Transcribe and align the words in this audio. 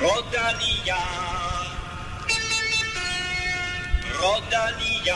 Rodania. 0.00 0.96
Rodania. 4.22 5.14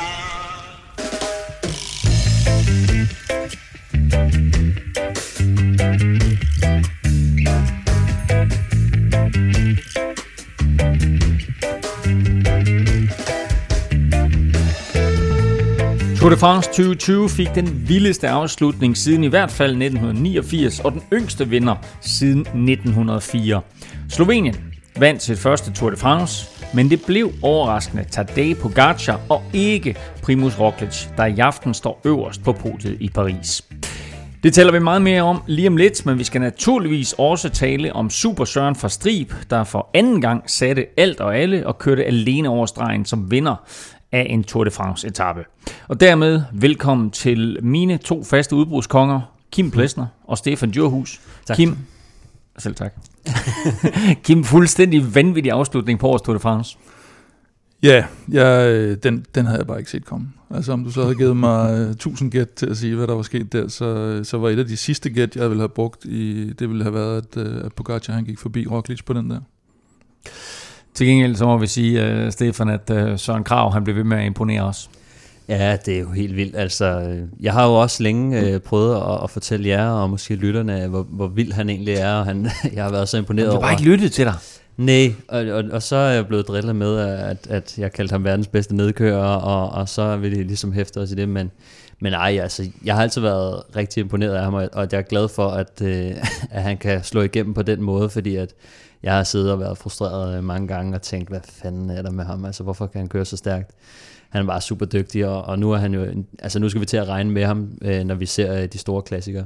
Tour 16.21 16.31
de 16.31 16.37
France 16.37 16.69
2020 16.69 17.29
fik 17.31 17.55
den 17.55 17.89
vildeste 17.89 18.29
afslutning 18.29 18.97
siden 18.97 19.25
i 19.25 19.27
hvert 19.27 19.51
fald 19.51 19.71
1989, 19.71 20.81
og 20.81 20.93
den 20.93 21.03
yngste 21.13 21.49
vinder 21.49 21.77
siden 22.01 22.41
1904. 22.41 23.61
Slovenien 24.09 24.74
vandt 24.99 25.23
sit 25.23 25.39
første 25.39 25.73
Tour 25.73 25.91
de 25.91 25.97
France, 25.97 26.47
men 26.75 26.91
det 26.91 27.05
blev 27.07 27.33
overraskende 27.43 28.05
Tadej 28.11 28.55
Pogacar 28.55 29.21
og 29.29 29.43
ikke 29.53 29.97
Primus 30.23 30.61
Roglic, 30.61 31.07
der 31.17 31.27
i 31.27 31.39
aften 31.39 31.75
står 31.75 32.01
øverst 32.05 32.45
på 32.45 32.53
podiet 32.53 32.97
i 33.01 33.09
Paris. 33.09 33.63
Det 34.43 34.55
taler 34.55 34.73
vi 34.73 34.79
meget 34.79 35.03
mere 35.03 35.23
om 35.23 35.43
lige 35.47 35.69
om 35.69 35.77
lidt, 35.77 36.07
men 36.07 36.19
vi 36.19 36.25
skal 36.25 36.41
naturligvis 36.41 37.15
også 37.19 37.49
tale 37.49 37.93
om 37.93 38.11
Super 38.11 38.45
Søren 38.45 38.77
fra 38.77 38.89
Strib, 38.89 39.33
der 39.51 39.65
for 39.65 39.91
anden 39.95 40.21
gang 40.21 40.51
satte 40.51 40.87
alt 40.97 41.21
og 41.21 41.37
alle 41.37 41.67
og 41.67 41.79
kørte 41.79 42.05
alene 42.05 42.49
over 42.49 42.67
stregen 42.67 43.05
som 43.05 43.31
vinder 43.31 43.57
af 44.13 44.27
en 44.31 44.45
Tour 44.45 44.65
de 44.65 44.71
France 44.71 45.07
etape. 45.07 45.45
Og 45.89 46.01
dermed 46.01 46.43
velkommen 46.53 47.11
til 47.11 47.59
mine 47.63 47.99
to 47.99 48.25
faste 48.25 48.57
udbrudskonger, 48.57 49.21
Kim 49.53 49.71
Plesner 49.71 50.07
og 50.25 50.39
Stefan 50.39 50.71
Djurhus. 50.71 51.21
Tak. 51.47 51.57
Kim, 51.57 51.79
selv 52.59 52.75
tak. 52.75 52.95
Kim, 54.25 54.45
fuldstændig 54.45 55.15
vanvittig 55.15 55.53
afslutning 55.53 55.99
på 55.99 56.09
årets 56.09 56.23
Tour 56.23 56.35
de 56.35 56.41
France. 56.41 56.79
Ja, 57.83 58.05
jeg, 58.29 58.71
øh, 58.71 58.97
den, 59.03 59.25
den 59.35 59.47
havde 59.47 59.59
jeg 59.59 59.67
bare 59.67 59.79
ikke 59.79 59.91
set 59.91 60.05
komme. 60.05 60.27
Altså 60.51 60.73
om 60.73 60.85
du 60.85 60.91
så 60.91 61.03
havde 61.03 61.15
givet 61.15 61.37
mig 61.37 61.85
uh, 61.85 61.91
1000 61.91 62.31
gæt 62.31 62.49
til 62.49 62.67
at 62.67 62.77
sige, 62.77 62.97
hvad 62.97 63.07
der 63.07 63.15
var 63.15 63.23
sket 63.23 63.53
der, 63.53 63.69
så, 63.69 64.21
så 64.25 64.39
var 64.39 64.49
et 64.49 64.59
af 64.59 64.67
de 64.67 64.77
sidste 64.77 65.11
gæt, 65.11 65.37
jeg 65.37 65.49
ville 65.49 65.61
have 65.61 65.69
brugt, 65.69 66.05
i, 66.05 66.53
det 66.53 66.69
ville 66.69 66.83
have 66.83 66.95
været, 66.95 67.37
at, 67.37 67.43
at 67.43 67.73
Pogacar 67.73 68.13
han 68.13 68.25
gik 68.25 68.39
forbi 68.39 68.67
Roglic 68.67 69.05
på 69.05 69.13
den 69.13 69.31
der. 69.31 69.41
Til 70.95 71.07
gengæld 71.07 71.37
så 71.37 71.45
må 71.45 71.59
vi 71.59 71.67
sige, 71.67 72.25
uh, 72.25 72.31
Stefan, 72.33 72.69
at 72.69 72.91
uh, 72.91 73.19
Søren 73.19 73.45
Krav 73.45 73.73
han 73.73 73.85
blev 73.85 73.97
ved 73.97 74.05
med 74.05 74.19
at 74.19 74.27
imponere 74.27 74.63
os. 74.63 74.91
Ja, 75.49 75.77
det 75.87 75.97
er 75.97 76.01
jo 76.01 76.11
helt 76.11 76.37
vildt. 76.37 76.57
Altså, 76.57 76.85
øh, 76.85 77.23
jeg 77.41 77.53
har 77.53 77.67
jo 77.67 77.75
også 77.75 78.03
længe 78.03 78.41
øh, 78.41 78.61
prøvet 78.61 78.97
at, 78.97 79.23
at 79.25 79.31
fortælle 79.31 79.69
jer, 79.69 79.89
og 79.89 80.11
måske 80.11 80.35
lytterne, 80.35 80.87
hvor, 80.87 81.03
hvor 81.03 81.27
vild 81.27 81.53
han 81.53 81.69
egentlig 81.71 81.95
er, 81.95 82.15
og 82.15 82.25
han, 82.25 82.51
jeg 82.75 82.85
har 82.85 82.91
været 82.91 83.09
så 83.09 83.17
imponeret 83.19 83.47
Du 83.47 83.51
har 83.51 83.57
over. 83.59 83.67
bare 83.67 83.73
ikke 83.73 83.91
lyttet 83.91 84.13
til 84.13 84.25
dig. 84.25 84.35
Nej, 84.77 85.13
og, 85.29 85.41
og, 85.47 85.65
og 85.73 85.83
så 85.83 85.97
er 85.97 86.11
jeg 86.11 86.27
blevet 86.27 86.49
drillet 86.49 86.77
med, 86.77 86.99
at, 86.99 87.47
at 87.51 87.79
jeg 87.79 87.93
kaldte 87.93 88.13
ham 88.13 88.25
verdens 88.25 88.47
bedste 88.49 88.77
nedkører, 88.77 89.25
og, 89.25 89.71
og 89.71 89.89
så 89.89 90.17
vil 90.17 90.37
de 90.37 90.43
ligesom 90.43 90.73
hæfte 90.73 91.01
os 91.01 91.11
i 91.11 91.15
det, 91.15 91.29
men, 91.29 91.51
men 92.01 92.13
ej, 92.13 92.39
altså, 92.43 92.71
jeg 92.85 92.95
har 92.95 93.03
altid 93.03 93.21
været 93.21 93.63
rigtig 93.77 94.01
imponeret 94.01 94.35
af 94.35 94.45
ham, 94.45 94.55
og, 94.55 94.69
og 94.73 94.89
jeg 94.93 94.99
er 94.99 95.03
glad 95.03 95.29
for, 95.29 95.49
at, 95.49 95.83
øh, 95.83 96.11
at 96.51 96.63
han 96.63 96.77
kan 96.79 97.05
slå 97.05 97.23
igennem 97.23 97.55
på 97.55 97.63
den 97.63 97.83
måde, 97.83 98.09
fordi 98.11 98.37
at 98.37 98.55
jeg 99.03 99.15
har 99.15 99.25
siddet 99.25 99.53
og 99.53 99.61
været 99.61 99.79
frustreret 99.79 100.37
øh, 100.37 100.45
mange 100.45 100.69
gange 100.69 100.95
og 100.95 101.03
tænkt, 101.03 101.29
hvad 101.29 101.41
fanden 101.49 101.91
er 101.91 102.03
der 102.03 102.11
med 102.11 102.25
ham, 102.25 102.45
altså 102.45 102.63
hvorfor 102.63 102.87
kan 102.87 102.99
han 102.99 103.09
køre 103.09 103.25
så 103.25 103.37
stærkt? 103.37 103.71
Han 104.35 104.47
var 104.47 104.61
super 104.61 104.87
dygtig, 104.87 105.27
og, 105.27 105.43
og 105.43 105.59
nu 105.59 105.73
er 105.73 105.77
han 105.77 105.95
jo, 105.95 106.07
altså 106.39 106.59
nu 106.59 106.69
skal 106.69 106.81
vi 106.81 106.87
til 106.87 106.97
at 106.97 107.09
regne 107.09 107.31
med 107.31 107.45
ham, 107.45 107.69
øh, 107.83 108.05
når 108.05 108.15
vi 108.15 108.27
ser 108.27 108.63
øh, 108.63 108.69
de 108.73 108.79
store 108.79 109.03
klassikere. 109.03 109.45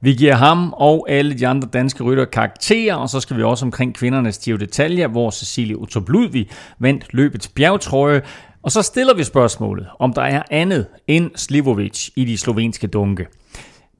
Vi 0.00 0.14
giver 0.14 0.34
ham 0.34 0.74
og 0.76 1.06
alle 1.10 1.38
de 1.38 1.46
andre 1.46 1.68
danske 1.72 2.04
rytter 2.04 2.24
karakterer, 2.24 2.94
og 2.94 3.08
så 3.08 3.20
skal 3.20 3.36
vi 3.36 3.42
også 3.42 3.64
omkring 3.64 3.94
kvindernes 3.94 4.38
Giro 4.38 4.56
detaljer, 4.56 5.08
hvor 5.08 5.30
Cecilie 5.30 5.78
Utrup 5.78 6.08
Ludvig 6.08 6.50
vandt 6.78 7.06
løbets 7.10 7.48
bjergtrøje. 7.48 8.22
Og 8.62 8.72
så 8.72 8.82
stiller 8.82 9.14
vi 9.14 9.24
spørgsmålet, 9.24 9.86
om 9.98 10.12
der 10.12 10.22
er 10.22 10.42
andet 10.50 10.86
end 11.06 11.30
Slivovic 11.36 12.08
i 12.16 12.24
de 12.24 12.38
slovenske 12.38 12.86
dunke. 12.86 13.26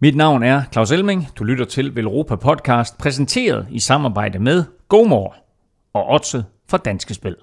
Mit 0.00 0.16
navn 0.16 0.42
er 0.42 0.62
Claus 0.72 0.90
Elming. 0.90 1.28
Du 1.38 1.44
lytter 1.44 1.64
til 1.64 1.96
Velropa 1.96 2.36
Podcast, 2.36 2.98
præsenteret 2.98 3.66
i 3.70 3.80
samarbejde 3.80 4.38
med 4.38 4.64
GoMore 4.88 5.32
og 5.94 6.10
Otse 6.10 6.44
fra 6.68 6.78
Danske 6.78 7.14
Spil. 7.14 7.36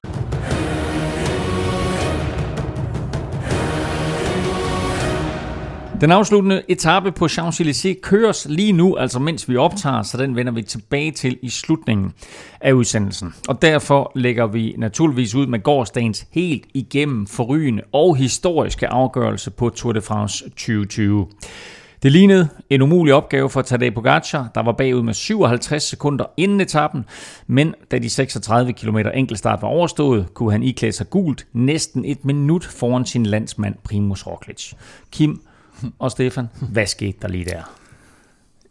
Den 6.01 6.11
afsluttende 6.11 6.61
etape 6.67 7.11
på 7.11 7.25
Champs-Élysées 7.25 7.99
køres 8.01 8.47
lige 8.49 8.71
nu, 8.71 8.95
altså 8.95 9.19
mens 9.19 9.49
vi 9.49 9.57
optager, 9.57 10.03
så 10.03 10.17
den 10.17 10.35
vender 10.35 10.51
vi 10.51 10.61
tilbage 10.61 11.11
til 11.11 11.37
i 11.41 11.49
slutningen 11.49 12.13
af 12.61 12.71
udsendelsen. 12.71 13.33
Og 13.47 13.61
derfor 13.61 14.11
lægger 14.15 14.47
vi 14.47 14.75
naturligvis 14.77 15.35
ud 15.35 15.47
med 15.47 15.63
gårdsdagens 15.63 16.25
helt 16.31 16.65
igennem 16.73 17.27
forrygende 17.27 17.83
og 17.91 18.15
historiske 18.15 18.87
afgørelse 18.87 19.51
på 19.51 19.69
Tour 19.69 19.93
de 19.93 20.01
France 20.01 20.43
2020. 20.49 21.27
Det 22.03 22.11
lignede 22.11 22.47
en 22.69 22.81
umulig 22.81 23.13
opgave 23.13 23.49
for 23.49 23.61
Tadej 23.61 23.89
Pogacar, 23.89 24.51
der 24.55 24.63
var 24.63 24.71
bagud 24.71 25.01
med 25.01 25.13
57 25.13 25.83
sekunder 25.83 26.25
inden 26.37 26.61
etappen, 26.61 27.05
men 27.47 27.75
da 27.91 27.97
de 27.97 28.09
36 28.09 28.73
km 28.73 28.97
enkeltstart 29.13 29.61
var 29.61 29.67
overstået, 29.67 30.33
kunne 30.33 30.51
han 30.51 30.63
iklæde 30.63 30.91
sig 30.91 31.09
gult 31.09 31.47
næsten 31.53 32.05
et 32.05 32.25
minut 32.25 32.65
foran 32.65 33.05
sin 33.05 33.25
landsmand 33.25 33.75
Primus 33.83 34.27
Roglic. 34.27 34.73
Kim 35.11 35.41
og 35.99 36.11
Stefan, 36.11 36.47
hvad 36.71 36.85
skete 36.85 37.17
der 37.21 37.27
lige 37.27 37.45
der? 37.45 37.63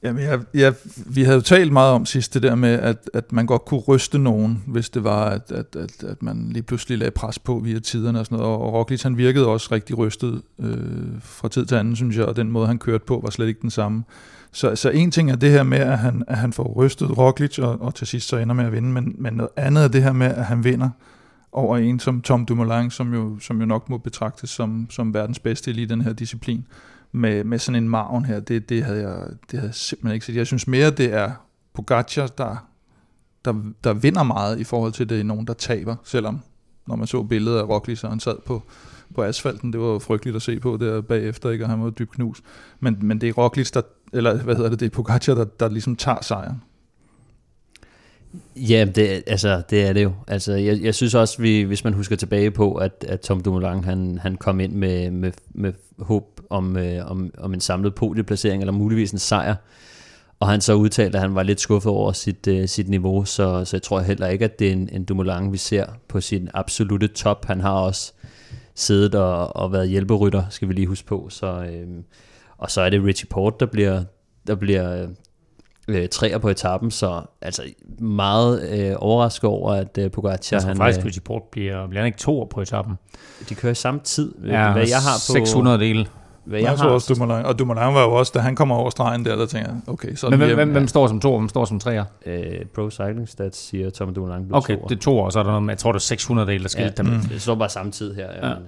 Jamen, 0.02 0.22
jeg, 0.22 0.40
jeg, 0.54 0.74
vi 1.06 1.22
havde 1.22 1.34
jo 1.34 1.40
talt 1.40 1.72
meget 1.72 1.92
om 1.92 2.06
sidst 2.06 2.34
det 2.34 2.42
der 2.42 2.54
med, 2.54 2.70
at, 2.70 3.10
at 3.14 3.32
man 3.32 3.46
godt 3.46 3.64
kunne 3.64 3.80
ryste 3.80 4.18
nogen, 4.18 4.62
hvis 4.66 4.90
det 4.90 5.04
var, 5.04 5.24
at, 5.24 5.52
at, 5.52 5.76
at, 5.76 6.04
at 6.04 6.22
man 6.22 6.48
lige 6.50 6.62
pludselig 6.62 6.98
lagde 6.98 7.10
pres 7.10 7.38
på 7.38 7.58
via 7.58 7.78
tiderne 7.78 8.20
og 8.20 8.26
sådan 8.26 8.38
noget. 8.38 8.54
Og 8.54 8.72
Roglic, 8.72 9.02
han 9.02 9.16
virkede 9.16 9.46
også 9.46 9.68
rigtig 9.72 9.98
rystet 9.98 10.42
øh, 10.58 10.76
fra 11.20 11.48
tid 11.48 11.66
til 11.66 11.74
anden, 11.74 11.96
synes 11.96 12.16
jeg, 12.16 12.24
og 12.24 12.36
den 12.36 12.50
måde, 12.50 12.66
han 12.66 12.78
kørte 12.78 13.04
på, 13.04 13.20
var 13.22 13.30
slet 13.30 13.48
ikke 13.48 13.62
den 13.62 13.70
samme. 13.70 14.04
Så, 14.52 14.76
så 14.76 14.90
en 14.90 15.10
ting 15.10 15.30
er 15.30 15.36
det 15.36 15.50
her 15.50 15.62
med, 15.62 15.78
at 15.78 15.98
han, 15.98 16.24
at 16.28 16.38
han 16.38 16.52
får 16.52 16.72
rystet 16.76 17.18
Roglic, 17.18 17.58
og, 17.58 17.82
og 17.82 17.94
til 17.94 18.06
sidst 18.06 18.28
så 18.28 18.36
ender 18.36 18.54
med 18.54 18.64
at 18.64 18.72
vinde, 18.72 18.88
men, 18.88 19.14
men 19.18 19.34
noget 19.34 19.50
andet 19.56 19.84
er 19.84 19.88
det 19.88 20.02
her 20.02 20.12
med, 20.12 20.26
at 20.26 20.44
han 20.44 20.64
vinder 20.64 20.90
over 21.52 21.76
en 21.76 22.00
som 22.00 22.20
Tom 22.20 22.46
Dumoulin, 22.46 22.90
som 22.90 23.14
jo, 23.14 23.38
som 23.40 23.60
jo 23.60 23.66
nok 23.66 23.88
må 23.90 23.98
betragtes 23.98 24.50
som, 24.50 24.86
som 24.90 25.14
verdens 25.14 25.38
bedste 25.38 25.70
i 25.70 25.84
den 25.84 26.00
her 26.00 26.12
disciplin 26.12 26.64
med, 27.12 27.44
med 27.44 27.58
sådan 27.58 27.82
en 27.82 27.88
maven 27.88 28.24
her, 28.24 28.40
det, 28.40 28.68
det, 28.68 28.84
havde 28.84 29.00
jeg, 29.00 29.26
det 29.50 29.58
havde 29.58 29.66
jeg 29.66 29.74
simpelthen 29.74 30.14
ikke 30.14 30.26
set. 30.26 30.36
Jeg 30.36 30.46
synes 30.46 30.66
mere, 30.66 30.90
det 30.90 31.12
er 31.12 31.32
Pogacar, 31.74 32.26
der, 32.26 32.68
der, 33.44 33.54
der 33.84 33.92
vinder 33.94 34.22
meget 34.22 34.60
i 34.60 34.64
forhold 34.64 34.92
til 34.92 35.08
det 35.08 35.20
er 35.20 35.24
nogen, 35.24 35.46
der 35.46 35.54
taber, 35.54 35.96
selvom 36.04 36.40
når 36.88 36.96
man 36.96 37.06
så 37.06 37.22
billedet 37.22 37.58
af 37.58 37.68
Roglic, 37.68 37.98
så 37.98 38.08
han 38.08 38.20
sad 38.20 38.36
på, 38.46 38.62
på 39.14 39.22
asfalten, 39.22 39.72
det 39.72 39.80
var 39.80 39.86
jo 39.86 39.98
frygteligt 39.98 40.36
at 40.36 40.42
se 40.42 40.60
på 40.60 40.76
der 40.76 41.00
bagefter, 41.00 41.50
ikke? 41.50 41.64
og 41.64 41.70
han 41.70 41.82
var 41.82 41.90
dybt 41.90 42.10
knus. 42.10 42.42
Men, 42.80 42.98
men 43.02 43.20
det 43.20 43.28
er 43.28 43.32
Roglic, 43.32 43.70
der, 43.70 43.82
eller 44.12 44.42
hvad 44.42 44.56
hedder 44.56 44.70
det, 44.70 44.80
det 44.80 44.86
er 44.86 44.90
Pogacar, 44.90 45.34
der, 45.34 45.44
der 45.44 45.68
ligesom 45.68 45.96
tager 45.96 46.18
sejren. 46.22 46.62
Ja, 48.56 48.86
det, 48.94 49.22
altså, 49.26 49.62
det 49.70 49.88
er 49.88 49.92
det 49.92 50.02
jo. 50.02 50.12
Altså, 50.26 50.52
jeg, 50.52 50.80
jeg 50.82 50.94
synes 50.94 51.14
også, 51.14 51.42
vi, 51.42 51.62
hvis 51.62 51.84
man 51.84 51.92
husker 51.92 52.16
tilbage 52.16 52.50
på, 52.50 52.74
at, 52.74 53.04
at 53.08 53.20
Tom 53.20 53.40
Dumoulin 53.40 53.84
han, 53.84 54.18
han 54.22 54.36
kom 54.36 54.60
ind 54.60 54.72
med, 54.72 55.10
med, 55.10 55.32
med 55.54 55.72
håb 55.98 56.37
om, 56.50 56.76
øh, 56.76 57.10
om, 57.10 57.30
om 57.38 57.54
en 57.54 57.60
samlet 57.60 57.94
podieplacering, 57.94 58.62
eller 58.62 58.72
muligvis 58.72 59.12
en 59.12 59.18
sejr, 59.18 59.54
og 60.40 60.48
han 60.48 60.60
så 60.60 60.74
udtalte, 60.74 61.18
at 61.18 61.22
han 61.22 61.34
var 61.34 61.42
lidt 61.42 61.60
skuffet 61.60 61.92
over 61.92 62.12
sit, 62.12 62.46
øh, 62.46 62.68
sit 62.68 62.88
niveau, 62.88 63.24
så, 63.24 63.64
så 63.64 63.76
jeg 63.76 63.82
tror 63.82 64.00
heller 64.00 64.26
ikke, 64.26 64.44
at 64.44 64.58
det 64.58 64.68
er 64.68 64.72
en, 64.72 64.88
en 64.92 65.04
Dumoulin, 65.04 65.52
vi 65.52 65.58
ser 65.58 65.86
på 66.08 66.20
sin 66.20 66.48
absolute 66.54 67.08
top. 67.08 67.44
Han 67.44 67.60
har 67.60 67.72
også 67.72 68.12
siddet 68.74 69.14
og, 69.14 69.56
og 69.56 69.72
været 69.72 69.88
hjælperytter, 69.88 70.44
skal 70.50 70.68
vi 70.68 70.72
lige 70.72 70.86
huske 70.86 71.06
på. 71.06 71.26
Så, 71.30 71.46
øh, 71.46 71.86
og 72.58 72.70
så 72.70 72.80
er 72.80 72.90
det 72.90 73.04
Richie 73.04 73.28
Port, 73.30 73.60
der 73.60 73.66
bliver, 73.66 74.04
der 74.46 74.54
bliver 74.54 75.06
øh, 75.88 76.08
træer 76.08 76.38
på 76.38 76.48
etappen, 76.48 76.90
så 76.90 77.22
altså 77.42 77.62
meget 77.98 78.68
øh, 78.70 78.96
overrasket 78.98 79.50
over, 79.50 79.72
at 79.72 79.98
øh, 79.98 80.10
Pogacar, 80.10 80.56
Jeg 80.56 80.62
tror 80.62 80.68
han, 80.68 80.76
faktisk, 80.76 81.00
øh, 81.00 81.06
Richie 81.06 81.22
Port 81.22 81.42
bliver, 81.52 81.86
bliver 81.86 82.02
han 82.02 82.06
ikke 82.06 82.18
to 82.18 82.48
på 82.50 82.60
etappen. 82.60 82.94
de 83.48 83.54
kører 83.54 83.72
i 83.72 83.74
samme 83.74 84.00
tid, 84.04 84.34
øh, 84.42 84.48
Ja, 84.48 84.72
hvad 84.72 84.88
jeg 84.88 84.98
har 84.98 85.14
på, 85.28 85.32
600 85.32 85.78
dele. 85.78 86.06
Hvad 86.48 86.58
Jeg, 86.58 86.64
jeg 86.70 86.78
har, 86.78 86.88
også 86.88 87.14
Dumoulin, 87.14 87.44
og 87.46 87.58
Dumoulin 87.58 87.82
var 87.94 88.02
jo 88.02 88.12
også, 88.12 88.32
da 88.34 88.38
han 88.40 88.54
kommer 88.56 88.74
over 88.74 88.90
stregen 88.90 89.24
der, 89.24 89.36
der 89.36 89.46
tænker 89.46 89.70
jeg, 89.70 89.78
okay, 89.86 90.14
så 90.14 90.26
er 90.26 90.30
Men 90.30 90.38
hvem, 90.38 90.54
hvem, 90.54 90.70
hvem 90.70 90.88
står 90.88 91.06
som 91.06 91.20
to, 91.20 91.32
og 91.32 91.38
hvem 91.38 91.48
står 91.48 91.64
som 91.64 91.78
treer? 91.80 92.04
øh, 92.26 92.42
Pro 92.74 92.90
Cycling 92.90 93.28
Stats 93.28 93.58
siger 93.68 93.90
Tom 93.90 94.14
Dumoulin 94.14 94.44
blev 94.46 94.56
Okay, 94.56 94.76
toer. 94.76 94.86
det 94.88 94.96
er 94.96 95.00
to, 95.00 95.18
og 95.18 95.32
så 95.32 95.38
er 95.38 95.42
der 95.42 95.50
noget 95.50 95.62
med, 95.62 95.74
jeg 95.74 95.78
tror, 95.78 95.92
det 95.92 95.98
er 95.98 96.00
600 96.02 96.48
dele, 96.48 96.62
der 96.62 96.68
skilte 96.68 96.94
ja, 96.98 97.02
dem. 97.02 97.12
mm. 97.12 97.20
det 97.20 97.42
står 97.42 97.54
bare 97.54 97.68
samme 97.68 97.92
tid 97.92 98.14
her. 98.14 98.26
Ja. 98.42 98.48
Ja. 98.48 98.54
men- 98.54 98.64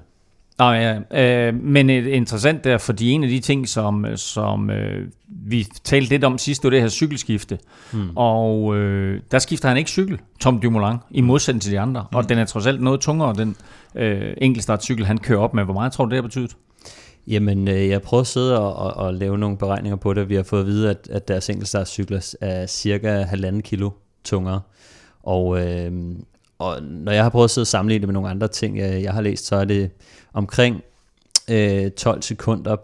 Nå, 0.58 0.70
ja, 0.72 0.98
øh, 1.48 1.54
men 1.54 1.90
et, 1.90 2.06
interessant 2.06 2.64
der, 2.64 2.78
fordi 2.78 3.10
en 3.10 3.22
af 3.24 3.28
de 3.30 3.40
ting, 3.40 3.68
som, 3.68 4.06
som 4.16 4.70
øh, 4.70 5.08
vi 5.28 5.66
talte 5.84 6.08
lidt 6.10 6.24
om 6.24 6.38
sidst, 6.38 6.62
det 6.62 6.66
var 6.66 6.70
det 6.70 6.80
her 6.80 6.88
cykelskifte. 6.88 7.58
Hmm. 7.92 8.08
Og 8.16 8.76
øh, 8.76 9.20
der 9.30 9.38
skifter 9.38 9.68
han 9.68 9.76
ikke 9.76 9.90
cykel, 9.90 10.18
Tom 10.40 10.60
Dumoulin, 10.60 10.96
i 11.10 11.20
modsætning 11.20 11.62
til 11.62 11.72
de 11.72 11.80
andre. 11.80 12.04
Og 12.14 12.28
den 12.28 12.38
er 12.38 12.44
trods 12.44 12.66
alt 12.66 12.80
noget 12.82 13.00
tungere, 13.00 13.34
den 13.34 13.56
øh, 13.94 14.32
enkeltstartcykel, 14.38 15.06
han 15.06 15.18
kører 15.18 15.38
op 15.40 15.54
med. 15.54 15.64
Hvor 15.64 15.74
meget 15.74 15.92
tror 15.92 16.04
du, 16.04 16.08
det 16.10 16.16
har 16.16 16.22
betydet? 16.22 16.56
Jamen, 17.30 17.68
øh, 17.68 17.88
jeg 17.88 18.02
prøver 18.02 18.20
at 18.20 18.26
sidde 18.26 18.60
og, 18.60 18.74
og, 18.74 19.06
og 19.06 19.14
lave 19.14 19.38
nogle 19.38 19.58
beregninger 19.58 19.96
på 19.96 20.14
det. 20.14 20.28
Vi 20.28 20.34
har 20.34 20.42
fået 20.42 20.60
at 20.60 20.66
vide, 20.66 20.90
at, 20.90 21.08
at 21.10 21.28
deres 21.28 21.50
enkeltstartscykler 21.50 22.34
er 22.40 22.66
cirka 22.66 23.22
halvanden 23.22 23.62
kilo 23.62 23.90
tungere. 24.24 24.60
Og, 25.22 25.66
øh, 25.66 25.92
og 26.58 26.82
når 26.82 27.12
jeg 27.12 27.22
har 27.22 27.30
prøvet 27.30 27.44
at 27.44 27.50
sidde 27.50 27.62
og 27.62 27.68
sammenligne 27.68 28.00
det 28.00 28.08
med 28.08 28.14
nogle 28.14 28.30
andre 28.30 28.48
ting, 28.48 28.78
jeg, 28.78 29.02
jeg 29.02 29.12
har 29.12 29.20
læst, 29.20 29.46
så 29.46 29.56
er 29.56 29.64
det 29.64 29.90
omkring 30.32 30.82
øh, 31.50 31.90
12 31.90 32.22
sekunder, 32.22 32.76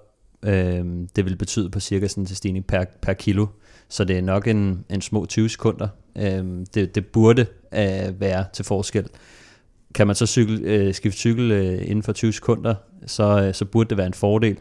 øh, 0.42 0.84
det 1.16 1.24
vil 1.24 1.36
betyde 1.36 1.70
på 1.70 1.80
cirka 1.80 2.08
sådan 2.08 2.22
en 2.22 2.26
stigning 2.26 2.66
per, 2.66 2.84
per 3.02 3.12
kilo. 3.12 3.46
Så 3.88 4.04
det 4.04 4.18
er 4.18 4.22
nok 4.22 4.46
en, 4.46 4.84
en 4.90 5.00
små 5.00 5.26
20 5.26 5.48
sekunder. 5.48 5.88
Øh, 6.16 6.44
det, 6.74 6.94
det 6.94 7.06
burde 7.06 7.46
øh, 7.74 8.20
være 8.20 8.44
til 8.52 8.64
forskel. 8.64 9.08
Kan 9.94 10.06
man 10.06 10.16
så 10.16 10.26
cykel, 10.26 10.64
øh, 10.64 10.94
skifte 10.94 11.18
cykel 11.18 11.52
øh, 11.52 11.82
inden 11.82 12.02
for 12.02 12.12
20 12.12 12.32
sekunder, 12.32 12.74
så, 13.06 13.42
øh, 13.42 13.54
så 13.54 13.64
burde 13.64 13.88
det 13.88 13.98
være 13.98 14.06
en 14.06 14.14
fordel. 14.14 14.58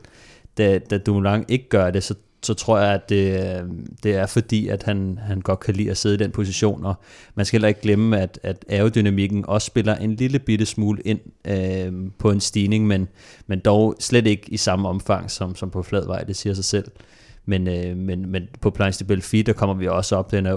Da, 0.57 0.79
da 0.79 0.97
Dumoulin 0.97 1.45
ikke 1.47 1.69
gør 1.69 1.91
det, 1.91 2.03
så 2.03 2.15
så 2.45 2.53
tror 2.53 2.79
jeg, 2.79 2.93
at 2.93 3.09
det, 3.09 3.63
det 4.03 4.15
er 4.15 4.25
fordi, 4.25 4.67
at 4.67 4.83
han, 4.83 5.19
han 5.21 5.41
godt 5.41 5.59
kan 5.59 5.73
lide 5.73 5.91
at 5.91 5.97
sidde 5.97 6.15
i 6.15 6.17
den 6.17 6.31
position, 6.31 6.85
og 6.85 6.95
man 7.35 7.45
skal 7.45 7.57
heller 7.57 7.67
ikke 7.67 7.81
glemme, 7.81 8.19
at, 8.19 8.39
at 8.43 8.65
aerodynamikken 8.69 9.45
også 9.47 9.65
spiller 9.65 9.95
en 9.95 10.15
lille 10.15 10.39
bitte 10.39 10.65
smule 10.65 11.01
ind 11.01 11.19
øh, 11.47 12.11
på 12.17 12.31
en 12.31 12.39
stigning, 12.39 12.87
men, 12.87 13.07
men 13.47 13.59
dog 13.59 13.95
slet 13.99 14.27
ikke 14.27 14.43
i 14.47 14.57
samme 14.57 14.89
omfang 14.89 15.31
som, 15.31 15.55
som 15.55 15.69
på 15.69 15.83
fladvej, 15.83 16.23
det 16.23 16.35
siger 16.35 16.53
sig 16.53 16.65
selv. 16.65 16.91
Men, 17.45 17.67
øh, 17.67 17.97
men, 17.97 18.29
men 18.29 18.43
på 18.61 18.69
Planche 18.69 19.03
de 19.03 19.07
Belfi, 19.07 19.41
der 19.41 19.53
kommer 19.53 19.75
vi 19.75 19.87
også 19.87 20.15
op, 20.15 20.31
den 20.31 20.45
er 20.45 20.55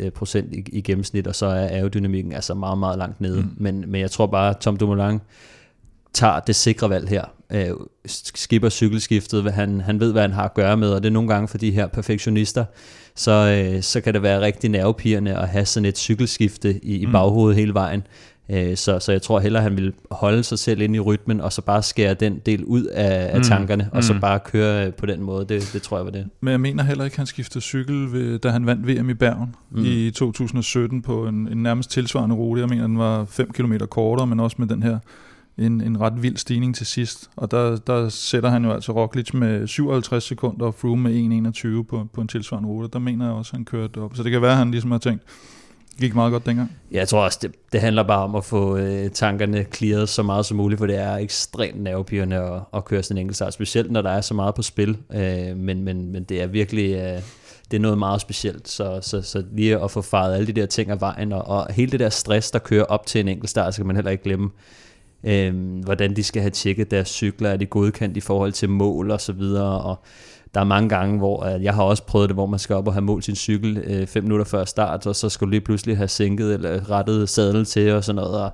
8,5 0.00 0.10
procent 0.10 0.54
i, 0.54 0.64
i 0.72 0.80
gennemsnit, 0.80 1.26
og 1.26 1.34
så 1.34 1.46
er 1.46 1.68
aerodynamikken 1.68 2.32
altså 2.32 2.54
meget, 2.54 2.78
meget 2.78 2.98
langt 2.98 3.20
nede. 3.20 3.40
Mm. 3.40 3.50
Men, 3.56 3.84
men 3.90 4.00
jeg 4.00 4.10
tror 4.10 4.26
bare, 4.26 4.50
at 4.50 4.56
Tom 4.56 4.76
Dumoulin 4.76 5.20
tager 6.18 6.40
det 6.40 6.56
sikre 6.56 6.90
valg 6.90 7.08
her. 7.08 7.24
Øh, 7.52 7.70
skipper 8.06 8.68
cykelskiftet, 8.68 9.52
han, 9.52 9.80
han 9.80 10.00
ved, 10.00 10.12
hvad 10.12 10.22
han 10.22 10.32
har 10.32 10.44
at 10.44 10.54
gøre 10.54 10.76
med, 10.76 10.90
og 10.90 11.02
det 11.02 11.08
er 11.08 11.12
nogle 11.12 11.28
gange 11.28 11.48
for 11.48 11.58
de 11.58 11.70
her 11.70 11.86
perfektionister, 11.86 12.64
så, 13.14 13.32
øh, 13.32 13.82
så 13.82 14.00
kan 14.00 14.14
det 14.14 14.22
være 14.22 14.40
rigtig 14.40 14.70
nervepirrende 14.70 15.36
at 15.36 15.48
have 15.48 15.64
sådan 15.64 15.84
et 15.84 15.98
cykelskifte 15.98 16.84
i, 16.84 16.96
i 16.96 17.06
mm. 17.06 17.12
baghovedet 17.12 17.56
hele 17.56 17.74
vejen. 17.74 18.02
Øh, 18.50 18.76
så, 18.76 18.98
så 18.98 19.12
jeg 19.12 19.22
tror 19.22 19.40
hellere, 19.40 19.62
han 19.62 19.76
vil 19.76 19.92
holde 20.10 20.42
sig 20.42 20.58
selv 20.58 20.80
ind 20.80 20.96
i 20.96 21.00
rytmen, 21.00 21.40
og 21.40 21.52
så 21.52 21.62
bare 21.62 21.82
skære 21.82 22.14
den 22.14 22.38
del 22.46 22.64
ud 22.64 22.84
af, 22.84 23.30
af 23.32 23.36
mm. 23.36 23.42
tankerne, 23.42 23.88
og 23.92 24.04
så 24.04 24.12
mm. 24.12 24.20
bare 24.20 24.38
køre 24.38 24.86
øh, 24.86 24.92
på 24.92 25.06
den 25.06 25.22
måde. 25.22 25.46
Det, 25.48 25.70
det 25.72 25.82
tror 25.82 25.96
jeg 25.96 26.04
var 26.04 26.12
det. 26.12 26.26
Men 26.40 26.52
jeg 26.52 26.60
mener 26.60 26.82
heller 26.82 27.04
ikke, 27.04 27.16
han 27.16 27.26
skiftede 27.26 27.64
cykel, 27.64 28.12
ved, 28.12 28.38
da 28.38 28.50
han 28.50 28.66
vandt 28.66 28.88
VM 28.88 29.10
i 29.10 29.14
Bergen 29.14 29.54
mm. 29.70 29.84
i 29.84 30.10
2017 30.10 31.02
på 31.02 31.26
en, 31.26 31.48
en 31.48 31.62
nærmest 31.62 31.90
tilsvarende 31.90 32.36
rute. 32.36 32.60
Jeg 32.60 32.68
mener, 32.68 32.86
den 32.86 32.98
var 32.98 33.24
5 33.24 33.52
km 33.52 33.72
kortere, 33.90 34.26
men 34.26 34.40
også 34.40 34.56
med 34.58 34.66
den 34.66 34.82
her 34.82 34.98
en, 35.58 35.80
en 35.80 36.00
ret 36.00 36.22
vild 36.22 36.36
stigning 36.36 36.74
til 36.74 36.86
sidst. 36.86 37.30
Og 37.36 37.50
der, 37.50 37.76
der 37.76 38.08
sætter 38.08 38.50
han 38.50 38.64
jo 38.64 38.72
altså 38.72 38.92
Roglic 38.92 39.34
med 39.34 39.66
57 39.66 40.24
sekunder 40.24 40.66
og 40.66 40.74
Froome 40.74 41.02
med 41.02 41.52
1.21 41.80 41.82
på, 41.82 42.08
på 42.12 42.20
en 42.20 42.28
tilsvarende 42.28 42.68
rute. 42.68 42.88
Der 42.92 42.98
mener 42.98 43.24
jeg 43.24 43.34
også, 43.34 43.50
at 43.50 43.56
han 43.56 43.64
kørte 43.64 43.98
op. 43.98 44.16
Så 44.16 44.22
det 44.22 44.32
kan 44.32 44.42
være, 44.42 44.52
at 44.52 44.58
han 44.58 44.70
ligesom 44.70 44.90
har 44.90 44.98
tænkt, 44.98 45.22
gik 46.00 46.14
meget 46.14 46.32
godt 46.32 46.46
dengang. 46.46 46.72
Ja, 46.92 46.98
jeg 46.98 47.08
tror 47.08 47.24
også, 47.24 47.38
det, 47.42 47.54
det 47.72 47.80
handler 47.80 48.02
bare 48.02 48.24
om 48.24 48.34
at 48.34 48.44
få 48.44 48.76
øh, 48.76 49.10
tankerne 49.10 49.66
clearet 49.74 50.08
så 50.08 50.22
meget 50.22 50.46
som 50.46 50.56
muligt, 50.56 50.78
for 50.78 50.86
det 50.86 50.96
er 50.96 51.16
ekstremt 51.16 51.82
nervepirrende 51.82 52.36
at, 52.36 52.60
at 52.74 52.84
køre 52.84 53.02
sådan 53.02 53.16
en 53.16 53.20
enkelt 53.20 53.36
start, 53.36 53.54
specielt 53.54 53.90
når 53.90 54.02
der 54.02 54.10
er 54.10 54.20
så 54.20 54.34
meget 54.34 54.54
på 54.54 54.62
spil. 54.62 54.96
Øh, 55.14 55.56
men, 55.56 55.84
men, 55.84 56.12
men 56.12 56.24
det 56.24 56.42
er 56.42 56.46
virkelig... 56.46 56.94
Øh, 56.94 57.22
det 57.70 57.76
er 57.76 57.80
noget 57.80 57.98
meget 57.98 58.20
specielt, 58.20 58.68
så, 58.68 58.98
så, 59.02 59.22
så 59.22 59.44
lige 59.52 59.84
at 59.84 59.90
få 59.90 60.02
faret 60.02 60.34
alle 60.34 60.46
de 60.46 60.52
der 60.52 60.66
ting 60.66 60.90
af 60.90 61.00
vejen, 61.00 61.32
og, 61.32 61.48
og 61.48 61.72
hele 61.72 61.92
det 61.92 62.00
der 62.00 62.08
stress, 62.08 62.50
der 62.50 62.58
kører 62.58 62.84
op 62.84 63.06
til 63.06 63.20
en 63.20 63.28
enkelt 63.28 63.50
start, 63.50 63.74
skal 63.74 63.86
man 63.86 63.96
heller 63.96 64.10
ikke 64.10 64.24
glemme 64.24 64.50
øh, 65.24 65.78
hvordan 65.84 66.16
de 66.16 66.22
skal 66.22 66.42
have 66.42 66.50
tjekket 66.50 66.90
deres 66.90 67.08
cykler, 67.08 67.50
er 67.50 67.56
de 67.56 67.66
godkendt 67.66 68.16
i 68.16 68.20
forhold 68.20 68.52
til 68.52 68.70
mål 68.70 69.10
og 69.10 69.20
så 69.20 69.32
videre, 69.32 69.80
og 69.82 70.02
der 70.54 70.60
er 70.60 70.64
mange 70.64 70.88
gange, 70.88 71.18
hvor 71.18 71.42
at 71.42 71.62
jeg 71.62 71.74
har 71.74 71.82
også 71.82 72.02
prøvet 72.02 72.28
det, 72.28 72.36
hvor 72.36 72.46
man 72.46 72.58
skal 72.58 72.76
op 72.76 72.86
og 72.86 72.92
have 72.92 73.02
målt 73.02 73.24
sin 73.24 73.36
cykel 73.36 73.82
øh, 73.84 74.06
fem 74.06 74.22
minutter 74.22 74.44
før 74.44 74.64
start, 74.64 75.06
og 75.06 75.16
så 75.16 75.28
skal 75.28 75.44
du 75.44 75.50
lige 75.50 75.60
pludselig 75.60 75.96
have 75.96 76.08
sænket 76.08 76.54
eller 76.54 76.90
rettet 76.90 77.28
sadel 77.28 77.64
til 77.64 77.92
og 77.92 78.04
sådan 78.04 78.16
noget, 78.16 78.42
og 78.42 78.50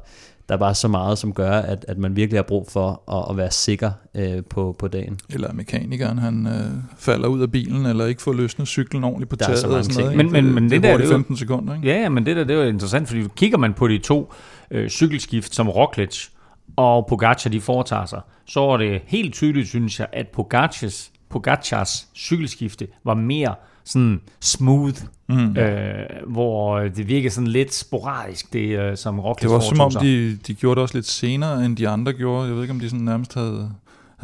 der 0.49 0.55
er 0.55 0.59
bare 0.59 0.75
så 0.75 0.89
meget, 0.89 1.19
som 1.19 1.33
gør, 1.33 1.51
at, 1.51 1.85
at 1.89 1.99
man 1.99 2.17
virkelig 2.17 2.39
har 2.39 2.43
brug 2.43 2.69
for 2.71 3.13
at, 3.13 3.31
at 3.31 3.37
være 3.37 3.51
sikker 3.51 3.91
øh, 4.15 4.43
på, 4.51 4.77
på 4.79 4.89
dagen. 4.89 5.21
Eller 5.31 5.53
mekanikeren, 5.53 6.19
han 6.19 6.47
øh, 6.47 6.71
falder 6.99 7.29
ud 7.29 7.43
af 7.43 7.53
bilen, 7.53 7.87
eller 7.87 8.07
ikke 8.07 8.23
får 8.23 8.33
løsnet 8.33 8.69
cyklen 8.69 9.05
ordentligt 9.05 9.31
på 9.31 9.37
taget. 9.37 9.65
og 9.65 9.85
sådan 9.85 10.05
noget, 10.05 10.17
men, 10.17 10.33
men, 10.33 10.55
men 10.55 10.65
det, 10.65 10.71
det, 10.71 10.83
der, 10.83 10.97
det 10.97 11.07
er 11.07 11.11
15 11.11 11.37
sekunder. 11.37 11.75
Ikke? 11.75 11.89
Ja, 11.89 12.01
ja, 12.01 12.09
men 12.09 12.27
det 12.27 12.37
der 12.37 12.45
det 12.45 12.57
er 12.57 12.63
jo 12.63 12.69
interessant, 12.69 13.09
fordi 13.09 13.25
kigger 13.37 13.59
man 13.59 13.75
på 13.75 13.89
de 13.89 13.99
to 13.99 14.33
øh, 14.71 14.89
cykelskift, 14.89 15.55
som 15.55 15.69
Roglic 15.69 16.29
og 16.77 17.07
Pogacar 17.07 17.51
de 17.51 17.61
foretager 17.61 18.07
sig, 18.07 18.21
så 18.47 18.61
er 18.61 18.77
det 18.77 19.03
helt 19.07 19.35
tydeligt, 19.35 19.69
synes 19.69 20.01
jeg, 20.01 20.09
at 20.13 20.29
Pogacars, 20.29 21.13
Pogacars 21.29 22.09
cykelskifte 22.15 22.89
var 23.05 23.15
mere 23.15 23.55
sådan 23.85 24.21
smooth, 24.41 25.01
mm. 25.29 25.57
øh, 25.57 26.07
hvor 26.27 26.79
det 26.79 27.09
virker 27.09 27.31
sådan 27.31 27.47
lidt 27.47 27.75
sporadisk, 27.75 28.53
det 28.53 28.79
øh, 28.79 28.97
som 28.97 29.21
Roglic 29.21 29.43
Det 29.43 29.51
var 29.51 29.61
som 29.61 29.81
om, 29.81 29.93
de, 30.01 30.37
de 30.37 30.55
gjorde 30.55 30.75
det 30.75 30.83
også 30.83 30.97
lidt 30.97 31.07
senere, 31.07 31.65
end 31.65 31.77
de 31.77 31.89
andre 31.89 32.13
gjorde. 32.13 32.47
Jeg 32.47 32.55
ved 32.55 32.63
ikke, 32.63 32.73
om 32.73 32.81
de 32.81 32.91
sådan 32.91 33.05
nærmest 33.05 33.35
havde 33.35 33.71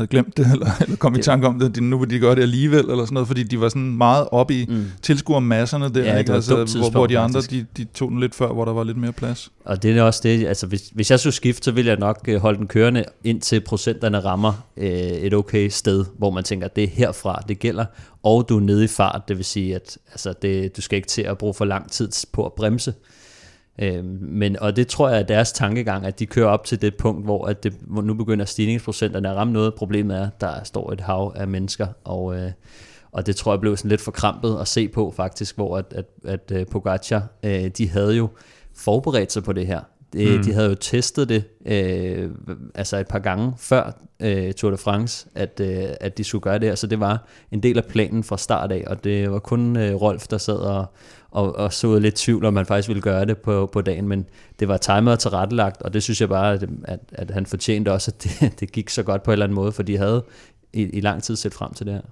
havde 0.00 0.08
glemt 0.08 0.36
det, 0.36 0.46
eller, 0.52 0.70
eller 0.80 0.96
kom 0.96 1.12
det, 1.12 1.20
i 1.20 1.22
tanke 1.22 1.46
om 1.46 1.58
det, 1.58 1.74
de, 1.74 1.80
nu 1.80 1.98
vil 1.98 2.10
de 2.10 2.18
gøre 2.18 2.34
det 2.34 2.42
alligevel, 2.42 2.80
eller 2.80 3.04
sådan 3.04 3.14
noget, 3.14 3.26
fordi 3.26 3.42
de 3.42 3.60
var 3.60 3.68
sådan 3.68 3.96
meget 3.96 4.28
oppe 4.32 4.54
i 4.54 4.66
mm. 4.68 4.84
tilskuermasserne 5.02 5.88
der, 5.94 6.04
ja, 6.04 6.18
ikke? 6.18 6.32
Altså, 6.32 6.54
hvor, 6.54 6.90
hvor 6.90 7.06
de 7.06 7.18
andre, 7.18 7.40
de, 7.40 7.66
de 7.76 7.84
tog 7.84 8.10
den 8.10 8.20
lidt 8.20 8.34
før, 8.34 8.52
hvor 8.52 8.64
der 8.64 8.72
var 8.72 8.84
lidt 8.84 8.96
mere 8.96 9.12
plads. 9.12 9.50
Og 9.64 9.82
det 9.82 9.98
er 9.98 10.02
også 10.02 10.20
det, 10.22 10.46
altså 10.46 10.66
hvis, 10.66 10.90
hvis 10.94 11.10
jeg 11.10 11.20
skulle 11.20 11.34
skifte, 11.34 11.64
så 11.64 11.72
ville 11.72 11.88
jeg 11.88 11.98
nok 11.98 12.20
øh, 12.28 12.40
holde 12.40 12.58
den 12.58 12.66
kørende, 12.66 13.04
indtil 13.24 13.60
procenterne 13.60 14.20
rammer 14.20 14.66
øh, 14.76 14.90
et 14.90 15.34
okay 15.34 15.68
sted, 15.68 16.04
hvor 16.18 16.30
man 16.30 16.44
tænker, 16.44 16.66
at 16.66 16.76
det 16.76 16.84
er 16.84 16.88
herfra, 16.88 17.42
det 17.48 17.58
gælder, 17.58 17.84
og 18.22 18.48
du 18.48 18.56
er 18.56 18.60
nede 18.60 18.84
i 18.84 18.88
fart, 18.88 19.22
det 19.28 19.36
vil 19.36 19.44
sige, 19.44 19.74
at 19.74 19.98
altså, 20.12 20.34
det, 20.42 20.76
du 20.76 20.82
skal 20.82 20.96
ikke 20.96 21.08
til 21.08 21.22
at 21.22 21.38
bruge 21.38 21.54
for 21.54 21.64
lang 21.64 21.90
tid 21.90 22.08
på 22.32 22.46
at 22.46 22.52
bremse. 22.52 22.94
Øh, 23.80 24.04
men, 24.20 24.58
og 24.58 24.76
det 24.76 24.88
tror 24.88 25.08
jeg 25.08 25.18
er 25.18 25.22
deres 25.22 25.52
tankegang, 25.52 26.06
at 26.06 26.18
de 26.18 26.26
kører 26.26 26.48
op 26.48 26.64
til 26.64 26.82
det 26.82 26.96
punkt, 26.96 27.24
hvor, 27.24 27.46
at 27.46 27.64
det, 27.64 27.74
hvor 27.80 28.02
nu 28.02 28.14
begynder 28.14 28.44
stigningsprocenterne 28.44 29.30
at 29.30 29.36
ramme 29.36 29.52
noget. 29.52 29.74
Problemet 29.74 30.16
er, 30.16 30.26
at 30.26 30.40
der 30.40 30.64
står 30.64 30.92
et 30.92 31.00
hav 31.00 31.32
af 31.36 31.48
mennesker, 31.48 31.86
og, 32.04 32.36
øh, 32.36 32.50
og 33.12 33.26
det 33.26 33.36
tror 33.36 33.52
jeg 33.52 33.60
blev 33.60 33.76
sådan 33.76 33.88
lidt 33.88 34.00
forkrampet 34.00 34.58
at 34.60 34.68
se 34.68 34.88
på 34.88 35.12
faktisk, 35.16 35.56
hvor 35.56 35.78
at, 35.78 35.84
at, 35.90 36.04
at 36.24 36.52
øh, 36.52 36.66
Pogacar, 36.66 37.22
øh, 37.42 37.68
de 37.78 37.88
havde 37.88 38.16
jo 38.16 38.28
forberedt 38.76 39.32
sig 39.32 39.42
på 39.44 39.52
det 39.52 39.66
her. 39.66 39.80
Det, 40.12 40.36
mm. 40.36 40.44
De 40.44 40.52
havde 40.52 40.68
jo 40.68 40.74
testet 40.74 41.28
det 41.28 41.44
øh, 41.66 42.30
altså 42.74 42.96
et 42.96 43.08
par 43.08 43.18
gange 43.18 43.52
før 43.58 43.92
øh, 44.20 44.52
Tour 44.52 44.70
de 44.70 44.76
France, 44.76 45.26
at, 45.34 45.60
øh, 45.60 45.84
at 46.00 46.18
de 46.18 46.24
skulle 46.24 46.42
gøre 46.42 46.58
det 46.58 46.68
her, 46.68 46.74
så 46.74 46.86
det 46.86 47.00
var 47.00 47.26
en 47.50 47.62
del 47.62 47.78
af 47.78 47.84
planen 47.84 48.24
fra 48.24 48.38
start 48.38 48.72
af, 48.72 48.84
og 48.86 49.04
det 49.04 49.30
var 49.30 49.38
kun 49.38 49.76
øh, 49.76 49.94
Rolf, 49.94 50.26
der 50.26 50.38
sad 50.38 50.56
og, 50.56 50.86
og, 51.30 51.56
og 51.56 51.72
så 51.72 51.98
lidt 51.98 52.14
tvivl, 52.14 52.44
om 52.44 52.54
man 52.54 52.66
faktisk 52.66 52.88
ville 52.88 53.02
gøre 53.02 53.24
det 53.24 53.38
på, 53.38 53.70
på 53.72 53.80
dagen, 53.80 54.08
men 54.08 54.26
det 54.60 54.68
var 54.68 54.76
timet 54.76 55.12
og 55.12 55.18
tilrettelagt, 55.18 55.82
og 55.82 55.94
det 55.94 56.02
synes 56.02 56.20
jeg 56.20 56.28
bare, 56.28 56.52
at, 56.52 56.64
at, 56.84 57.00
at 57.12 57.30
han 57.30 57.46
fortjente 57.46 57.92
også, 57.92 58.10
at 58.10 58.22
det, 58.22 58.52
det 58.60 58.72
gik 58.72 58.90
så 58.90 59.02
godt 59.02 59.22
på 59.22 59.30
en 59.30 59.32
eller 59.32 59.46
anden 59.46 59.54
måde, 59.54 59.72
for 59.72 59.82
de 59.82 59.96
havde 59.96 60.24
i, 60.72 60.82
i 60.82 61.00
lang 61.00 61.22
tid 61.22 61.36
set 61.36 61.54
frem 61.54 61.74
til 61.74 61.86
det 61.86 61.94
her. 61.94 62.02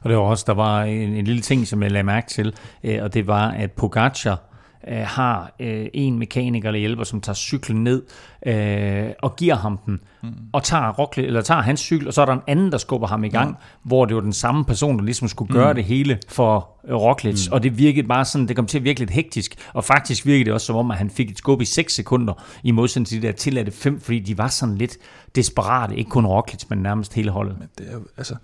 Og 0.00 0.10
det 0.10 0.16
var 0.16 0.22
også, 0.22 0.44
der 0.46 0.54
var 0.54 0.82
en, 0.82 1.14
en 1.14 1.24
lille 1.24 1.42
ting, 1.42 1.66
som 1.66 1.82
jeg 1.82 1.90
lagde 1.90 2.04
mærke 2.04 2.28
til, 2.28 2.54
øh, 2.84 3.02
og 3.02 3.14
det 3.14 3.26
var, 3.26 3.50
at 3.50 3.72
Pogacar, 3.72 4.40
øh, 4.88 4.98
har 5.06 5.54
øh, 5.60 5.86
en 5.94 6.18
mekaniker 6.18 6.68
eller 6.68 6.78
hjælper, 6.78 7.04
som 7.04 7.20
tager 7.20 7.34
cyklen 7.34 7.84
ned 7.84 8.02
øh, 8.46 9.10
og 9.22 9.36
giver 9.36 9.54
ham 9.54 9.78
den, 9.86 10.00
mm. 10.22 10.28
og 10.52 10.62
tager, 10.62 10.92
Rockle, 10.92 11.26
eller 11.26 11.42
tager 11.42 11.60
hans 11.60 11.80
cykel, 11.80 12.08
og 12.08 12.14
så 12.14 12.22
er 12.22 12.26
der 12.26 12.32
en 12.32 12.42
anden, 12.46 12.72
der 12.72 12.78
skubber 12.78 13.06
ham 13.06 13.24
i 13.24 13.28
gang, 13.28 13.50
mm. 13.50 13.56
hvor 13.82 14.04
det 14.04 14.16
var 14.16 14.22
den 14.22 14.32
samme 14.32 14.64
person, 14.64 14.98
der 14.98 15.04
ligesom 15.04 15.28
skulle 15.28 15.52
gøre 15.52 15.72
mm. 15.72 15.76
det 15.76 15.84
hele 15.84 16.18
for 16.28 16.68
øh, 16.88 16.94
Roglic, 16.94 17.48
mm. 17.48 17.52
og 17.52 17.62
det 17.62 17.78
virkede 17.78 18.06
bare 18.06 18.24
sådan, 18.24 18.48
det 18.48 18.56
kom 18.56 18.66
til 18.66 18.78
at 18.78 18.84
virke 18.84 19.00
lidt 19.00 19.10
hektisk, 19.10 19.54
og 19.72 19.84
faktisk 19.84 20.26
virkede 20.26 20.44
det 20.44 20.52
også 20.52 20.66
som 20.66 20.76
om, 20.76 20.90
at 20.90 20.96
han 20.96 21.10
fik 21.10 21.30
et 21.30 21.38
skub 21.38 21.60
i 21.60 21.64
6 21.64 21.94
sekunder, 21.94 22.44
i 22.62 22.70
modsætning 22.70 23.06
til 23.06 23.22
de 23.22 23.26
der 23.26 23.32
tilladte 23.32 23.72
5, 23.72 24.00
fordi 24.00 24.18
de 24.18 24.38
var 24.38 24.48
sådan 24.48 24.74
lidt 24.74 24.96
desperate, 25.36 25.96
ikke 25.96 26.10
kun 26.10 26.26
Roglic, 26.26 26.64
men 26.68 26.78
nærmest 26.78 27.14
hele 27.14 27.30
holdet. 27.30 27.58
Men 27.58 27.68
det 27.78 27.88
er 27.88 27.92
jo, 27.92 28.04
altså, 28.16 28.34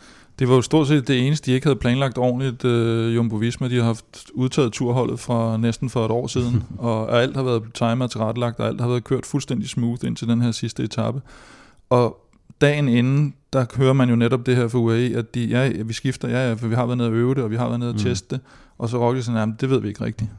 det 0.40 0.49
var 0.49 0.54
jo 0.54 0.62
stort 0.62 0.88
set 0.88 1.09
det 1.09 1.26
eneste, 1.26 1.50
de 1.50 1.54
ikke 1.54 1.66
havde 1.66 1.78
planlagt 1.78 2.18
ordentligt, 2.18 2.64
uh, 2.64 3.14
Jumbo 3.14 3.37
Visma. 3.37 3.68
De 3.68 3.76
har 3.76 3.85
haft 3.85 4.30
udtaget 4.35 4.73
turholdet 4.73 5.20
fra 5.20 5.56
næsten 5.56 5.90
for 5.90 6.04
et 6.04 6.11
år 6.11 6.26
siden, 6.26 6.64
og 6.78 7.23
alt 7.23 7.37
har 7.37 7.42
været 7.42 7.62
timer 7.75 8.06
tilrettelagt, 8.06 8.61
og 8.61 8.66
alt 8.66 8.80
har 8.80 8.88
været 8.88 9.04
kørt 9.04 9.26
fuldstændig 9.26 9.68
smooth 9.68 10.06
indtil 10.06 10.28
den 10.28 10.42
her 10.42 10.50
sidste 10.50 10.82
etape. 10.82 11.20
Og 11.90 12.16
dagen 12.61 12.88
inden, 12.88 13.35
der 13.52 13.66
hører 13.76 13.92
man 13.92 14.09
jo 14.09 14.16
netop 14.16 14.47
det 14.47 14.56
her 14.56 14.68
for 14.68 14.78
UAE, 14.78 15.16
at 15.16 15.35
de, 15.35 15.44
ja, 15.44 15.68
vi 15.82 15.92
skifter, 15.92 16.28
ja, 16.28 16.49
ja, 16.49 16.54
for 16.54 16.68
vi 16.68 16.75
har 16.75 16.87
været 16.87 16.99
nede 16.99 17.09
og 17.09 17.14
øve 17.14 17.35
det, 17.35 17.44
og 17.44 17.50
vi 17.50 17.56
har 17.56 17.66
været 17.66 17.80
nede 17.80 17.90
og 17.90 17.94
mm. 17.94 18.00
teste 18.00 18.35
det, 18.35 18.40
og 18.78 18.88
så 18.88 18.99
Roglic 18.99 19.25
sådan, 19.25 19.56
det 19.61 19.70
ved 19.70 19.80
vi 19.80 19.88
ikke 19.88 20.04
rigtigt 20.04 20.30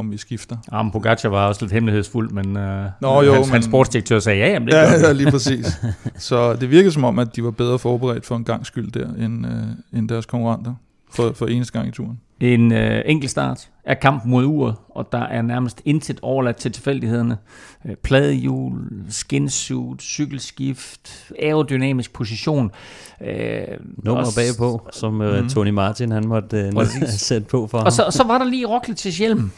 om 0.00 0.12
vi 0.12 0.16
skifter. 0.16 0.56
Ja, 0.72 0.82
men 0.82 0.92
Pogacar 0.92 1.28
var 1.28 1.48
også 1.48 1.64
lidt 1.64 1.72
hemmelighedsfuld, 1.72 2.30
men 2.30 2.46
uh, 2.46 2.62
Nå, 3.00 3.22
jo, 3.22 3.32
hans, 3.32 3.46
men, 3.46 3.52
hans 3.52 3.64
sportsdirektør 3.64 4.18
sagde, 4.18 4.38
ja, 4.38 4.52
jamen 4.52 4.68
det 4.68 4.74
ja, 4.74 4.92
ja, 5.06 5.12
lige 5.12 5.30
præcis. 5.30 5.80
så 6.16 6.54
det 6.54 6.70
virkede 6.70 6.92
som 6.92 7.04
om, 7.04 7.18
at 7.18 7.36
de 7.36 7.44
var 7.44 7.50
bedre 7.50 7.78
forberedt 7.78 8.26
for 8.26 8.36
en 8.36 8.44
gang 8.44 8.66
skyld 8.66 8.92
der, 8.92 9.08
end, 9.24 9.46
uh, 9.46 9.98
end 9.98 10.08
deres 10.08 10.26
konkurrenter 10.26 10.74
for, 11.10 11.32
for 11.32 11.46
eneste 11.46 11.72
gang 11.72 11.88
i 11.88 11.90
turen. 11.90 12.18
En 12.40 12.72
øh, 12.72 13.02
enkelt 13.06 13.30
start 13.30 13.68
er 13.84 13.94
kamp 13.94 14.24
mod 14.24 14.44
uret, 14.44 14.74
og 14.88 15.08
der 15.12 15.22
er 15.22 15.42
nærmest 15.42 15.82
intet 15.84 16.18
overladt 16.22 16.56
til 16.56 16.72
tilfældighederne. 16.72 17.38
Øh, 17.86 17.96
pladehjul, 17.96 18.80
skinsuit, 19.08 20.02
cykelskift, 20.02 21.32
aerodynamisk 21.42 22.12
position. 22.12 22.70
Øh, 23.20 23.62
Nummer 24.04 24.20
også, 24.20 24.40
bagpå, 24.40 24.88
som 24.92 25.22
øh, 25.22 25.42
mm. 25.42 25.48
Tony 25.48 25.70
Martin 25.70 26.12
han 26.12 26.28
måtte 26.28 26.56
øh, 26.56 26.86
sætte 27.08 27.46
på 27.46 27.66
for 27.66 27.78
og 27.78 27.92
så, 27.92 28.02
og 28.02 28.12
så 28.12 28.24
var 28.24 28.38
der 28.38 28.44
lige 28.44 28.66
Roglic 28.66 28.96
til 28.96 29.12
hjelm. 29.12 29.50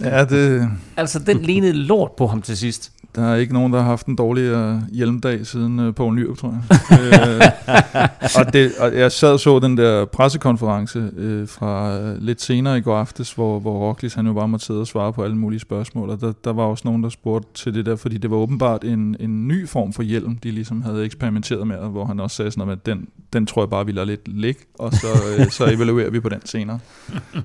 Ja, 0.00 0.24
det, 0.24 0.70
Altså, 0.96 1.18
den 1.18 1.42
lignede 1.42 1.72
lort 1.72 2.10
på 2.18 2.26
ham 2.26 2.42
til 2.42 2.56
sidst 2.56 2.92
der 3.14 3.22
er 3.22 3.36
ikke 3.36 3.52
nogen, 3.52 3.72
der 3.72 3.78
har 3.78 3.86
haft 3.86 4.06
en 4.06 4.16
dårligere 4.16 4.82
hjelmdag 4.92 5.46
siden 5.46 5.78
uh, 5.78 5.94
Poul 5.94 6.14
Nyrup, 6.14 6.38
tror 6.38 6.48
jeg. 6.48 6.78
øh, 6.92 8.38
og, 8.38 8.52
det, 8.52 8.72
og 8.78 8.98
jeg 8.98 9.12
sad 9.12 9.32
og 9.32 9.40
så 9.40 9.58
den 9.58 9.76
der 9.76 10.04
pressekonference 10.04 11.10
øh, 11.16 11.48
fra 11.48 11.98
øh, 11.98 12.22
lidt 12.22 12.40
senere 12.40 12.78
i 12.78 12.80
går 12.80 12.96
aftes, 12.96 13.32
hvor, 13.32 13.58
hvor 13.58 13.88
Roglic 13.88 14.14
han 14.14 14.26
jo 14.26 14.32
bare 14.32 14.48
måtte 14.48 14.66
sidde 14.66 14.80
og 14.80 14.86
svare 14.86 15.12
på 15.12 15.24
alle 15.24 15.36
mulige 15.36 15.60
spørgsmål. 15.60 16.10
Og 16.10 16.20
der, 16.20 16.32
der 16.44 16.52
var 16.52 16.62
også 16.62 16.82
nogen, 16.84 17.02
der 17.02 17.08
spurgte 17.08 17.48
til 17.54 17.74
det 17.74 17.86
der, 17.86 17.96
fordi 17.96 18.18
det 18.18 18.30
var 18.30 18.36
åbenbart 18.36 18.84
en, 18.84 19.16
en 19.20 19.48
ny 19.48 19.68
form 19.68 19.92
for 19.92 20.02
hjelm, 20.02 20.36
de 20.36 20.50
ligesom 20.50 20.82
havde 20.82 21.04
eksperimenteret 21.04 21.66
med, 21.66 21.76
og 21.76 21.90
hvor 21.90 22.04
han 22.04 22.20
også 22.20 22.36
sagde 22.36 22.50
sådan 22.50 22.66
noget, 22.66 22.78
at 22.78 22.86
den, 22.86 23.08
den 23.32 23.46
tror 23.46 23.62
jeg 23.62 23.70
bare, 23.70 23.86
vi 23.86 23.92
lader 23.92 24.06
lidt 24.06 24.28
ligge, 24.28 24.60
og 24.78 24.92
så, 24.92 25.06
øh, 25.38 25.50
så 25.50 25.66
evaluerer 25.66 26.10
vi 26.10 26.20
på 26.20 26.28
den 26.28 26.40
senere. 26.44 26.78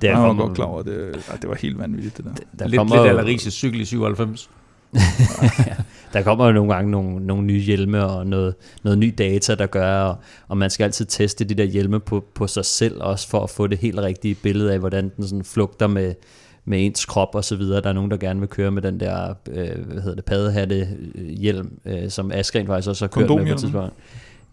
Der 0.02 0.14
Han 0.14 0.24
var 0.24 0.34
godt 0.34 0.54
klar 0.54 0.64
over, 0.64 0.80
at 0.80 0.86
det, 0.86 1.24
ej, 1.30 1.36
det 1.36 1.48
var 1.48 1.54
helt 1.54 1.78
vanvittigt 1.78 2.16
det 2.16 2.24
der. 2.24 2.30
Der 2.58 2.68
lidt 2.68 2.78
kommer, 2.78 2.96
lidt 2.96 3.08
Alarises 3.08 3.54
cykel 3.54 3.80
i 3.80 3.84
97. 3.84 4.50
der 6.12 6.22
kommer 6.22 6.46
jo 6.46 6.52
nogle 6.52 6.74
gange 6.74 6.90
nogle, 6.90 7.26
nogle 7.26 7.46
nye 7.46 7.60
hjelme 7.60 8.04
og 8.04 8.26
noget, 8.26 8.54
noget 8.82 8.98
ny 8.98 9.14
data, 9.18 9.54
der 9.54 9.66
gør, 9.66 10.00
og, 10.00 10.16
og 10.48 10.56
man 10.56 10.70
skal 10.70 10.84
altid 10.84 11.06
teste 11.06 11.44
de 11.44 11.54
der 11.54 11.64
hjelme 11.64 12.00
på, 12.00 12.24
på 12.34 12.46
sig 12.46 12.64
selv, 12.64 13.02
også 13.02 13.28
for 13.28 13.42
at 13.42 13.50
få 13.50 13.66
det 13.66 13.78
helt 13.78 13.98
rigtige 13.98 14.34
billede 14.34 14.72
af, 14.72 14.78
hvordan 14.78 15.12
den 15.16 15.24
sådan 15.26 15.44
flugter 15.44 15.86
med, 15.86 16.14
med 16.64 16.86
ens 16.86 17.04
krop 17.04 17.34
og 17.34 17.44
så 17.44 17.56
videre. 17.56 17.80
Der 17.80 17.88
er 17.88 17.92
nogen, 17.92 18.10
der 18.10 18.16
gerne 18.16 18.40
vil 18.40 18.48
køre 18.48 18.70
med 18.70 18.82
den 18.82 19.00
der, 19.00 19.34
øh, 19.50 19.86
hvad 19.86 20.02
hedder 20.02 20.14
det, 20.14 20.24
paddehatte 20.24 20.88
øh, 21.14 21.28
hjelm, 21.28 21.78
øh, 21.84 22.10
som 22.10 22.32
Askren 22.32 22.66
faktisk 22.66 22.88
også 22.88 23.04
har 23.04 23.08
kørt 23.08 23.30
med 23.30 23.46
på 23.46 23.52
et 23.52 23.58
tidspunkt. 23.58 23.92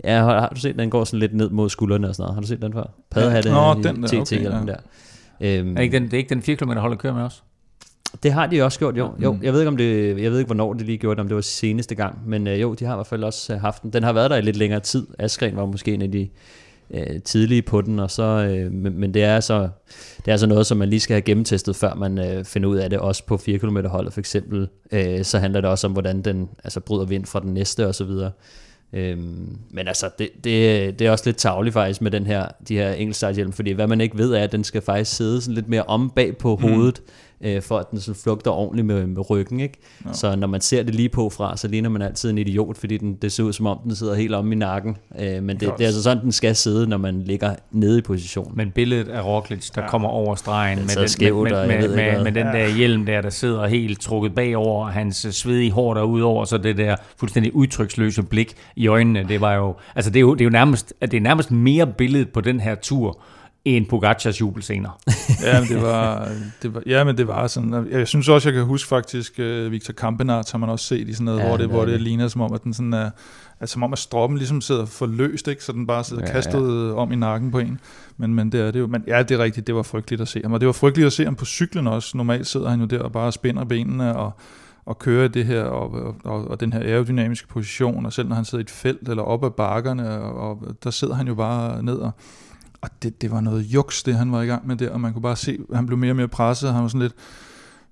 Ja, 0.04 0.20
har, 0.20 0.40
har, 0.40 0.50
du 0.50 0.60
set, 0.60 0.80
den 0.80 0.90
går 0.90 1.04
sådan 1.04 1.20
lidt 1.20 1.34
ned 1.34 1.50
mod 1.50 1.70
skuldrene 1.70 2.10
og 2.10 2.16
sådan 2.16 2.24
noget. 2.24 2.36
Har 2.36 2.42
du 2.42 2.48
set 2.48 2.62
den 2.62 2.74
før? 2.74 2.84
Paddehatte 3.12 3.52
Nå, 3.52 3.74
den 3.74 4.04
der, 4.04 4.22
okay, 4.22 4.44
ja. 4.44 4.50
der. 4.50 4.76
Øhm, 5.42 5.78
Er 5.78 5.82
ikke 5.82 6.00
den, 6.00 6.06
det 6.06 6.14
er 6.14 6.18
ikke 6.18 6.30
den 6.30 6.42
4 6.42 6.56
km 6.56 6.72
hold, 6.72 6.92
der 6.92 6.98
kører 6.98 7.14
med 7.14 7.24
os? 7.24 7.44
Det 8.24 8.34
har 8.34 8.48
de 8.48 8.62
også 8.62 8.80
gjort, 8.80 8.98
jo. 8.98 9.12
jo 9.24 9.32
Mm. 9.34 9.40
jeg 9.44 9.54
ved 9.54 9.60
ikke 9.62 9.68
om 9.68 9.78
det, 9.78 10.08
jeg 10.22 10.32
ved 10.32 10.40
ikke 10.40 10.48
hvornår 10.48 10.74
det 10.74 10.86
lige 10.86 10.98
gjorde 10.98 11.16
det, 11.16 11.22
om 11.22 11.28
det 11.28 11.36
var 11.36 11.42
seneste 11.42 11.96
gang, 11.96 12.20
men 12.30 12.48
øh, 12.48 12.62
jo, 12.62 12.74
de 12.74 12.86
har 12.86 12.94
i 12.94 12.98
hvert 12.98 13.08
fald 13.08 13.24
også 13.24 13.54
øh, 13.54 13.62
haft 13.62 13.84
den. 13.84 13.94
Den 13.94 14.04
har 14.04 14.14
været 14.14 14.32
der 14.32 14.38
i 14.38 14.42
lidt 14.42 14.56
længere 14.58 14.80
tid. 14.80 15.08
Askren 15.20 15.56
var 15.56 15.66
måske 15.66 15.94
en 15.94 16.02
af 16.02 16.12
de 16.12 16.30
øh, 16.92 17.22
tidlige 17.26 17.62
på 17.62 17.82
den, 17.82 18.00
og 18.00 18.12
så, 18.12 18.24
øh, 18.24 18.72
men, 18.72 19.00
men 19.00 19.14
det 19.14 19.24
er 19.24 19.40
så 19.40 19.70
det 20.18 20.28
er 20.28 20.32
altså 20.32 20.48
noget, 20.48 20.66
som 20.68 20.78
man 20.78 20.90
lige 20.90 21.00
skal 21.00 21.14
have 21.14 21.22
gennemtestet, 21.22 21.76
før 21.76 21.94
man 21.96 22.18
øh, 22.18 22.46
finder 22.46 22.70
ud 22.70 22.78
af 22.78 22.90
det, 22.90 23.00
også 23.00 23.26
på 23.26 23.38
4 23.38 23.58
km 23.58 23.78
holdet 23.86 24.14
for 24.14 24.20
eksempel. 24.20 24.68
Øh, 24.92 25.24
så 25.24 25.40
handler 25.40 25.62
det 25.62 25.70
også 25.70 25.88
om, 25.88 25.94
hvordan 25.94 26.22
den 26.22 26.50
altså, 26.64 26.80
bryder 26.80 27.06
vind 27.06 27.26
fra 27.26 27.40
den 27.40 27.54
næste 27.54 27.88
og 27.88 27.96
så 27.96 28.04
videre. 28.04 28.32
Øhm, 28.94 29.58
men 29.72 29.88
altså, 29.88 30.10
det, 30.20 30.30
det, 30.44 31.00
det 31.00 31.08
er 31.08 31.12
også 31.12 31.24
lidt 31.26 31.38
tavligt 31.38 31.74
faktisk 31.74 32.02
med 32.02 32.12
den 32.12 32.26
her, 32.26 32.48
de 32.68 32.76
her 32.78 32.92
enkeltstarthjelm, 32.92 33.52
fordi 33.52 33.72
hvad 33.72 33.88
man 33.88 34.02
ikke 34.02 34.18
ved 34.18 34.34
er, 34.34 34.44
at 34.44 34.52
den 34.52 34.64
skal 34.64 34.82
faktisk 34.82 35.16
sidde 35.16 35.42
sådan 35.42 35.56
lidt 35.56 35.70
mere 35.70 35.84
om 35.84 36.10
bag 36.16 36.38
på 36.38 36.56
Mm. 36.56 36.62
hovedet, 36.70 37.02
øh, 37.44 37.62
for 37.62 37.78
at 37.78 37.92
den 37.92 38.00
så 38.00 38.14
flugter 38.14 38.52
ordentligt 38.52 38.88
med, 38.88 39.08
med 39.08 39.30
ryggen. 39.30 39.60
Ikke? 39.60 39.78
Ja. 40.06 40.14
Så 40.14 40.36
når 40.36 40.48
man 40.48 40.62
ser 40.62 40.84
det 40.84 40.96
lige 40.96 41.10
på 41.10 41.30
fra, 41.30 41.58
så 41.58 41.68
ligner 41.68 41.90
man 41.90 42.02
altid 42.02 42.30
en 42.30 42.38
idiot, 42.38 42.78
fordi 42.78 42.98
den, 42.98 43.14
det 43.14 43.32
ser 43.32 43.44
ud 43.44 43.54
som 43.54 43.66
om, 43.66 43.80
den 43.84 43.96
sidder 43.96 44.16
helt 44.16 44.34
om 44.34 44.52
i 44.52 44.56
nakken. 44.56 44.98
Øh, 45.20 45.44
men 45.44 45.50
det, 45.50 45.62
det 45.78 45.84
er 45.84 45.86
altså 45.86 46.04
sådan, 46.04 46.24
den 46.24 46.32
skal 46.32 46.56
sidde, 46.56 46.88
når 46.88 46.98
man 46.98 47.22
ligger 47.22 47.56
nede 47.72 47.98
i 47.98 48.02
position. 48.02 48.52
Men 48.56 48.72
billedet 48.72 49.08
af 49.08 49.26
Roglic, 49.26 49.70
der 49.70 49.82
ja. 49.82 49.88
kommer 49.88 50.10
over 50.10 50.36
stregen 50.36 50.80
med, 50.80 50.96
den, 51.00 51.08
skævt, 51.08 51.52
med, 51.52 51.68
med, 51.68 51.88
med, 51.90 51.96
med, 51.96 52.24
med 52.24 52.32
den 52.32 52.46
der 52.46 52.76
hjelm 52.76 53.06
der, 53.06 53.22
der 53.22 53.30
sidder 53.30 53.68
helt 53.68 54.02
trukket 54.02 54.36
bagover, 54.36 54.86
og 54.86 54.92
hans 54.92 55.28
svedige 55.32 55.72
hår 55.72 55.94
der 55.94 56.04
udover, 56.04 56.46
så 56.46 56.58
det 56.58 56.78
der 56.78 56.96
fuldstændig 57.18 57.56
udtryksløse 57.56 58.24
blik 58.24 58.56
i 58.76 58.88
øjnene, 58.88 59.26
det 59.28 59.42
var 59.42 59.54
jo, 59.54 59.76
altså 59.96 60.12
det 60.12 60.20
er 60.20 60.22
jo, 60.22 60.34
det 60.34 60.42
er 60.42 60.46
jo 60.46 60.50
nærmest, 60.50 60.94
at 61.02 61.12
det 61.12 61.18
er 61.18 61.22
nærmest 61.22 61.52
mere 61.52 61.88
billedet 61.88 62.30
på 62.30 62.42
den 62.42 62.60
her 62.60 62.76
tur, 62.76 63.20
end 63.66 63.86
Pogacars 63.86 64.42
jubelscener. 64.42 65.00
Ja, 65.44 65.60
men 65.60 65.70
det 65.70 65.82
var, 65.82 66.30
det 66.62 66.74
var, 66.74 66.84
ja, 66.86 67.04
men 67.04 67.18
det 67.18 67.28
var 67.28 67.48
sådan. 67.48 67.88
Jeg 67.92 68.08
synes 68.08 68.30
også, 68.30 68.50
jeg 68.50 68.54
kan 68.54 68.64
huske 68.64 68.88
faktisk, 68.88 69.34
uh, 69.40 69.72
Victor 69.72 69.94
Kampenart 69.94 70.52
har 70.52 70.58
man 70.60 70.70
også 70.70 70.86
set 70.86 71.10
i 71.10 71.14
sådan 71.14 71.26
noget, 71.26 71.40
Ja, 71.40 71.48
hvor, 71.48 71.58
det, 71.58 71.68
hvor 71.68 71.82
det 71.86 71.94
det. 71.94 72.02
ligner 72.02 72.28
som 72.28 72.42
om, 72.42 72.54
at 72.54 72.64
den 72.64 72.74
sådan 72.74 72.94
er, 72.94 73.10
at 73.60 73.70
som 73.70 73.84
om 73.84 73.94
at 73.94 74.00
stroppen 74.00 74.38
ligesom 74.38 74.62
sidder 74.62 74.86
for 74.86 75.06
løst, 75.06 75.48
ikke? 75.48 75.64
så 75.64 75.72
den 75.72 75.88
bare 75.88 76.04
sidder 76.04 76.24
Ja, 76.28 76.32
kastet 76.32 76.88
ja. 76.90 76.94
om 76.94 77.12
i 77.12 77.16
nakken 77.16 77.52
på 77.52 77.60
en. 77.60 77.80
Men, 78.18 78.34
men 78.36 78.52
det 78.52 78.62
er 78.62 78.72
det 78.72 78.80
jo. 78.80 78.88
Men 78.88 79.04
ja, 79.08 79.24
det 79.24 79.40
er 79.40 79.44
rigtigt, 79.44 79.68
det 79.68 79.76
var 79.76 79.84
frygteligt 79.84 80.22
at 80.22 80.28
se 80.28 80.42
ham. 80.44 80.54
Og 80.54 80.60
det 80.60 80.66
var 80.68 80.74
frygteligt 80.74 81.06
at 81.08 81.14
se 81.14 81.24
ham 81.26 81.36
på 81.36 81.46
cyklen 81.46 81.88
også. 81.88 82.18
Normalt 82.18 82.48
sidder 82.48 82.70
han 82.70 82.80
jo 82.80 82.86
der 82.86 83.00
og 83.00 83.12
bare 83.12 83.32
spænder 83.32 83.64
benene 83.64 84.16
og, 84.16 84.32
og 84.86 85.00
kører 85.00 85.26
i 85.26 85.28
det 85.28 85.46
her, 85.46 85.64
og, 85.64 85.92
og, 85.92 86.16
og, 86.24 86.48
og 86.48 86.60
den 86.60 86.74
her 86.74 86.80
aerodynamiske 86.80 87.48
position, 87.48 88.06
og 88.06 88.14
selv 88.14 88.28
når 88.28 88.36
han 88.36 88.46
sidder 88.46 88.62
i 88.62 88.66
et 88.66 88.70
felt 88.70 89.10
eller 89.10 89.24
op 89.24 89.46
ad 89.46 89.50
bakkerne, 89.52 90.10
og, 90.22 90.50
og 90.50 90.62
der 90.84 90.90
sidder 90.90 91.14
han 91.16 91.28
jo 91.28 91.36
bare 91.36 91.84
ned 91.84 91.96
og, 91.96 92.12
og 92.84 92.90
det, 93.04 93.22
det 93.22 93.32
var 93.32 93.42
noget 93.42 93.62
juks, 93.64 94.04
det 94.04 94.16
han 94.16 94.32
var 94.32 94.42
i 94.42 94.46
gang 94.46 94.68
med 94.68 94.76
der, 94.76 94.90
og 94.90 95.02
man 95.02 95.14
kunne 95.14 95.22
bare 95.22 95.36
se, 95.36 95.60
at 95.70 95.76
han 95.76 95.86
blev 95.86 95.98
mere 95.98 96.12
og 96.12 96.16
mere 96.16 96.28
presset, 96.28 96.70
og 96.70 96.76
han 96.76 96.84
var 96.84 96.88
sådan 96.88 97.02
lidt, 97.02 97.14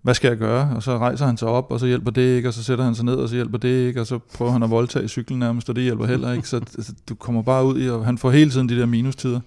hvad 0.01 0.13
skal 0.13 0.27
jeg 0.27 0.37
gøre? 0.37 0.75
Og 0.75 0.83
så 0.83 0.97
rejser 0.97 1.25
han 1.25 1.37
sig 1.37 1.47
op, 1.47 1.71
og 1.71 1.79
så 1.79 1.85
hjælper 1.85 2.11
det 2.11 2.35
ikke, 2.35 2.47
og 2.47 2.53
så 2.53 2.63
sætter 2.63 2.85
han 2.85 2.95
sig 2.95 3.05
ned, 3.05 3.13
og 3.13 3.29
så 3.29 3.35
hjælper 3.35 3.57
det 3.57 3.87
ikke, 3.87 4.01
og 4.01 4.07
så 4.07 4.19
prøver 4.33 4.51
han 4.51 4.63
at 4.63 4.69
voldtage 4.69 5.07
cyklen 5.07 5.39
nærmest, 5.39 5.69
og 5.69 5.75
det 5.75 5.83
hjælper 5.83 6.05
heller 6.05 6.31
ikke. 6.31 6.47
Så 6.47 6.55
altså, 6.77 6.93
du 7.09 7.15
kommer 7.15 7.41
bare 7.41 7.65
ud 7.65 7.81
i, 7.81 7.89
og 7.89 8.05
han 8.05 8.17
får 8.17 8.31
hele 8.31 8.51
tiden 8.51 8.69
de 8.69 8.79
der 8.79 8.85
minustider. 8.85 9.39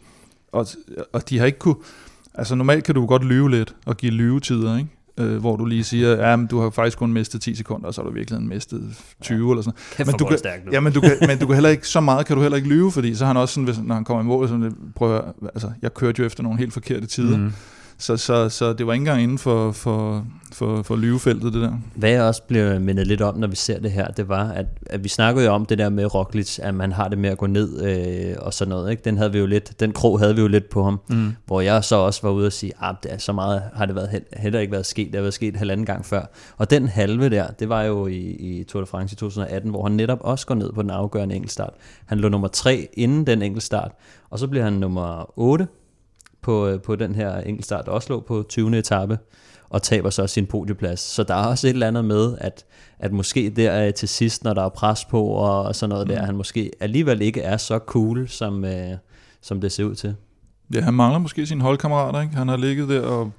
Og, 0.52 0.66
og 1.12 1.28
de 1.30 1.38
har 1.38 1.46
ikke 1.46 1.58
kunne, 1.58 1.76
altså 2.34 2.54
normalt 2.54 2.84
kan 2.84 2.94
du 2.94 3.06
godt 3.06 3.24
lyve 3.24 3.50
lidt, 3.50 3.74
og 3.86 3.96
give 3.96 4.12
lyvetider, 4.12 4.76
ikke? 4.76 4.90
Øh, 5.18 5.36
hvor 5.36 5.56
du 5.56 5.64
lige 5.64 5.84
siger, 5.84 6.30
ja, 6.30 6.36
men 6.36 6.46
du 6.46 6.60
har 6.60 6.70
faktisk 6.70 6.98
kun 6.98 7.12
mistet 7.12 7.40
10 7.40 7.54
sekunder, 7.54 7.86
og 7.86 7.94
så 7.94 8.02
har 8.02 8.08
du 8.08 8.14
virkelig 8.14 8.42
mistet 8.42 9.02
20 9.22 9.46
ja. 9.46 9.52
eller 9.52 9.62
sådan 9.62 9.78
Kæft, 9.96 10.06
Men 10.06 10.18
du 10.18 10.24
kan-. 10.24 10.72
Ja, 10.72 10.80
men 10.80 10.92
du, 10.92 11.00
kan, 11.00 11.10
men 11.26 11.38
du 11.38 11.46
kan 11.46 11.54
heller 11.54 11.70
ikke, 11.70 11.88
så 11.88 12.00
meget 12.00 12.26
kan 12.26 12.36
du 12.36 12.42
heller 12.42 12.56
ikke 12.56 12.68
lyve, 12.68 12.92
fordi 12.92 13.14
så 13.14 13.24
har 13.24 13.32
han 13.32 13.40
også 13.40 13.54
sådan, 13.54 13.64
hvis, 13.64 13.78
når 13.84 13.94
han 13.94 14.04
kommer 14.04 14.22
i 14.22 14.26
mål, 14.26 14.48
sådan, 14.48 14.62
lidt, 14.62 14.74
prøv 14.96 15.16
at, 15.16 15.24
altså, 15.54 15.70
jeg 15.82 15.94
kørte 15.94 16.20
jo 16.20 16.26
efter 16.26 16.42
nogle 16.42 16.58
helt 16.58 16.72
forkerte 16.72 17.06
tider, 17.06 17.36
mm. 17.36 17.52
Så, 17.98 18.16
så, 18.16 18.48
så 18.48 18.72
det 18.72 18.86
var 18.86 18.92
ikke 18.92 19.00
engang 19.02 19.22
inden 19.22 19.38
for, 19.38 19.72
for, 19.72 20.26
for, 20.52 20.82
for 20.82 20.96
lyvefeltet, 20.96 21.52
det 21.52 21.62
der. 21.62 21.72
Hvad 21.94 22.10
jeg 22.10 22.22
også 22.22 22.42
bliver 22.42 22.78
mindet 22.78 23.06
lidt 23.06 23.20
om, 23.22 23.38
når 23.38 23.46
vi 23.48 23.56
ser 23.56 23.80
det 23.80 23.90
her, 23.92 24.08
det 24.08 24.28
var, 24.28 24.48
at, 24.48 24.66
at 24.86 25.04
vi 25.04 25.08
snakkede 25.08 25.46
jo 25.46 25.52
om 25.52 25.66
det 25.66 25.78
der 25.78 25.88
med 25.88 26.14
Roglic, 26.14 26.58
at 26.58 26.74
man 26.74 26.92
har 26.92 27.08
det 27.08 27.18
med 27.18 27.30
at 27.30 27.38
gå 27.38 27.46
ned 27.46 27.82
øh, 27.84 28.36
og 28.38 28.54
sådan 28.54 28.68
noget. 28.70 28.90
Ikke? 28.90 29.02
Den, 29.04 29.16
havde 29.18 29.32
vi 29.32 29.38
jo 29.38 29.46
lidt, 29.46 29.80
den 29.80 29.92
krog 29.92 30.18
havde 30.20 30.34
vi 30.34 30.40
jo 30.40 30.48
lidt 30.48 30.68
på 30.70 30.84
ham, 30.84 31.00
Mm. 31.08 31.32
hvor 31.46 31.60
jeg 31.60 31.84
så 31.84 31.96
også 31.96 32.20
var 32.22 32.30
ude 32.30 32.46
og 32.46 32.52
sige, 32.52 32.72
at 32.82 32.94
det 33.02 33.12
er 33.12 33.18
så 33.18 33.32
meget 33.32 33.62
har 33.74 33.86
det 33.86 33.94
været, 33.94 34.08
hel- 34.08 34.24
heller 34.36 34.60
ikke 34.60 34.72
været 34.72 34.86
sket, 34.86 35.06
det 35.06 35.14
har 35.14 35.20
været 35.22 35.34
sket 35.34 35.56
halvanden 35.56 35.86
gang 35.86 36.04
før. 36.06 36.22
Og 36.56 36.70
den 36.70 36.88
halve 36.88 37.28
der, 37.30 37.46
det 37.46 37.68
var 37.68 37.82
jo 37.82 38.06
i, 38.06 38.16
i 38.20 38.64
Tour 38.64 38.80
de 38.82 38.86
France 38.86 39.12
i 39.12 39.16
2018, 39.16 39.70
hvor 39.70 39.82
han 39.82 39.92
netop 39.92 40.18
også 40.20 40.46
går 40.46 40.54
ned 40.54 40.72
på 40.72 40.82
den 40.82 40.90
afgørende 40.90 41.34
enkeltstart. 41.34 41.72
Han 42.06 42.18
lå 42.18 42.28
nummer 42.28 42.48
3 42.48 42.88
inden 42.92 43.26
den 43.26 43.42
enkeltstart, 43.42 43.92
og 44.30 44.38
så 44.38 44.46
bliver 44.48 44.64
han 44.64 44.72
nummer 44.72 45.32
8 45.38 45.66
på, 46.44 46.66
øh, 46.66 46.80
på 46.80 46.96
den 46.96 47.14
her 47.14 47.36
enkeltstart, 47.36 47.88
Oslo 47.88 48.20
på 48.20 48.44
20. 48.48 48.78
etape, 48.78 49.18
og 49.70 49.82
taber 49.82 50.10
så 50.10 50.26
sin 50.26 50.46
podieplads. 50.46 51.00
Så 51.00 51.22
der 51.22 51.34
er 51.34 51.46
også 51.46 51.66
et 51.66 51.72
eller 51.72 51.88
andet 51.88 52.04
med, 52.04 52.38
at, 52.40 52.64
at 52.98 53.12
måske 53.12 53.50
der 53.50 53.90
til 53.90 54.08
sidst, 54.08 54.44
når 54.44 54.54
der 54.54 54.64
er 54.64 54.68
pres 54.68 55.04
på 55.04 55.22
og 55.22 55.74
sådan 55.74 55.88
noget 55.88 56.08
mm. 56.08 56.14
der, 56.14 56.24
han 56.24 56.36
måske 56.36 56.70
alligevel 56.80 57.22
ikke 57.22 57.40
er 57.40 57.56
så 57.56 57.78
cool, 57.78 58.28
som, 58.28 58.64
øh, 58.64 58.90
som 59.42 59.60
det 59.60 59.72
ser 59.72 59.84
ud 59.84 59.94
til. 59.94 60.14
Ja, 60.74 60.80
han 60.80 60.94
mangler 60.94 61.18
måske 61.18 61.46
sine 61.46 61.62
holdkammerater, 61.62 62.20
ikke? 62.20 62.34
Han 62.34 62.48
har 62.48 62.56
ligget 62.56 62.88
der 62.88 63.00
og, 63.00 63.30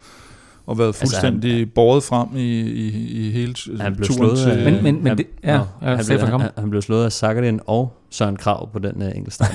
og 0.67 0.77
været 0.77 0.87
Altså, 0.87 1.01
han- 1.01 1.09
fuldstændig 1.31 1.59
altså, 1.59 1.73
båret 1.75 2.03
frem 2.03 2.27
i, 2.35 2.61
i, 2.61 2.87
i 3.27 3.31
hele 3.31 3.55
Han 3.81 3.95
blev 3.95 4.07
turen 4.07 4.17
slået 4.37 4.51
af- 4.51 4.55
til... 4.57 4.73
Men, 4.73 4.83
men, 4.83 4.95
men 4.95 5.07
han- 5.07 5.17
det, 5.17 5.25
ja, 5.43 5.57
Nå, 5.57 5.63
ja 5.81 5.95
han, 5.95 6.05
blev, 6.07 6.19
kom. 6.19 6.41
han, 6.41 6.49
han 6.57 6.69
blev 6.69 6.81
slået 6.81 7.05
af 7.05 7.11
Sakharin 7.11 7.59
og 7.67 7.93
Søren 8.09 8.35
Krav 8.35 8.71
på 8.71 8.79
den 8.79 9.01
uh, 9.01 9.07
enkeltstart. 9.17 9.51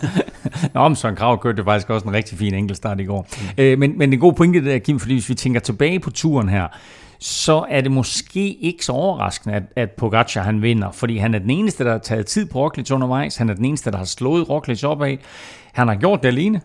Nå, 0.74 0.88
men 0.88 0.96
Søren 0.96 1.16
Krav 1.16 1.38
kørte 1.40 1.64
faktisk 1.64 1.90
også 1.90 2.08
en 2.08 2.14
rigtig 2.14 2.38
fin 2.38 2.54
enkeltstart 2.54 3.00
i 3.00 3.04
går. 3.04 3.26
Mm. 3.40 3.46
Øh, 3.58 3.78
men, 3.78 3.98
men 3.98 4.12
en 4.12 4.18
god 4.18 4.32
pointe 4.32 4.58
det 4.58 4.66
der, 4.66 4.78
Kim, 4.78 4.98
fordi 5.00 5.14
hvis 5.14 5.28
vi 5.28 5.34
tænker 5.34 5.60
tilbage 5.60 6.00
på 6.00 6.10
turen 6.10 6.48
her, 6.48 6.66
så 7.20 7.64
er 7.70 7.80
det 7.80 7.92
måske 7.92 8.54
ikke 8.54 8.84
så 8.84 8.92
overraskende, 8.92 9.54
at, 9.54 9.62
at 9.76 9.90
Pogacar 9.90 10.42
han 10.42 10.62
vinder, 10.62 10.90
fordi 10.90 11.16
han 11.16 11.34
er 11.34 11.38
den 11.38 11.50
eneste, 11.50 11.84
der 11.84 11.90
har 11.90 11.98
taget 11.98 12.26
tid 12.26 12.46
på 12.46 12.58
Roglic 12.64 12.90
undervejs, 12.90 13.36
han 13.36 13.48
er 13.50 13.54
den 13.54 13.64
eneste, 13.64 13.90
der 13.90 13.96
har 13.98 14.04
slået 14.04 14.48
Roglic 14.50 14.84
opad. 14.84 15.16
Han 15.72 15.88
har 15.88 15.94
gjort 15.94 16.22
det 16.22 16.28
alene, 16.28 16.60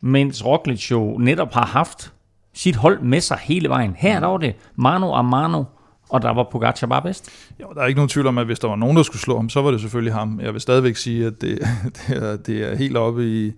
mens 0.00 0.46
Roglic 0.46 0.90
jo 0.90 1.16
netop 1.18 1.52
har 1.54 1.66
haft 1.66 2.12
sit 2.54 2.76
hold 2.76 3.00
med 3.00 3.20
sig 3.20 3.38
hele 3.42 3.68
vejen. 3.68 3.94
Her 3.98 4.20
der 4.20 4.26
var 4.26 4.36
det 4.38 4.54
mano 4.76 5.12
a 5.14 5.22
mano, 5.22 5.64
og 6.08 6.22
der 6.22 6.30
var 6.34 6.48
Pogacar 6.52 6.86
bare 6.86 7.02
bedst. 7.02 7.28
Jo, 7.60 7.66
der 7.74 7.80
er 7.80 7.86
ikke 7.86 7.98
nogen 7.98 8.08
tvivl 8.08 8.26
om, 8.26 8.38
at 8.38 8.46
hvis 8.46 8.58
der 8.58 8.68
var 8.68 8.76
nogen, 8.76 8.96
der 8.96 9.02
skulle 9.02 9.20
slå 9.22 9.36
ham, 9.36 9.48
så 9.48 9.62
var 9.62 9.70
det 9.70 9.80
selvfølgelig 9.80 10.14
ham. 10.14 10.40
Jeg 10.42 10.52
vil 10.52 10.60
stadigvæk 10.60 10.96
sige, 10.96 11.26
at 11.26 11.40
det, 11.40 11.58
det, 12.08 12.16
er, 12.30 12.36
det 12.36 12.72
er 12.72 12.76
helt 12.76 12.96
oppe 12.96 13.26
i, 13.46 13.52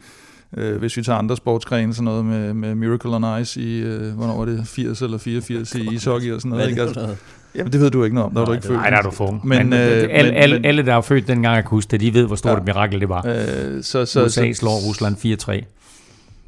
øh, 0.56 0.76
hvis 0.78 0.96
vi 0.96 1.02
tager 1.02 1.18
andre 1.18 1.36
sportsgrene, 1.36 1.94
sådan 1.94 2.04
noget 2.04 2.24
med, 2.24 2.54
med 2.54 2.74
Miracle 2.74 3.10
on 3.16 3.40
Ice 3.42 3.60
i, 3.60 3.78
øh, 3.80 4.14
hvornår 4.14 4.38
var 4.38 4.44
det, 4.44 4.66
80 4.68 5.02
eller 5.02 5.18
84 5.18 5.74
i 5.74 5.88
ishockey 5.94 6.32
og 6.32 6.40
sådan 6.40 6.50
noget. 6.56 6.68
Ikke? 6.70 6.82
Altså, 6.82 7.14
jamen, 7.54 7.72
det 7.72 7.80
ved 7.80 7.90
du 7.90 8.04
ikke 8.04 8.14
noget 8.14 8.26
om, 8.26 8.32
der 8.34 8.40
var 8.40 8.44
du 8.44 8.50
Nej, 8.50 8.56
ikke 8.56 8.66
født. 8.66 8.78
Nej, 8.78 8.90
der 8.90 8.96
er 8.96 9.02
du 9.02 9.10
for 9.10 9.26
ung. 9.26 9.46
Men, 9.46 9.58
Men, 9.70 9.72
øh, 9.72 9.78
alle, 10.10 10.30
men- 10.30 10.34
alle, 10.42 10.60
alle, 10.66 10.86
der 10.86 10.94
er 10.94 11.00
født 11.00 11.28
dengang, 11.28 11.54
jeg 11.54 11.62
kan 11.64 11.70
huske 11.70 11.90
det, 11.90 12.00
de 12.00 12.14
ved, 12.14 12.26
hvor 12.26 12.36
stort 12.36 12.52
Ja. 12.52 12.58
et 12.58 12.64
mirakel 12.64 13.00
det 13.00 13.08
var. 13.08 13.26
Øh, 13.26 13.82
så, 13.82 14.04
så, 14.06 14.24
USA 14.24 14.52
så, 14.52 14.58
slår 14.60 14.88
Rusland 14.88 15.16
4-3. 15.16 15.52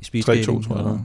I 0.00 0.04
speedskating, 0.04 0.58
3-2, 0.64 0.68
tror 0.68 0.76
jeg. 0.88 0.98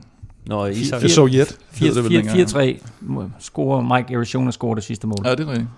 Eller 0.44 0.62
hvad? 0.62 0.90
Nå, 0.90 0.98
i 1.00 1.02
Ja, 1.02 1.08
Sovjet. 1.08 1.58
hed 1.74 1.94
det 1.94 2.04
vel 2.04 2.12
dengang. 2.12 2.38
4-3 2.38 3.30
scorer 3.40 3.96
Mike 3.96 4.16
Arizona 4.16 4.50
scorer 4.50 4.74
det 4.74 4.84
sidste 4.84 5.06
mål. 5.06 5.18
Ja, 5.24 5.30
det 5.30 5.40
er 5.40 5.50
rigtigt. 5.50 5.68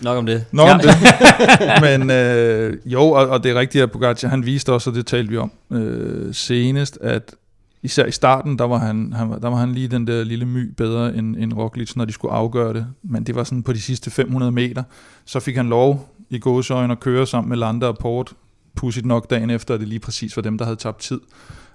Nok 0.00 0.18
om 0.18 0.26
det. 0.26 0.44
Ja. 0.54 0.68
ja. 0.68 0.78
det. 0.78 1.98
Men 1.98 2.10
øh, 2.10 2.76
jo, 2.86 3.02
og, 3.02 3.28
og 3.28 3.44
det 3.44 3.50
er 3.50 3.54
rigtigt, 3.60 3.82
at 3.82 3.92
Pogacar, 3.92 4.28
han 4.28 4.46
viste 4.46 4.72
også, 4.72 4.90
og 4.90 4.96
det 4.96 5.06
talte 5.06 5.30
vi 5.30 5.36
om 5.36 5.52
øh, 5.72 6.34
senest, 6.34 6.98
at 7.00 7.34
især 7.82 8.06
i 8.06 8.10
starten, 8.10 8.58
der 8.58 8.64
var 8.64 8.78
han, 8.78 9.12
han, 9.12 9.30
der 9.30 9.48
var 9.48 9.56
han 9.56 9.72
lige 9.72 9.88
den 9.88 10.06
der 10.06 10.24
lille 10.24 10.44
my 10.46 10.74
bedre 10.76 11.14
end, 11.14 11.36
end 11.36 11.52
Roglic, 11.52 11.96
når 11.96 12.04
de 12.04 12.12
skulle 12.12 12.34
afgøre 12.34 12.74
det. 12.74 12.86
Men 13.02 13.24
det 13.24 13.34
var 13.34 13.44
sådan 13.44 13.62
på 13.62 13.72
de 13.72 13.80
sidste 13.80 14.10
500 14.10 14.52
meter. 14.52 14.82
Så 15.24 15.40
fik 15.40 15.56
han 15.56 15.68
lov 15.68 16.08
i 16.30 16.38
gåsøjne 16.38 16.92
at 16.92 17.00
køre 17.00 17.26
sammen 17.26 17.48
med 17.48 17.56
Landa 17.56 17.86
og 17.86 17.98
Port. 17.98 18.32
Pudsigt 18.76 19.06
nok 19.06 19.30
dagen 19.30 19.50
efter, 19.50 19.74
at 19.74 19.80
det 19.80 19.88
lige 19.88 20.00
præcis 20.00 20.36
var 20.36 20.42
dem, 20.42 20.58
der 20.58 20.64
havde 20.64 20.76
tabt 20.76 20.98
tid. 21.00 21.20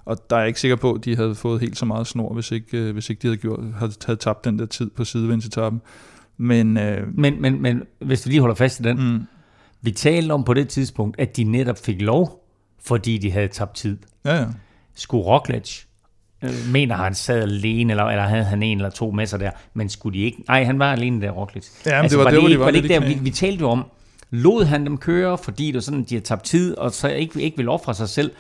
Og 0.08 0.30
der 0.30 0.36
er 0.36 0.40
jeg 0.40 0.48
ikke 0.48 0.60
sikker 0.60 0.76
på, 0.76 0.94
at 0.94 1.06
de 1.06 1.16
havde 1.16 1.36
fået 1.36 1.62
helt 1.62 1.78
så 1.78 1.86
meget 1.86 2.08
snor, 2.08 2.34
hvis 2.34 2.52
ikke, 2.52 2.78
øh, 2.78 2.94
hvis 2.94 3.10
ikke 3.10 3.22
de 3.22 3.28
havde, 3.28 3.38
gjort, 3.38 3.60
havde, 3.80 3.92
havde 4.06 4.20
tabt 4.20 4.46
den 4.46 4.60
der 4.60 4.66
tid 4.66 4.90
på 4.90 5.04
sidevindsetappen. 5.06 5.82
Men, 6.38 6.78
øh, 6.78 7.18
Men, 7.18 7.42
men, 7.42 7.62
men 7.62 7.84
hvis 8.00 8.26
vi 8.26 8.32
lige 8.32 8.40
holder 8.42 8.56
fast 8.56 8.80
i 8.80 8.84
den. 8.84 8.98
mm, 9.14 9.22
Vi 9.82 9.92
talte 9.92 10.32
om 10.32 10.44
på 10.44 10.54
det 10.54 10.68
tidspunkt, 10.70 11.20
at 11.20 11.38
de 11.38 11.44
netop 11.44 11.78
fik 11.78 12.02
lov, 12.02 12.44
fordi 12.84 13.18
de 13.18 13.32
havde 13.32 13.48
tabt 13.48 13.76
tid. 13.76 13.98
ja, 14.26 14.36
ja. 14.36 14.46
Skulle 14.96 15.24
Roglic, 15.24 15.84
øh, 16.44 16.50
mener 16.72 16.96
han 16.96 17.16
sad 17.16 17.42
alene, 17.42 17.94
eller, 17.94 18.04
eller 18.04 18.24
havde 18.24 18.44
han 18.44 18.64
en 18.64 18.78
eller 18.78 18.90
to 18.90 19.12
med 19.12 19.26
sig 19.26 19.40
der, 19.40 19.52
men 19.74 19.90
skulle 19.90 20.20
de 20.20 20.24
ikke? 20.24 20.44
Nej, 20.48 20.64
han 20.64 20.80
var 20.80 20.92
alene 20.92 21.22
der, 21.22 21.32
Roglic. 21.32 21.66
Ja, 21.86 22.02
men 22.02 22.12
det 22.12 22.18
var 22.18 22.24
der, 22.24 22.32
hvor 22.32 22.42
de 22.42 22.48
ikke- 22.50 22.60
var 22.60 22.66
det 22.66 22.74
lidt 22.74 22.86
ikke 22.92 23.06
der, 23.06 23.08
vi, 23.08 23.20
vi 23.24 23.30
talte 23.30 23.62
jo 23.62 23.70
om, 23.70 23.84
lod 24.30 24.66
han 24.66 24.86
dem 24.86 24.98
køre, 24.98 25.38
fordi 25.38 25.66
det 25.68 25.74
var 25.74 25.80
sådan, 25.80 26.04
de 26.04 26.16
har 26.16 26.22
tabt 26.22 26.44
tid, 26.46 26.78
og 26.78 26.92
så 26.92 27.08
ikke, 27.10 27.42
ikke 27.42 27.58
vil 27.58 27.70
ofre 27.70 27.94
sig 27.94 28.10
selv, 28.10 28.32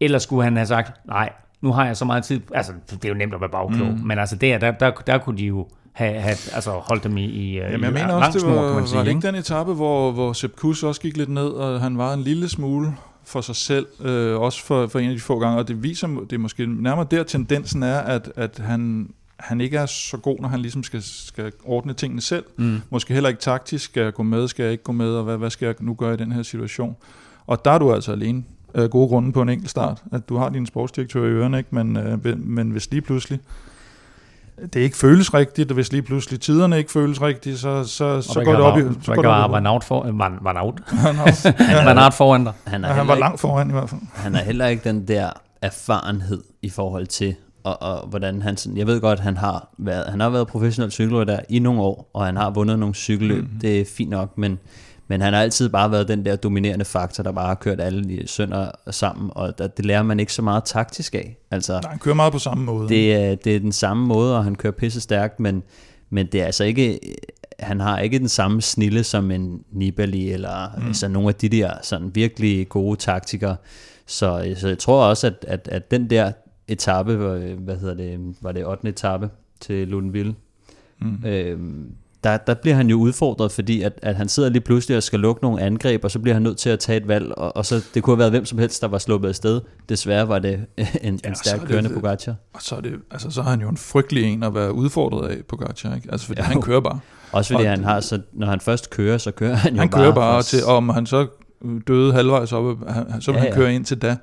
eller 0.00 0.18
skulle 0.18 0.44
han 0.44 0.56
have 0.56 0.66
sagt, 0.66 1.06
nej, 1.06 1.32
nu 1.60 1.72
har 1.72 1.86
jeg 1.86 1.96
så 1.96 2.04
meget 2.04 2.24
tid, 2.24 2.40
altså 2.54 2.72
det 2.90 3.04
er 3.04 3.08
jo 3.08 3.14
nemt 3.14 3.34
at 3.34 3.40
være 3.40 3.50
bagklog, 3.50 3.88
mm. 3.88 4.00
men 4.04 4.18
altså 4.18 4.36
der, 4.36 4.58
der, 4.58 4.70
der, 4.70 4.90
der 4.90 5.18
kunne 5.18 5.38
de 5.38 5.44
jo 5.44 5.68
have, 5.92 6.20
have 6.20 6.36
altså 6.54 6.70
holdt 6.70 7.04
dem 7.04 7.16
i, 7.16 7.24
i 7.24 7.56
Jamen, 7.56 7.80
jeg 7.80 7.90
i 7.90 7.92
mener 7.92 8.14
også, 8.14 8.30
det 8.32 8.40
snor, 8.40 8.54
var, 8.54 8.66
kan 8.66 8.74
man 8.74 8.86
sige, 8.86 8.96
var 8.96 9.04
det 9.04 9.10
ikke 9.10 9.26
den 9.26 9.34
etape, 9.34 9.72
hvor, 9.72 10.12
hvor 10.12 10.32
Sepp 10.32 10.56
Kuss 10.56 10.82
også 10.82 11.00
gik 11.00 11.16
lidt 11.16 11.28
ned, 11.28 11.48
og 11.48 11.80
han 11.80 11.98
var 11.98 12.14
en 12.14 12.20
lille 12.20 12.48
smule 12.48 12.94
for 13.24 13.40
sig 13.40 13.56
selv, 13.56 13.86
øh, 14.00 14.40
også 14.40 14.64
for, 14.64 14.86
for 14.86 14.98
en 14.98 15.10
af 15.10 15.16
de 15.16 15.20
få 15.20 15.38
gange, 15.38 15.58
og 15.58 15.68
det 15.68 15.82
viser, 15.82 16.08
det 16.08 16.32
er 16.32 16.38
måske 16.38 16.66
nærmere 16.66 17.06
der 17.10 17.22
tendensen 17.22 17.82
er, 17.82 17.98
at, 17.98 18.32
at 18.36 18.58
han, 18.58 19.10
han 19.36 19.60
ikke 19.60 19.76
er 19.76 19.86
så 19.86 20.16
god, 20.16 20.40
når 20.40 20.48
han 20.48 20.60
ligesom 20.60 20.82
skal, 20.82 21.02
skal 21.02 21.52
ordne 21.64 21.92
tingene 21.92 22.20
selv. 22.20 22.44
Mm. 22.56 22.80
Måske 22.90 23.14
heller 23.14 23.28
ikke 23.28 23.40
taktisk, 23.40 23.84
skal 23.84 24.02
jeg 24.02 24.14
gå 24.14 24.22
med, 24.22 24.48
skal 24.48 24.62
jeg 24.62 24.72
ikke 24.72 24.84
gå 24.84 24.92
med, 24.92 25.08
og 25.14 25.24
hvad, 25.24 25.36
hvad 25.36 25.50
skal 25.50 25.66
jeg 25.66 25.74
nu 25.80 25.94
gøre 25.94 26.14
i 26.14 26.16
den 26.16 26.32
her 26.32 26.42
situation? 26.42 26.96
Og 27.46 27.64
der 27.64 27.70
er 27.70 27.78
du 27.78 27.92
altså 27.92 28.12
alene 28.12 28.44
af 28.74 28.90
gode 28.90 29.08
grunde 29.08 29.32
på 29.32 29.42
en 29.42 29.48
enkelt 29.48 29.70
start, 29.70 30.02
at 30.12 30.28
du 30.28 30.36
har 30.36 30.48
din 30.48 30.66
sportsdirektør 30.66 31.24
i 31.24 31.28
ørerne, 31.28 31.58
ikke? 31.58 31.74
Men, 31.74 31.96
øh, 31.96 32.38
men 32.38 32.70
hvis 32.70 32.90
lige 32.90 33.02
pludselig 33.02 33.40
det 34.72 34.80
ikke 34.80 34.96
føles 34.96 35.34
rigtigt, 35.34 35.70
og 35.70 35.74
hvis 35.74 35.92
lige 35.92 36.02
pludselig 36.02 36.40
tiderne 36.40 36.78
ikke 36.78 36.92
føles 36.92 37.22
rigtigt, 37.22 37.58
så, 37.58 37.84
så, 37.84 38.22
så 38.22 38.44
går 38.44 38.52
det 38.52 38.60
op 38.60 38.78
i... 38.78 38.82
Så 39.02 39.14
går 39.14 39.22
det 39.22 39.30
op 39.30 39.50
var 39.50 39.58
i 39.58 39.62
Naut 39.62 39.84
for, 39.84 40.10
var, 40.12 40.38
var 40.40 40.52
Naut. 40.52 40.80
han, 40.86 41.18
også, 41.18 41.52
Var 41.84 41.94
Naut 41.94 42.14
foran 42.14 42.44
dig. 42.44 42.52
Han 42.66 42.84
er, 42.84 42.88
ja, 42.88 42.94
han 42.94 43.00
heller 43.00 43.06
var 43.06 43.14
ikke, 43.14 43.20
langt 43.20 43.40
foran 43.40 43.68
i 43.68 43.72
hvert 43.72 43.90
fald. 43.90 44.00
han 44.14 44.34
er 44.34 44.42
heller 44.42 44.66
ikke 44.66 44.88
den 44.88 45.08
der 45.08 45.30
erfarenhed 45.62 46.42
i 46.62 46.70
forhold 46.70 47.06
til, 47.06 47.34
og, 47.64 47.82
og 47.82 48.06
hvordan 48.06 48.42
han 48.42 48.56
sådan, 48.56 48.78
jeg 48.78 48.86
ved 48.86 49.00
godt, 49.00 49.20
han 49.20 49.36
har 49.36 49.68
været, 49.78 50.04
han 50.10 50.20
har 50.20 50.30
været 50.30 50.46
professionel 50.46 50.90
cykelrytter 50.90 51.38
i 51.48 51.58
nogle 51.58 51.80
år, 51.80 52.10
og 52.14 52.26
han 52.26 52.36
har 52.36 52.50
vundet 52.50 52.78
nogle 52.78 52.94
cykelløb, 52.94 53.44
mm-hmm. 53.44 53.60
det 53.60 53.80
er 53.80 53.84
fint 53.96 54.10
nok, 54.10 54.38
men, 54.38 54.58
men 55.10 55.20
han 55.20 55.32
har 55.32 55.40
altid 55.42 55.68
bare 55.68 55.90
været 55.90 56.08
den 56.08 56.24
der 56.24 56.36
dominerende 56.36 56.84
faktor, 56.84 57.22
der 57.22 57.32
bare 57.32 57.46
har 57.46 57.54
kørt 57.54 57.80
alle 57.80 58.12
i 58.14 58.26
sønder 58.26 58.70
sammen, 58.90 59.30
og 59.34 59.58
der, 59.58 59.66
det 59.66 59.84
lærer 59.86 60.02
man 60.02 60.20
ikke 60.20 60.32
så 60.32 60.42
meget 60.42 60.64
taktisk 60.64 61.14
af. 61.14 61.36
Altså, 61.50 61.72
Nej, 61.82 61.90
han 61.90 61.98
kører 61.98 62.14
meget 62.14 62.32
på 62.32 62.38
samme 62.38 62.64
måde. 62.64 62.88
det 62.88 63.14
er, 63.14 63.34
det 63.34 63.56
er 63.56 63.60
den 63.60 63.72
samme 63.72 64.06
måde, 64.06 64.36
og 64.36 64.44
han 64.44 64.54
kører 64.54 64.72
pisse 64.72 65.00
stærkt, 65.00 65.40
men, 65.40 65.62
men 66.10 66.26
det 66.26 66.40
er 66.40 66.44
altså 66.46 66.64
ikke, 66.64 67.00
han 67.58 67.80
har 67.80 67.98
ikke 67.98 68.18
den 68.18 68.28
samme 68.28 68.62
snille 68.62 69.04
som 69.04 69.30
en 69.30 69.62
Nibali, 69.72 70.32
eller 70.32 70.68
mm. 70.78 70.86
altså 70.86 71.08
nogle 71.08 71.28
af 71.28 71.34
de 71.34 71.48
der 71.48 71.72
sådan 71.82 72.14
virkelig 72.14 72.68
gode 72.68 72.96
taktikere. 72.96 73.56
Så, 74.06 74.54
så 74.56 74.68
jeg 74.68 74.78
tror 74.78 75.04
også, 75.04 75.26
at, 75.26 75.44
at, 75.48 75.68
at 75.72 75.90
den 75.90 76.10
der 76.10 76.32
etape, 76.68 77.16
hvad 77.58 77.76
hedder 77.76 77.94
det, 77.94 78.34
var 78.40 78.52
det 78.52 78.66
8. 78.66 78.88
etape 78.88 79.30
til 79.60 79.88
Lundville, 79.88 80.34
Mm. 81.02 81.26
øhm, 81.26 81.92
der, 82.24 82.36
der 82.36 82.54
bliver 82.54 82.74
han 82.76 82.90
jo 82.90 82.96
udfordret, 82.96 83.52
fordi 83.52 83.82
at, 83.82 83.92
at 84.02 84.16
han 84.16 84.28
sidder 84.28 84.48
lige 84.48 84.60
pludselig 84.60 84.96
og 84.96 85.02
skal 85.02 85.20
lukke 85.20 85.42
nogle 85.42 85.62
angreb, 85.62 86.04
og 86.04 86.10
så 86.10 86.18
bliver 86.18 86.34
han 86.34 86.42
nødt 86.42 86.58
til 86.58 86.70
at 86.70 86.78
tage 86.78 86.96
et 86.96 87.08
valg, 87.08 87.32
og, 87.38 87.56
og 87.56 87.66
så 87.66 87.80
det 87.94 88.02
kunne 88.02 88.12
have 88.14 88.18
været 88.18 88.30
hvem 88.30 88.44
som 88.44 88.58
helst, 88.58 88.82
der 88.82 88.88
var 88.88 88.98
sluppet 88.98 89.28
afsted. 89.28 89.60
Desværre 89.88 90.28
var 90.28 90.38
det 90.38 90.54
en, 90.78 90.86
en 91.02 91.20
Ja, 91.24 91.34
stærk 91.34 91.54
er 91.56 91.60
det- 91.60 91.68
kørende 91.68 91.90
Pogacar. 91.90 92.34
Og 92.52 92.62
så 92.62 92.74
er, 92.76 92.80
det, 92.80 92.92
altså, 93.10 93.30
så 93.30 93.40
er 93.40 93.44
han 93.44 93.60
jo 93.60 93.68
en 93.68 93.76
frygtelig 93.76 94.24
en 94.24 94.42
at 94.42 94.54
være 94.54 94.72
udfordret 94.72 95.28
af 95.28 95.36
på 95.48 95.56
Gacha, 95.56 95.94
ikke? 95.94 96.08
Altså, 96.12 96.26
fordi 96.26 96.40
Ja. 96.40 96.44
han 96.46 96.62
kører 96.62 96.80
bare. 96.80 97.00
Også 97.32 97.52
fordi 97.54 97.64
Og 97.64 97.70
han 97.70 97.84
har, 97.84 98.00
så 98.00 98.20
når 98.32 98.46
han 98.46 98.60
først 98.60 98.90
kører, 98.90 99.18
så 99.18 99.30
kører 99.30 99.54
han 99.54 99.74
jo 99.74 99.80
Han 99.80 99.88
bare 99.90 100.02
kører 100.02 100.14
bare 100.14 100.42
til, 100.42 100.64
og 100.64 100.76
om 100.76 100.88
han 100.88 101.06
så 101.06 101.26
døde 101.86 102.12
halvvejs 102.12 102.52
op, 102.52 102.78
så 103.20 103.32
vil 103.32 103.38
Ja, 103.38 103.44
ja, 103.44 103.50
han 103.50 103.52
køre 103.54 103.74
ind 103.74 103.84
til 103.84 103.98
da. 104.02 104.16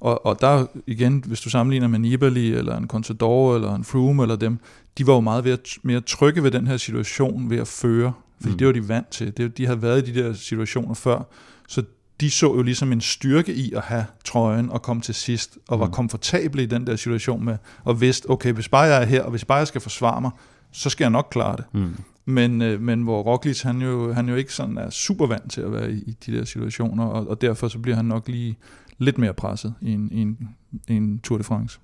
Og, 0.00 0.26
og 0.26 0.40
der 0.40 0.66
igen, 0.86 1.24
hvis 1.26 1.40
du 1.40 1.50
sammenligner 1.50 1.88
med 1.88 1.98
Nibali, 1.98 2.54
eller 2.54 2.76
en 2.76 2.88
Contador, 2.88 3.54
eller 3.54 3.74
en 3.74 3.84
Froome, 3.84 4.22
eller 4.22 4.36
dem, 4.36 4.58
de 4.98 5.06
var 5.06 5.14
jo 5.14 5.20
meget 5.20 5.44
ved 5.44 5.52
at, 5.52 5.68
mere 5.82 6.00
trygge 6.00 6.42
ved 6.42 6.50
den 6.50 6.66
her 6.66 6.76
situation, 6.76 7.50
ved 7.50 7.58
at 7.58 7.68
føre. 7.68 8.12
Fordi 8.40 8.52
mm. 8.52 8.58
det 8.58 8.66
var 8.66 8.72
de 8.72 8.88
vant 8.88 9.08
til. 9.08 9.36
Det, 9.36 9.58
de 9.58 9.66
havde 9.66 9.82
været 9.82 10.08
i 10.08 10.12
de 10.12 10.22
der 10.22 10.32
situationer 10.32 10.94
før. 10.94 11.22
Så 11.68 11.82
de 12.20 12.30
så 12.30 12.46
jo 12.46 12.62
ligesom 12.62 12.92
en 12.92 13.00
styrke 13.00 13.54
i 13.54 13.72
at 13.72 13.82
have 13.82 14.04
trøjen 14.24 14.70
og 14.70 14.82
komme 14.82 15.02
til 15.02 15.14
sidst, 15.14 15.58
og 15.68 15.80
var 15.80 15.86
Mm. 15.86 15.92
komfortable 15.92 16.62
i 16.62 16.66
den 16.66 16.86
der 16.86 16.96
situation 16.96 17.44
med, 17.44 17.56
og 17.84 18.00
vidste, 18.00 18.30
okay, 18.30 18.52
hvis 18.52 18.68
bare 18.68 18.82
jeg 18.82 19.02
er 19.02 19.06
her, 19.06 19.22
og 19.22 19.30
hvis 19.30 19.44
bare 19.44 19.58
jeg 19.58 19.66
skal 19.66 19.80
forsvare 19.80 20.20
mig, 20.20 20.30
så 20.72 20.90
skal 20.90 21.04
jeg 21.04 21.10
nok 21.10 21.28
klare 21.30 21.56
det. 21.56 21.64
Mm. 21.72 21.96
Men, 22.24 22.62
øh, 22.62 22.80
men 22.80 23.02
hvor 23.02 23.22
Roglic, 23.22 23.62
han 23.62 23.82
jo, 23.82 24.12
han 24.12 24.28
jo 24.28 24.34
ikke 24.34 24.52
sådan 24.52 24.78
er 24.78 24.90
super 24.90 25.26
vant 25.26 25.52
til 25.52 25.60
at 25.60 25.72
være 25.72 25.92
i, 25.92 25.94
i 25.94 26.16
de 26.26 26.36
der 26.36 26.44
situationer, 26.44 27.04
og, 27.04 27.28
og 27.28 27.40
derfor 27.40 27.68
så 27.68 27.78
bliver 27.78 27.96
han 27.96 28.04
nok 28.04 28.28
lige 28.28 28.56
lidt 28.98 29.18
mere 29.18 29.34
presset 29.34 29.74
i 29.80 29.92
en, 29.92 30.08
i 30.12 30.20
en, 30.20 30.48
i 30.88 30.92
en 30.92 31.18
Tour 31.18 31.38
de 31.38 31.44
France. 31.44 31.78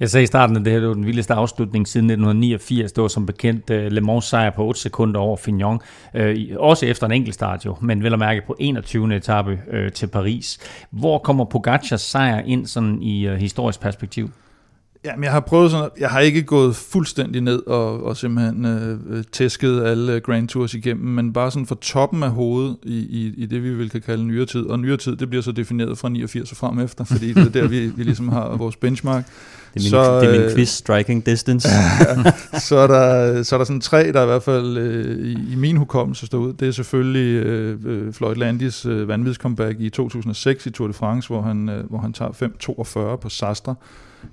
Jeg 0.00 0.10
sagde 0.10 0.24
i 0.24 0.26
starten, 0.26 0.56
at 0.56 0.64
det 0.64 0.72
her 0.72 0.80
det 0.80 0.88
var 0.88 0.94
den 0.94 1.06
vildeste 1.06 1.34
afslutning 1.34 1.88
siden 1.88 2.10
1989. 2.10 2.92
Det 2.92 3.02
var 3.02 3.08
som 3.08 3.26
bekendt 3.26 3.70
uh, 3.70 3.76
Le 3.76 4.00
Mans 4.00 4.24
sejr 4.24 4.50
på 4.50 4.64
8 4.64 4.80
sekunder 4.80 5.20
over 5.20 5.36
Fignon. 5.36 5.80
Uh, 6.14 6.20
også 6.56 6.86
efter 6.86 7.06
en 7.06 7.12
enkelt 7.12 7.34
start 7.34 7.66
jo, 7.66 7.76
men 7.80 8.02
vel 8.02 8.12
at 8.12 8.18
mærke 8.18 8.42
på 8.46 8.56
21. 8.60 9.16
etape 9.16 9.60
uh, 9.72 9.92
til 9.92 10.06
Paris. 10.06 10.58
Hvor 10.90 11.18
kommer 11.18 11.44
Pogacars 11.44 12.00
sejr 12.00 12.38
ind 12.38 12.66
sådan 12.66 13.02
i 13.02 13.28
uh, 13.28 13.34
historisk 13.34 13.80
perspektiv? 13.80 14.30
Jamen, 15.06 15.24
jeg 15.24 15.32
har 15.32 15.40
prøvet 15.40 15.70
sådan, 15.70 15.90
jeg 15.98 16.10
har 16.10 16.20
ikke 16.20 16.42
gået 16.42 16.76
fuldstændig 16.76 17.40
ned 17.40 17.66
og, 17.66 18.04
og 18.04 18.16
simpelthen 18.16 18.64
øh, 18.64 18.98
øh, 19.10 19.24
tæsket 19.32 19.82
alle 19.82 20.12
øh, 20.12 20.20
Grand 20.20 20.48
Tours 20.48 20.74
igennem, 20.74 21.06
men 21.06 21.32
bare 21.32 21.50
sådan 21.50 21.66
fra 21.66 21.76
toppen 21.80 22.22
af 22.22 22.30
hovedet 22.30 22.76
i, 22.82 22.98
i, 22.98 23.34
i 23.36 23.46
det, 23.46 23.62
vi 23.62 23.74
vil 23.74 23.90
kan 23.90 24.02
kalde 24.02 24.24
nyere 24.24 24.46
tid. 24.46 24.66
Og 24.66 24.78
nyere 24.78 24.96
tid, 24.96 25.16
det 25.16 25.28
bliver 25.30 25.42
så 25.42 25.52
defineret 25.52 25.98
fra 25.98 26.08
89 26.08 26.50
og 26.50 26.56
frem 26.56 26.78
efter, 26.78 27.04
fordi 27.04 27.32
det 27.32 27.46
er 27.46 27.50
der, 27.50 27.68
vi, 27.68 27.86
vi 27.86 28.02
ligesom 28.02 28.28
har 28.28 28.56
vores 28.56 28.76
benchmark. 28.76 29.24
Det 29.74 29.80
er 29.80 29.84
min, 29.84 29.90
Så, 29.90 30.20
det 30.20 30.28
er 30.28 30.32
min 30.32 30.40
øh, 30.40 30.54
quiz, 30.54 30.68
striking 30.68 31.26
distance. 31.26 31.68
så, 32.68 32.76
er 32.76 32.86
der, 32.86 33.42
så 33.42 33.56
er 33.56 33.58
der 33.58 33.64
sådan 33.64 33.80
tre, 33.80 34.12
der 34.12 34.22
i 34.22 34.26
hvert 34.26 34.42
fald 34.42 34.76
øh, 34.78 35.26
i, 35.26 35.52
i 35.52 35.56
min 35.56 35.76
hukommelse 35.76 36.26
står 36.26 36.38
ud. 36.38 36.52
Det 36.52 36.68
er 36.68 36.72
selvfølgelig 36.72 37.46
øh, 37.46 38.12
Floyd 38.12 38.34
Landis 38.34 38.86
øh, 38.86 39.08
vanvidscomeback 39.08 39.80
i 39.80 39.90
2006 39.90 40.66
i 40.66 40.70
Tour 40.70 40.86
de 40.86 40.92
France, 40.92 41.28
hvor 41.28 41.42
han, 41.42 41.68
øh, 41.68 41.88
hvor 41.88 41.98
han 41.98 42.12
tager 42.12 42.30
5.42 43.12 43.16
på 43.16 43.28
Sastre, 43.28 43.74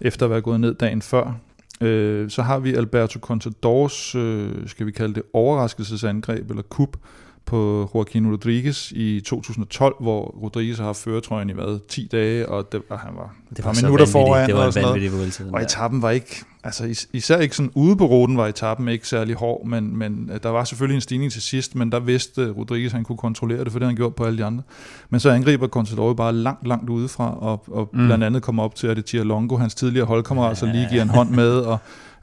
efter 0.01 0.25
at 0.25 0.29
være 0.29 0.41
gået 0.41 0.59
ned 0.59 0.73
dagen 0.73 1.01
før. 1.01 1.33
Øh, 1.81 2.29
så 2.29 2.41
har 2.41 2.59
vi 2.59 2.73
Alberto 2.73 3.19
Contadors, 3.19 4.15
øh, 4.15 4.67
skal 4.67 4.85
vi 4.85 4.91
kalde 4.91 5.13
det, 5.13 5.23
overraskelsesangreb 5.33 6.49
eller 6.49 6.63
kup 6.63 6.97
på 7.45 7.89
Joaquin 7.95 8.31
Rodriguez 8.31 8.91
i 8.91 9.21
2012, 9.25 9.95
hvor 9.99 10.35
Rodriguez 10.41 10.77
har 10.77 10.85
haft 10.85 10.97
føretrøjen 10.97 11.49
i 11.49 11.53
hvad, 11.53 11.79
10 11.87 12.09
dage, 12.11 12.49
og, 12.49 12.71
det, 12.71 12.81
og 12.89 12.99
han 12.99 13.11
var 13.15 13.35
et 13.51 13.57
Det 13.57 13.65
var 13.65 13.73
minutter 13.81 14.05
foran. 14.05 14.47
Det 14.47 14.55
var 14.55 14.61
og 14.61 14.65
en 14.65 14.71
sådan 14.71 14.87
noget. 14.87 15.53
Og 15.53 15.61
etappen 15.61 16.01
var 16.01 16.09
ikke, 16.09 16.43
altså 16.63 16.85
is- 16.85 17.09
især 17.13 17.37
ikke 17.39 17.55
sådan 17.55 17.71
ude 17.75 17.95
på 17.95 18.05
ruten 18.05 18.37
var 18.37 18.47
etappen 18.47 18.87
ikke 18.87 19.07
særlig 19.07 19.35
hård, 19.35 19.65
men, 19.65 19.97
men 19.97 20.29
øh, 20.33 20.39
der 20.43 20.49
var 20.49 20.63
selvfølgelig 20.63 20.95
en 20.95 21.01
stigning 21.01 21.31
til 21.31 21.41
sidst, 21.41 21.75
men 21.75 21.91
der 21.91 21.99
vidste 21.99 22.51
Rodriguez, 22.51 22.89
at 22.89 22.93
han 22.93 23.03
kunne 23.03 23.17
kontrollere 23.17 23.63
det, 23.63 23.71
for 23.71 23.79
det 23.79 23.85
han 23.87 23.95
gjort 23.95 24.15
på 24.15 24.23
alle 24.23 24.37
de 24.37 24.45
andre. 24.45 24.63
Men 25.09 25.19
så 25.19 25.29
angriber 25.29 25.67
Contador 25.67 26.13
bare 26.13 26.33
langt, 26.33 26.67
langt 26.67 26.89
udefra, 26.89 27.37
og, 27.39 27.63
og 27.67 27.89
mm. 27.93 28.05
blandt 28.05 28.23
andet 28.23 28.41
kommer 28.43 28.63
op 28.63 28.75
til, 28.75 28.87
at 28.87 28.97
det 28.97 29.05
Tia 29.05 29.23
Longo, 29.23 29.57
hans 29.57 29.75
tidligere 29.75 30.05
holdkammerat, 30.05 30.57
så 30.57 30.65
lige 30.65 30.87
giver 30.89 31.01
en 31.01 31.09
hånd 31.09 31.29
med, 31.41 31.51
og 31.51 31.77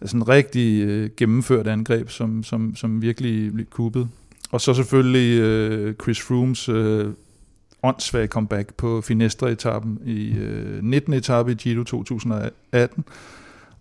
sådan 0.04 0.20
en 0.20 0.28
rigtig 0.28 0.82
øh, 0.82 1.10
gennemført 1.16 1.66
angreb, 1.66 2.10
som, 2.10 2.42
som, 2.42 2.76
som 2.76 3.02
virkelig 3.02 3.52
blev 3.52 3.66
kuppet. 3.66 4.08
Og 4.50 4.60
så 4.60 4.74
selvfølgelig 4.74 5.40
øh, 5.40 5.94
Chris 6.02 6.20
Froomes 6.20 6.68
øh, 6.68 7.12
åndssvage 7.82 8.26
comeback 8.26 8.74
på 8.74 9.00
Finestre-etappen 9.00 9.98
i 10.04 10.38
øh, 10.38 10.82
19. 10.82 11.12
etape 11.12 11.52
i 11.52 11.54
Giro 11.54 11.84
2018. 11.84 13.04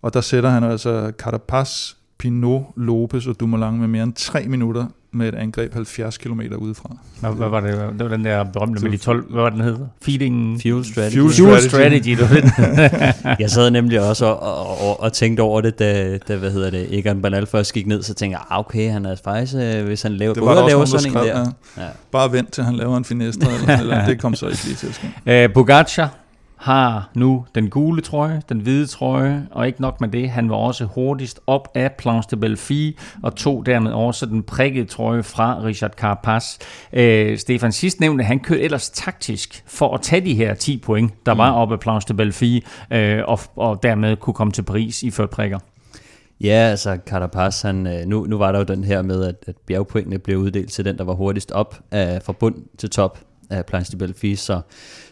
Og 0.02 0.14
der 0.14 0.20
sætter 0.20 0.50
han 0.50 0.64
altså 0.64 1.12
Carapaz, 1.18 1.92
Pinot, 2.20 2.62
Lopez 2.76 3.26
og 3.26 3.40
Dumoulin 3.40 3.80
med 3.80 3.88
mere 3.88 4.02
end 4.02 4.12
3 4.12 4.48
minutter 4.48 4.86
med 5.12 5.28
et 5.28 5.34
angreb 5.34 5.72
70 5.72 6.18
km 6.18 6.40
udefra. 6.58 6.96
Hvad, 7.20 7.30
hvad 7.30 7.48
var 7.48 7.60
det? 7.60 7.72
Det 7.98 8.10
var 8.10 8.16
den 8.16 8.24
der 8.24 8.44
berømte 8.44 8.82
med 8.82 8.90
de 8.90 8.96
12, 8.96 9.32
hvad 9.32 9.42
var 9.42 9.50
den 9.50 9.60
hed? 9.60 9.76
Feeding... 10.02 10.60
Fuel 10.62 10.84
strategy. 10.84 11.18
Fuel 11.18 11.32
Fuel 11.32 11.60
strategy. 11.60 12.18
var 12.18 12.26
den. 12.26 12.50
Jeg 13.42 13.50
sad 13.50 13.70
nemlig 13.70 14.00
også 14.08 14.26
og, 14.26 14.40
og, 14.40 14.88
og, 14.88 15.00
og 15.00 15.12
tænkte 15.12 15.40
over 15.40 15.60
det, 15.60 15.78
da, 15.78 16.18
da 16.28 16.36
hvad 16.36 16.50
hedder 16.50 16.70
det, 16.70 16.98
Egan 16.98 17.22
Bernal 17.22 17.46
først 17.46 17.72
gik 17.72 17.86
ned, 17.86 18.02
så 18.02 18.14
tænkte 18.14 18.38
jeg, 18.38 18.46
ah, 18.50 18.58
okay, 18.58 18.90
han 18.90 19.06
er 19.06 19.16
faktisk, 19.24 19.54
øh, 19.56 19.84
hvis 19.84 20.02
han 20.02 20.12
laver, 20.12 20.34
Det 20.34 20.42
var 20.42 20.54
der 20.54 20.62
også 20.62 20.68
laver 20.68 20.78
nogen, 20.78 20.92
der 20.92 20.98
sådan 20.98 21.06
en 21.06 21.12
skrev, 21.12 21.26
der. 21.26 21.52
ja. 21.76 21.84
Ja. 21.84 21.90
Bare 22.12 22.32
vent 22.32 22.52
til 22.52 22.64
han 22.64 22.76
laver 22.76 22.96
en 22.96 23.04
finestre, 23.04 23.54
eller, 23.54 23.78
eller 23.78 24.06
det 24.08 24.20
kom 24.20 24.34
så 24.34 24.46
ikke 24.46 24.64
lige 24.64 24.76
til 24.76 24.86
at 24.86 24.94
ske. 24.94 25.46
Uh, 25.46 25.54
Pogacar 25.54 26.14
har 26.60 27.10
nu 27.14 27.46
den 27.54 27.70
gule 27.70 28.02
trøje, 28.02 28.42
den 28.48 28.60
hvide 28.60 28.86
trøje, 28.86 29.46
og 29.50 29.66
ikke 29.66 29.80
nok 29.80 30.00
med 30.00 30.08
det, 30.08 30.30
han 30.30 30.50
var 30.50 30.56
også 30.56 30.84
hurtigst 30.84 31.40
op 31.46 31.68
af 31.74 31.92
Planche 31.92 32.30
de 32.30 32.40
Belfi, 32.40 32.98
og 33.22 33.36
tog 33.36 33.66
dermed 33.66 33.92
også 33.92 34.26
den 34.26 34.42
prikkede 34.42 34.86
trøje 34.86 35.22
fra 35.22 35.60
Richard 35.64 35.90
Carapaz. 35.90 36.58
Øh, 36.92 37.38
Stefan 37.38 37.72
sidst 37.72 38.00
nævnte, 38.00 38.24
han 38.24 38.40
kørte 38.40 38.62
ellers 38.62 38.90
taktisk 38.90 39.64
for 39.66 39.94
at 39.94 40.00
tage 40.02 40.24
de 40.24 40.34
her 40.34 40.54
10 40.54 40.76
point, 40.76 41.26
der 41.26 41.34
mm. 41.34 41.38
var 41.38 41.52
oppe 41.52 41.74
af 41.74 41.80
Planche 41.80 42.08
de 42.08 42.16
Belfi, 42.16 42.64
øh, 42.90 43.22
og, 43.26 43.40
og 43.56 43.82
dermed 43.82 44.16
kunne 44.16 44.34
komme 44.34 44.52
til 44.52 44.62
Paris 44.62 45.02
i 45.02 45.10
ført 45.10 45.30
prikker. 45.30 45.58
Ja, 46.40 46.68
altså 46.70 46.98
Carapaz, 47.06 47.62
han, 47.62 47.86
øh, 47.86 48.06
nu, 48.06 48.26
nu 48.26 48.38
var 48.38 48.52
der 48.52 48.58
jo 48.58 48.64
den 48.64 48.84
her 48.84 49.02
med, 49.02 49.24
at, 49.24 49.34
at 49.46 49.56
bjergpointene 49.66 50.18
blev 50.18 50.38
uddelt 50.38 50.72
til 50.72 50.84
den, 50.84 50.98
der 50.98 51.04
var 51.04 51.14
hurtigst 51.14 51.52
op 51.52 51.80
af, 51.90 52.22
fra 52.22 52.32
bund 52.32 52.54
til 52.78 52.90
top 52.90 53.18
af 53.50 53.66
Planche 53.66 53.92
de 53.92 53.96
Belfi, 53.96 54.36
så, 54.36 54.60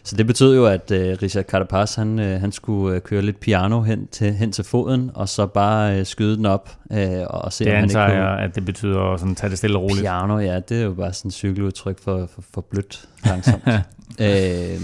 så 0.03 0.15
det 0.15 0.27
betød 0.27 0.55
jo, 0.55 0.65
at 0.65 0.91
uh, 0.91 0.97
Richard 0.97 1.43
Carapaz, 1.45 1.95
han, 1.95 2.19
uh, 2.19 2.25
han 2.25 2.51
skulle 2.51 2.95
uh, 2.95 3.01
køre 3.01 3.21
lidt 3.21 3.39
piano 3.39 3.81
hen 3.81 4.07
til, 4.07 4.33
hen 4.33 4.51
til 4.51 4.63
foden, 4.63 5.11
og 5.13 5.29
så 5.29 5.45
bare 5.45 5.99
uh, 5.99 6.05
skyde 6.05 6.37
den 6.37 6.45
op 6.45 6.69
uh, 6.91 6.97
og 7.27 7.53
se, 7.53 7.65
det 7.65 7.73
om 7.73 7.79
han 7.79 7.83
ikke 7.83 7.93
kunne... 7.93 8.41
at 8.41 8.55
det 8.55 8.65
betyder 8.65 9.17
sådan, 9.17 9.35
tage 9.35 9.49
det 9.49 9.57
stille 9.57 9.77
og 9.77 9.83
roligt. 9.83 10.01
Piano, 10.01 10.39
ja, 10.39 10.59
det 10.59 10.79
er 10.79 10.85
jo 10.85 10.93
bare 10.93 11.13
sådan 11.13 11.29
et 11.29 11.33
cykeludtryk 11.33 11.99
for, 12.03 12.29
for, 12.35 12.43
for 12.53 12.61
blødt 12.61 13.09
langsomt. 13.25 13.63
uh, 13.67 14.81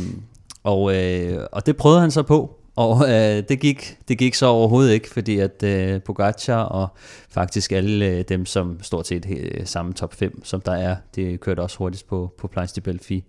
og, 0.72 0.82
uh, 0.82 1.44
og 1.52 1.66
det 1.66 1.78
prøvede 1.78 2.02
han 2.02 2.12
så 2.12 2.24
på, 2.24 2.60
og 2.76 3.04
øh, 3.04 3.44
det, 3.50 3.60
gik, 3.60 3.98
det 4.08 4.18
gik 4.18 4.36
så 4.36 4.46
overhovedet 4.46 4.94
ikke, 4.94 5.10
fordi 5.10 5.40
at 5.40 5.64
øh, 5.64 6.02
Pogacar 6.02 6.64
og 6.64 6.88
faktisk 7.30 7.72
alle 7.72 8.06
øh, 8.06 8.24
dem, 8.30 8.46
som 8.46 8.84
stort 8.84 9.08
set 9.08 9.26
øh, 9.30 9.66
samme 9.66 9.94
top 9.94 10.14
5, 10.14 10.46
som 10.46 10.62
der 10.62 10.72
er, 10.72 10.96
det 11.16 11.40
kørte 11.40 11.60
også 11.60 11.78
hurtigst 11.78 12.08
på, 12.08 12.34
på 12.38 12.48
Plains 12.48 12.74
de 12.74 12.82
Belfi, 12.82 13.24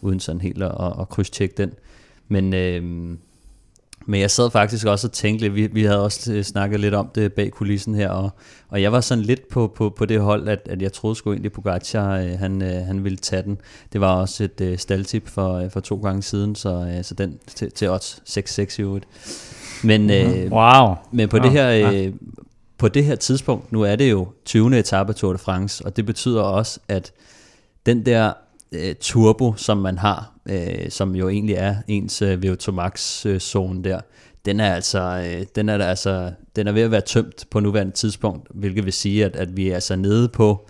uden 0.00 0.20
sådan 0.20 0.40
helt 0.40 0.62
at, 0.62 0.92
at 1.00 1.08
krydstjekke 1.08 1.54
den. 1.56 1.72
Men 2.28 2.54
øh, 2.54 3.16
men 4.10 4.20
jeg 4.20 4.30
sad 4.30 4.50
faktisk 4.50 4.86
også 4.86 5.06
og 5.06 5.12
tænkte 5.12 5.44
lidt, 5.44 5.54
vi, 5.54 5.66
vi 5.66 5.82
havde 5.82 6.04
også 6.04 6.32
øh, 6.32 6.44
snakket 6.44 6.80
lidt 6.80 6.94
om 6.94 7.10
det 7.14 7.32
bag 7.32 7.50
kulissen 7.50 7.94
her, 7.94 8.08
og, 8.10 8.30
og 8.68 8.82
jeg 8.82 8.92
var 8.92 9.00
sådan 9.00 9.24
lidt 9.24 9.48
på, 9.48 9.72
på, 9.76 9.90
på 9.90 10.04
det 10.04 10.20
hold, 10.20 10.48
at, 10.48 10.60
at 10.70 10.82
jeg 10.82 10.92
troede 10.92 11.16
sgu 11.16 11.32
egentlig, 11.32 11.52
Pogacar, 11.52 12.16
øh, 12.16 12.38
han, 12.38 12.62
øh, 12.62 12.86
han 12.86 13.04
ville 13.04 13.18
tage 13.18 13.42
den. 13.42 13.58
Det 13.92 14.00
var 14.00 14.14
også 14.14 14.44
et 14.44 14.60
uh, 14.60 14.78
staldtip 14.78 15.28
for, 15.28 15.68
for 15.68 15.80
to 15.80 15.96
gange 15.96 16.22
siden, 16.22 16.54
så, 16.54 16.94
uh, 16.98 17.04
så 17.04 17.14
den 17.14 17.38
til, 17.46 17.72
til 17.72 17.90
odds 17.90 18.22
6-6 18.28 18.76
i 18.78 18.82
øvrigt. 18.82 19.06
Men, 19.84 20.00
mm-hmm. 20.02 20.52
wow. 20.52 20.94
men 21.12 21.28
på, 21.28 21.36
wow. 21.36 21.44
det 21.44 21.52
her, 21.52 22.08
uh, 22.08 22.14
på 22.78 22.88
det 22.88 23.04
her 23.04 23.14
tidspunkt, 23.14 23.72
nu 23.72 23.82
er 23.82 23.96
det 23.96 24.10
jo 24.10 24.28
20. 24.44 24.78
etape 24.78 25.12
Tour 25.12 25.32
de 25.32 25.38
France, 25.38 25.86
og 25.86 25.96
det 25.96 26.06
betyder 26.06 26.42
også, 26.42 26.80
at 26.88 27.12
den 27.86 28.06
der 28.06 28.32
uh, 28.72 28.78
turbo, 29.00 29.54
som 29.56 29.78
man 29.78 29.98
har 29.98 30.32
øh, 30.50 30.90
som 30.90 31.14
jo 31.14 31.28
egentlig 31.28 31.54
er 31.54 31.76
ens 31.88 32.22
øh, 32.22 32.42
VO2 32.44 32.70
Max 32.70 33.26
øh, 33.26 33.40
zone 33.40 33.84
der, 33.84 34.00
den 34.44 34.60
er 34.60 34.74
altså, 34.74 35.00
øh, 35.00 35.46
den 35.54 35.68
er 35.68 35.84
altså, 35.84 36.32
den 36.56 36.66
er 36.66 36.72
ved 36.72 36.82
at 36.82 36.90
være 36.90 37.00
tømt 37.00 37.44
på 37.50 37.60
nuværende 37.60 37.92
tidspunkt, 37.92 38.48
hvilket 38.54 38.84
vil 38.84 38.92
sige, 38.92 39.24
at, 39.24 39.36
at 39.36 39.56
vi 39.56 39.68
er 39.68 39.74
altså 39.74 39.96
nede 39.96 40.28
på, 40.28 40.68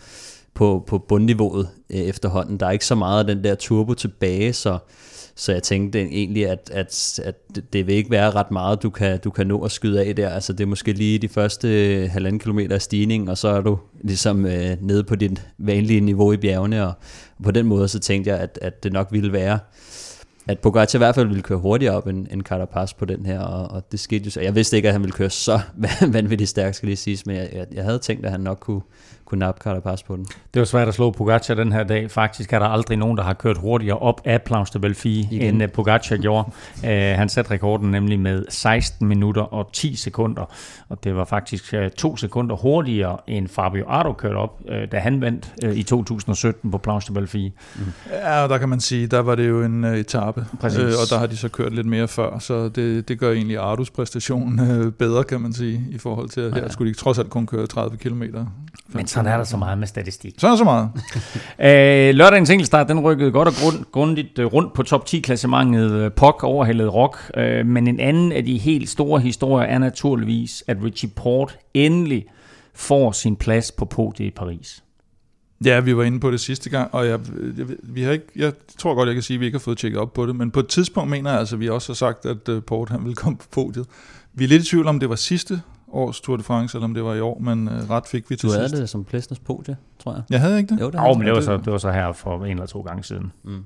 på, 0.54 0.84
på 0.86 0.98
bundniveauet 0.98 1.68
øh, 1.90 2.00
efterhånden. 2.00 2.60
Der 2.60 2.66
er 2.66 2.70
ikke 2.70 2.86
så 2.86 2.94
meget 2.94 3.18
af 3.18 3.34
den 3.34 3.44
der 3.44 3.54
turbo 3.54 3.94
tilbage, 3.94 4.52
så, 4.52 4.78
så 5.34 5.52
jeg 5.52 5.62
tænkte 5.62 6.00
egentlig, 6.00 6.48
at, 6.48 6.70
at, 6.72 7.20
at 7.24 7.34
det 7.72 7.86
vil 7.86 7.94
ikke 7.94 8.10
være 8.10 8.30
ret 8.30 8.50
meget, 8.50 8.82
du 8.82 8.90
kan, 8.90 9.18
du 9.18 9.30
kan 9.30 9.46
nå 9.46 9.64
at 9.64 9.70
skyde 9.70 10.04
af 10.04 10.16
der. 10.16 10.28
Altså 10.28 10.52
det 10.52 10.60
er 10.60 10.68
måske 10.68 10.92
lige 10.92 11.18
de 11.18 11.28
første 11.28 11.68
halvanden 12.12 12.38
kilometer 12.38 12.74
af 12.74 12.82
stigning, 12.82 13.30
og 13.30 13.38
så 13.38 13.48
er 13.48 13.60
du 13.60 13.78
ligesom 14.00 14.46
øh, 14.46 14.76
nede 14.80 15.04
på 15.04 15.16
dit 15.16 15.46
vanlige 15.58 16.00
niveau 16.00 16.32
i 16.32 16.36
bjergene, 16.36 16.86
og 16.86 16.92
på 17.44 17.50
den 17.50 17.66
måde 17.66 17.88
så 17.88 17.98
tænkte 17.98 18.30
jeg, 18.30 18.38
at, 18.38 18.58
at 18.62 18.82
det 18.82 18.92
nok 18.92 19.08
ville 19.10 19.32
være 19.32 19.58
at 20.48 20.58
Pogacar 20.58 20.96
i 20.96 20.98
hvert 20.98 21.14
fald 21.14 21.26
ville 21.26 21.42
køre 21.42 21.58
hurtigere 21.58 21.96
op 21.96 22.06
end, 22.06 22.26
end 22.30 22.42
Carapaz 22.42 22.92
på 22.92 23.04
den 23.04 23.26
her, 23.26 23.40
og, 23.40 23.70
og 23.70 23.92
det 23.92 24.00
skete 24.00 24.24
jo 24.24 24.30
så. 24.30 24.40
Jeg 24.40 24.54
vidste 24.54 24.76
ikke, 24.76 24.88
at 24.88 24.94
han 24.94 25.02
ville 25.02 25.12
køre 25.12 25.30
så 25.30 25.60
vanvittigt 26.12 26.50
stærkt, 26.50 26.76
skal 26.76 26.86
lige 26.86 26.96
siges, 26.96 27.26
men 27.26 27.36
jeg, 27.36 27.48
jeg, 27.52 27.66
jeg 27.72 27.84
havde 27.84 27.98
tænkt, 27.98 28.24
at 28.24 28.30
han 28.30 28.40
nok 28.40 28.58
kunne, 28.60 28.80
kunne 29.30 29.38
nappe 29.38 29.60
Carapaz 29.64 30.02
på 30.02 30.16
den. 30.16 30.26
Det 30.54 30.60
var 30.60 30.66
svært 30.66 30.88
at 30.88 30.94
slå 30.94 31.10
Pogacar 31.10 31.54
den 31.54 31.72
her 31.72 31.84
dag. 31.84 32.10
Faktisk 32.10 32.52
er 32.52 32.58
der 32.58 32.66
aldrig 32.66 32.98
nogen, 32.98 33.16
der 33.16 33.22
har 33.22 33.32
kørt 33.32 33.58
hurtigere 33.58 33.98
op 33.98 34.20
af 34.24 34.42
Planche 34.42 34.72
de 34.74 34.78
Belfi, 34.78 35.28
end 35.30 35.62
uh, 35.62 35.68
Pogacar 35.68 36.16
gjorde. 36.16 36.48
uh, 36.82 36.88
han 37.20 37.28
satte 37.28 37.50
rekorden 37.50 37.90
nemlig 37.90 38.20
med 38.20 38.44
16 38.48 39.08
minutter 39.08 39.42
og 39.42 39.70
10 39.72 39.96
sekunder, 39.96 40.54
og 40.88 41.04
det 41.04 41.16
var 41.16 41.24
faktisk 41.24 41.74
uh, 41.78 41.88
to 41.96 42.16
sekunder 42.16 42.56
hurtigere 42.56 43.16
end 43.26 43.48
Fabio 43.48 43.84
Ardo 43.88 44.12
kørte 44.12 44.36
op, 44.36 44.60
uh, 44.64 44.74
da 44.92 44.98
han 44.98 45.20
vandt 45.20 45.52
uh, 45.64 45.76
i 45.76 45.82
2017 45.82 46.70
på 46.70 46.78
Planche 46.78 47.14
de 47.14 47.14
Belfi. 47.14 47.52
Mm. 47.76 47.82
Ja, 48.10 48.42
og 48.42 48.48
der 48.48 48.58
kan 48.58 48.68
man 48.68 48.80
sige, 48.80 49.06
der 49.06 49.20
var 49.20 49.34
det 49.34 49.48
jo 49.48 49.62
en 49.62 49.84
uh, 49.84 49.90
etape, 49.90 50.46
Præcis. 50.60 50.78
Uh, 50.78 50.84
og 50.84 51.10
der 51.10 51.18
har 51.18 51.26
de 51.26 51.36
så 51.36 51.48
kørt 51.48 51.74
lidt 51.74 51.86
mere 51.86 52.08
før, 52.08 52.38
så 52.38 52.68
det, 52.68 53.08
det 53.08 53.18
gør 53.18 53.32
egentlig 53.32 53.58
Ardos 53.58 53.90
præstation 53.90 54.60
uh, 54.60 54.92
bedre, 54.92 55.24
kan 55.24 55.40
man 55.40 55.52
sige, 55.52 55.84
i 55.90 55.98
forhold 55.98 56.28
til, 56.28 56.40
at 56.40 56.54
her 56.54 56.62
ja. 56.62 56.68
skulle 56.68 56.92
de 56.92 56.98
trods 56.98 57.18
alt 57.18 57.30
kun 57.30 57.46
køre 57.46 57.66
30 57.66 57.96
km. 57.96 58.22
Men 58.92 59.06
så 59.06 59.19
sådan 59.20 59.32
er 59.32 59.36
der 59.36 59.44
så 59.44 59.56
meget 59.56 59.78
med 59.78 59.86
statistik. 59.86 60.34
Sådan 60.38 60.52
er 60.52 60.56
så 60.56 60.64
meget. 60.64 60.90
øh, 62.10 62.14
lørdagens 62.14 62.50
enkeltstart, 62.50 62.88
den 62.88 63.00
rykkede 63.00 63.30
godt 63.30 63.48
og 63.48 63.54
grund, 63.54 63.84
grundigt 63.92 64.38
øh, 64.38 64.46
rundt 64.46 64.74
på 64.74 64.82
top 64.82 65.04
10-klassementet. 65.08 65.92
Øh, 65.92 66.12
Pok 66.12 66.44
overhældede 66.44 66.88
Rock. 66.88 67.30
Øh, 67.36 67.66
men 67.66 67.86
en 67.86 68.00
anden 68.00 68.32
af 68.32 68.44
de 68.44 68.58
helt 68.58 68.88
store 68.88 69.20
historier 69.20 69.66
er 69.66 69.78
naturligvis, 69.78 70.64
at 70.66 70.76
Richie 70.84 71.10
Port 71.16 71.58
endelig 71.74 72.24
får 72.74 73.12
sin 73.12 73.36
plads 73.36 73.72
på 73.72 73.84
podiet 73.84 74.26
i 74.26 74.30
Paris. 74.30 74.84
Ja, 75.64 75.80
vi 75.80 75.96
var 75.96 76.02
inde 76.02 76.20
på 76.20 76.30
det 76.30 76.40
sidste 76.40 76.70
gang, 76.70 76.94
og 76.94 77.06
jeg, 77.06 77.20
jeg, 77.58 77.66
vi 77.82 78.02
har 78.02 78.12
ikke, 78.12 78.26
jeg 78.36 78.52
tror 78.78 78.94
godt, 78.94 79.06
jeg 79.06 79.14
kan 79.14 79.22
sige, 79.22 79.34
at 79.34 79.40
vi 79.40 79.46
ikke 79.46 79.58
har 79.58 79.60
fået 79.60 79.78
tjekket 79.78 80.00
op 80.00 80.12
på 80.12 80.26
det, 80.26 80.36
men 80.36 80.50
på 80.50 80.60
et 80.60 80.68
tidspunkt 80.68 81.10
mener 81.10 81.30
jeg 81.30 81.38
altså, 81.38 81.56
at 81.56 81.60
vi 81.60 81.68
også 81.68 81.92
har 81.92 81.94
sagt, 81.94 82.26
at 82.26 82.64
Port 82.64 82.88
han 82.88 83.00
ville 83.02 83.14
komme 83.14 83.38
på 83.38 83.46
podiet. 83.50 83.86
Vi 84.34 84.44
er 84.44 84.48
lidt 84.48 84.62
i 84.62 84.66
tvivl 84.66 84.86
om, 84.86 85.00
det 85.00 85.08
var 85.08 85.16
sidste 85.16 85.62
års 85.92 86.20
Tour 86.20 86.36
de 86.36 86.42
France, 86.42 86.76
eller 86.76 86.84
om 86.84 86.94
det 86.94 87.04
var 87.04 87.14
i 87.14 87.20
år, 87.20 87.38
men 87.38 87.68
øh, 87.68 87.90
ret 87.90 88.06
fik 88.06 88.30
vi 88.30 88.36
til 88.36 88.48
Du 88.48 88.54
havde 88.54 88.68
det 88.68 88.88
som 88.88 89.04
Plesners 89.04 89.38
podie, 89.38 89.76
tror 89.98 90.12
jeg. 90.12 90.22
Jeg 90.30 90.40
havde 90.40 90.58
ikke 90.58 90.74
det? 90.74 90.80
Jo, 90.80 90.90
det, 90.90 91.00
oh, 91.00 91.18
men 91.18 91.26
det 91.26 91.34
var, 91.34 91.40
så, 91.40 91.56
det 91.56 91.72
var 91.72 91.78
så 91.78 91.90
her 91.90 92.12
for 92.12 92.44
en 92.44 92.50
eller 92.50 92.66
to 92.66 92.80
gange 92.80 93.04
siden. 93.04 93.32
Mm. 93.44 93.64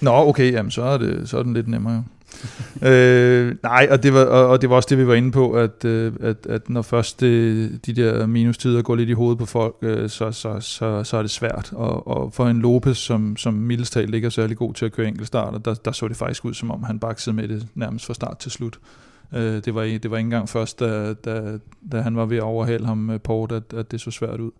Nå, 0.00 0.10
okay, 0.10 0.52
jamen, 0.52 0.70
så, 0.70 0.82
er 0.82 0.98
det, 0.98 1.28
så 1.28 1.38
er 1.38 1.42
den 1.42 1.54
lidt 1.54 1.68
nemmere. 1.68 2.04
øh, 2.88 3.54
nej, 3.62 3.88
og 3.90 4.02
det, 4.02 4.14
var, 4.14 4.24
og, 4.24 4.48
og 4.48 4.62
det 4.62 4.70
var 4.70 4.76
også 4.76 4.86
det, 4.90 4.98
vi 4.98 5.06
var 5.06 5.14
inde 5.14 5.32
på, 5.32 5.52
at, 5.52 5.84
øh, 5.84 6.12
at, 6.20 6.46
at 6.46 6.70
når 6.70 6.82
først 6.82 7.20
det, 7.20 7.86
de 7.86 7.92
der 7.92 8.26
minustider 8.26 8.82
går 8.82 8.94
lidt 8.94 9.08
i 9.08 9.12
hovedet 9.12 9.38
på 9.38 9.46
folk, 9.46 9.74
øh, 9.82 10.10
så, 10.10 10.32
så, 10.32 10.60
så, 10.60 11.04
så 11.04 11.16
er 11.16 11.22
det 11.22 11.30
svært. 11.30 11.72
Og, 11.72 12.08
og 12.08 12.32
for 12.32 12.46
en 12.46 12.60
Lopez, 12.60 12.96
som, 12.96 13.36
som 13.36 13.54
mildestalt 13.54 14.14
ikke 14.14 14.26
er 14.26 14.30
særlig 14.30 14.56
god 14.56 14.74
til 14.74 14.84
at 14.84 14.92
køre 14.92 15.08
enkeltstarter, 15.08 15.58
der, 15.58 15.74
der 15.74 15.92
så 15.92 16.08
det 16.08 16.16
faktisk 16.16 16.44
ud, 16.44 16.54
som 16.54 16.70
om 16.70 16.82
han 16.82 16.98
baksede 16.98 17.36
med 17.36 17.48
det 17.48 17.66
nærmest 17.74 18.06
fra 18.06 18.14
start 18.14 18.38
til 18.38 18.50
slut. 18.50 18.76
Øh, 18.76 19.03
det, 19.40 19.74
var, 19.74 19.82
det 19.82 20.10
var 20.10 20.16
ikke 20.16 20.26
engang 20.26 20.48
først, 20.48 20.80
da, 20.80 21.12
da, 21.12 21.58
da 21.92 22.00
han 22.00 22.16
var 22.16 22.24
ved 22.24 22.36
at 22.36 22.42
overhale 22.42 22.86
ham, 22.86 23.10
øh, 23.10 23.20
Port, 23.20 23.52
at, 23.52 23.72
at 23.72 23.90
det 23.90 24.00
så 24.00 24.10
svært 24.10 24.40
ud. 24.40 24.50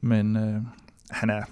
Men 0.00 0.36
øh, 0.36 0.62
han 1.10 1.30
er, 1.30 1.42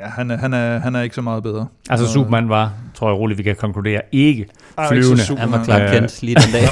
Ja, 0.00 0.06
han 0.06 0.30
er, 0.30 0.36
han, 0.36 0.54
er, 0.54 0.78
han 0.78 0.94
er 0.94 1.02
ikke 1.02 1.14
så 1.14 1.22
meget 1.22 1.42
bedre. 1.42 1.66
Altså 1.90 2.12
Superman 2.12 2.48
var, 2.48 2.72
tror 2.94 3.08
jeg 3.08 3.18
roligt, 3.18 3.38
vi 3.38 3.42
kan 3.42 3.56
konkludere, 3.56 4.00
ikke 4.12 4.48
flyvende. 4.88 5.22
Ikke 5.30 5.36
han 5.36 5.52
var 5.52 5.64
klart 5.64 5.90
kendt 5.90 6.22
lige 6.22 6.34
den 6.34 6.52
dag. 6.52 6.68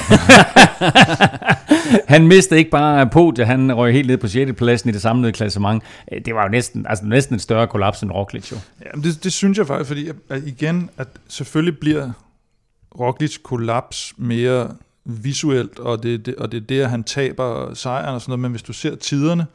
han 2.15 2.27
mistede 2.27 2.59
ikke 2.59 2.71
bare 2.71 3.07
podiet, 3.07 3.47
han 3.47 3.73
røg 3.73 3.93
helt 3.93 4.07
ned 4.07 4.17
på 4.17 4.29
6. 4.29 4.53
pladsen 4.53 4.91
i 4.91 4.93
det 4.93 5.03
samlede 5.03 5.33
klassement. 5.33 5.83
Øh, 6.13 6.21
det 6.25 6.35
var 6.35 6.43
jo 6.43 6.49
næsten, 6.49 6.87
altså 6.89 7.05
næsten 7.05 7.35
en 7.35 7.41
større 7.41 7.67
kollaps 7.67 8.03
end 8.03 8.11
Roglic 8.11 8.53
jo. 8.53 8.57
Ja, 8.85 9.01
det, 9.01 9.25
det 9.25 9.33
synes 9.33 9.59
jeg 9.59 9.67
faktisk, 9.67 9.89
fordi 9.89 10.09
at 10.29 10.43
igen, 10.47 10.91
at 10.97 11.09
selvfølgelig 11.29 11.79
bliver 11.79 12.11
Roglic 13.01 13.37
kollaps 13.43 14.15
mere 14.17 14.69
visuelt, 15.07 15.79
og 15.79 16.03
det, 16.03 16.27
det, 16.27 16.35
og 16.35 16.53
det 16.53 16.63
er 16.63 16.67
der, 16.67 16.89
han 16.89 17.05
taber 17.05 17.75
sejren 17.75 18.15
og 18.15 18.21
sådan 18.21 18.31
noget, 18.31 18.41
men 18.41 18.51
hvis 18.51 18.63
du 18.63 18.73
ser 18.73 18.95
tiderne, 18.95 19.47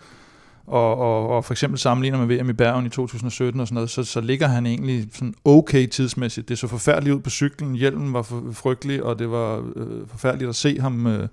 og, 0.68 0.98
og, 0.98 1.30
og 1.30 1.46
for 1.46 1.54
eksempel 1.54 1.80
sammenligner 1.80 2.26
med 2.26 2.38
VM 2.38 2.50
i 2.50 2.54
Bergen 2.54 2.86
i 2.86 2.90
2017 2.90 3.62
og 3.62 3.68
sådan 3.68 3.76
noget, 3.76 3.90
så, 3.90 4.04
så 4.04 4.22
ligger 4.22 4.48
han 4.48 4.66
egentlig 4.66 5.08
sådan 5.14 5.34
okay 5.46 5.88
tidsmæssigt. 5.88 6.50
Det 6.50 6.60
så 6.60 6.68
forfærdeligt 6.68 7.16
ud 7.16 7.20
på 7.20 7.30
cyklen, 7.30 7.76
hjelmen 7.76 8.14
var 8.14 8.22
for, 8.22 8.44
frygtelig, 8.52 9.04
og 9.04 9.20
det 9.20 9.32
var 9.32 9.64
øh, 9.76 10.08
forfærdeligt 10.08 10.50
at 10.50 10.56
se 10.56 10.80
ham 10.80 11.08
øh, 11.08 11.28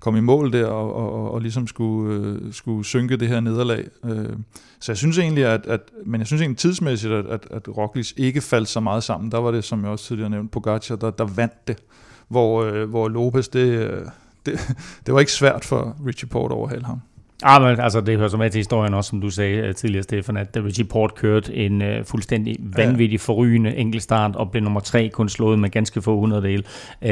komme 0.00 0.18
i 0.18 0.22
mål 0.22 0.52
der, 0.52 0.66
og, 0.66 0.94
og, 0.94 1.12
og, 1.12 1.30
og 1.30 1.40
ligesom 1.40 1.66
skulle, 1.66 2.14
øh, 2.14 2.52
skulle 2.52 2.84
synke 2.84 3.16
det 3.16 3.28
her 3.28 3.40
nederlag. 3.40 3.84
Øh, 4.04 4.28
så 4.80 4.92
jeg 4.92 4.96
synes 4.96 5.18
egentlig, 5.18 5.44
at, 5.44 5.66
at, 5.66 5.80
men 6.06 6.20
jeg 6.20 6.26
synes 6.26 6.42
egentlig 6.42 6.58
tidsmæssigt, 6.58 7.12
at, 7.12 7.26
at, 7.26 7.46
at 7.50 7.76
Roglic 7.76 8.12
ikke 8.16 8.40
faldt 8.40 8.68
så 8.68 8.80
meget 8.80 9.02
sammen. 9.04 9.32
Der 9.32 9.38
var 9.38 9.50
det, 9.50 9.64
som 9.64 9.82
jeg 9.82 9.90
også 9.90 10.04
tidligere 10.04 10.30
nævnte, 10.30 10.50
Pogacar, 10.50 10.96
der, 10.96 11.10
der 11.10 11.24
vandt 11.24 11.68
det 11.68 11.76
hvor, 12.28 12.62
øh, 12.62 12.90
hvor 12.90 13.08
Lopez, 13.08 13.48
det, 13.48 13.66
øh, 13.68 14.06
det, 14.46 14.76
det 15.06 15.14
var 15.14 15.20
ikke 15.20 15.32
svært 15.32 15.64
for 15.64 15.96
Richie 16.06 16.28
Port 16.28 16.50
at 16.50 16.56
overhale 16.56 16.84
ham. 16.84 17.00
Ah, 17.46 17.62
men 17.62 17.80
altså, 17.80 18.00
det 18.00 18.16
hører 18.18 18.28
så 18.28 18.36
med 18.36 18.50
til 18.50 18.58
historien 18.58 18.94
også, 18.94 19.08
som 19.08 19.20
du 19.20 19.30
sagde 19.30 19.56
øh, 19.56 19.74
tidligere, 19.74 20.02
Stefan, 20.02 20.36
at 20.36 20.48
Richie 20.56 20.84
Port 20.84 21.14
kørte 21.14 21.54
en 21.54 21.82
uh, 21.82 21.88
fuldstændig 22.04 22.56
vanvittig 22.60 23.20
forrygende 23.20 23.76
enkeltstart 23.76 24.36
og 24.36 24.50
blev 24.50 24.62
nummer 24.62 24.80
tre, 24.80 25.08
kun 25.08 25.28
slået 25.28 25.58
med 25.58 25.70
ganske 25.70 26.02
få 26.02 26.20
hundreddel 26.20 26.60
uh, 26.60 27.08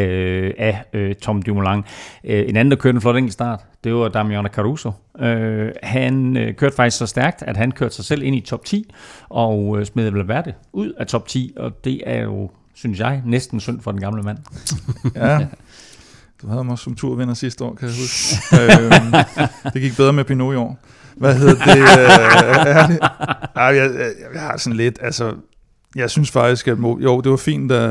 af 0.59 0.85
uh, 0.95 1.13
Tom 1.23 1.43
Dumoulin. 1.43 1.79
Uh, 1.79 1.85
en 2.25 2.57
anden, 2.57 2.71
der 2.71 2.77
kørte 2.77 2.97
en 2.97 3.01
flot 3.01 3.17
enkeltstart, 3.17 3.61
det 3.85 3.95
var 3.95 4.09
Damiano 4.09 4.49
Caruso. 4.49 4.93
Uh, 5.15 5.25
han 5.83 6.37
uh, 6.37 6.55
kørte 6.55 6.77
faktisk 6.77 6.99
så 6.99 7.07
stærkt, 7.07 7.43
at 7.43 7.57
han 7.57 7.73
kørte 7.73 7.95
sig 7.95 8.05
selv 8.05 8.23
ind 8.23 8.37
i 8.37 8.41
top 8.41 8.65
10 8.65 8.91
og 9.29 9.69
uh, 9.69 9.83
smed 9.83 10.11
Valverde 10.11 10.55
ud 10.73 10.93
af 10.93 11.07
top 11.07 11.29
10, 11.29 11.53
og 11.57 11.85
det 11.85 12.01
er 12.07 12.23
jo 12.23 12.51
synes 12.75 12.99
jeg, 12.99 13.23
næsten 13.27 13.61
synd 13.61 13.81
for 13.81 13.91
den 13.93 14.01
gamle 14.01 14.23
mand. 14.23 14.39
ja. 15.15 15.47
Du 16.43 16.49
havde 16.49 16.65
mig 16.65 16.79
som 16.79 16.95
turvinder 16.95 17.35
sidste 17.35 17.65
år, 17.65 17.75
kan 17.75 17.89
jeg 17.89 17.97
huske. 17.97 18.37
øhm, 18.63 19.13
det 19.73 19.83
gik 19.83 19.97
bedre 19.97 20.13
med 20.13 20.25
Pinot 20.25 20.55
i 20.55 20.57
år. 20.57 20.79
Hvad 21.17 21.35
hedder 21.39 21.55
det? 21.65 21.79
Øh, 21.79 22.67
er 22.67 22.87
det? 22.87 22.99
Ej, 23.57 23.65
jeg, 23.65 23.95
jeg, 23.95 24.13
jeg 24.35 24.41
har 24.43 24.57
sådan 24.57 24.77
lidt, 24.77 24.99
altså, 25.03 25.35
jeg 25.97 26.11
synes 26.11 26.31
faktisk, 26.31 26.69
at 26.69 26.79
jo, 26.79 27.21
det 27.21 27.31
var 27.31 27.37
fint, 27.37 27.71
da 27.71 27.89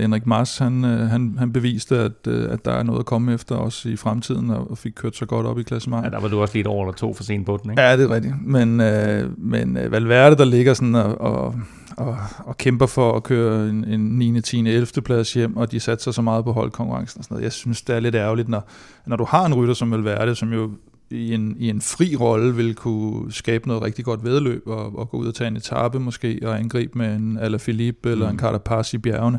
Henrik 0.00 0.26
Mars 0.26 0.58
han, 0.58 0.84
øh, 0.84 0.98
han, 0.98 1.34
han 1.38 1.52
beviste, 1.52 1.98
at, 1.98 2.12
øh, 2.28 2.52
at 2.52 2.64
der 2.64 2.72
er 2.72 2.82
noget 2.82 3.00
at 3.00 3.06
komme 3.06 3.34
efter 3.34 3.56
os 3.56 3.84
i 3.84 3.96
fremtiden, 3.96 4.50
og 4.50 4.78
fik 4.78 4.92
kørt 4.96 5.16
så 5.16 5.26
godt 5.26 5.46
op 5.46 5.58
i 5.58 5.62
klassementet. 5.62 6.10
Ja, 6.10 6.16
der 6.16 6.20
var 6.20 6.28
du 6.28 6.40
også 6.40 6.54
lige 6.54 6.60
et 6.60 6.66
år 6.66 6.84
eller 6.84 6.94
to 6.94 7.14
for 7.14 7.24
sent 7.24 7.46
på 7.46 7.58
den, 7.62 7.70
ikke? 7.70 7.82
Ja, 7.82 7.96
det 7.96 8.04
er 8.04 8.14
rigtigt. 8.14 8.34
Men, 8.46 8.80
øh, 8.80 9.38
men 9.38 9.76
øh, 9.76 9.92
Valverde, 9.92 10.36
der 10.36 10.44
ligger 10.44 10.74
sådan 10.74 10.94
og, 10.94 11.20
og, 11.20 11.54
og, 11.96 12.16
og 12.38 12.58
kæmper 12.58 12.86
for 12.86 13.16
at 13.16 13.22
køre 13.22 13.68
en, 13.68 13.84
en 13.84 14.00
9., 14.00 14.40
10., 14.40 14.68
11. 14.68 14.86
plads 15.04 15.34
hjem, 15.34 15.56
og 15.56 15.72
de 15.72 15.80
satser 15.80 16.10
så 16.10 16.22
meget 16.22 16.44
på 16.44 16.52
holdkonkurrencen 16.52 17.18
og 17.18 17.24
sådan 17.24 17.34
noget. 17.34 17.44
Jeg 17.44 17.52
synes, 17.52 17.82
det 17.82 17.96
er 17.96 18.00
lidt 18.00 18.14
ærgerligt, 18.14 18.48
når, 18.48 18.68
når 19.06 19.16
du 19.16 19.24
har 19.24 19.46
en 19.46 19.54
rytter 19.54 19.74
som 19.74 19.90
Valverde, 19.90 20.34
som 20.34 20.52
jo 20.52 20.70
i 21.14 21.34
en, 21.34 21.56
i 21.58 21.68
en 21.68 21.80
fri 21.80 22.16
rolle 22.16 22.56
vil 22.56 22.74
kunne 22.74 23.32
skabe 23.32 23.68
noget 23.68 23.82
rigtig 23.82 24.04
godt 24.04 24.24
vedløb 24.24 24.62
og, 24.66 24.98
og 24.98 25.10
gå 25.10 25.16
ud 25.16 25.26
og 25.26 25.34
tage 25.34 25.48
en 25.48 25.56
etape 25.56 26.00
måske 26.00 26.40
og 26.42 26.58
angribe 26.58 26.98
med 26.98 27.16
en 27.16 27.38
Alaphilippe 27.38 28.10
eller 28.10 28.26
mm. 28.26 28.32
en 28.32 28.38
Carapaz 28.38 28.94
i 28.94 28.98
bjergene, 28.98 29.38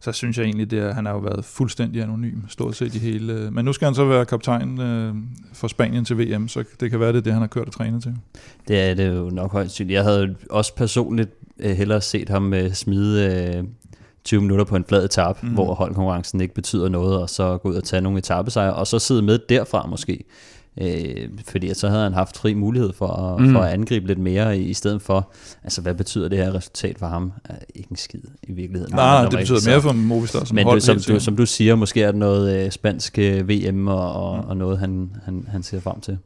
så 0.00 0.12
synes 0.12 0.38
jeg 0.38 0.44
egentlig, 0.44 0.72
at 0.72 0.94
han 0.94 1.06
har 1.06 1.12
jo 1.12 1.18
været 1.18 1.44
fuldstændig 1.44 2.02
anonym, 2.02 2.38
stort 2.48 2.76
set 2.76 2.94
i 2.94 2.98
hele... 2.98 3.50
Men 3.50 3.64
nu 3.64 3.72
skal 3.72 3.86
han 3.86 3.94
så 3.94 4.04
være 4.04 4.24
kaptajn 4.24 4.80
øh, 4.80 5.14
for 5.52 5.68
Spanien 5.68 6.04
til 6.04 6.18
VM, 6.18 6.48
så 6.48 6.64
det 6.80 6.90
kan 6.90 7.00
være, 7.00 7.12
det 7.12 7.18
er 7.18 7.22
det, 7.22 7.32
han 7.32 7.42
har 7.42 7.48
kørt 7.48 7.66
og 7.66 7.72
trænet 7.72 8.02
til. 8.02 8.16
Det 8.68 8.80
er 8.80 8.94
det 8.94 9.08
jo 9.08 9.30
nok 9.30 9.52
højst 9.52 9.74
synligt. 9.74 9.94
Jeg 9.94 10.04
havde 10.04 10.36
også 10.50 10.74
personligt 10.74 11.30
øh, 11.58 11.70
hellere 11.70 12.00
set 12.00 12.28
ham 12.28 12.54
øh, 12.54 12.72
smide 12.72 13.54
øh, 13.56 13.64
20 14.24 14.40
minutter 14.40 14.64
på 14.64 14.76
en 14.76 14.84
flad 14.84 15.04
etape, 15.04 15.38
mm. 15.42 15.52
hvor 15.52 15.74
holdkonkurrencen 15.74 16.40
ikke 16.40 16.54
betyder 16.54 16.88
noget, 16.88 17.18
og 17.18 17.30
så 17.30 17.58
gå 17.58 17.68
ud 17.68 17.74
og 17.74 17.84
tage 17.84 18.02
nogle 18.02 18.18
etappesejre, 18.18 18.74
og 18.74 18.86
så 18.86 18.98
sidde 18.98 19.22
med 19.22 19.38
derfra 19.48 19.86
måske. 19.86 20.24
Øh, 20.80 21.28
fordi 21.48 21.74
så 21.74 21.88
havde 21.88 22.02
han 22.02 22.14
haft 22.14 22.36
fri 22.36 22.54
mulighed 22.54 22.92
for 22.92 23.06
at, 23.06 23.40
mm. 23.40 23.52
for 23.52 23.60
at 23.60 23.72
angribe 23.72 24.06
lidt 24.06 24.18
mere, 24.18 24.58
i, 24.58 24.62
i 24.62 24.74
stedet 24.74 25.02
for, 25.02 25.30
altså 25.64 25.80
hvad 25.80 25.94
betyder 25.94 26.28
det 26.28 26.38
her 26.38 26.54
resultat 26.54 26.98
for 26.98 27.06
ham? 27.06 27.32
Er 27.44 27.54
ikke 27.74 27.88
en 27.90 27.96
skid 27.96 28.20
i 28.42 28.52
virkeligheden. 28.52 28.94
Nej, 28.94 29.22
det 29.22 29.38
betyder 29.38 29.70
mere 29.70 29.82
for 29.82 29.92
Movistar 29.92 30.44
som 30.44 30.54
Men 30.54 30.64
hold, 30.64 30.80
som, 30.80 30.96
du, 31.08 31.20
som 31.20 31.36
du 31.36 31.46
siger, 31.46 31.74
måske 31.74 32.02
er 32.02 32.06
det 32.06 32.18
noget 32.18 32.64
øh, 32.64 32.70
spansk 32.70 33.18
øh, 33.18 33.48
VM 33.48 33.88
og, 33.88 34.12
og, 34.12 34.36
mm. 34.36 34.48
og 34.48 34.56
noget, 34.56 34.78
han, 34.78 35.10
han, 35.24 35.48
han 35.48 35.62
ser 35.62 35.80
frem 35.80 36.00
til. 36.00 36.18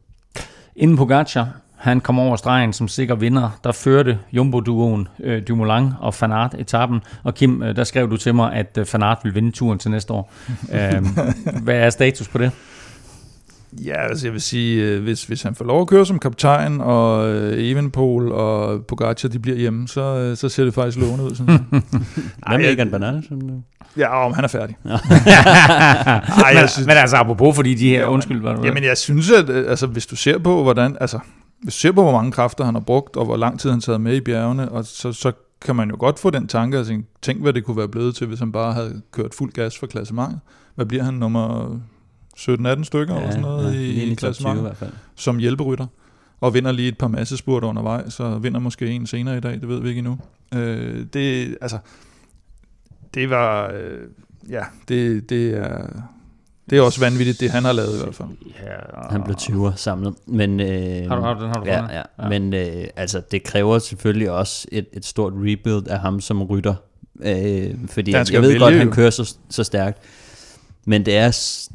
Inden 0.77 0.97
Pogacar, 0.97 1.49
han 1.77 2.01
kom 2.01 2.19
over 2.19 2.37
stregen 2.37 2.73
som 2.73 2.89
sikker 2.89 3.15
vinder. 3.15 3.59
Der 3.65 3.73
førte 3.73 4.19
Jumbo-duoen 4.33 5.09
øh, 5.21 5.43
Dumoulin 5.49 5.91
og 6.01 6.15
Fanart 6.15 6.55
etappen. 6.59 7.01
Og 7.23 7.35
Kim, 7.35 7.63
øh, 7.63 7.77
der 7.77 7.85
skrev 7.85 8.11
du 8.11 8.17
til 8.17 8.35
mig, 8.35 8.53
at 8.53 8.79
øh, 8.79 8.87
Fanart 8.87 9.19
vil 9.25 9.35
vinde 9.35 9.51
turen 9.51 9.79
til 9.79 9.91
næste 9.91 10.13
år. 10.13 10.33
øh, 10.75 11.07
hvad 11.63 11.77
er 11.77 11.91
status 11.91 12.29
på 12.29 12.39
det? 12.39 12.51
Ja, 13.83 14.09
altså 14.09 14.27
jeg 14.27 14.33
vil 14.33 14.41
sige, 14.41 14.85
øh, 14.85 15.03
hvis, 15.03 15.25
hvis 15.25 15.43
han 15.43 15.55
får 15.55 15.65
lov 15.65 15.81
at 15.81 15.89
køre 15.89 16.07
som 16.07 16.19
kaptajn, 16.19 16.81
og 16.81 17.29
øh, 17.29 17.71
Evenpol 17.71 18.33
og 18.33 18.87
Pogacar 18.87 19.29
de 19.29 19.39
bliver 19.39 19.57
hjemme, 19.57 19.89
så, 19.89 20.01
øh, 20.01 20.37
så 20.37 20.49
ser 20.49 20.65
det 20.65 20.75
faktisk 20.75 20.99
lovende 20.99 21.25
ud. 21.25 21.35
Sådan. 21.35 21.59
Hvad 22.49 22.59
med 22.59 22.73
Egan 22.73 22.91
Bernal? 22.91 23.25
Ja, 23.97 24.25
om 24.27 24.33
han 24.33 24.45
er 24.45 24.49
færdig. 24.49 24.77
Ja. 24.85 24.91
Ej, 26.45 26.55
men, 26.55 26.69
synes, 26.69 26.87
men 26.87 26.97
altså 26.97 27.17
apropos, 27.17 27.57
fordi 27.57 27.75
de 27.75 27.89
her, 27.89 28.01
ja, 28.01 28.11
undskyld, 28.11 28.57
du 28.57 28.65
Jamen 28.65 28.85
jeg 28.85 28.97
synes, 28.97 29.31
at 29.31 29.51
altså, 29.51 29.87
hvis 29.87 30.07
du 30.07 30.17
ser 30.17 30.39
på, 30.39 30.63
hvordan, 30.63 30.97
altså, 31.01 31.19
hvis 31.63 31.75
du 31.75 31.81
ser 31.81 31.93
på, 31.93 32.03
hvor 32.03 32.13
mange 32.13 32.33
kræfter 32.33 32.65
han 32.65 32.75
har 32.75 32.81
brugt, 32.81 33.17
og 33.17 33.25
hvor 33.25 33.37
lang 33.37 33.61
tid 33.61 33.71
han 33.71 33.81
taget 33.81 34.01
med 34.01 34.17
i 34.17 34.21
bjergene, 34.21 34.69
og 34.69 34.85
så, 34.85 35.13
så 35.13 35.33
kan 35.65 35.77
man 35.77 35.91
jo 35.91 35.97
godt 35.99 36.19
få 36.19 36.31
den 36.31 36.47
tanke, 36.47 36.79
at 36.79 36.87
tænke, 36.87 37.09
tænk, 37.23 37.43
hvad 37.43 37.53
det 37.53 37.65
kunne 37.65 37.77
være 37.77 37.89
blevet 37.89 38.15
til, 38.15 38.27
hvis 38.27 38.39
han 38.39 38.53
bare 38.53 38.73
havde 38.73 39.03
kørt 39.13 39.35
fuld 39.35 39.53
gas 39.53 39.79
for 39.79 39.87
klassementet. 39.87 40.41
Hvad 40.75 40.87
bliver 40.87 41.03
han 41.03 41.15
nummer 41.15 41.79
17-18 42.39 42.85
stykker 42.85 43.15
ja, 43.15 43.21
eller 43.21 43.31
sådan 43.31 43.43
noget 43.43 43.75
ja, 43.75 43.81
i, 43.81 44.11
i 44.11 44.15
klassementet, 44.15 44.61
i 44.61 44.63
hvert 44.63 44.77
fald. 44.77 44.93
som 45.15 45.39
hjælperytter, 45.39 45.87
og 46.41 46.55
vinder 46.55 46.73
lige 46.73 46.89
et 46.89 46.99
par 46.99 47.09
massespurter 47.09 47.69
undervejs, 47.69 48.13
så 48.13 48.39
vinder 48.39 48.61
måske 48.61 48.87
en 48.87 49.07
senere 49.07 49.37
i 49.37 49.41
dag, 49.41 49.53
det 49.53 49.69
ved 49.69 49.81
vi 49.81 49.89
ikke 49.89 49.99
endnu. 49.99 50.19
Øh, 50.55 51.07
det, 51.13 51.57
altså, 51.61 51.79
det 53.15 53.31
var, 53.31 53.73
øh, 53.73 54.01
ja, 54.51 54.63
det, 54.89 55.31
det 55.31 55.51
er, 55.51 55.87
det 56.71 56.79
er 56.79 56.83
også 56.83 57.01
vanvittigt, 57.01 57.41
det 57.41 57.51
han 57.51 57.65
har 57.65 57.73
lavet 57.73 57.95
i 57.95 58.03
hvert 58.03 58.15
fald. 58.15 58.29
Ja, 58.63 59.09
han 59.11 59.23
blev 59.23 59.37
20'er 59.41 59.77
samlet. 59.77 60.15
Men, 60.27 60.61
øh, 60.61 61.09
har 61.09 61.17
du, 61.17 61.23
har 61.23 61.35
du, 61.35 61.41
den 61.41 61.49
har 61.49 61.61
du 61.61 61.67
ja, 61.67 61.83
ja, 61.83 62.03
ja. 62.23 62.29
Men 62.29 62.55
øh, 62.55 62.85
altså, 62.97 63.23
det 63.31 63.43
kræver 63.43 63.79
selvfølgelig 63.79 64.31
også 64.31 64.69
et, 64.73 64.87
et 64.93 65.05
stort 65.05 65.33
rebuild 65.37 65.87
af 65.87 65.99
ham 65.99 66.21
som 66.21 66.43
rytter. 66.43 66.75
Øh, 67.21 67.75
fordi 67.91 68.13
jeg, 68.13 68.27
jeg 68.33 68.43
ved 68.43 68.59
godt, 68.59 68.75
at 68.75 68.81
han 68.81 68.91
kører 68.91 69.11
så, 69.11 69.37
så 69.51 69.65
stærkt. 69.65 69.99
Men 70.87 71.07
det 71.07 71.17
er, 71.17 71.31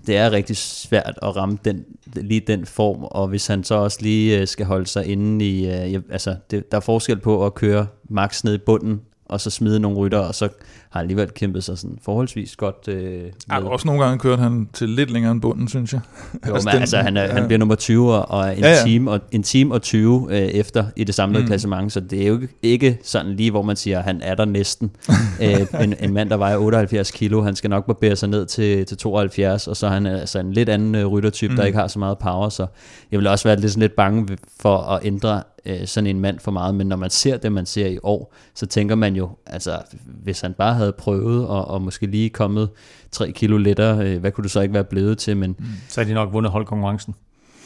det 0.07 0.17
er 0.17 0.31
rigtig 0.31 0.57
svært 0.57 1.19
at 1.21 1.35
ramme 1.35 1.57
den, 1.65 1.85
lige 2.15 2.39
den 2.39 2.65
form, 2.65 3.03
og 3.03 3.27
hvis 3.27 3.47
han 3.47 3.63
så 3.63 3.75
også 3.75 3.97
lige 4.01 4.39
øh, 4.39 4.47
skal 4.47 4.65
holde 4.65 4.87
sig 4.87 5.05
inde 5.05 5.45
i, 5.45 5.67
øh, 5.67 6.01
altså 6.09 6.35
det, 6.51 6.71
der 6.71 6.77
er 6.77 6.81
forskel 6.81 7.19
på 7.19 7.45
at 7.45 7.55
køre 7.55 7.87
max 8.09 8.43
ned 8.43 8.53
i 8.53 8.57
bunden, 8.57 9.01
og 9.25 9.41
så 9.41 9.49
smide 9.49 9.79
nogle 9.79 9.97
rytter, 9.97 10.19
og 10.19 10.35
så 10.35 10.49
har 10.89 10.99
alligevel 10.99 11.29
kæmpet 11.29 11.63
sig 11.63 11.77
sådan 11.77 11.97
forholdsvis 12.01 12.55
godt. 12.55 12.87
Øh, 12.87 13.23
ja, 13.51 13.59
også 13.59 13.87
nogle 13.87 14.03
gange 14.03 14.19
kørt 14.19 14.39
han 14.39 14.69
til 14.73 14.89
lidt 14.89 15.11
længere 15.11 15.31
end 15.31 15.41
bunden, 15.41 15.67
synes 15.67 15.93
jeg. 15.93 16.01
Jo, 16.47 16.53
altså, 16.53 16.67
men, 16.67 16.73
den, 16.73 16.81
altså 16.81 16.97
han, 16.97 17.17
er, 17.17 17.23
ja. 17.23 17.33
han 17.33 17.45
bliver 17.45 17.57
nummer 17.57 17.75
20 17.75 18.15
og 18.15 18.57
en, 18.57 18.63
ja, 18.63 18.69
ja. 18.69 18.83
Time, 18.85 19.11
og 19.11 19.19
en 19.31 19.43
time 19.43 19.73
og 19.73 19.81
20 19.81 20.27
øh, 20.29 20.37
efter 20.37 20.85
i 20.95 21.03
det 21.03 21.15
samlede 21.15 21.43
mm. 21.43 21.47
klassement, 21.47 21.91
så 21.91 21.99
det 21.99 22.23
er 22.23 22.27
jo 22.27 22.39
ikke, 22.61 22.97
sådan 23.03 23.31
lige, 23.31 23.51
hvor 23.51 23.61
man 23.61 23.75
siger, 23.75 23.99
at 23.99 24.03
han 24.03 24.21
er 24.21 24.35
der 24.35 24.45
næsten. 24.45 24.91
øh, 25.43 25.83
en, 25.83 25.95
en 25.99 26.13
mand, 26.13 26.29
der 26.29 26.37
vejer 26.37 26.57
78 26.57 27.11
kilo, 27.11 27.41
han 27.41 27.55
skal 27.55 27.69
nok 27.69 27.85
barbere 27.85 28.15
sig 28.15 28.29
ned 28.29 28.45
til, 28.45 28.85
til 28.85 28.97
72, 28.97 29.67
og 29.67 29.77
så 29.77 29.87
er 29.87 29.91
han 29.91 30.05
altså 30.05 30.39
en 30.39 30.53
lidt 30.53 30.69
anden 30.69 30.95
øh, 30.95 31.05
ryttertype, 31.05 31.51
mm. 31.51 31.57
der 31.57 31.65
ikke 31.65 31.77
har 31.77 31.87
så 31.87 31.99
meget 31.99 32.17
power, 32.17 32.49
så 32.49 32.67
jeg 33.11 33.19
vil 33.19 33.27
også 33.27 33.47
være 33.47 33.59
lidt, 33.59 33.71
sådan 33.71 33.81
lidt 33.81 33.95
bange 33.95 34.37
for 34.59 34.77
at 34.77 34.99
ændre 35.05 35.43
øh, 35.65 35.87
sådan 35.87 36.07
en 36.07 36.19
mand 36.19 36.39
for 36.39 36.51
meget, 36.51 36.75
men 36.75 36.87
når 36.87 36.95
man 36.95 37.09
ser 37.09 37.37
det, 37.37 37.51
man 37.51 37.65
ser 37.65 37.87
i 37.87 37.97
år, 38.03 38.33
så 38.55 38.65
tænker 38.65 38.95
man 38.95 39.15
jo, 39.15 39.29
altså 39.45 39.81
hvis 40.23 40.41
han 40.41 40.53
bare 40.53 40.73
havde 40.79 40.91
prøvet 40.91 41.47
og, 41.47 41.67
og 41.67 41.81
måske 41.81 42.05
lige 42.05 42.29
kommet 42.29 42.69
3 43.11 43.31
kilo 43.31 43.57
lettere, 43.57 44.07
øh, 44.07 44.19
hvad 44.19 44.31
kunne 44.31 44.43
du 44.43 44.49
så 44.49 44.61
ikke 44.61 44.73
være 44.73 44.83
blevet 44.83 45.17
til? 45.17 45.37
Men, 45.37 45.55
mm. 45.59 45.65
Så 45.89 46.01
har 46.01 46.07
de 46.07 46.13
nok 46.13 46.33
vundet 46.33 46.51
holdkonkurrencen. 46.51 47.15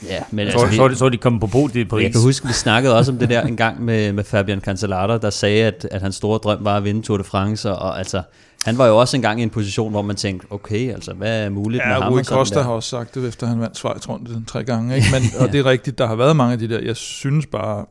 Ja, 0.10 0.24
men 0.32 0.52
så, 0.52 0.60
altså, 0.60 0.76
så, 0.76 0.90
så, 0.90 0.96
så 0.96 1.10
de 1.10 1.18
kommet 1.18 1.42
på 1.42 1.48
podiet 1.48 1.90
på 1.90 2.00
Jeg 2.00 2.12
kan 2.12 2.22
huske, 2.22 2.48
vi 2.48 2.54
snakkede 2.54 2.98
også 2.98 3.12
om 3.12 3.18
det 3.18 3.30
der 3.30 3.42
en 3.42 3.58
gang 3.58 3.84
med, 3.84 4.14
med 4.14 4.24
Fabian 4.24 4.62
Cancellara, 4.62 5.18
der 5.18 5.30
sagde, 5.30 5.66
at, 5.66 5.88
at 5.92 6.02
hans 6.02 6.16
store 6.16 6.38
drøm 6.38 6.66
var 6.66 6.78
at 6.78 6.84
vinde 6.84 7.02
Tour 7.02 7.18
de 7.18 7.24
France, 7.24 7.72
og, 7.72 7.78
og 7.78 7.98
altså, 7.98 8.22
han 8.66 8.78
var 8.78 8.88
jo 8.88 8.98
også 8.98 9.18
engang 9.18 9.40
i 9.40 9.44
en 9.44 9.50
position, 9.50 9.92
hvor 9.92 10.02
man 10.02 10.16
tænkte, 10.16 10.48
okay, 10.50 10.94
altså, 10.94 11.14
hvad 11.14 11.46
er 11.46 11.50
muligt 11.50 11.84
ja, 11.84 11.88
med 11.88 12.04
ham? 12.04 12.18
Ja, 12.18 12.24
Costa 12.24 12.62
har 12.62 12.72
også 12.72 12.90
sagt 12.90 13.16
det, 13.16 13.28
efter 13.28 13.48
han 13.48 13.60
vandt 13.60 13.78
Schweiz 13.78 14.10
rundt 14.10 14.48
tre 14.48 14.64
gange. 14.64 14.96
Ikke? 14.96 15.08
Men, 15.12 15.22
ja. 15.34 15.44
Og 15.44 15.52
det 15.52 15.60
er 15.60 15.66
rigtigt, 15.66 15.98
der 15.98 16.08
har 16.08 16.16
været 16.16 16.36
mange 16.36 16.54
af 16.54 16.60
de 16.60 16.70
der. 16.70 16.80
Jeg 16.80 16.96
synes 16.96 17.46
bare, 17.46 17.86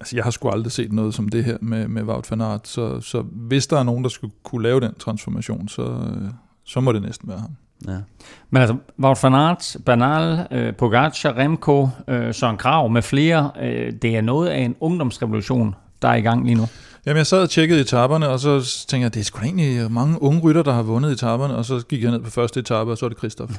altså 0.00 0.16
jeg 0.16 0.24
har 0.24 0.30
sgu 0.30 0.48
aldrig 0.48 0.72
set 0.72 0.92
noget 0.92 1.14
som 1.14 1.28
det 1.28 1.44
her 1.44 1.56
med, 1.60 1.88
med 1.88 2.02
Wout 2.02 2.30
van 2.30 2.40
Aert, 2.40 2.68
så, 2.68 3.00
så 3.00 3.22
hvis 3.22 3.66
der 3.66 3.78
er 3.78 3.82
nogen, 3.82 4.02
der 4.02 4.08
skulle 4.08 4.32
kunne 4.42 4.62
lave 4.62 4.80
den 4.80 4.94
transformation, 4.94 5.68
så, 5.68 5.82
øh, 5.82 6.30
så 6.64 6.80
må 6.80 6.92
det 6.92 7.02
næsten 7.02 7.28
være 7.28 7.38
ham. 7.38 7.50
Ja. 7.88 7.98
Men 8.50 8.62
altså, 8.62 8.76
Wout 8.98 9.22
van 9.22 9.34
Aert, 9.34 9.76
Bernal, 9.86 10.46
øh, 10.50 10.74
Pogacar, 10.74 11.38
Remco, 11.38 11.88
øh, 12.08 12.34
Søren 12.34 12.56
Krav 12.56 12.90
med 12.90 13.02
flere, 13.02 13.50
øh, 13.62 13.92
det 14.02 14.16
er 14.16 14.20
noget 14.20 14.48
af 14.48 14.58
en 14.58 14.76
ungdomsrevolution, 14.80 15.74
der 16.02 16.08
er 16.08 16.14
i 16.14 16.20
gang 16.20 16.44
lige 16.44 16.54
nu. 16.54 16.66
Jamen, 17.06 17.18
jeg 17.18 17.26
sad 17.26 17.42
og 17.42 17.50
tjekkede 17.50 17.80
etaperne, 17.80 18.28
og 18.28 18.40
så 18.40 18.84
tænkte 18.88 19.04
jeg, 19.04 19.14
det 19.14 19.20
er 19.20 19.24
sgu 19.24 19.40
egentlig 19.40 19.92
mange 19.92 20.22
unge 20.22 20.40
rytter, 20.40 20.62
der 20.62 20.72
har 20.72 20.82
vundet 20.82 21.12
etaperne, 21.12 21.56
og 21.56 21.64
så 21.64 21.82
gik 21.88 22.02
jeg 22.02 22.10
ned 22.10 22.20
på 22.20 22.30
første 22.30 22.60
etape, 22.60 22.90
og 22.90 22.98
så 22.98 23.04
er 23.06 23.08
det 23.08 23.18
Christoph. 23.18 23.52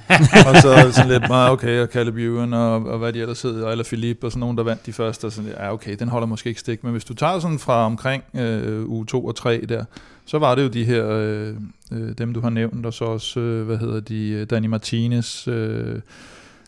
og 0.47 0.55
så 0.61 0.91
sådan 0.91 1.11
lidt 1.11 1.27
meget, 1.27 1.51
okay, 1.51 1.81
og 1.81 1.87
Caleb 1.87 2.17
Ewan, 2.17 2.53
og, 2.53 2.85
og 2.85 2.97
hvad 2.97 3.13
de 3.13 3.21
ellers 3.21 3.41
hedder, 3.41 3.69
eller 3.69 3.83
Philippe, 3.83 4.27
og 4.27 4.31
sådan 4.31 4.39
nogen, 4.39 4.57
der 4.57 4.63
vandt 4.63 4.85
de 4.85 4.93
første, 4.93 5.25
og 5.25 5.31
sådan, 5.31 5.51
ja, 5.51 5.73
okay, 5.73 5.95
den 5.99 6.07
holder 6.07 6.27
måske 6.27 6.47
ikke 6.49 6.59
stik, 6.59 6.83
men 6.83 6.91
hvis 6.91 7.05
du 7.05 7.13
tager 7.13 7.39
sådan 7.39 7.59
fra 7.59 7.85
omkring 7.85 8.23
øh, 8.33 8.89
uge 8.89 9.05
2 9.05 9.25
og 9.25 9.35
3 9.35 9.65
der, 9.69 9.85
så 10.25 10.39
var 10.39 10.55
det 10.55 10.63
jo 10.63 10.67
de 10.67 10.83
her, 10.83 11.09
øh, 11.09 11.53
øh, 11.91 12.13
dem 12.17 12.33
du 12.33 12.41
har 12.41 12.49
nævnt, 12.49 12.85
og 12.85 12.93
så 12.93 13.05
også, 13.05 13.39
øh, 13.39 13.65
hvad 13.65 13.77
hedder 13.77 13.99
de, 13.99 14.29
øh, 14.29 14.49
Danny 14.49 14.67
Martinez, 14.67 15.47
øh, 15.47 15.99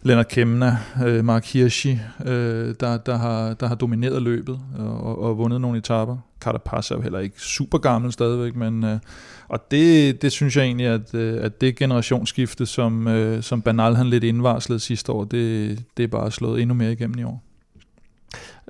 Lennart 0.04 0.28
Kemna, 0.28 0.78
øh, 1.06 1.26
Mark 1.26 1.46
Hirschi, 1.46 2.00
øh, 2.26 2.76
der, 2.80 2.98
der, 2.98 3.18
har, 3.18 3.54
der 3.54 3.68
har 3.68 3.76
domineret 3.76 4.22
løbet 4.22 4.60
og, 4.78 5.22
og 5.22 5.38
vundet 5.38 5.62
nogle 5.62 5.78
etaper. 5.78 6.18
Carapaz 6.40 6.92
er 6.92 6.96
jo 6.96 7.02
heller 7.02 7.20
ikke 7.20 7.42
super 7.42 7.78
gammel 7.78 8.12
stadigvæk, 8.12 8.56
men 8.56 8.84
øh, 8.84 9.00
og 9.48 9.72
det, 9.72 10.22
det 10.22 10.32
synes 10.32 10.58
jeg 10.58 10.66
egentlig, 10.66 10.88
at, 10.88 11.14
øh, 11.14 11.44
at 11.46 11.62
det 11.62 11.76
generationsskifte, 11.76 12.66
som, 12.66 13.08
øh, 13.08 13.44
som 13.44 13.62
Banal 13.62 13.96
han 13.96 14.08
lidt 14.08 14.24
indvarslede 14.24 14.80
sidste 14.80 15.12
år, 15.12 15.24
det, 15.24 15.84
det 15.98 16.04
er 16.04 16.08
bare 16.08 16.32
slået 16.32 16.62
endnu 16.62 16.76
mere 16.76 16.92
igennem 16.92 17.20
i 17.20 17.24
år. 17.24 17.44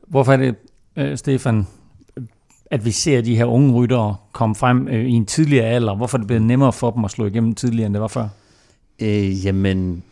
Hvorfor 0.08 0.34
er 0.34 0.38
det, 0.38 0.56
øh, 0.96 1.18
Stefan, 1.18 1.68
at 2.72 2.86
vi 2.86 2.92
ser 2.92 3.22
de 3.22 3.36
her 3.36 3.46
unge 3.46 3.74
ryttere 3.74 4.16
komme 4.32 4.56
frem 4.56 4.88
øh, 4.88 5.06
i 5.06 5.12
en 5.12 5.26
tidligere 5.26 5.66
alder? 5.66 5.96
Hvorfor 5.96 6.18
er 6.18 6.20
det 6.20 6.28
blevet 6.28 6.44
nemmere 6.44 6.74
for 6.74 6.92
dem 6.92 7.06
at 7.06 7.12
slå 7.12 7.26
igennem 7.26 7.56
tidligere, 7.56 7.86
end 7.86 7.94
det 7.94 8.02
var 8.02 8.08
før? 8.08 8.28
Øh, 9.02 9.46
jamen, 9.46 10.04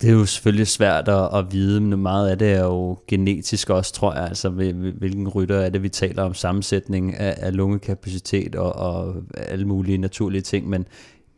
det 0.00 0.08
er 0.08 0.12
jo 0.12 0.26
selvfølgelig 0.26 0.66
svært 0.66 1.08
at, 1.08 1.28
at 1.34 1.52
vide, 1.52 1.80
men 1.80 2.02
meget 2.02 2.28
af 2.30 2.38
det 2.38 2.52
er 2.52 2.64
jo 2.64 2.98
genetisk 3.06 3.70
også, 3.70 3.92
tror 3.92 4.14
jeg. 4.14 4.24
Altså, 4.24 4.48
hvilken 4.48 5.28
rytter 5.28 5.56
er 5.56 5.68
det, 5.68 5.82
vi 5.82 5.88
taler 5.88 6.22
om 6.22 6.34
sammensætning 6.34 7.14
af, 7.14 7.34
af 7.36 7.56
lungekapacitet 7.56 8.54
og, 8.54 8.72
og 8.72 9.14
alle 9.36 9.64
mulige 9.64 9.98
naturlige 9.98 10.42
ting, 10.42 10.68
men 10.68 10.86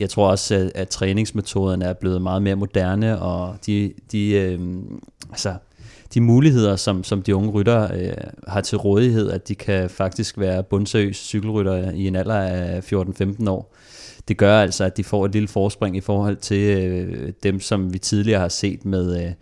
jeg 0.00 0.10
tror 0.10 0.30
også, 0.30 0.54
at, 0.54 0.72
at 0.74 0.88
træningsmetoderne 0.88 1.84
er 1.84 1.92
blevet 1.92 2.22
meget 2.22 2.42
mere 2.42 2.56
moderne, 2.56 3.22
og 3.22 3.56
de, 3.66 3.92
de, 4.12 4.30
øh, 4.30 4.60
altså, 5.30 5.54
de 6.14 6.20
muligheder, 6.20 6.76
som, 6.76 7.04
som 7.04 7.22
de 7.22 7.36
unge 7.36 7.50
rytter 7.50 7.94
øh, 7.94 8.12
har 8.48 8.60
til 8.60 8.78
rådighed, 8.78 9.30
at 9.30 9.48
de 9.48 9.54
kan 9.54 9.90
faktisk 9.90 10.38
være 10.38 10.62
bundseriøse 10.62 11.24
cykelrytter 11.24 11.90
i 11.90 12.06
en 12.06 12.16
alder 12.16 12.34
af 12.34 12.92
14-15 12.92 13.50
år, 13.50 13.74
det 14.30 14.38
gør 14.38 14.60
altså, 14.60 14.84
at 14.84 14.96
de 14.96 15.04
får 15.04 15.26
et 15.26 15.32
lille 15.32 15.48
forspring 15.48 15.96
i 15.96 16.00
forhold 16.00 16.36
til 16.36 16.78
øh, 16.78 17.32
dem, 17.42 17.60
som 17.60 17.92
vi 17.92 17.98
tidligere 17.98 18.40
har 18.40 18.48
set 18.48 18.84
med... 18.84 19.24
Øh, 19.24 19.32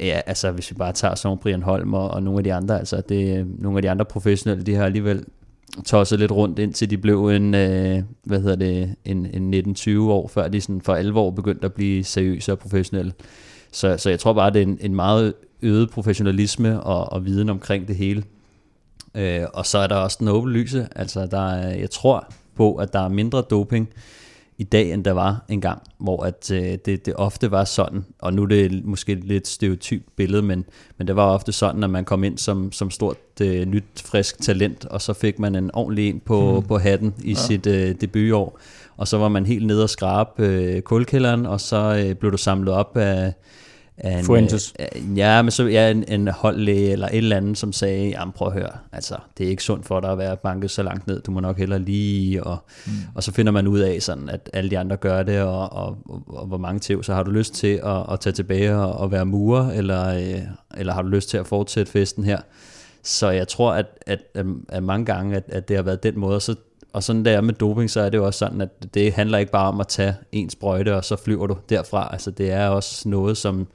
ja, 0.00 0.20
altså 0.26 0.50
hvis 0.50 0.70
vi 0.70 0.74
bare 0.74 0.92
tager 0.92 1.14
sådan 1.14 1.38
Brian 1.38 1.62
Holm 1.62 1.94
og, 1.94 2.10
og 2.10 2.22
nogle 2.22 2.38
af 2.38 2.44
de 2.44 2.54
andre, 2.54 2.78
altså 2.78 3.02
det, 3.08 3.38
øh, 3.38 3.62
nogle 3.62 3.78
af 3.78 3.82
de 3.82 3.90
andre 3.90 4.04
professionelle, 4.04 4.64
de 4.64 4.74
har 4.74 4.84
alligevel 4.84 5.24
tosset 5.86 6.18
lidt 6.18 6.32
rundt, 6.32 6.58
indtil 6.58 6.90
de 6.90 6.98
blev 6.98 7.28
en, 7.28 7.54
øh, 7.54 8.02
hvad 8.24 8.40
hedder 8.40 8.56
det, 8.56 8.94
en, 9.04 9.54
en 9.54 9.74
19-20 9.78 9.98
år, 9.98 10.28
før 10.28 10.48
de 10.48 10.60
sådan 10.60 10.80
for 10.80 10.94
alvor 10.94 11.30
begyndte 11.30 11.64
at 11.64 11.72
blive 11.72 12.04
seriøse 12.04 12.52
og 12.52 12.58
professionelle. 12.58 13.12
Så, 13.72 13.96
så 13.96 14.10
jeg 14.10 14.20
tror 14.20 14.32
bare, 14.32 14.50
det 14.50 14.62
er 14.62 14.66
en, 14.66 14.78
en 14.80 14.94
meget 14.94 15.34
øget 15.62 15.90
professionalisme 15.90 16.80
og, 16.80 17.12
og 17.12 17.24
viden 17.24 17.48
omkring 17.48 17.88
det 17.88 17.96
hele. 17.96 18.22
Øh, 19.14 19.42
og 19.54 19.66
så 19.66 19.78
er 19.78 19.86
der 19.86 19.96
også 19.96 20.16
den 20.20 20.48
Lyse. 20.48 20.88
altså 20.96 21.26
der 21.26 21.56
jeg 21.56 21.90
tror 21.90 22.28
på, 22.56 22.74
at 22.74 22.92
der 22.92 23.00
er 23.00 23.08
mindre 23.08 23.42
doping 23.42 23.88
i 24.58 24.64
dag, 24.64 24.92
end 24.92 25.04
der 25.04 25.12
var 25.12 25.44
engang, 25.48 25.82
hvor 25.98 26.22
at, 26.22 26.50
øh, 26.50 26.78
det, 26.84 27.06
det 27.06 27.14
ofte 27.16 27.50
var 27.50 27.64
sådan, 27.64 28.04
og 28.18 28.34
nu 28.34 28.42
er 28.42 28.46
det 28.46 28.84
måske 28.84 29.12
et 29.12 29.24
lidt 29.24 29.48
stereotypt 29.48 30.16
billede, 30.16 30.42
men, 30.42 30.64
men 30.98 31.06
det 31.06 31.16
var 31.16 31.26
ofte 31.26 31.52
sådan, 31.52 31.84
at 31.84 31.90
man 31.90 32.04
kom 32.04 32.24
ind 32.24 32.38
som, 32.38 32.72
som 32.72 32.90
stort 32.90 33.16
øh, 33.40 33.66
nyt, 33.66 33.84
frisk 33.96 34.40
talent, 34.40 34.84
og 34.84 35.02
så 35.02 35.12
fik 35.12 35.38
man 35.38 35.54
en 35.54 35.70
ordentlig 35.74 36.08
en 36.08 36.20
på, 36.20 36.58
hmm. 36.58 36.68
på 36.68 36.78
hatten 36.78 37.14
i 37.24 37.30
ja. 37.30 37.34
sit 37.34 37.66
øh, 37.66 37.94
debutår, 38.00 38.58
og 38.96 39.08
så 39.08 39.18
var 39.18 39.28
man 39.28 39.46
helt 39.46 39.66
nede 39.66 39.82
og 39.82 39.90
skrabe 39.90 40.46
øh, 40.46 40.82
kulkælderen, 40.82 41.46
og 41.46 41.60
så 41.60 42.04
øh, 42.06 42.14
blev 42.14 42.32
du 42.32 42.36
samlet 42.36 42.74
op 42.74 42.96
af 42.96 43.32
en, 44.04 44.24
Fuentes. 44.24 44.74
Øh, 44.80 45.18
ja, 45.18 45.42
men 45.42 45.50
så 45.50 45.66
ja, 45.66 45.90
en, 45.90 46.04
en 46.08 46.28
holdlæge 46.28 46.90
eller 46.90 47.08
et 47.08 47.16
eller 47.16 47.36
andet, 47.36 47.58
som 47.58 47.72
sagde, 47.72 48.08
jamen 48.08 48.32
prøv 48.32 48.48
at 48.48 48.54
høre, 48.54 48.70
altså, 48.92 49.16
det 49.38 49.46
er 49.46 49.50
ikke 49.50 49.62
sundt 49.62 49.86
for 49.86 50.00
dig 50.00 50.10
at 50.12 50.18
være 50.18 50.36
banket 50.36 50.70
så 50.70 50.82
langt 50.82 51.06
ned, 51.06 51.20
du 51.20 51.30
må 51.30 51.40
nok 51.40 51.58
hellere 51.58 51.78
lige, 51.78 52.44
og, 52.44 52.58
mm. 52.86 52.92
og 53.14 53.22
så 53.22 53.32
finder 53.32 53.52
man 53.52 53.66
ud 53.66 53.78
af, 53.78 54.02
sådan, 54.02 54.28
at 54.28 54.50
alle 54.52 54.70
de 54.70 54.78
andre 54.78 54.96
gør 54.96 55.22
det, 55.22 55.40
og, 55.40 55.72
og, 55.72 55.98
og, 56.08 56.22
og 56.26 56.46
hvor 56.46 56.58
mange 56.58 56.80
tæv, 56.80 57.02
så 57.02 57.14
har 57.14 57.22
du 57.22 57.30
lyst 57.30 57.54
til 57.54 57.80
at, 57.84 58.12
at 58.12 58.20
tage 58.20 58.32
tilbage 58.32 58.76
og, 58.76 58.92
og 58.92 59.12
være 59.12 59.26
murer, 59.26 59.70
eller, 59.70 60.08
øh, 60.08 60.40
eller 60.76 60.92
har 60.92 61.02
du 61.02 61.08
lyst 61.08 61.28
til 61.28 61.36
at 61.36 61.46
fortsætte 61.46 61.92
festen 61.92 62.24
her? 62.24 62.38
Så 63.02 63.30
jeg 63.30 63.48
tror, 63.48 63.72
at, 63.72 63.86
at, 64.06 64.18
at, 64.34 64.46
at 64.68 64.82
mange 64.82 65.06
gange, 65.06 65.36
at, 65.36 65.44
at 65.48 65.68
det 65.68 65.76
har 65.76 65.82
været 65.82 66.02
den 66.02 66.18
måde, 66.18 66.40
så 66.40 66.54
og 66.94 67.02
sådan 67.02 67.24
der 67.24 67.40
med 67.40 67.54
doping, 67.54 67.90
så 67.90 68.00
er 68.00 68.08
det 68.10 68.18
jo 68.18 68.26
også 68.26 68.38
sådan, 68.38 68.60
at 68.60 68.94
det 68.94 69.12
handler 69.12 69.38
ikke 69.38 69.52
bare 69.52 69.68
om 69.68 69.80
at 69.80 69.88
tage 69.88 70.14
en 70.32 70.50
sprøjte, 70.50 70.96
og 70.96 71.04
så 71.04 71.16
flyver 71.16 71.46
du 71.46 71.56
derfra. 71.68 72.08
Altså 72.12 72.30
det 72.30 72.50
er 72.50 72.68
også 72.68 73.08
noget, 73.08 73.36
som, 73.36 73.66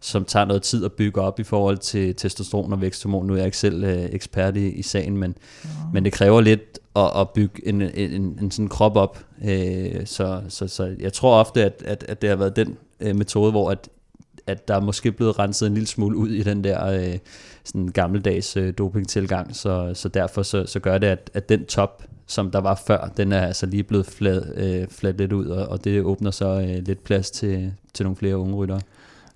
som 0.00 0.24
tager 0.24 0.44
noget 0.44 0.62
tid 0.62 0.84
at 0.84 0.92
bygge 0.92 1.20
op 1.20 1.40
i 1.40 1.42
forhold 1.42 1.78
til 1.78 2.14
testosteron 2.14 2.72
og 2.72 2.80
væksthormon. 2.80 3.26
Nu 3.26 3.32
er 3.32 3.36
jeg 3.36 3.46
ikke 3.46 3.58
selv 3.58 3.84
øh, 3.84 4.04
ekspert 4.12 4.56
i, 4.56 4.68
i 4.68 4.82
sagen, 4.82 5.16
men, 5.16 5.34
ja. 5.64 5.68
men 5.92 6.04
det 6.04 6.12
kræver 6.12 6.40
lidt 6.40 6.78
at, 6.96 7.10
at 7.16 7.30
bygge 7.30 7.68
en, 7.68 7.82
en, 7.82 7.92
en, 7.94 8.38
en 8.42 8.50
sådan 8.50 8.68
krop 8.68 8.96
op. 8.96 9.18
Øh, 9.44 10.06
så, 10.06 10.42
så, 10.48 10.68
så 10.68 10.96
jeg 11.00 11.12
tror 11.12 11.36
ofte, 11.36 11.64
at, 11.64 11.82
at, 11.84 12.04
at 12.08 12.22
det 12.22 12.28
har 12.30 12.36
været 12.36 12.56
den 12.56 12.76
øh, 13.00 13.16
metode, 13.16 13.50
hvor 13.50 13.70
at, 13.70 13.88
at 14.46 14.68
der 14.68 14.74
er 14.74 14.80
måske 14.80 15.12
blevet 15.12 15.38
renset 15.38 15.66
en 15.66 15.74
lille 15.74 15.86
smule 15.86 16.16
ud 16.16 16.30
i 16.30 16.42
den 16.42 16.64
der 16.64 16.86
øh, 16.86 17.18
sådan 17.64 17.88
gammeldags 17.88 18.56
øh, 18.56 18.74
dopingtilgang, 18.78 19.56
så, 19.56 19.90
så 19.94 20.08
derfor 20.08 20.42
så, 20.42 20.66
så 20.66 20.80
gør 20.80 20.98
det, 20.98 21.06
at, 21.06 21.30
at 21.34 21.48
den 21.48 21.64
top 21.66 22.02
som 22.26 22.50
der 22.50 22.60
var 22.60 22.82
før, 22.86 23.10
den 23.16 23.32
er 23.32 23.46
altså 23.46 23.66
lige 23.66 23.82
blevet 23.82 24.06
flad, 24.06 24.42
øh, 24.56 24.88
flad 24.90 25.12
lidt 25.12 25.32
ud, 25.32 25.46
og, 25.46 25.68
og 25.68 25.84
det 25.84 26.02
åbner 26.02 26.30
så 26.30 26.60
øh, 26.60 26.86
lidt 26.86 27.04
plads 27.04 27.30
til, 27.30 27.72
til 27.94 28.04
nogle 28.04 28.16
flere 28.16 28.36
unge 28.36 28.54
ryttere. 28.54 28.80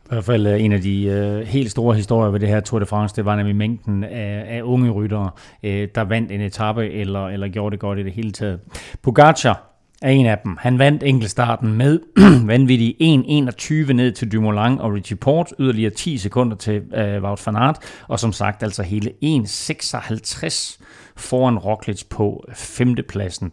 I 0.05 0.09
hvert 0.09 0.25
fald 0.25 0.47
øh, 0.47 0.65
en 0.65 0.73
af 0.73 0.81
de 0.81 1.05
øh, 1.05 1.47
helt 1.47 1.71
store 1.71 1.95
historier 1.97 2.31
ved 2.31 2.41
det 2.41 2.49
her 2.49 2.61
Tour 2.61 2.79
de 2.79 2.87
France, 2.87 3.17
det 3.17 3.25
var 3.25 3.37
nemlig 3.37 3.57
mængden 3.57 4.05
af, 4.05 4.45
af 4.49 4.63
unge 4.63 4.91
ryttere, 4.91 5.31
øh, 5.63 5.89
der 5.95 6.05
vandt 6.05 6.33
en 6.33 6.41
etape 6.41 6.91
eller, 6.91 7.29
eller 7.29 7.49
gjorde 7.49 7.73
det 7.73 7.81
godt 7.81 7.99
i 7.99 8.03
det 8.03 8.13
hele 8.13 8.33
taget. 8.33 8.61
Pogacar 9.03 9.69
er 10.03 10.11
en 10.11 10.27
af 10.27 10.39
dem. 10.45 10.57
Han 10.61 10.79
vandt 10.79 11.03
enkeltstarten 11.03 11.73
med 11.73 12.01
vanvittig 12.47 12.97
1.21 13.01 13.93
ned 13.93 14.13
til 14.13 14.33
Dumoulin 14.33 14.79
og 14.79 14.93
Richie 14.93 15.17
Port, 15.17 15.55
yderligere 15.59 15.91
10 15.91 16.19
sekunder 16.19 16.57
til 16.57 16.83
øh, 16.95 17.23
Wout 17.23 17.47
van 17.47 17.57
Aert, 17.57 17.79
og 18.09 18.21
som 18.21 18.33
sagt 18.33 18.63
altså 18.63 18.83
hele 18.83 19.13
1.56 19.25 20.85
foran 21.19 21.59
Roglic 21.59 22.05
på 22.11 22.45
femtepladsen. 22.55 23.53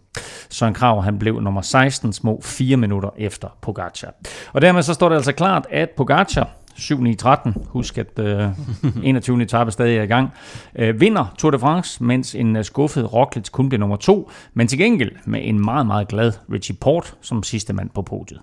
Søren 0.49 0.73
Krav 0.73 1.03
han 1.03 1.19
blev 1.19 1.41
nummer 1.41 1.61
16, 1.61 2.13
små 2.13 2.41
4 2.43 2.77
minutter 2.77 3.09
efter 3.17 3.47
Pogacar. 3.61 4.13
Og 4.53 4.61
dermed 4.61 4.83
så 4.83 4.93
står 4.93 5.09
det 5.09 5.15
altså 5.15 5.31
klart, 5.31 5.67
at 5.69 5.89
Pogacar 5.89 6.49
7-9-13, 6.75 7.51
husk 7.67 7.97
at 7.97 8.19
øh, 8.19 8.49
21. 9.03 9.41
etape 9.41 9.71
stadig 9.71 9.97
er 9.97 10.03
i 10.03 10.07
gang, 10.07 10.29
øh, 10.75 11.01
vinder 11.01 11.33
Tour 11.37 11.51
de 11.51 11.59
France, 11.59 12.03
mens 12.03 12.35
en 12.35 12.55
øh, 12.55 12.63
skuffet 12.63 13.13
Roglic 13.13 13.49
kun 13.51 13.69
bliver 13.69 13.79
nummer 13.79 13.95
to, 13.95 14.31
men 14.53 14.67
til 14.67 14.77
gengæld 14.77 15.11
med 15.25 15.39
en 15.43 15.65
meget, 15.65 15.85
meget 15.85 16.07
glad 16.07 16.31
Richie 16.51 16.75
Port 16.81 17.13
som 17.21 17.43
sidste 17.43 17.73
mand 17.73 17.89
på 17.89 18.01
podiet. 18.01 18.39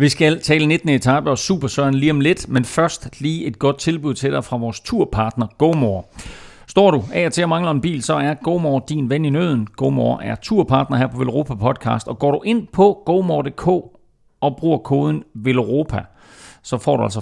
Vi 0.00 0.08
skal 0.08 0.40
tale 0.40 0.66
19. 0.66 0.88
etape 0.88 1.30
og 1.30 1.38
Super 1.38 1.68
Søren 1.68 1.94
lige 1.94 2.12
om 2.12 2.20
lidt, 2.20 2.48
men 2.48 2.64
først 2.64 3.20
lige 3.20 3.46
et 3.46 3.58
godt 3.58 3.78
tilbud 3.78 4.14
til 4.14 4.32
dig 4.32 4.44
fra 4.44 4.56
vores 4.56 4.80
turpartner 4.80 5.46
GoMore. 5.58 6.02
Står 6.68 6.90
du 6.90 7.04
af 7.12 7.26
og 7.26 7.32
til 7.32 7.42
at 7.42 7.48
mangler 7.48 7.70
en 7.70 7.80
bil, 7.80 8.02
så 8.02 8.14
er 8.14 8.34
GoMore 8.34 8.82
din 8.88 9.10
ven 9.10 9.24
i 9.24 9.30
nøden. 9.30 9.66
GoMore 9.76 10.24
er 10.24 10.34
turpartner 10.34 10.96
her 10.96 11.06
på 11.06 11.18
Velropa 11.18 11.54
Podcast, 11.54 12.08
og 12.08 12.18
går 12.18 12.30
du 12.30 12.42
ind 12.44 12.66
på 12.72 13.02
gomore.dk 13.06 13.66
og 14.40 14.56
bruger 14.58 14.78
koden 14.78 15.22
VELOROPA, 15.34 16.02
så 16.62 16.78
får 16.78 16.96
du 16.96 17.02
altså 17.02 17.20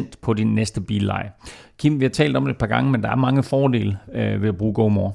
25% 0.00 0.20
på 0.22 0.34
din 0.34 0.54
næste 0.54 0.80
billeje. 0.80 1.30
Kim, 1.78 2.00
vi 2.00 2.04
har 2.04 2.10
talt 2.10 2.36
om 2.36 2.44
det 2.44 2.52
et 2.52 2.58
par 2.58 2.66
gange, 2.66 2.90
men 2.90 3.02
der 3.02 3.10
er 3.10 3.16
mange 3.16 3.42
fordele 3.42 3.98
øh, 4.14 4.42
ved 4.42 4.48
at 4.48 4.56
bruge 4.56 4.74
GoMore. 4.74 5.12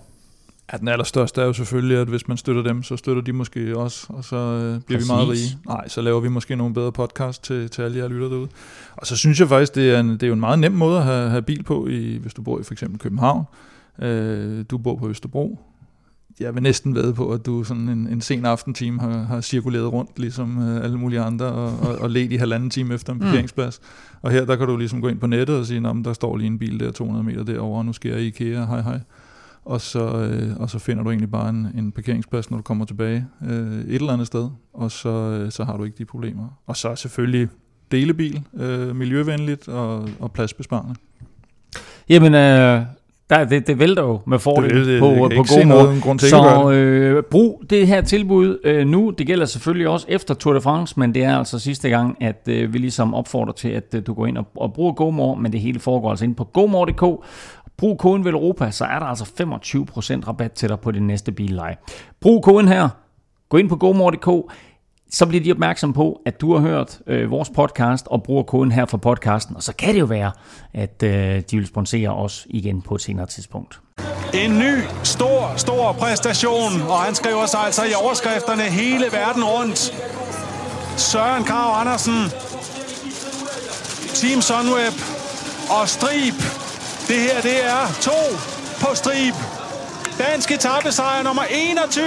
Ja, 0.73 0.77
den 0.77 0.87
allerstørste 0.87 1.41
er 1.41 1.45
jo 1.45 1.53
selvfølgelig, 1.53 1.97
at 1.97 2.07
hvis 2.07 2.27
man 2.27 2.37
støtter 2.37 2.63
dem, 2.63 2.83
så 2.83 2.97
støtter 2.97 3.21
de 3.21 3.33
måske 3.33 3.77
også, 3.77 4.05
og 4.09 4.23
så 4.23 4.35
øh, 4.35 4.81
bliver 4.81 4.99
Præcis. 4.99 5.09
vi 5.09 5.13
meget 5.13 5.29
rige. 5.29 5.57
Nej, 5.67 5.87
så 5.87 6.01
laver 6.01 6.19
vi 6.19 6.29
måske 6.29 6.55
nogle 6.55 6.73
bedre 6.73 6.91
podcast 6.91 7.43
til, 7.43 7.69
til 7.69 7.81
alle 7.81 7.97
jer 7.97 8.07
lytter 8.07 8.29
derude. 8.29 8.47
Og 8.95 9.07
så 9.07 9.17
synes 9.17 9.39
jeg 9.39 9.47
faktisk, 9.47 9.75
det 9.75 9.91
er, 9.91 9.99
en, 9.99 10.09
det 10.09 10.23
er 10.23 10.27
jo 10.27 10.33
en 10.33 10.39
meget 10.39 10.59
nem 10.59 10.71
måde 10.71 10.97
at 10.97 11.03
have, 11.03 11.29
have 11.29 11.41
bil 11.41 11.63
på, 11.63 11.87
i, 11.87 12.17
hvis 12.17 12.33
du 12.33 12.41
bor 12.41 12.59
i 12.59 12.63
for 12.63 12.73
eksempel 12.73 12.99
København. 12.99 13.43
Øh, 14.01 14.65
du 14.71 14.77
bor 14.77 14.95
på 14.95 15.09
Østerbro. 15.09 15.59
Jeg 16.39 16.55
vil 16.55 16.63
næsten 16.63 16.95
ved 16.95 17.13
på, 17.13 17.31
at 17.31 17.45
du 17.45 17.63
sådan 17.63 17.89
en, 17.89 18.07
en 18.07 18.21
sen 18.21 18.45
aftentime 18.45 18.99
har, 18.99 19.23
har 19.23 19.41
cirkuleret 19.41 19.93
rundt, 19.93 20.19
ligesom 20.19 20.69
øh, 20.69 20.83
alle 20.83 20.97
mulige 20.97 21.21
andre, 21.21 21.45
og, 21.45 21.79
og, 21.79 21.95
og 21.97 22.09
let 22.09 22.31
i 22.31 22.35
halvanden 22.35 22.69
time 22.69 22.93
efter 22.93 23.13
en 23.13 23.19
mm. 23.19 23.25
parkeringsplads. 23.25 23.79
Mm. 23.81 24.17
Og 24.21 24.31
her, 24.31 24.45
der 24.45 24.55
kan 24.55 24.67
du 24.67 24.77
ligesom 24.77 25.01
gå 25.01 25.07
ind 25.07 25.19
på 25.19 25.27
nettet 25.27 25.57
og 25.57 25.65
sige, 25.65 25.87
at 25.89 25.95
der 26.05 26.13
står 26.13 26.37
lige 26.37 26.47
en 26.47 26.59
bil 26.59 26.79
der 26.79 26.91
200 26.91 27.25
meter 27.25 27.43
derovre, 27.43 27.77
og 27.77 27.85
nu 27.85 27.93
skal 27.93 28.11
jeg 28.11 28.21
i 28.21 28.27
IKEA, 28.27 28.65
hej 28.65 28.81
hej 28.81 28.99
og 29.65 29.81
så, 29.81 29.99
øh, 29.99 30.57
og 30.59 30.69
så 30.69 30.79
finder 30.79 31.03
du 31.03 31.09
egentlig 31.09 31.31
bare 31.31 31.49
en, 31.49 31.67
en 31.77 31.91
parkeringsplads, 31.91 32.51
når 32.51 32.57
du 32.57 32.63
kommer 32.63 32.85
tilbage 32.85 33.25
øh, 33.47 33.79
et 33.79 33.95
eller 33.95 34.13
andet 34.13 34.27
sted, 34.27 34.49
og 34.73 34.91
så, 34.91 35.09
øh, 35.09 35.51
så 35.51 35.63
har 35.63 35.77
du 35.77 35.83
ikke 35.83 35.97
de 35.97 36.05
problemer. 36.05 36.47
Og 36.65 36.77
så 36.77 36.95
selvfølgelig 36.95 37.49
delebil, 37.91 38.43
øh, 38.53 38.95
miljøvenligt 38.95 39.67
og, 39.67 40.09
og 40.19 40.31
pladsbesparende. 40.31 40.95
Jamen, 42.09 42.33
øh, 42.33 42.81
der, 43.29 43.45
det, 43.45 43.67
det 43.67 43.79
vælter 43.79 44.03
jo 44.03 44.19
med 44.27 44.39
fordel 44.39 44.75
det, 44.75 44.85
det, 44.85 44.99
på, 44.99 45.07
det, 45.07 45.37
på 45.37 45.43
god 45.43 45.65
måde. 45.65 46.01
Grund 46.01 46.19
til 46.19 46.29
så 46.29 46.71
øh, 46.71 47.23
brug 47.23 47.63
det 47.69 47.87
her 47.87 48.01
tilbud 48.01 48.59
øh, 48.63 48.87
nu. 48.87 49.09
Det 49.09 49.27
gælder 49.27 49.45
selvfølgelig 49.45 49.87
også 49.87 50.05
efter 50.09 50.33
Tour 50.33 50.53
de 50.53 50.61
France, 50.61 50.99
men 50.99 51.13
det 51.15 51.23
er 51.23 51.37
altså 51.37 51.59
sidste 51.59 51.89
gang, 51.89 52.17
at 52.21 52.47
øh, 52.49 52.73
vi 52.73 52.77
ligesom 52.77 53.13
opfordrer 53.13 53.53
til, 53.53 53.69
at 53.69 53.95
øh, 53.95 54.05
du 54.07 54.13
går 54.13 54.25
ind 54.25 54.37
og, 54.37 54.47
og 54.55 54.73
bruger 54.73 54.93
GoMore, 54.93 55.41
men 55.41 55.51
det 55.51 55.59
hele 55.61 55.79
foregår 55.79 56.09
altså 56.09 56.25
ind 56.25 56.35
på 56.35 56.43
gomore.dk, 56.43 57.25
Brug 57.77 57.99
koden 57.99 58.25
Velropa, 58.25 58.71
så 58.71 58.85
er 58.85 58.99
der 58.99 59.05
altså 59.05 59.25
25% 60.21 60.27
rabat 60.27 60.51
til 60.51 60.69
dig 60.69 60.79
på 60.79 60.91
din 60.91 61.07
næste 61.07 61.31
billeje. 61.31 61.75
Brug 62.21 62.43
koden 62.43 62.67
her. 62.67 62.89
Gå 63.49 63.57
ind 63.57 63.69
på 63.69 63.75
gomor.dk 63.75 64.51
så 65.15 65.25
bliver 65.25 65.43
de 65.43 65.51
opmærksom 65.51 65.93
på, 65.93 66.21
at 66.25 66.41
du 66.41 66.53
har 66.53 66.59
hørt 66.59 66.99
øh, 67.07 67.31
vores 67.31 67.49
podcast 67.49 68.07
og 68.07 68.23
bruger 68.23 68.43
koden 68.43 68.71
her 68.71 68.85
for 68.85 68.97
podcasten. 68.97 69.55
Og 69.55 69.63
så 69.63 69.73
kan 69.75 69.93
det 69.93 69.99
jo 69.99 70.05
være, 70.05 70.31
at 70.73 71.03
øh, 71.03 71.43
de 71.51 71.57
vil 71.57 71.67
sponsere 71.67 72.09
os 72.09 72.47
igen 72.49 72.81
på 72.81 72.95
et 72.95 73.01
senere 73.01 73.25
tidspunkt. 73.25 73.79
En 74.33 74.59
ny, 74.59 74.73
stor, 75.03 75.53
stor 75.57 75.91
præstation, 75.91 76.81
og 76.87 76.97
han 76.97 77.15
skriver 77.15 77.45
sig 77.45 77.59
altså 77.59 77.83
i 77.83 77.93
overskrifterne 78.03 78.61
hele 78.61 79.05
verden 79.11 79.43
rundt. 79.43 79.79
Søren 80.97 81.43
Krav 81.43 81.81
Andersen, 81.81 82.19
Team 84.13 84.41
Sunweb 84.41 84.95
og 85.79 85.89
Strib 85.89 86.64
det 87.07 87.19
her, 87.27 87.41
det 87.41 87.65
er 87.65 87.83
to 88.01 88.21
på 88.81 88.95
strib. 88.95 89.35
Dansk 90.19 90.51
etappesejr 90.51 91.23
nummer 91.23 91.43
21. 91.43 92.05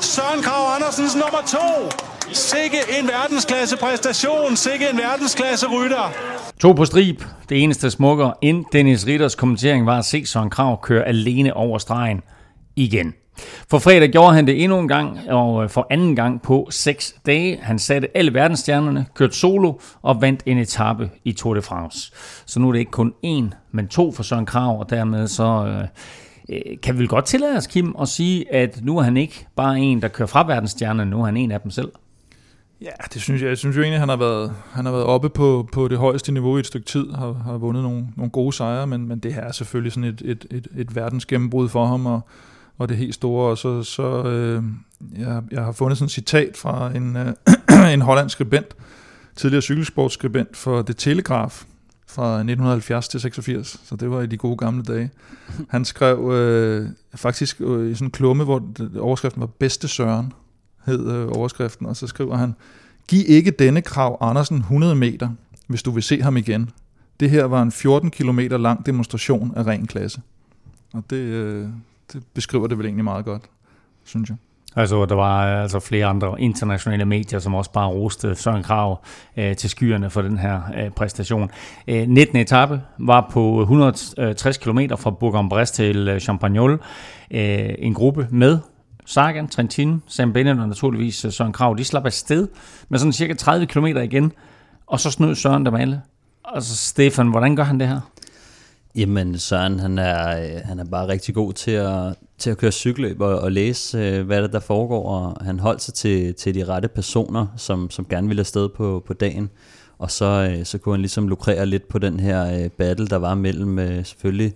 Søren 0.00 0.42
Krav 0.42 0.74
Andersens 0.74 1.14
nummer 1.16 1.42
2. 1.46 1.58
Sikke 2.32 2.78
en 2.98 3.08
verdensklasse 3.08 3.76
præstation, 3.76 4.56
sikke 4.56 4.88
en 4.92 4.98
verdensklasse 4.98 5.66
rytter. 5.66 6.12
To 6.60 6.72
på 6.72 6.84
strip. 6.84 7.24
Det 7.48 7.62
eneste 7.62 7.90
smukker 7.90 8.30
end 8.42 8.64
Dennis 8.72 9.06
Ritters 9.06 9.34
kommentering 9.34 9.86
var 9.86 9.98
at 9.98 10.04
se 10.04 10.26
Søren 10.26 10.50
Krav 10.50 10.82
køre 10.82 11.04
alene 11.04 11.54
over 11.54 11.78
stregen 11.78 12.20
igen. 12.76 13.14
For 13.70 13.78
fredag 13.78 14.08
gjorde 14.08 14.34
han 14.34 14.46
det 14.46 14.62
endnu 14.62 14.78
en 14.78 14.88
gang, 14.88 15.18
og 15.28 15.62
øh, 15.62 15.70
for 15.70 15.86
anden 15.90 16.16
gang 16.16 16.42
på 16.42 16.68
seks 16.70 17.14
dage. 17.26 17.58
Han 17.62 17.78
satte 17.78 18.16
alle 18.16 18.34
verdensstjernerne, 18.34 19.06
kørte 19.14 19.36
solo 19.36 19.72
og 20.02 20.22
vandt 20.22 20.42
en 20.46 20.58
etape 20.58 21.10
i 21.24 21.32
Tour 21.32 21.54
de 21.54 21.62
France. 21.62 22.12
Så 22.46 22.60
nu 22.60 22.68
er 22.68 22.72
det 22.72 22.78
ikke 22.78 22.90
kun 22.90 23.12
én, 23.26 23.44
men 23.72 23.88
to 23.88 24.12
for 24.12 24.22
Søren 24.22 24.46
Krav, 24.46 24.80
og 24.80 24.90
dermed 24.90 25.28
så 25.28 25.66
øh, 25.66 25.88
øh, 26.56 26.78
kan 26.82 26.94
vi 26.94 26.98
vel 26.98 27.08
godt 27.08 27.24
tillade 27.24 27.56
os, 27.56 27.66
Kim, 27.66 27.94
at 28.00 28.08
sige, 28.08 28.54
at 28.54 28.84
nu 28.84 28.98
er 28.98 29.02
han 29.02 29.16
ikke 29.16 29.46
bare 29.56 29.78
en, 29.78 30.02
der 30.02 30.08
kører 30.08 30.26
fra 30.26 30.46
verdensstjernerne, 30.46 31.10
nu 31.10 31.20
er 31.20 31.24
han 31.24 31.36
en 31.36 31.52
af 31.52 31.60
dem 31.60 31.70
selv. 31.70 31.92
Ja, 32.82 32.90
det 33.14 33.22
synes 33.22 33.42
jeg. 33.42 33.48
Jeg 33.48 33.58
synes 33.58 33.76
jo 33.76 33.82
egentlig, 33.82 34.00
han 34.00 34.08
har 34.08 34.16
været, 34.16 34.52
han 34.72 34.84
har 34.84 34.92
været 34.92 35.04
oppe 35.04 35.28
på, 35.28 35.68
på 35.72 35.88
det 35.88 35.98
højeste 35.98 36.32
niveau 36.32 36.56
i 36.56 36.60
et 36.60 36.66
stykke 36.66 36.86
tid, 36.86 37.12
har, 37.12 37.32
har 37.32 37.58
vundet 37.58 37.82
nogle, 37.82 38.06
nogle 38.16 38.30
gode 38.30 38.52
sejre, 38.52 38.86
men, 38.86 39.08
men 39.08 39.18
det 39.18 39.34
her 39.34 39.42
er 39.42 39.52
selvfølgelig 39.52 39.92
sådan 39.92 40.10
et, 40.10 40.22
et, 40.24 40.46
et, 40.50 40.68
et 40.76 40.96
verdensgennembrud 40.96 41.68
for 41.68 41.86
ham, 41.86 42.06
og, 42.06 42.20
og 42.78 42.88
det 42.88 42.96
helt 42.96 43.14
store. 43.14 43.50
Og 43.50 43.58
så, 43.58 43.82
så 43.82 44.22
øh, 44.22 44.62
jeg, 45.18 45.42
jeg 45.50 45.64
har 45.64 45.72
fundet 45.72 45.98
sådan 45.98 46.06
et 46.06 46.10
citat 46.10 46.56
fra 46.56 46.96
en, 46.96 47.16
øh, 47.16 47.92
en 47.94 48.02
hollandsk 48.02 48.32
skribent, 48.32 48.76
tidligere 49.36 49.62
cykelsportskribent 49.62 50.56
for 50.56 50.82
Det 50.82 50.96
Telegraf 50.96 51.64
fra 52.06 52.34
1970 52.34 53.08
til 53.08 53.20
86, 53.20 53.80
så 53.84 53.96
det 53.96 54.10
var 54.10 54.22
i 54.22 54.26
de 54.26 54.36
gode 54.36 54.56
gamle 54.56 54.82
dage. 54.82 55.10
Han 55.68 55.84
skrev 55.84 56.32
øh, 56.32 56.88
faktisk 57.14 57.60
øh, 57.60 57.90
i 57.90 57.94
sådan 57.94 58.06
en 58.06 58.10
klumme, 58.10 58.44
hvor 58.44 58.62
overskriften 58.98 59.40
var 59.40 59.46
Bedste 59.46 59.88
Søren, 59.88 60.32
hed 60.86 61.10
øh, 61.10 61.28
overskriften, 61.28 61.86
og 61.86 61.96
så 61.96 62.06
skriver 62.06 62.36
han, 62.36 62.54
Giv 63.08 63.24
ikke 63.28 63.50
denne 63.50 63.82
krav 63.82 64.18
Andersen 64.20 64.56
100 64.56 64.94
meter, 64.94 65.28
hvis 65.66 65.82
du 65.82 65.90
vil 65.90 66.02
se 66.02 66.22
ham 66.22 66.36
igen. 66.36 66.70
Det 67.20 67.30
her 67.30 67.44
var 67.44 67.62
en 67.62 67.72
14 67.72 68.10
km 68.10 68.38
lang 68.38 68.86
demonstration 68.86 69.52
af 69.56 69.66
ren 69.66 69.86
klasse. 69.86 70.20
Og 70.92 71.04
det, 71.10 71.16
øh, 71.16 71.68
det 72.12 72.22
beskriver 72.34 72.66
det 72.66 72.78
vel 72.78 72.86
egentlig 72.86 73.04
meget 73.04 73.24
godt, 73.24 73.42
synes 74.04 74.28
jeg. 74.28 74.36
Altså, 74.76 75.04
der 75.04 75.14
var 75.14 75.46
øh, 75.46 75.62
altså 75.62 75.80
flere 75.80 76.06
andre 76.06 76.40
internationale 76.40 77.04
medier, 77.04 77.38
som 77.38 77.54
også 77.54 77.72
bare 77.72 77.88
roste 77.88 78.34
Søren 78.34 78.62
Krav 78.62 79.04
øh, 79.36 79.56
til 79.56 79.70
skyerne 79.70 80.10
for 80.10 80.22
den 80.22 80.38
her 80.38 80.60
øh, 80.76 80.90
præstation. 80.90 81.50
Øh, 81.88 82.08
19. 82.08 82.38
etape 82.38 82.82
var 82.98 83.28
på 83.32 83.60
160 83.60 84.56
km 84.56 84.78
fra 84.98 85.10
Bourg-en-Bresse 85.10 85.74
til 85.74 86.08
øh, 86.08 86.20
Champagnol. 86.20 86.82
Øh, 87.30 87.74
en 87.78 87.94
gruppe 87.94 88.28
med 88.30 88.58
Sagan, 89.06 89.48
Trentin, 89.48 90.02
Sam 90.06 90.32
Bennett 90.32 90.60
og 90.60 90.68
naturligvis 90.68 91.24
øh, 91.24 91.32
Søren 91.32 91.52
Krav, 91.52 91.74
de 91.78 91.84
slap 91.84 92.06
afsted 92.06 92.48
med 92.88 92.98
sådan 92.98 93.12
cirka 93.12 93.34
30 93.34 93.66
km 93.66 93.86
igen, 93.86 94.32
og 94.86 95.00
så 95.00 95.10
snød 95.10 95.34
Søren 95.34 95.66
dem 95.66 95.74
alle. 95.74 96.02
Altså, 96.44 96.76
Stefan, 96.76 97.28
hvordan 97.28 97.56
gør 97.56 97.64
han 97.64 97.80
det 97.80 97.88
her? 97.88 98.00
Jamen 98.96 99.38
Søren, 99.38 99.80
han 99.80 99.98
er, 99.98 100.40
øh, 100.40 100.60
han 100.64 100.78
er 100.78 100.84
bare 100.84 101.08
rigtig 101.08 101.34
god 101.34 101.52
til 101.52 101.70
at, 101.70 102.14
til 102.38 102.50
at 102.50 102.58
køre 102.58 102.72
cykelløb 102.72 103.20
og, 103.20 103.38
og 103.38 103.52
læse, 103.52 103.98
øh, 103.98 104.26
hvad 104.26 104.42
der, 104.42 104.48
der 104.48 104.60
foregår, 104.60 105.08
og 105.08 105.44
han 105.44 105.58
holdt 105.58 105.82
sig 105.82 105.94
til, 105.94 106.34
til 106.34 106.54
de 106.54 106.64
rette 106.64 106.88
personer, 106.88 107.46
som, 107.56 107.90
som 107.90 108.04
gerne 108.04 108.28
ville 108.28 108.40
afsted 108.40 108.68
på, 108.68 109.02
på 109.06 109.12
dagen. 109.12 109.50
Og 109.98 110.10
så, 110.10 110.50
øh, 110.50 110.64
så 110.64 110.78
kunne 110.78 110.92
han 110.92 111.00
ligesom 111.00 111.28
lukrere 111.28 111.66
lidt 111.66 111.88
på 111.88 111.98
den 111.98 112.20
her 112.20 112.68
battle, 112.68 113.06
der 113.06 113.16
var 113.16 113.34
mellem 113.34 114.04
selvfølgelig 114.04 114.54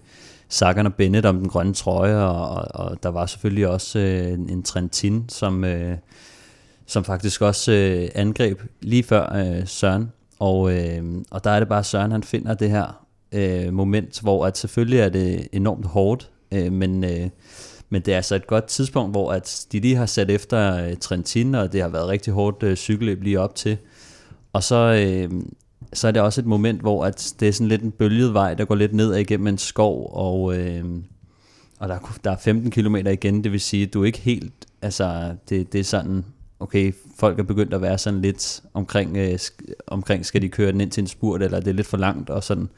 Sagan 0.49 0.87
og 0.87 0.95
Bennett 0.95 1.27
om 1.27 1.39
den 1.39 1.49
grønne 1.49 1.75
trøje, 1.75 2.17
og, 2.17 2.49
og, 2.49 2.87
og 2.87 3.03
der 3.03 3.09
var 3.09 3.27
selvfølgelig 3.27 3.69
også 3.69 3.99
en, 3.99 4.51
en 4.51 4.63
Trentin, 4.63 5.25
som, 5.29 5.65
som 6.87 7.05
faktisk 7.05 7.43
også 7.43 7.73
angreb 8.15 8.61
lige 8.81 9.03
før 9.03 9.63
Søren. 9.65 10.13
Og, 10.39 10.61
og 11.31 11.45
der 11.45 11.51
er 11.51 11.59
det 11.59 11.69
bare 11.69 11.85
Søren, 11.85 12.13
han 12.13 12.23
finder 12.23 12.55
det 12.55 12.71
her 12.71 13.10
øh, 13.33 13.73
moment, 13.73 14.21
hvor 14.21 14.47
at 14.47 14.59
selvfølgelig 14.59 14.99
er 14.99 15.09
det 15.09 15.49
enormt 15.53 15.87
hårdt, 15.87 16.31
øh, 16.53 16.73
men, 16.73 17.05
øh, 17.05 17.29
men 17.91 18.03
det 18.03 18.13
er 18.13 18.17
altså 18.17 18.35
et 18.35 18.47
godt 18.47 18.65
tidspunkt, 18.65 19.13
hvor 19.13 19.33
at 19.33 19.67
de 19.73 19.81
lige 19.81 19.97
har 19.97 20.07
sat 20.07 20.31
efter 20.31 20.87
øh, 20.87 20.97
Trentin, 20.97 21.55
og 21.55 21.73
det 21.73 21.83
har 21.83 21.89
været 21.89 22.09
rigtig 22.09 22.33
hårdt 22.33 22.63
øh, 22.63 22.77
cykelløb 22.77 23.23
lige 23.23 23.41
op 23.41 23.55
til. 23.55 23.79
Og 24.53 24.63
så, 24.63 24.77
øh, 24.77 25.43
så 25.93 26.09
er 26.09 26.13
det 26.13 26.23
også 26.23 26.41
et 26.41 26.47
moment, 26.47 26.81
hvor 26.81 27.05
at 27.05 27.35
det 27.41 27.49
er 27.49 27.53
sådan 27.53 27.69
lidt 27.69 27.83
en 27.83 27.91
bølget 27.91 28.35
vej, 28.35 28.55
der 28.55 28.65
går 28.65 28.75
lidt 28.75 28.93
ned 28.93 29.15
igennem 29.15 29.47
en 29.47 29.59
skov, 29.59 30.11
og, 30.13 30.59
øh, 30.59 30.85
og 31.79 31.89
der, 31.89 32.19
der 32.25 32.31
er 32.31 32.37
15 32.37 32.71
km 32.71 32.97
igen, 32.97 33.45
det 33.45 33.53
vil 33.53 33.61
sige, 33.61 33.83
at 33.87 33.95
du 33.95 34.03
er 34.03 34.07
ikke 34.07 34.19
helt, 34.19 34.53
altså 34.83 35.35
det, 35.49 35.73
det 35.73 35.79
er 35.79 35.85
sådan, 35.85 36.25
okay, 36.61 36.93
folk 37.19 37.39
er 37.39 37.43
begyndt 37.43 37.75
at 37.75 37.83
være 37.83 37.99
sådan 37.99 38.23
lidt 38.23 38.63
omkring, 38.75 39.17
øh, 39.17 39.39
omkring 39.87 40.27
skal 40.27 40.43
de 40.43 40.49
køre 40.49 40.73
den 40.73 40.81
ind 40.81 40.91
til 40.91 41.01
en 41.01 41.07
spurt, 41.07 41.43
eller 41.43 41.61
det 41.61 41.69
er 41.69 41.75
lidt 41.75 41.87
for 41.87 41.97
langt, 41.97 42.31
og 42.31 42.45
sådan. 42.45 42.69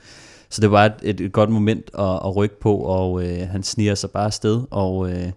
Så 0.52 0.60
det 0.60 0.70
var 0.70 0.86
et, 0.86 0.92
et, 1.02 1.20
et 1.20 1.32
godt 1.32 1.50
moment 1.50 1.90
at, 1.98 2.04
at 2.04 2.36
rykke 2.36 2.60
på, 2.60 2.76
og 2.76 3.24
øh, 3.24 3.48
han 3.48 3.62
sniger 3.62 3.94
sig 3.94 4.10
bare 4.10 4.24
afsted, 4.24 4.62
og... 4.70 5.10
Øh, 5.10 5.30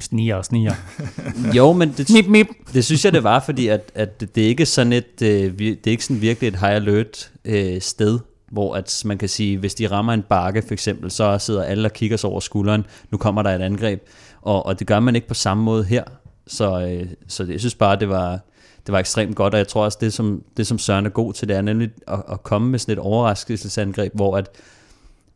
sniger 0.00 0.36
og 0.36 0.44
sniger. 0.44 0.74
jo, 1.56 1.72
men 1.72 1.94
det, 1.96 2.10
mip, 2.10 2.26
mip. 2.26 2.46
det 2.74 2.84
synes 2.84 3.04
jeg, 3.04 3.12
det 3.12 3.24
var, 3.24 3.40
fordi 3.40 3.68
at, 3.68 3.92
at 3.94 4.20
det 4.34 4.44
er 4.44 4.48
ikke 4.48 4.66
sådan 4.66 4.92
et, 4.92 5.22
øh, 5.22 5.58
det 5.58 5.86
er 5.86 5.90
ikke 5.90 6.04
sådan 6.04 6.20
virkelig 6.20 6.48
et 6.48 6.56
high 6.56 6.74
alert 6.74 7.32
øh, 7.44 7.80
sted, 7.80 8.18
hvor 8.52 8.74
at 8.74 9.02
man 9.04 9.18
kan 9.18 9.28
sige, 9.28 9.58
hvis 9.58 9.74
de 9.74 9.90
rammer 9.90 10.12
en 10.12 10.22
bakke 10.22 10.62
for 10.62 10.72
eksempel, 10.72 11.10
så 11.10 11.38
sidder 11.38 11.62
alle 11.62 11.88
og 11.88 11.92
kigger 11.92 12.16
sig 12.16 12.30
over 12.30 12.40
skulderen, 12.40 12.86
nu 13.10 13.18
kommer 13.18 13.42
der 13.42 13.50
et 13.50 13.62
angreb, 13.62 14.02
og, 14.42 14.66
og 14.66 14.78
det 14.78 14.86
gør 14.86 15.00
man 15.00 15.14
ikke 15.14 15.28
på 15.28 15.34
samme 15.34 15.62
måde 15.62 15.84
her. 15.84 16.04
Så, 16.46 16.80
øh, 16.80 17.06
så 17.28 17.44
det, 17.44 17.52
jeg 17.52 17.60
synes 17.60 17.74
bare, 17.74 17.98
det 17.98 18.08
var, 18.08 18.40
det 18.86 18.92
var 18.92 18.98
ekstremt 18.98 19.36
godt, 19.36 19.54
og 19.54 19.58
jeg 19.58 19.68
tror 19.68 19.84
også, 19.84 19.98
det 20.00 20.12
som, 20.12 20.42
det 20.56 20.66
som 20.66 20.78
Søren 20.78 21.06
er 21.06 21.10
god 21.10 21.32
til, 21.32 21.48
det 21.48 21.56
er 21.56 21.60
nemlig 21.60 21.90
at, 22.08 22.22
at 22.32 22.42
komme 22.42 22.70
med 22.70 22.78
sådan 22.78 22.92
et 22.92 22.98
overraskelsesangreb, 22.98 24.14
hvor 24.14 24.36
at, 24.36 24.48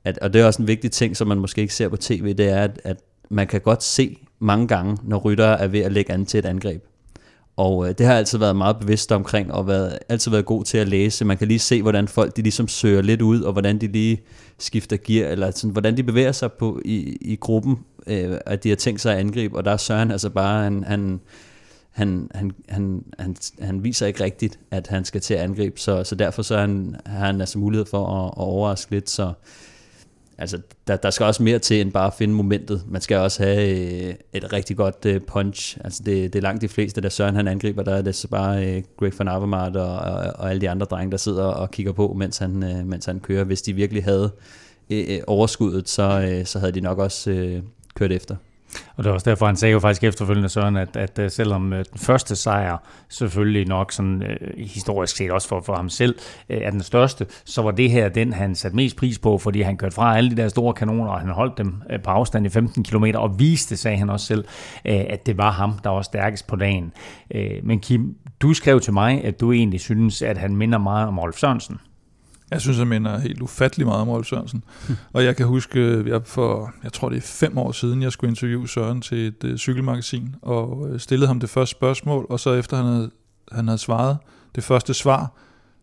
at, 0.05 0.19
og 0.19 0.33
det 0.33 0.41
er 0.41 0.47
også 0.47 0.63
en 0.63 0.69
vigtig 0.69 0.91
ting, 0.91 1.17
som 1.17 1.29
man 1.29 1.39
måske 1.39 1.61
ikke 1.61 1.75
ser 1.75 1.89
på 1.89 1.97
tv, 1.97 2.35
det 2.35 2.49
er, 2.49 2.63
at, 2.63 2.81
at 2.85 2.97
man 3.29 3.47
kan 3.47 3.61
godt 3.61 3.83
se 3.83 4.19
mange 4.39 4.69
gange, 4.69 4.99
når 5.03 5.19
ryttere 5.19 5.61
er 5.61 5.67
ved 5.67 5.81
at 5.81 5.93
lægge 5.93 6.13
an 6.13 6.27
til 6.27 6.39
et 6.39 6.47
angreb. 6.47 6.85
Og 7.57 7.89
øh, 7.89 7.95
det 7.99 8.07
har 8.07 8.13
jeg 8.13 8.19
altid 8.19 8.39
været 8.39 8.57
meget 8.57 8.77
bevidst 8.81 9.13
omkring, 9.13 9.53
og 9.53 9.67
været, 9.67 9.99
altid 10.09 10.31
været 10.31 10.45
god 10.45 10.65
til 10.65 10.79
at 10.79 10.89
læse. 10.89 11.25
Man 11.25 11.37
kan 11.37 11.49
lige 11.49 11.59
se, 11.59 11.83
hvordan 11.83 12.09
folk 12.09 12.37
de 12.37 12.43
ligesom 12.43 12.69
søger 12.69 13.03
lidt 13.03 13.23
ud, 13.23 13.41
og 13.41 13.53
hvordan 13.53 13.79
de 13.79 13.87
lige 13.87 14.23
skifter 14.59 14.97
gear, 14.97 15.31
eller 15.31 15.51
sådan, 15.51 15.71
hvordan 15.71 15.97
de 15.97 16.03
bevæger 16.03 16.33
sig 16.33 16.53
på 16.53 16.81
i, 16.85 17.17
i 17.21 17.37
gruppen, 17.37 17.79
øh, 18.07 18.39
at 18.47 18.65
de 18.65 18.69
har 18.69 18.77
tænkt 18.77 19.01
sig 19.01 19.13
at 19.13 19.21
angribe. 19.21 19.57
Og 19.57 19.65
der 19.65 19.71
er 19.71 19.77
Søren 19.77 20.11
altså 20.11 20.31
bare, 20.31 20.65
han, 20.65 20.85
han, 20.85 21.21
han, 21.95 22.31
han, 22.35 22.53
han, 22.69 23.05
han, 23.19 23.37
han 23.61 23.85
viser 23.85 24.07
ikke 24.07 24.25
rigtigt, 24.25 24.59
at 24.71 24.87
han 24.87 25.05
skal 25.05 25.21
til 25.21 25.35
at 25.35 25.41
angribe, 25.41 25.81
så, 25.81 26.05
så 26.05 26.15
derfor 26.15 26.43
så 26.43 26.55
har 26.55 26.61
han, 26.61 26.97
har 27.07 27.27
han 27.27 27.41
altså 27.41 27.59
mulighed 27.59 27.87
for 27.87 28.07
at, 28.07 28.27
at 28.27 28.39
overraske 28.39 28.91
lidt, 28.91 29.11
så 29.11 29.33
altså, 30.39 30.61
der, 30.87 30.97
der 30.97 31.11
skal 31.11 31.27
også 31.27 31.43
mere 31.43 31.59
til 31.59 31.81
end 31.81 31.93
bare 31.93 32.07
at 32.07 32.15
finde 32.15 32.35
momentet. 32.35 32.85
Man 32.89 33.01
skal 33.01 33.17
også 33.17 33.43
have 33.43 33.69
øh, 34.09 34.15
et 34.33 34.53
rigtig 34.53 34.77
godt 34.77 35.07
øh, 35.07 35.21
punch. 35.21 35.79
Altså 35.85 36.03
det, 36.07 36.33
det 36.33 36.39
er 36.39 36.43
langt 36.43 36.63
de 36.63 36.69
fleste, 36.69 37.01
der 37.01 37.09
Søren 37.09 37.35
han 37.35 37.49
angriber, 37.49 37.83
der 37.83 37.95
er 37.95 38.03
det 38.03 38.15
så 38.15 38.29
bare 38.29 38.67
øh, 38.67 38.83
Greg 38.97 39.13
van 39.19 39.29
Avermaet 39.29 39.77
og, 39.77 39.97
og, 39.99 40.33
og 40.35 40.51
alle 40.51 40.61
de 40.61 40.71
andre 40.71 40.87
drenge, 40.87 41.11
der 41.11 41.17
sidder 41.17 41.45
og 41.45 41.71
kigger 41.71 41.93
på, 41.93 42.15
mens 42.17 42.39
han, 42.39 42.63
øh, 42.63 42.87
mens 42.87 43.07
han 43.07 43.21
kører. 43.21 43.45
Hvis 43.45 43.63
de 43.63 43.73
virkelig 43.73 44.05
havde 44.05 44.33
øh, 44.91 45.05
øh 45.09 45.21
overskuddet, 45.27 45.89
så, 45.89 46.29
øh, 46.31 46.47
så 46.47 46.59
havde 46.59 46.73
de 46.73 46.81
nok 46.81 46.99
også 46.99 47.31
øh, 47.31 47.63
kørt 47.95 48.13
efter. 48.13 48.37
Og 48.97 49.05
det 49.05 49.11
var 49.11 49.15
også 49.15 49.31
derfor, 49.31 49.47
han 49.47 49.57
sagde 49.57 49.73
jo 49.73 49.81
faktisk 49.81 50.05
efterfølgende, 50.05 50.49
Søren, 50.49 50.77
at, 50.77 50.97
at 50.97 51.19
øh, 51.19 51.31
selvom 51.31 51.73
øh, 51.73 51.85
den 51.93 51.99
første 51.99 52.37
sejr 52.37 52.77
selvfølgelig 53.09 53.69
nok 53.69 53.93
sådan 53.93 54.23
øh, 54.23 54.67
historisk 54.67 55.17
set 55.17 55.31
også 55.31 55.49
for, 55.49 55.61
for 55.61 55.75
ham 55.75 55.89
selv 55.89 56.15
øh, 56.49 56.61
er 56.61 56.71
den 56.71 56.83
største, 56.83 57.27
så 57.45 57.63
var 57.63 57.71
det 57.71 57.91
her 57.91 58.09
den, 58.09 58.33
han 58.33 58.55
satte 58.55 58.77
mest 58.77 58.97
pris 58.97 59.19
på, 59.19 59.39
fordi 59.39 59.63
han 59.63 59.77
kørte 59.77 59.95
fra 59.95 60.17
alle 60.17 60.31
de 60.31 60.37
der 60.37 60.49
store 60.49 60.75
kanoner, 60.75 61.11
og 61.11 61.21
han 61.21 61.29
holdt 61.29 61.59
dem 61.59 61.75
øh, 61.91 62.03
på 62.03 62.11
afstand 62.11 62.47
i 62.47 62.49
15 62.49 62.85
km, 62.85 63.05
og 63.15 63.39
viste, 63.39 63.77
sagde 63.77 63.97
han 63.97 64.11
også 64.11 64.27
selv, 64.27 64.45
øh, 64.85 65.05
at 65.09 65.27
det 65.27 65.39
var 65.39 65.51
ham, 65.51 65.79
der 65.85 65.91
var 65.91 66.03
stærkest 66.03 66.47
på 66.47 66.57
dagen. 66.57 66.93
Øh, 67.35 67.51
men 67.63 67.81
Kim, 67.81 68.17
du 68.41 68.55
skrev 68.55 68.81
til 68.81 68.93
mig, 68.93 69.25
at 69.25 69.41
du 69.41 69.53
egentlig 69.53 69.81
synes, 69.81 70.23
at 70.23 70.39
han 70.39 70.57
minder 70.57 70.79
meget 70.79 71.09
om 71.09 71.19
Rolf 71.19 71.37
Sørensen. 71.37 71.79
Jeg 72.51 72.61
synes, 72.61 72.79
jeg 72.79 72.87
minder 72.87 73.19
helt 73.19 73.43
ufattelig 73.43 73.87
meget 73.87 74.01
om 74.01 74.09
Rolf 74.09 74.27
Sørensen. 74.27 74.65
og 75.13 75.25
jeg 75.25 75.37
kan 75.37 75.47
huske, 75.47 76.09
jeg 76.09 76.23
for, 76.25 76.75
jeg 76.83 76.93
tror 76.93 77.09
det 77.09 77.17
er 77.17 77.21
fem 77.23 77.59
år 77.59 77.73
siden, 77.73 78.03
jeg 78.03 78.13
skulle 78.13 78.31
interviewe 78.31 78.69
Søren 78.69 79.01
til 79.01 79.27
et 79.27 79.45
uh, 79.45 79.57
cykelmagasin, 79.57 80.35
og 80.43 80.79
uh, 80.79 80.99
stillede 80.99 81.27
ham 81.27 81.41
det 81.41 81.51
første 81.51 81.71
spørgsmål, 81.71 82.27
og 82.29 82.41
så 82.41 82.53
efter 82.53 82.77
han 82.77 82.87
havde, 82.87 83.11
han 83.53 83.69
havde 83.69 83.79
svaret 83.79 84.19
det 84.55 84.65
første 84.65 84.95
svar, 84.95 85.33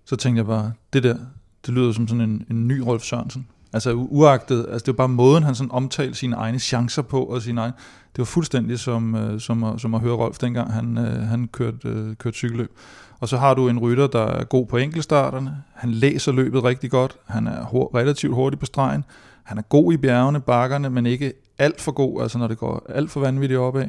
så 0.05 0.15
tænkte 0.15 0.39
jeg 0.39 0.45
bare, 0.45 0.71
det 0.93 1.03
der, 1.03 1.17
det 1.65 1.73
lyder 1.73 1.91
som 1.91 2.07
sådan 2.07 2.21
en, 2.21 2.45
en 2.49 2.67
ny 2.67 2.79
Rolf 2.79 3.03
Sørensen. 3.03 3.47
Altså 3.73 3.93
uagtet, 3.93 4.65
altså 4.71 4.85
det 4.85 4.87
var 4.87 4.93
bare 4.93 5.07
måden, 5.07 5.43
han 5.43 5.55
sådan 5.55 5.71
omtalte 5.71 6.15
sine 6.17 6.35
egne 6.35 6.59
chancer 6.59 7.01
på, 7.01 7.23
og 7.23 7.41
sine 7.41 7.61
egne, 7.61 7.73
det 8.11 8.17
var 8.17 8.25
fuldstændig 8.25 8.79
som, 8.79 9.15
øh, 9.15 9.39
som, 9.39 9.63
at, 9.63 9.81
som 9.81 9.93
at 9.95 10.01
høre 10.01 10.13
Rolf 10.13 10.37
dengang, 10.37 10.73
han, 10.73 10.97
øh, 10.97 11.21
han 11.21 11.47
kørte, 11.47 11.87
øh, 11.87 12.15
kørte 12.15 12.37
cykelløb. 12.37 12.71
Og 13.19 13.27
så 13.29 13.37
har 13.37 13.53
du 13.53 13.69
en 13.69 13.79
rytter, 13.79 14.07
der 14.07 14.25
er 14.25 14.43
god 14.43 14.65
på 14.65 14.77
enkeltstarterne. 14.77 15.63
Han 15.73 15.91
læser 15.91 16.31
løbet 16.31 16.63
rigtig 16.63 16.91
godt. 16.91 17.17
Han 17.25 17.47
er 17.47 17.65
hur- 17.65 17.95
relativt 17.95 18.33
hurtig 18.33 18.59
på 18.59 18.65
stregen. 18.65 19.03
Han 19.43 19.57
er 19.57 19.61
god 19.61 19.93
i 19.93 19.97
bjergene, 19.97 20.41
bakkerne, 20.41 20.89
men 20.89 21.05
ikke 21.05 21.33
alt 21.57 21.81
for 21.81 21.91
god, 21.91 22.21
altså 22.21 22.37
når 22.37 22.47
det 22.47 22.57
går 22.57 22.85
alt 22.89 23.11
for 23.11 23.19
vanvittigt 23.19 23.59
opad. 23.59 23.87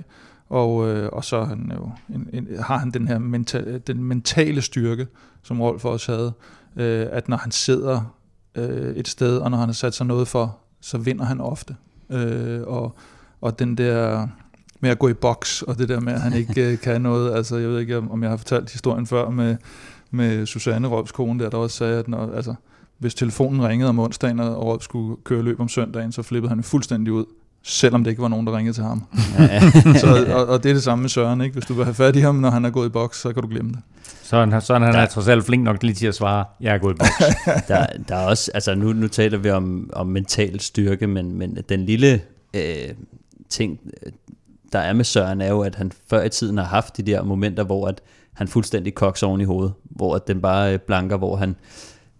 Og, 0.48 0.88
øh, 0.88 1.08
og 1.12 1.24
så 1.24 1.44
han 1.44 1.72
jo 1.74 1.90
en, 2.14 2.28
en, 2.32 2.48
har 2.60 2.78
han 2.78 2.90
den 2.90 3.08
her 3.08 3.18
mental, 3.18 3.82
den 3.86 4.04
mentale 4.04 4.62
styrke, 4.62 5.06
som 5.42 5.60
Rolf 5.60 5.84
også 5.84 6.12
havde, 6.12 6.32
øh, 6.76 7.06
at 7.10 7.28
når 7.28 7.36
han 7.36 7.50
sidder 7.50 8.14
øh, 8.54 8.96
et 8.96 9.08
sted, 9.08 9.38
og 9.38 9.50
når 9.50 9.58
han 9.58 9.68
har 9.68 9.72
sat 9.72 9.94
sig 9.94 10.06
noget 10.06 10.28
for, 10.28 10.58
så 10.80 10.98
vinder 10.98 11.24
han 11.24 11.40
ofte. 11.40 11.76
Øh, 12.10 12.62
og, 12.66 12.94
og 13.40 13.58
den 13.58 13.78
der 13.78 14.26
med 14.80 14.90
at 14.90 14.98
gå 14.98 15.08
i 15.08 15.14
boks, 15.14 15.62
og 15.62 15.78
det 15.78 15.88
der 15.88 16.00
med, 16.00 16.12
at 16.12 16.20
han 16.20 16.32
ikke 16.32 16.72
øh, 16.72 16.78
kan 16.78 17.00
noget, 17.00 17.34
altså 17.34 17.56
jeg 17.56 17.68
ved 17.68 17.80
ikke, 17.80 17.98
om 17.98 18.22
jeg 18.22 18.30
har 18.30 18.36
fortalt 18.36 18.72
historien 18.72 19.06
før 19.06 19.30
med, 19.30 19.56
med 20.10 20.46
Susanne 20.46 20.88
Rolfs 20.88 21.12
kone 21.12 21.44
der, 21.44 21.50
der 21.50 21.58
også 21.58 21.76
sagde, 21.76 21.98
at 21.98 22.08
når, 22.08 22.32
altså, 22.34 22.54
hvis 22.98 23.14
telefonen 23.14 23.68
ringede 23.68 23.88
om 23.88 23.98
onsdagen, 23.98 24.40
og 24.40 24.66
Rolf 24.66 24.82
skulle 24.82 25.16
køre 25.24 25.42
løb 25.42 25.60
om 25.60 25.68
søndagen, 25.68 26.12
så 26.12 26.22
flippede 26.22 26.48
han 26.48 26.62
fuldstændig 26.62 27.12
ud 27.12 27.24
selvom 27.62 28.04
det 28.04 28.10
ikke 28.10 28.22
var 28.22 28.28
nogen, 28.28 28.46
der 28.46 28.56
ringede 28.56 28.76
til 28.76 28.84
ham. 28.84 29.04
Ja. 29.38 29.60
så, 30.00 30.26
og, 30.34 30.46
og 30.46 30.62
det 30.62 30.70
er 30.70 30.74
det 30.74 30.82
samme 30.82 31.02
med 31.02 31.08
Søren, 31.08 31.40
ikke? 31.40 31.52
Hvis 31.52 31.64
du 31.64 31.74
vil 31.74 31.84
have 31.84 31.94
fat 31.94 32.16
i 32.16 32.20
ham, 32.20 32.34
når 32.34 32.50
han 32.50 32.64
er 32.64 32.70
gået 32.70 32.86
i 32.86 32.90
boks, 32.90 33.20
så 33.20 33.32
kan 33.32 33.42
du 33.42 33.48
glemme 33.48 33.72
det. 33.72 33.80
Sådan, 34.22 34.60
sådan 34.60 34.82
han 34.82 34.94
der, 34.94 35.00
er 35.00 35.06
trods 35.06 35.28
alt 35.28 35.44
flink 35.44 35.64
nok 35.64 35.82
lige 35.82 35.94
til 35.94 36.06
at 36.06 36.14
svare, 36.14 36.44
jeg 36.60 36.74
er 36.74 36.78
gået 36.78 36.94
i 36.94 36.96
boks. 36.96 37.34
der, 37.68 37.86
der 38.08 38.16
er 38.16 38.26
også, 38.26 38.50
altså 38.54 38.74
nu, 38.74 38.92
nu 38.92 39.08
taler 39.08 39.38
vi 39.38 39.50
om, 39.50 39.90
om 39.92 40.06
mental 40.06 40.60
styrke, 40.60 41.06
men, 41.06 41.38
men 41.38 41.58
den 41.68 41.86
lille 41.86 42.20
øh, 42.54 42.88
ting, 43.50 43.78
der 44.72 44.78
er 44.78 44.92
med 44.92 45.04
Søren, 45.04 45.40
er 45.40 45.48
jo, 45.48 45.60
at 45.60 45.74
han 45.74 45.92
før 46.10 46.22
i 46.22 46.28
tiden 46.28 46.58
har 46.58 46.64
haft 46.64 46.96
de 46.96 47.02
der 47.02 47.22
momenter, 47.22 47.64
hvor 47.64 47.88
at 47.88 48.00
han 48.32 48.48
fuldstændig 48.48 48.94
koks 48.94 49.22
oven 49.22 49.40
i 49.40 49.44
hovedet, 49.44 49.72
hvor 49.84 50.14
at 50.14 50.28
den 50.28 50.40
bare 50.40 50.72
øh, 50.72 50.78
blanker, 50.78 51.16
hvor 51.16 51.36
han 51.36 51.56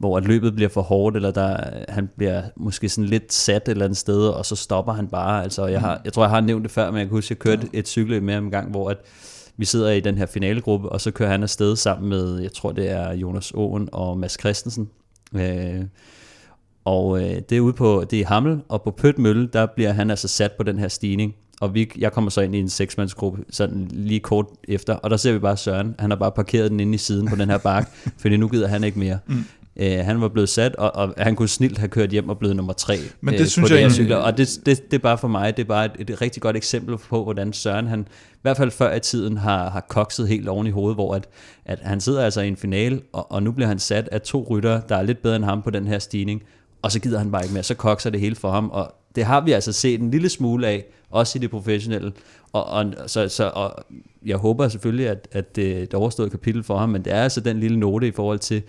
hvor 0.03 0.17
at 0.17 0.25
løbet 0.25 0.55
bliver 0.55 0.69
for 0.69 0.83
hårdt, 0.83 1.17
eller 1.17 1.31
der, 1.31 1.57
han 1.89 2.09
bliver 2.17 2.43
måske 2.57 2.89
sådan 2.89 3.09
lidt 3.09 3.33
sat 3.33 3.63
et 3.63 3.69
eller 3.69 3.85
andet 3.85 3.99
sted, 3.99 4.29
og 4.29 4.47
så 4.47 4.57
stopper 4.57 4.93
han 4.93 5.09
bare. 5.09 5.43
Altså, 5.43 5.67
jeg, 5.67 5.81
har, 5.81 6.01
jeg 6.05 6.13
tror, 6.13 6.23
jeg 6.23 6.31
har 6.31 6.41
nævnt 6.41 6.63
det 6.63 6.71
før, 6.71 6.91
men 6.91 6.99
jeg 6.99 7.07
kan 7.07 7.17
huske, 7.17 7.27
at 7.27 7.31
jeg 7.31 7.39
kørte 7.39 7.69
ja. 7.73 7.79
et 7.79 7.89
cykelløb 7.89 8.23
med 8.23 8.35
ham 8.35 8.45
en 8.45 8.51
gang, 8.51 8.71
hvor 8.71 8.91
at 8.91 8.97
vi 9.57 9.65
sidder 9.65 9.91
i 9.91 10.01
den 10.01 10.19
her 10.19 10.27
finalegruppe, 10.27 10.89
og 10.89 11.01
så 11.01 11.11
kører 11.11 11.31
han 11.31 11.43
afsted 11.43 11.77
sammen 11.77 12.09
med, 12.09 12.41
jeg 12.41 12.53
tror 12.53 12.73
det 12.73 12.91
er 12.91 13.13
Jonas 13.13 13.53
Åen 13.55 13.89
og 13.93 14.19
Mads 14.19 14.41
Christensen. 14.41 14.89
Øh, 15.35 15.85
og 16.85 17.23
øh, 17.23 17.41
det 17.49 17.53
er 17.53 17.61
ude 17.61 17.73
på, 17.73 18.05
det 18.11 18.17
er 18.17 18.21
i 18.21 18.25
Hammel, 18.25 18.61
og 18.69 18.83
på 18.83 18.91
Pøt 18.91 19.19
Mølle, 19.19 19.49
der 19.53 19.67
bliver 19.67 19.93
han 19.93 20.11
altså 20.11 20.29
sat 20.29 20.53
på 20.53 20.63
den 20.63 20.79
her 20.79 20.89
stigning. 20.89 21.35
Og 21.61 21.75
vi, 21.75 21.93
jeg 21.99 22.13
kommer 22.13 22.31
så 22.31 22.41
ind 22.41 22.55
i 22.55 22.59
en 22.59 22.69
seksmandsgruppe, 22.69 23.45
sådan 23.51 23.89
lige 23.91 24.21
kort 24.21 24.47
efter, 24.69 24.95
og 24.95 25.11
der 25.11 25.17
ser 25.17 25.33
vi 25.33 25.39
bare 25.39 25.57
Søren. 25.57 25.95
Han 25.99 26.11
har 26.11 26.17
bare 26.17 26.33
parkeret 26.33 26.71
den 26.71 26.81
inde 26.81 26.95
i 26.95 26.99
siden 26.99 27.29
på 27.29 27.37
den 27.37 27.51
her 27.51 27.59
bakke, 27.59 27.91
fordi 28.23 28.37
nu 28.37 28.49
gider 28.49 28.69
han 28.69 28.85
ikke 28.85 28.99
mere. 28.99 29.19
Mm. 29.27 29.45
Uh, 29.77 29.87
han 29.87 30.21
var 30.21 30.29
blevet 30.29 30.49
sat, 30.49 30.77
og, 30.77 30.97
og 30.97 31.15
han 31.17 31.37
kunne 31.37 31.49
snilt 31.49 31.79
have 31.79 31.89
kørt 31.89 32.11
hjem 32.11 32.29
og 32.29 32.39
blevet 32.39 32.57
nummer 32.57 32.73
tre 32.73 32.99
Men 33.21 33.35
det 33.35 33.41
uh, 33.41 33.47
synes 33.47 33.71
jeg 33.71 33.93
cykler. 33.93 34.17
Og 34.17 34.39
det, 34.39 34.61
det, 34.67 34.91
det 34.91 34.95
er 34.95 35.03
bare 35.03 35.19
for 35.19 35.29
mig, 35.29 35.57
det 35.57 35.63
er 35.63 35.67
bare 35.67 35.85
et, 35.85 36.11
et 36.11 36.21
rigtig 36.23 36.43
godt 36.43 36.57
eksempel 36.57 36.99
på, 36.99 37.25
hvordan 37.25 37.53
Søren, 37.53 37.87
han 37.87 38.01
i 38.33 38.39
hvert 38.43 38.57
fald 38.57 38.71
før 38.71 38.95
i 38.95 39.01
tiden, 39.01 39.37
har, 39.37 39.71
har 39.71 39.81
kokset 39.81 40.29
helt 40.29 40.49
oven 40.49 40.67
i 40.67 40.71
hovedet, 40.71 40.97
hvor 40.97 41.15
at, 41.15 41.29
at 41.65 41.79
han 41.83 42.01
sidder 42.01 42.25
altså 42.25 42.41
i 42.41 42.49
en 42.49 42.57
finale, 42.57 43.01
og, 43.13 43.33
og 43.33 43.43
nu 43.43 43.53
bliver 43.53 43.69
han 43.69 43.79
sat 43.79 44.09
af 44.13 44.21
to 44.21 44.47
rytter, 44.51 44.81
der 44.81 44.97
er 44.97 45.03
lidt 45.03 45.23
bedre 45.23 45.37
end 45.37 45.45
ham 45.45 45.63
på 45.63 45.71
den 45.71 45.87
her 45.87 45.99
stigning, 45.99 46.43
og 46.83 46.93
så 46.93 47.01
gider 47.01 47.19
han 47.19 47.31
bare 47.31 47.43
ikke 47.43 47.55
mere, 47.55 47.63
så 47.63 47.75
kokser 47.75 48.11
det 48.11 48.21
hele 48.21 48.37
for 48.37 48.51
ham, 48.51 48.71
og 48.71 48.95
det 49.17 49.25
har 49.25 49.41
vi 49.41 49.53
altså 49.53 49.73
set 49.73 50.01
en 50.01 50.11
lille 50.11 50.29
smule 50.29 50.67
af, 50.67 50.85
også 51.11 51.39
i 51.39 51.41
det 51.41 51.51
professionelle, 51.51 52.13
og, 52.53 52.65
og, 52.65 52.95
så, 53.07 53.29
så, 53.29 53.51
og 53.55 53.85
jeg 54.27 54.37
håber 54.37 54.69
selvfølgelig, 54.69 55.09
at, 55.09 55.29
at 55.33 55.57
det 55.57 55.79
er 55.79 55.83
et 55.83 55.95
overstået 55.95 56.31
kapitel 56.31 56.63
for 56.63 56.79
ham, 56.79 56.89
men 56.89 57.05
det 57.05 57.13
er 57.13 57.23
altså 57.23 57.41
den 57.41 57.61
lille 57.61 57.79
note 57.79 58.09
i 58.09 58.13
forhold 58.13 58.39
til, 58.39 58.63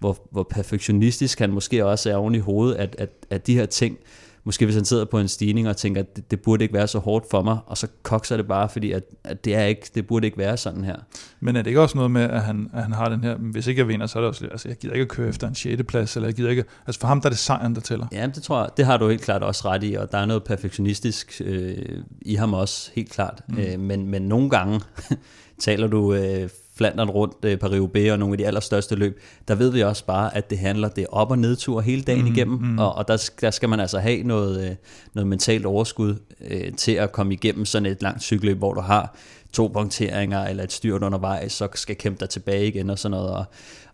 hvor, 0.00 0.18
hvor 0.30 0.42
perfektionistisk 0.42 1.38
han 1.38 1.50
måske 1.50 1.86
også 1.86 2.10
er 2.10 2.16
oven 2.16 2.34
i 2.34 2.38
hovedet, 2.38 2.74
at, 2.74 2.96
at, 2.98 3.10
at 3.30 3.46
de 3.46 3.54
her 3.54 3.66
ting, 3.66 3.98
måske 4.44 4.64
hvis 4.64 4.74
han 4.74 4.84
sidder 4.84 5.04
på 5.04 5.18
en 5.18 5.28
stigning 5.28 5.68
og 5.68 5.76
tænker, 5.76 6.00
at 6.00 6.16
det, 6.16 6.30
det 6.30 6.40
burde 6.40 6.64
ikke 6.64 6.74
være 6.74 6.88
så 6.88 6.98
hårdt 6.98 7.26
for 7.30 7.42
mig, 7.42 7.58
og 7.66 7.78
så 7.78 7.86
kokser 8.02 8.36
det 8.36 8.48
bare, 8.48 8.68
fordi 8.68 8.92
at, 8.92 9.02
at 9.24 9.44
det, 9.44 9.54
er 9.54 9.64
ikke, 9.64 9.90
det 9.94 10.06
burde 10.06 10.26
ikke 10.26 10.38
være 10.38 10.56
sådan 10.56 10.84
her. 10.84 10.96
Men 11.40 11.56
er 11.56 11.62
det 11.62 11.70
ikke 11.70 11.80
også 11.80 11.96
noget 11.96 12.10
med, 12.10 12.22
at 12.22 12.40
han, 12.40 12.70
at 12.74 12.82
han 12.82 12.92
har 12.92 13.08
den 13.08 13.24
her, 13.24 13.36
hvis 13.36 13.66
ikke 13.66 13.78
jeg 13.78 13.88
vinder, 13.88 14.06
så 14.06 14.18
er 14.18 14.20
det 14.20 14.28
også, 14.28 14.46
altså 14.50 14.68
jeg 14.68 14.76
gider 14.76 14.94
ikke 14.94 15.02
at 15.02 15.08
køre 15.08 15.28
efter 15.28 15.48
en 15.48 15.54
6. 15.54 15.82
plads, 15.88 16.16
eller 16.16 16.28
jeg 16.28 16.34
gider 16.34 16.50
ikke, 16.50 16.64
altså 16.86 17.00
for 17.00 17.08
ham 17.08 17.20
der 17.20 17.26
er 17.26 17.30
det 17.30 17.38
sejren, 17.38 17.74
der 17.74 17.80
tæller. 17.80 18.06
Ja, 18.12 18.26
det 18.34 18.42
tror 18.42 18.60
jeg, 18.60 18.68
det 18.76 18.86
har 18.86 18.96
du 18.96 19.08
helt 19.08 19.22
klart 19.22 19.42
også 19.42 19.68
ret 19.68 19.84
i, 19.84 19.94
og 19.94 20.12
der 20.12 20.18
er 20.18 20.26
noget 20.26 20.44
perfektionistisk 20.44 21.42
øh, 21.44 21.76
i 22.22 22.34
ham 22.34 22.54
også, 22.54 22.90
helt 22.94 23.10
klart. 23.10 23.42
Mm. 23.48 23.58
Øh, 23.58 23.80
men, 23.80 24.06
men 24.08 24.22
nogle 24.22 24.50
gange 24.50 24.80
taler 25.60 25.86
du 25.86 26.14
øh, 26.14 26.48
Flandern 26.80 27.10
rundt, 27.10 27.44
øh, 27.44 27.58
Paris-Roubaix 27.64 28.12
og 28.12 28.18
nogle 28.18 28.34
af 28.34 28.38
de 28.38 28.46
allerstørste 28.46 28.94
løb, 28.94 29.20
der 29.48 29.54
ved 29.54 29.72
vi 29.72 29.82
også 29.82 30.04
bare, 30.04 30.36
at 30.36 30.50
det 30.50 30.58
handler, 30.58 30.88
det 30.88 31.02
er 31.02 31.06
op- 31.10 31.30
og 31.30 31.38
nedtur 31.38 31.80
hele 31.80 32.02
dagen 32.02 32.20
mm, 32.20 32.32
igennem, 32.32 32.58
mm. 32.58 32.78
og, 32.78 32.94
og 32.94 33.08
der, 33.08 33.30
der 33.40 33.50
skal 33.50 33.68
man 33.68 33.80
altså 33.80 33.98
have 33.98 34.22
noget, 34.22 34.70
øh, 34.70 34.76
noget 35.14 35.26
mentalt 35.26 35.66
overskud 35.66 36.14
øh, 36.50 36.72
til 36.72 36.92
at 36.92 37.12
komme 37.12 37.32
igennem 37.32 37.64
sådan 37.64 37.86
et 37.86 38.02
langt 38.02 38.22
cykelløb, 38.22 38.58
hvor 38.58 38.74
du 38.74 38.80
har 38.80 39.16
to 39.52 39.70
punkteringer 39.74 40.44
eller 40.44 40.64
et 40.64 40.72
styrt 40.72 41.02
undervejs, 41.02 41.52
så 41.52 41.68
skal 41.74 41.96
kæmpe 41.96 42.20
dig 42.20 42.28
tilbage 42.28 42.66
igen 42.66 42.90
og 42.90 42.98
sådan 42.98 43.10
noget. 43.10 43.30
Og, 43.30 43.44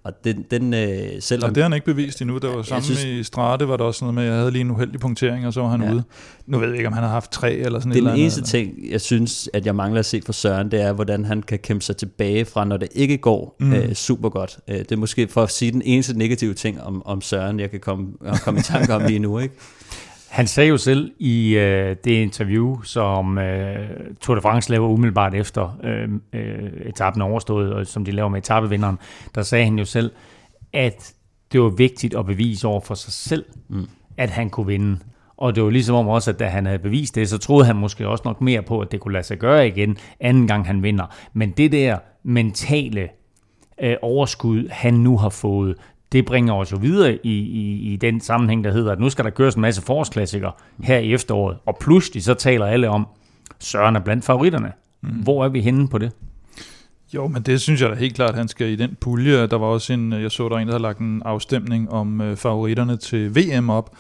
og 0.07 0.25
den, 0.25 0.45
den 0.51 0.75
øh, 0.75 1.09
selvom... 1.21 1.49
Og 1.49 1.55
det 1.55 1.63
har 1.63 1.69
han 1.69 1.75
ikke 1.75 1.87
bevist 1.87 2.21
endnu. 2.21 2.39
Der 2.39 2.57
var 2.57 2.63
sammen 2.63 2.85
synes, 2.85 3.05
i 3.05 3.23
Strate, 3.23 3.69
var 3.69 3.77
der 3.77 3.85
også 3.85 4.05
noget 4.05 4.15
med, 4.15 4.23
at 4.23 4.29
jeg 4.29 4.39
havde 4.39 4.51
lige 4.51 4.61
en 4.61 4.71
uheldig 4.71 5.01
punktering, 5.01 5.47
og 5.47 5.53
så 5.53 5.61
var 5.61 5.69
han 5.69 5.83
ja. 5.83 5.93
ude. 5.93 6.03
Nu 6.47 6.59
ved 6.59 6.69
jeg 6.69 6.77
ikke, 6.77 6.87
om 6.87 6.93
han 6.93 7.03
har 7.03 7.11
haft 7.11 7.31
tre 7.31 7.53
eller 7.53 7.79
sådan 7.81 8.03
noget. 8.03 8.13
Den 8.13 8.21
eneste 8.21 8.39
eller... 8.39 8.49
ting, 8.49 8.91
jeg 8.91 9.01
synes, 9.01 9.49
at 9.53 9.67
jeg 9.67 9.75
mangler 9.75 9.99
at 9.99 10.07
se 10.07 10.23
for 10.27 10.33
Søren, 10.33 10.71
det 10.71 10.83
er, 10.83 10.93
hvordan 10.93 11.25
han 11.25 11.43
kan 11.43 11.59
kæmpe 11.59 11.85
sig 11.85 11.97
tilbage 11.97 12.45
fra, 12.45 12.65
når 12.65 12.77
det 12.77 12.89
ikke 12.93 13.19
går 13.19 13.57
mm. 13.61 13.73
øh, 13.73 13.95
super 13.95 14.29
godt. 14.29 14.59
Øh, 14.69 14.79
det 14.79 14.93
er 14.93 14.97
måske 14.97 15.29
for 15.29 15.43
at 15.43 15.51
sige 15.51 15.73
den 15.73 15.83
eneste 15.85 16.19
negative 16.19 16.55
ting 16.55 16.83
om, 16.83 17.07
om 17.07 17.21
Søren, 17.21 17.61
jeg 17.61 17.71
kan 17.71 17.81
komme, 17.81 18.07
komme 18.45 18.61
i 18.61 18.63
tanke 18.63 18.95
om 18.95 19.03
lige 19.07 19.19
nu. 19.19 19.39
Ikke? 19.39 19.55
Han 20.37 20.47
sagde 20.47 20.69
jo 20.69 20.77
selv 20.77 21.13
i 21.19 21.57
øh, 21.57 21.97
det 22.05 22.11
interview, 22.11 22.83
som 22.83 23.39
øh, 23.39 23.89
Tour 24.21 24.35
de 24.35 24.41
France 24.41 24.71
laver 24.71 24.89
umiddelbart 24.89 25.35
efter 25.35 25.79
øh, 25.85 26.09
øh, 26.33 26.71
etappen 26.87 27.23
overstået, 27.23 27.73
og 27.73 27.87
som 27.87 28.05
de 28.05 28.11
laver 28.11 28.29
med 28.29 28.39
etappevinderen, 28.39 28.99
der 29.35 29.43
sagde 29.43 29.65
han 29.65 29.79
jo 29.79 29.85
selv, 29.85 30.13
at 30.73 31.15
det 31.53 31.61
var 31.61 31.69
vigtigt 31.69 32.15
at 32.15 32.27
bevise 32.27 32.69
over 32.69 32.81
for 32.81 32.95
sig 32.95 33.13
selv, 33.13 33.45
mm. 33.69 33.89
at 34.17 34.31
han 34.31 34.51
kunne 34.51 34.67
vinde. 34.67 34.99
Og 35.37 35.55
det 35.55 35.65
var 35.65 35.71
ligesom 35.71 35.97
om 35.97 36.09
også, 36.09 36.31
at 36.31 36.39
da 36.39 36.47
han 36.47 36.67
havde 36.67 36.79
bevist 36.79 37.15
det, 37.15 37.29
så 37.29 37.39
troede 37.39 37.67
han 37.67 37.77
måske 37.77 38.09
også 38.09 38.23
nok 38.25 38.41
mere 38.41 38.63
på, 38.63 38.81
at 38.81 38.93
det 38.93 39.01
kunne 39.01 39.13
lade 39.13 39.25
sig 39.25 39.39
gøre 39.39 39.69
igen, 39.69 39.97
anden 40.21 40.47
gang 40.47 40.67
han 40.67 40.83
vinder. 40.83 41.07
Men 41.33 41.51
det 41.51 41.73
der 41.73 41.99
mentale 42.23 43.09
øh, 43.81 43.97
overskud, 44.03 44.69
han 44.69 44.95
nu 44.95 45.19
har 45.19 45.29
fået, 45.29 45.75
det 46.13 46.25
bringer 46.25 46.55
os 46.55 46.73
jo 46.73 46.77
videre 46.77 47.19
i, 47.27 47.39
i, 47.39 47.93
i 47.93 47.97
den 47.97 48.21
sammenhæng, 48.21 48.65
der 48.65 48.73
hedder, 48.73 48.93
at 48.93 49.01
nu 49.01 49.11
skal 49.11 49.25
der 49.25 49.31
køres 49.31 49.55
en 49.55 49.61
masse 49.61 49.83
forårsklassikere 49.83 50.53
her 50.83 50.99
i 50.99 51.13
efteråret, 51.15 51.57
og 51.67 51.77
pludselig 51.81 52.25
så 52.25 52.35
taler 52.35 52.67
alle 52.67 52.89
om, 52.89 53.07
Søren 53.59 53.97
er 53.97 54.01
blandt 54.01 54.25
favoritterne. 54.25 54.73
Mm. 55.03 55.09
Hvor 55.09 55.45
er 55.45 55.49
vi 55.49 55.61
henne 55.61 55.89
på 55.89 55.99
det? 55.99 56.13
Jo, 57.15 57.29
men 57.29 57.43
det 57.43 57.61
synes 57.61 57.81
jeg 57.81 57.91
da 57.91 57.95
helt 57.95 58.15
klart, 58.15 58.31
at 58.31 58.37
han 58.37 58.49
skal 58.49 58.69
i 58.69 58.77
den 58.77 58.97
pulje. 59.01 59.47
Der 59.47 59.59
var 59.59 59.67
også 59.67 59.93
en, 59.93 60.13
jeg 60.13 60.31
så 60.31 60.49
der 60.49 60.57
en, 60.57 60.67
der 60.67 60.75
har 60.75 60.79
lagt 60.79 60.99
en 60.99 61.23
afstemning 61.25 61.91
om 61.91 62.21
øh, 62.21 62.37
favoritterne 62.37 62.97
til 62.97 63.37
VM 63.37 63.71
op, 63.71 63.91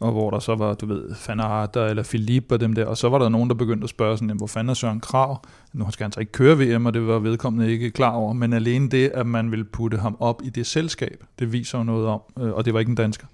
og 0.00 0.12
hvor 0.12 0.30
der 0.30 0.38
så 0.38 0.54
var, 0.54 0.74
du 0.74 0.86
ved, 0.86 1.14
Fanarter 1.14 1.86
eller 1.86 2.02
Philippe 2.02 2.54
og 2.54 2.60
dem 2.60 2.74
der, 2.74 2.86
og 2.86 2.96
så 2.96 3.08
var 3.08 3.18
der 3.18 3.28
nogen, 3.28 3.48
der 3.48 3.54
begyndte 3.54 3.84
at 3.84 3.90
spørge 3.90 4.18
sådan, 4.18 4.36
hvor 4.36 4.46
fanden 4.46 4.70
er 4.70 4.74
Søren 4.74 5.00
Krav? 5.00 5.44
Nu 5.72 5.90
skal 5.90 6.04
han 6.04 6.12
så 6.12 6.20
ikke 6.20 6.32
køre 6.32 6.58
VM, 6.58 6.86
og 6.86 6.94
det 6.94 7.06
var 7.06 7.18
vedkommende 7.18 7.72
ikke 7.72 7.90
klar 7.90 8.10
over, 8.10 8.32
men 8.32 8.52
alene 8.52 8.88
det, 8.88 9.08
at 9.14 9.26
man 9.26 9.50
ville 9.50 9.64
putte 9.64 9.96
ham 9.96 10.16
op 10.20 10.42
i 10.44 10.48
det 10.48 10.66
selskab, 10.66 11.24
det 11.38 11.52
viser 11.52 11.78
jo 11.78 11.84
noget 11.84 12.06
om, 12.06 12.20
øh, 12.40 12.52
og 12.52 12.64
det 12.64 12.74
var 12.74 12.80
ikke 12.80 12.90
en 12.90 12.94
dansker, 12.94 13.26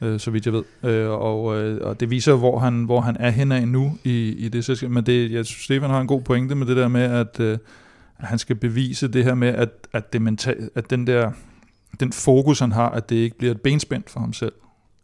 øh, 0.00 0.20
så 0.20 0.30
vidt 0.30 0.46
jeg 0.46 0.52
ved, 0.54 0.64
øh, 0.82 1.10
og, 1.10 1.42
og 1.80 2.00
det 2.00 2.10
viser, 2.10 2.34
hvor 2.34 2.58
han, 2.58 2.84
hvor 2.84 3.00
han 3.00 3.16
er 3.20 3.30
henad 3.30 3.66
nu 3.66 3.98
i, 4.04 4.28
i 4.28 4.48
det 4.48 4.64
selskab, 4.64 4.90
men 4.90 5.06
det, 5.06 5.32
jeg 5.32 5.46
synes, 5.46 5.64
Stefan 5.64 5.90
har 5.90 6.00
en 6.00 6.06
god 6.06 6.20
pointe 6.20 6.54
med 6.54 6.66
det 6.66 6.76
der 6.76 6.88
med, 6.88 7.02
at, 7.02 7.40
at 7.40 7.58
han 8.18 8.38
skal 8.38 8.56
bevise 8.56 9.08
det 9.08 9.24
her 9.24 9.34
med, 9.34 9.48
at, 9.48 9.70
at, 9.92 10.12
det 10.12 10.22
mental, 10.22 10.70
at 10.74 10.90
den 10.90 11.06
der 11.06 11.30
den 12.00 12.12
fokus, 12.12 12.58
han 12.58 12.72
har, 12.72 12.90
at 12.90 13.10
det 13.10 13.16
ikke 13.16 13.38
bliver 13.38 13.54
et 13.54 13.60
benspænd 13.60 14.02
for 14.06 14.20
ham 14.20 14.32
selv 14.32 14.52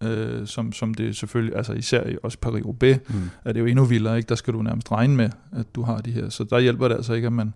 øh, 0.02 0.46
som, 0.46 0.72
som 0.72 0.94
det 0.94 1.16
selvfølgelig, 1.16 1.56
altså 1.56 1.72
især 1.72 2.06
i 2.06 2.16
også 2.22 2.38
Paris-Roubaix, 2.46 2.98
mm. 3.08 3.30
er 3.44 3.52
det 3.52 3.60
jo 3.60 3.66
endnu 3.66 3.84
vildere, 3.84 4.16
ikke? 4.16 4.28
der 4.28 4.34
skal 4.34 4.54
du 4.54 4.62
nærmest 4.62 4.92
regne 4.92 5.16
med, 5.16 5.30
at 5.52 5.66
du 5.74 5.82
har 5.82 5.98
de 5.98 6.10
her. 6.10 6.28
Så 6.28 6.44
der 6.44 6.58
hjælper 6.58 6.88
det 6.88 6.94
altså 6.94 7.12
ikke, 7.12 7.26
at 7.26 7.32
man, 7.32 7.54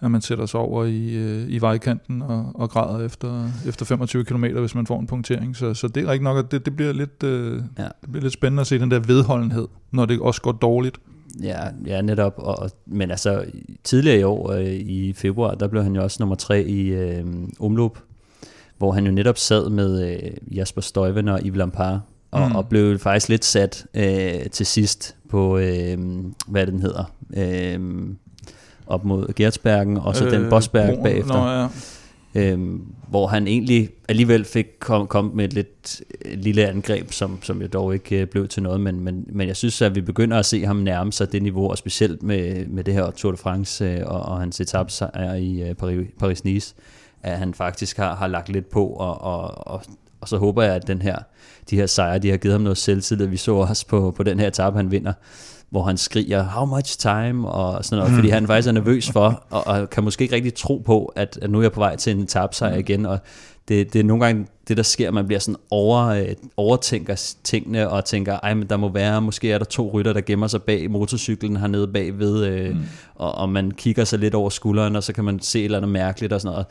at 0.00 0.10
man 0.10 0.20
sætter 0.20 0.46
sig 0.46 0.60
over 0.60 0.84
i, 0.84 1.14
øh, 1.14 1.44
i 1.48 1.60
vejkanten 1.60 2.22
og, 2.22 2.52
og 2.54 2.70
græder 2.70 3.04
efter, 3.04 3.48
efter 3.66 3.84
25 3.84 4.24
km, 4.24 4.44
hvis 4.44 4.74
man 4.74 4.86
får 4.86 5.00
en 5.00 5.06
punktering. 5.06 5.56
Så, 5.56 5.74
så 5.74 5.88
det 5.88 6.08
er 6.08 6.12
ikke 6.12 6.24
nok, 6.24 6.38
at 6.38 6.50
det, 6.50 6.64
det, 6.66 6.76
bliver 6.76 6.92
lidt, 6.92 7.22
øh, 7.22 7.62
ja. 7.78 7.82
det 7.82 8.10
bliver 8.10 8.22
lidt 8.22 8.32
spændende 8.32 8.60
at 8.60 8.66
se 8.66 8.78
den 8.78 8.90
der 8.90 8.98
vedholdenhed, 8.98 9.68
når 9.90 10.06
det 10.06 10.20
også 10.20 10.42
går 10.42 10.52
dårligt. 10.52 10.98
Ja, 11.42 11.60
ja 11.86 12.02
netop. 12.02 12.34
Og, 12.36 12.70
men 12.86 13.10
altså, 13.10 13.44
tidligere 13.84 14.20
i 14.20 14.22
år, 14.22 14.52
øh, 14.52 14.66
i 14.66 15.12
februar, 15.12 15.54
der 15.54 15.68
blev 15.68 15.82
han 15.82 15.94
jo 15.94 16.02
også 16.02 16.16
nummer 16.20 16.36
tre 16.36 16.62
i 16.62 16.88
øh, 16.88 17.24
omløb 17.60 17.92
hvor 18.84 18.92
han 18.92 19.06
jo 19.06 19.12
netop 19.12 19.38
sad 19.38 19.70
med 19.70 20.10
øh, 20.10 20.56
Jasper 20.56 20.80
Støjven 20.80 21.28
og 21.28 21.40
Yves 21.44 21.56
Lampard, 21.56 22.00
og, 22.30 22.48
mm. 22.48 22.56
og 22.56 22.68
blev 22.68 22.98
faktisk 22.98 23.28
lidt 23.28 23.44
sat 23.44 23.86
øh, 23.94 24.50
til 24.52 24.66
sidst 24.66 25.16
på, 25.28 25.58
øh, 25.58 25.98
hvad 26.46 26.66
den 26.66 26.80
hedder, 26.80 27.04
øh, 27.36 27.80
op 28.86 29.04
mod 29.04 29.34
Gertsbergen, 29.34 29.96
og 29.96 30.16
så 30.16 30.26
øh, 30.26 30.32
den 30.32 30.50
Bosberg 30.50 31.02
bagefter. 31.02 31.34
Nå, 31.34 31.60
ja. 31.60 31.68
Øhm, 32.36 32.82
hvor 33.08 33.26
han 33.26 33.46
egentlig 33.46 33.88
alligevel 34.08 34.44
fik 34.44 34.66
kom, 34.80 35.06
kom 35.06 35.30
med 35.34 35.44
et 35.44 35.52
lidt 35.52 36.02
et 36.24 36.38
lille 36.38 36.66
angreb, 36.68 37.12
som, 37.12 37.38
som 37.42 37.62
jo 37.62 37.66
dog 37.66 37.94
ikke 37.94 38.20
øh, 38.20 38.26
blev 38.26 38.48
til 38.48 38.62
noget, 38.62 38.80
men, 38.80 39.00
men, 39.00 39.24
men 39.32 39.48
jeg 39.48 39.56
synes, 39.56 39.82
at 39.82 39.94
vi 39.94 40.00
begynder 40.00 40.38
at 40.38 40.46
se 40.46 40.64
ham 40.66 40.76
nærme 40.76 41.12
sig 41.12 41.32
det 41.32 41.42
niveau, 41.42 41.70
og 41.70 41.78
specielt 41.78 42.22
med, 42.22 42.66
med 42.66 42.84
det 42.84 42.94
her 42.94 43.10
Tour 43.10 43.32
de 43.32 43.36
France 43.36 43.84
øh, 43.84 44.00
og, 44.06 44.20
og 44.20 44.40
hans 44.40 44.60
etabsejr 44.60 45.34
i 45.34 45.62
øh, 45.62 45.74
Paris, 45.74 46.08
Paris-Nice, 46.22 46.74
at 47.24 47.38
han 47.38 47.54
faktisk 47.54 47.96
har, 47.96 48.14
har 48.14 48.26
lagt 48.26 48.48
lidt 48.48 48.70
på, 48.70 48.86
og, 48.86 49.22
og, 49.22 49.68
og, 49.68 49.82
og 50.20 50.28
så 50.28 50.38
håber 50.38 50.62
jeg, 50.62 50.74
at 50.74 50.86
den 50.86 51.02
her, 51.02 51.16
de 51.70 51.76
her 51.76 51.86
sejre, 51.86 52.18
de 52.18 52.30
har 52.30 52.36
givet 52.36 52.52
ham 52.52 52.60
noget 52.60 52.78
selvtillid. 52.78 53.26
Vi 53.26 53.36
så 53.36 53.54
også 53.54 53.86
på, 53.86 54.10
på 54.16 54.22
den 54.22 54.40
her 54.40 54.46
etape, 54.46 54.76
han 54.76 54.90
vinder, 54.90 55.12
hvor 55.70 55.82
han 55.82 55.96
skriger, 55.96 56.44
how 56.44 56.64
much 56.64 56.98
time, 56.98 57.48
og 57.48 57.84
sådan 57.84 57.98
noget, 57.98 58.12
mm. 58.12 58.16
fordi 58.16 58.28
han 58.28 58.46
faktisk 58.46 58.68
er 58.68 58.72
nervøs 58.72 59.10
for, 59.10 59.44
og, 59.50 59.66
og 59.66 59.90
kan 59.90 60.04
måske 60.04 60.22
ikke 60.22 60.34
rigtig 60.34 60.54
tro 60.54 60.82
på, 60.86 61.12
at, 61.16 61.38
at 61.42 61.50
nu 61.50 61.58
er 61.58 61.62
jeg 61.62 61.72
på 61.72 61.80
vej 61.80 61.96
til 61.96 62.16
en 62.16 62.22
etabsejr 62.22 62.72
mm. 62.72 62.78
igen, 62.78 63.06
og 63.06 63.18
det, 63.68 63.92
det 63.92 64.00
er 64.00 64.04
nogle 64.04 64.24
gange 64.24 64.46
det, 64.68 64.76
der 64.76 64.82
sker, 64.82 65.10
man 65.10 65.26
bliver 65.26 65.40
sådan 65.40 65.60
over, 65.70 66.06
øh, 66.06 66.28
overtænker 66.56 67.34
tingene, 67.44 67.88
og 67.88 68.04
tænker, 68.04 68.38
ej, 68.42 68.54
men 68.54 68.68
der 68.68 68.76
må 68.76 68.88
være, 68.88 69.22
måske 69.22 69.52
er 69.52 69.58
der 69.58 69.64
to 69.64 69.90
rytter, 69.94 70.12
der 70.12 70.20
gemmer 70.20 70.46
sig 70.46 70.62
bag 70.62 70.90
motorcyklen 70.90 71.56
hernede 71.56 71.88
bagved, 71.88 72.44
øh, 72.44 72.74
mm. 72.74 72.82
og, 73.14 73.34
og 73.34 73.48
man 73.48 73.70
kigger 73.70 74.04
sig 74.04 74.18
lidt 74.18 74.34
over 74.34 74.50
skulderen, 74.50 74.96
og 74.96 75.02
så 75.02 75.12
kan 75.12 75.24
man 75.24 75.40
se 75.40 75.58
et 75.58 75.64
eller 75.64 75.78
andet 75.78 75.90
mærkeligt 75.90 76.32
og 76.32 76.40
sådan 76.40 76.52
noget. 76.52 76.66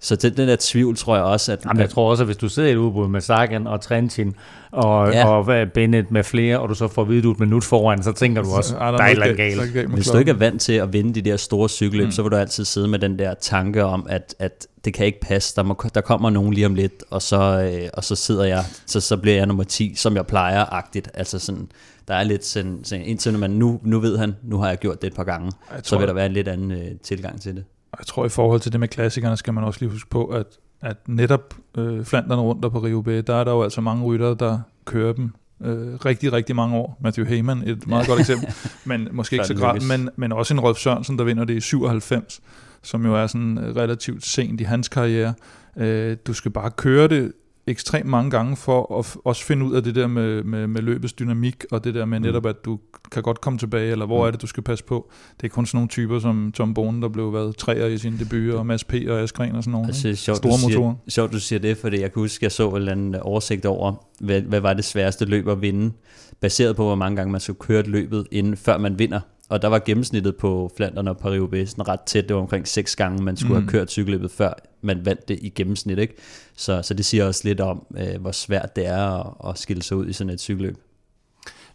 Så 0.00 0.16
den, 0.16 0.36
den 0.36 0.48
der 0.48 0.56
tvivl 0.60 0.96
tror 0.96 1.16
jeg 1.16 1.24
også, 1.24 1.52
at... 1.52 1.64
Jamen, 1.64 1.80
jeg 1.80 1.90
tror 1.90 2.10
også, 2.10 2.22
at 2.22 2.26
hvis 2.26 2.36
du 2.36 2.48
sidder 2.48 2.68
i 2.68 2.72
et 2.72 2.76
udbud 2.76 3.08
med 3.08 3.20
Sagan 3.20 3.66
og 3.66 3.80
Trentin 3.80 4.34
og, 4.70 5.12
ja. 5.12 5.26
og 5.26 5.68
Bennett 5.74 6.10
med 6.10 6.24
flere, 6.24 6.60
og 6.60 6.68
du 6.68 6.74
så 6.74 6.88
får 6.88 7.02
at 7.02 7.08
vide, 7.08 7.22
du 7.22 7.32
et 7.32 7.40
minut 7.40 7.64
foran, 7.64 8.02
så 8.02 8.12
tænker 8.12 8.42
du 8.42 8.50
også, 8.50 8.74
der 8.74 8.80
er 8.80 8.92
et 8.92 9.10
eller 9.10 9.34
galt. 9.34 9.88
Hvis 9.88 10.06
du 10.06 10.18
ikke 10.18 10.30
er 10.30 10.36
vant 10.36 10.60
til 10.60 10.72
at 10.72 10.92
vinde 10.92 11.14
de 11.14 11.30
der 11.30 11.36
store 11.36 11.68
cykelløb, 11.68 12.06
mm. 12.06 12.12
så 12.12 12.22
vil 12.22 12.30
du 12.30 12.36
altid 12.36 12.64
sidde 12.64 12.88
med 12.88 12.98
den 12.98 13.18
der 13.18 13.34
tanke 13.34 13.84
om, 13.84 14.06
at, 14.08 14.34
at 14.38 14.66
det 14.84 14.94
kan 14.94 15.06
ikke 15.06 15.20
passe, 15.20 15.56
der, 15.56 15.62
må, 15.62 15.76
der 15.94 16.00
kommer 16.00 16.30
nogen 16.30 16.54
lige 16.54 16.66
om 16.66 16.74
lidt, 16.74 17.04
og 17.10 17.22
så, 17.22 17.70
øh, 17.72 17.88
og 17.94 18.04
så 18.04 18.16
sidder 18.16 18.44
jeg, 18.44 18.64
så, 18.86 19.00
så 19.00 19.16
bliver 19.16 19.36
jeg 19.36 19.46
nummer 19.46 19.64
10, 19.64 19.94
som 19.96 20.16
jeg 20.16 20.26
plejer-agtigt. 20.26 21.10
Altså 21.14 21.38
sådan, 21.38 21.68
der 22.08 22.14
er 22.14 22.22
lidt 22.22 22.44
sådan, 22.44 22.80
sådan 22.82 23.04
indtil 23.04 23.38
man 23.38 23.50
nu, 23.50 23.80
nu 23.84 24.00
ved 24.00 24.18
han, 24.18 24.36
nu 24.42 24.58
har 24.58 24.68
jeg 24.68 24.78
gjort 24.78 25.02
det 25.02 25.08
et 25.08 25.14
par 25.16 25.24
gange, 25.24 25.52
så 25.82 25.98
vil 25.98 26.08
der 26.08 26.14
være 26.14 26.26
en 26.26 26.32
lidt 26.32 26.48
anden 26.48 26.70
øh, 26.72 26.90
tilgang 27.02 27.40
til 27.40 27.56
det. 27.56 27.64
Jeg 27.98 28.06
tror, 28.06 28.26
i 28.26 28.28
forhold 28.28 28.60
til 28.60 28.72
det 28.72 28.80
med 28.80 28.88
klassikerne, 28.88 29.36
skal 29.36 29.54
man 29.54 29.64
også 29.64 29.80
lige 29.80 29.90
huske 29.90 30.10
på, 30.10 30.24
at, 30.24 30.46
at 30.80 30.96
netop 31.08 31.54
øh, 31.78 32.04
Flanderne 32.04 32.42
rundt 32.42 32.62
der 32.62 32.68
på 32.68 32.78
Rio 32.78 33.02
B, 33.02 33.06
der 33.06 33.34
er 33.34 33.44
der 33.44 33.52
jo 33.52 33.62
altså 33.62 33.80
mange 33.80 34.04
ryttere, 34.04 34.36
der 34.38 34.58
kører 34.84 35.12
dem 35.12 35.34
øh, 35.64 35.94
rigtig, 35.94 36.32
rigtig 36.32 36.56
mange 36.56 36.76
år. 36.76 36.98
Matthew 37.00 37.26
Heyman, 37.26 37.62
et 37.68 37.86
meget 37.86 38.06
godt 38.06 38.20
eksempel, 38.20 38.48
men 38.84 39.08
måske 39.12 39.34
ikke 39.34 39.46
så 39.46 39.54
grad, 39.54 39.80
men, 39.88 40.10
men 40.16 40.32
også 40.32 40.54
en 40.54 40.60
Rolf 40.60 40.78
Sørensen, 40.78 41.18
der 41.18 41.24
vinder 41.24 41.44
det 41.44 41.54
i 41.54 41.60
97, 41.60 42.40
som 42.82 43.06
jo 43.06 43.14
er 43.14 43.26
sådan 43.26 43.58
øh, 43.58 43.76
relativt 43.76 44.24
sent 44.24 44.60
i 44.60 44.64
hans 44.64 44.88
karriere. 44.88 45.34
Øh, 45.76 46.16
du 46.26 46.32
skal 46.34 46.50
bare 46.50 46.70
køre 46.70 47.08
det 47.08 47.32
ekstremt 47.66 48.06
mange 48.06 48.30
gange 48.30 48.56
for 48.56 48.98
at 48.98 49.16
også 49.24 49.44
finde 49.44 49.66
ud 49.66 49.74
af 49.74 49.82
det 49.82 49.94
der 49.94 50.06
med, 50.06 50.42
med, 50.42 50.66
med 50.66 50.82
løbets 50.82 51.12
dynamik, 51.12 51.64
og 51.70 51.84
det 51.84 51.94
der 51.94 52.04
med 52.04 52.18
mm. 52.18 52.24
netop, 52.24 52.46
at 52.46 52.64
du 52.64 52.78
kan 53.12 53.22
godt 53.22 53.40
komme 53.40 53.58
tilbage, 53.58 53.90
eller 53.90 54.06
hvor 54.06 54.22
mm. 54.22 54.26
er 54.26 54.30
det, 54.30 54.42
du 54.42 54.46
skal 54.46 54.62
passe 54.62 54.84
på. 54.84 55.10
Det 55.40 55.46
er 55.46 55.50
kun 55.50 55.66
sådan 55.66 55.76
nogle 55.76 55.88
typer 55.88 56.18
som 56.18 56.52
Tom 56.54 56.74
Bone, 56.74 57.02
der 57.02 57.08
blev 57.08 57.32
været 57.32 57.56
træer 57.56 57.86
i 57.86 57.98
sin 57.98 58.18
debut, 58.18 58.54
og 58.54 58.66
Mads 58.66 58.84
P. 58.84 58.94
og 59.08 59.20
Askren 59.20 59.56
og 59.56 59.62
sådan 59.62 59.72
nogle 59.72 59.86
altså, 59.86 60.14
sjovt, 60.14 60.38
store 60.38 60.52
du 60.52 60.68
motorer. 60.68 60.94
Sjovt, 61.08 61.32
du 61.32 61.40
siger 61.40 61.58
det, 61.58 61.76
fordi 61.76 62.00
jeg 62.00 62.12
kan 62.12 62.20
huske, 62.20 62.44
jeg 62.44 62.52
så 62.52 62.68
en 62.68 62.76
eller 62.76 62.92
anden 62.92 63.14
oversigt 63.14 63.66
over, 63.66 63.94
hvad, 64.20 64.40
hvad 64.40 64.60
var 64.60 64.72
det 64.74 64.84
sværeste 64.84 65.24
løb 65.24 65.48
at 65.48 65.62
vinde, 65.62 65.92
baseret 66.40 66.76
på, 66.76 66.84
hvor 66.84 66.94
mange 66.94 67.16
gange 67.16 67.32
man 67.32 67.40
skulle 67.40 67.58
køre 67.58 67.82
løbet, 67.82 68.26
inden 68.30 68.56
før 68.56 68.78
man 68.78 68.98
vinder. 68.98 69.20
Og 69.54 69.62
der 69.62 69.68
var 69.68 69.78
gennemsnittet 69.78 70.36
på 70.36 70.70
Flandern 70.76 71.08
og 71.08 71.16
Paris-Roubaix 71.16 71.74
ret 71.88 72.00
tæt. 72.00 72.28
Det 72.28 72.36
var 72.36 72.42
omkring 72.42 72.68
seks 72.68 72.96
gange, 72.96 73.24
man 73.24 73.36
skulle 73.36 73.60
mm. 73.60 73.62
have 73.62 73.70
kørt 73.70 73.90
cykelløbet, 73.90 74.30
før 74.30 74.52
man 74.82 75.06
vandt 75.06 75.28
det 75.28 75.38
i 75.42 75.48
gennemsnit. 75.48 75.98
Ikke? 75.98 76.14
Så, 76.56 76.82
så 76.82 76.94
det 76.94 77.04
siger 77.04 77.26
også 77.26 77.40
lidt 77.44 77.60
om, 77.60 77.86
øh, 77.96 78.20
hvor 78.20 78.32
svært 78.32 78.76
det 78.76 78.86
er 78.86 79.20
at, 79.20 79.50
at 79.50 79.58
skille 79.58 79.82
sig 79.82 79.96
ud 79.96 80.08
i 80.08 80.12
sådan 80.12 80.30
et 80.30 80.40
cykelløb. 80.40 80.76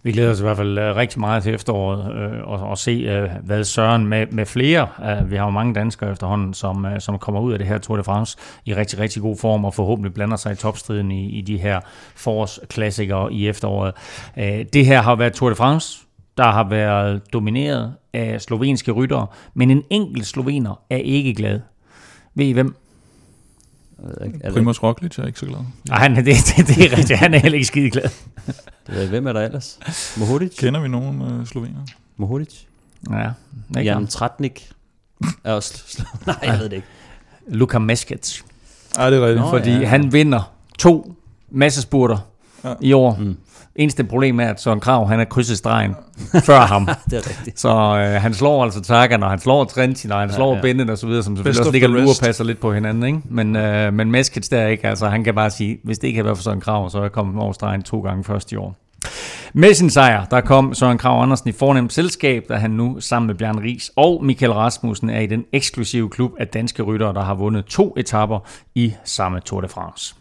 Vi 0.03 0.11
glæder 0.11 0.31
os 0.31 0.39
i 0.39 0.43
hvert 0.43 0.57
fald 0.57 0.77
øh, 0.77 0.95
rigtig 0.95 1.19
meget 1.19 1.43
til 1.43 1.53
efteråret 1.53 2.15
øh, 2.15 2.47
og, 2.47 2.59
og 2.59 2.77
se, 2.77 2.91
øh, 2.91 3.29
hvad 3.43 3.63
Søren 3.63 4.07
med, 4.07 4.27
med 4.27 4.45
flere, 4.45 4.87
øh, 5.05 5.31
vi 5.31 5.35
har 5.35 5.45
jo 5.45 5.51
mange 5.51 5.73
danskere 5.73 6.11
efterhånden, 6.11 6.53
som, 6.53 6.85
øh, 6.85 6.99
som 6.99 7.19
kommer 7.19 7.41
ud 7.41 7.53
af 7.53 7.59
det 7.59 7.67
her 7.67 7.77
Tour 7.77 7.97
de 7.97 8.03
France 8.03 8.37
i 8.65 8.75
rigtig, 8.75 8.99
rigtig 8.99 9.21
god 9.21 9.37
form 9.37 9.65
og 9.65 9.73
forhåbentlig 9.73 10.13
blander 10.13 10.37
sig 10.37 10.51
i 10.51 10.55
topstriden 10.55 11.11
i, 11.11 11.29
i 11.29 11.41
de 11.41 11.57
her 11.57 11.79
forårsklassikere 12.15 13.33
i 13.33 13.47
efteråret. 13.47 13.93
Øh, 14.37 14.65
det 14.73 14.85
her 14.85 15.01
har 15.01 15.15
været 15.15 15.33
Tour 15.33 15.49
de 15.49 15.55
France, 15.55 15.99
der 16.39 16.51
har 16.51 16.69
været 16.69 17.33
domineret 17.33 17.93
af 18.13 18.41
slovenske 18.41 18.91
ryttere, 18.91 19.27
men 19.53 19.71
en 19.71 19.83
enkelt 19.89 20.25
slovener 20.25 20.81
er 20.89 20.97
ikke 20.97 21.33
glad. 21.33 21.59
Ved 22.35 22.45
I 22.45 22.51
hvem? 22.51 22.75
Primoz 24.53 24.83
Roglic 24.83 25.19
er 25.19 25.25
ikke 25.25 25.39
så 25.39 25.45
glad. 25.45 25.59
Nej, 25.87 25.99
han, 25.99 26.15
det, 26.15 26.25
det, 26.25 26.67
det 26.67 26.93
er 26.93 26.97
rigtigt. 26.97 27.19
Han 27.19 27.33
er 27.33 27.39
heller 27.39 27.55
ikke 27.55 27.67
skide 27.67 27.89
glad. 27.89 28.09
det 28.87 29.03
er, 29.03 29.07
hvem 29.07 29.27
er 29.27 29.33
der 29.33 29.41
ellers? 29.41 29.79
Mohodic? 30.17 30.57
Kender 30.57 30.81
vi 30.81 30.87
nogen 30.87 31.21
uh, 31.21 31.45
slovener? 31.45 31.79
Mohodic? 32.17 32.55
Ja. 33.09 33.31
Jan 33.75 34.07
Tratnik 34.07 34.71
er 35.43 35.53
også 35.53 36.05
Nej, 36.27 36.35
jeg 36.43 36.59
ved 36.59 36.69
det 36.69 36.75
ikke. 36.75 36.87
Luka 37.47 37.79
Meskets. 37.79 38.45
Ja, 38.97 39.11
det 39.11 39.17
er 39.17 39.25
rigtigt. 39.25 39.41
Nå, 39.41 39.49
fordi 39.49 39.71
ja. 39.71 39.87
han 39.87 40.13
vinder 40.13 40.53
to 40.79 41.15
massespurter 41.49 42.17
ja. 42.63 42.73
i 42.81 42.93
år. 42.93 43.15
Mm. 43.15 43.37
Eneste 43.79 44.03
problem 44.03 44.39
er, 44.39 44.47
at 44.47 44.61
Søren 44.61 44.79
Krav, 44.79 45.07
han 45.07 45.19
er 45.19 45.25
krydset 45.25 45.57
stregen 45.57 45.95
før 46.43 46.59
ham. 46.59 46.89
det 47.09 47.17
er 47.17 47.29
rigtigt. 47.29 47.59
Så 47.59 47.69
øh, 47.69 48.21
han 48.21 48.33
slår 48.33 48.63
altså 48.63 48.81
Tagan, 48.81 49.23
og 49.23 49.29
han 49.29 49.39
slår 49.39 49.63
Trentin, 49.63 50.11
og 50.11 50.19
han 50.19 50.29
ja, 50.29 50.35
slår 50.35 50.55
ja. 50.55 50.61
Bennett 50.61 50.89
og 50.89 50.97
så 50.97 51.07
videre, 51.07 51.23
som 51.23 51.35
selvfølgelig 51.35 51.59
også 51.59 51.71
ligger 51.71 52.09
og 52.09 52.15
passer 52.23 52.43
lidt 52.43 52.59
på 52.59 52.73
hinanden. 52.73 53.03
Ikke? 53.03 53.19
Men, 53.25 53.55
øh, 53.55 53.93
men 53.93 54.11
Meskits 54.11 54.49
der 54.49 54.67
ikke, 54.67 54.87
altså 54.87 55.07
han 55.07 55.23
kan 55.23 55.35
bare 55.35 55.49
sige, 55.49 55.79
hvis 55.83 55.99
det 55.99 56.07
ikke 56.07 56.17
havde 56.17 56.25
været 56.25 56.37
for 56.37 56.43
Søren 56.43 56.61
Krav, 56.61 56.89
så 56.89 56.97
er 56.97 57.01
jeg 57.01 57.11
kommet 57.11 57.43
over 57.43 57.53
stregen 57.53 57.83
to 57.83 57.99
gange 57.99 58.23
først 58.23 58.51
i 58.51 58.55
år. 58.55 58.75
Med 59.53 59.73
sin 59.73 59.89
sejr, 59.89 60.25
der 60.25 60.41
kom 60.41 60.73
Søren 60.73 60.97
Krav 60.97 61.21
Andersen 61.21 61.49
i 61.49 61.51
fornemt 61.51 61.93
selskab, 61.93 62.43
da 62.49 62.55
han 62.55 62.71
nu 62.71 62.99
sammen 62.99 63.27
med 63.27 63.35
Bjørn 63.35 63.59
Ries 63.59 63.91
og 63.95 64.25
Michael 64.25 64.51
Rasmussen 64.51 65.09
er 65.09 65.19
i 65.19 65.27
den 65.27 65.45
eksklusive 65.53 66.09
klub 66.09 66.31
af 66.39 66.47
danske 66.47 66.83
ryttere, 66.83 67.13
der 67.13 67.23
har 67.23 67.33
vundet 67.35 67.65
to 67.65 67.93
etapper 67.97 68.39
i 68.75 68.93
samme 69.03 69.39
Tour 69.39 69.61
de 69.61 69.67
France. 69.67 70.15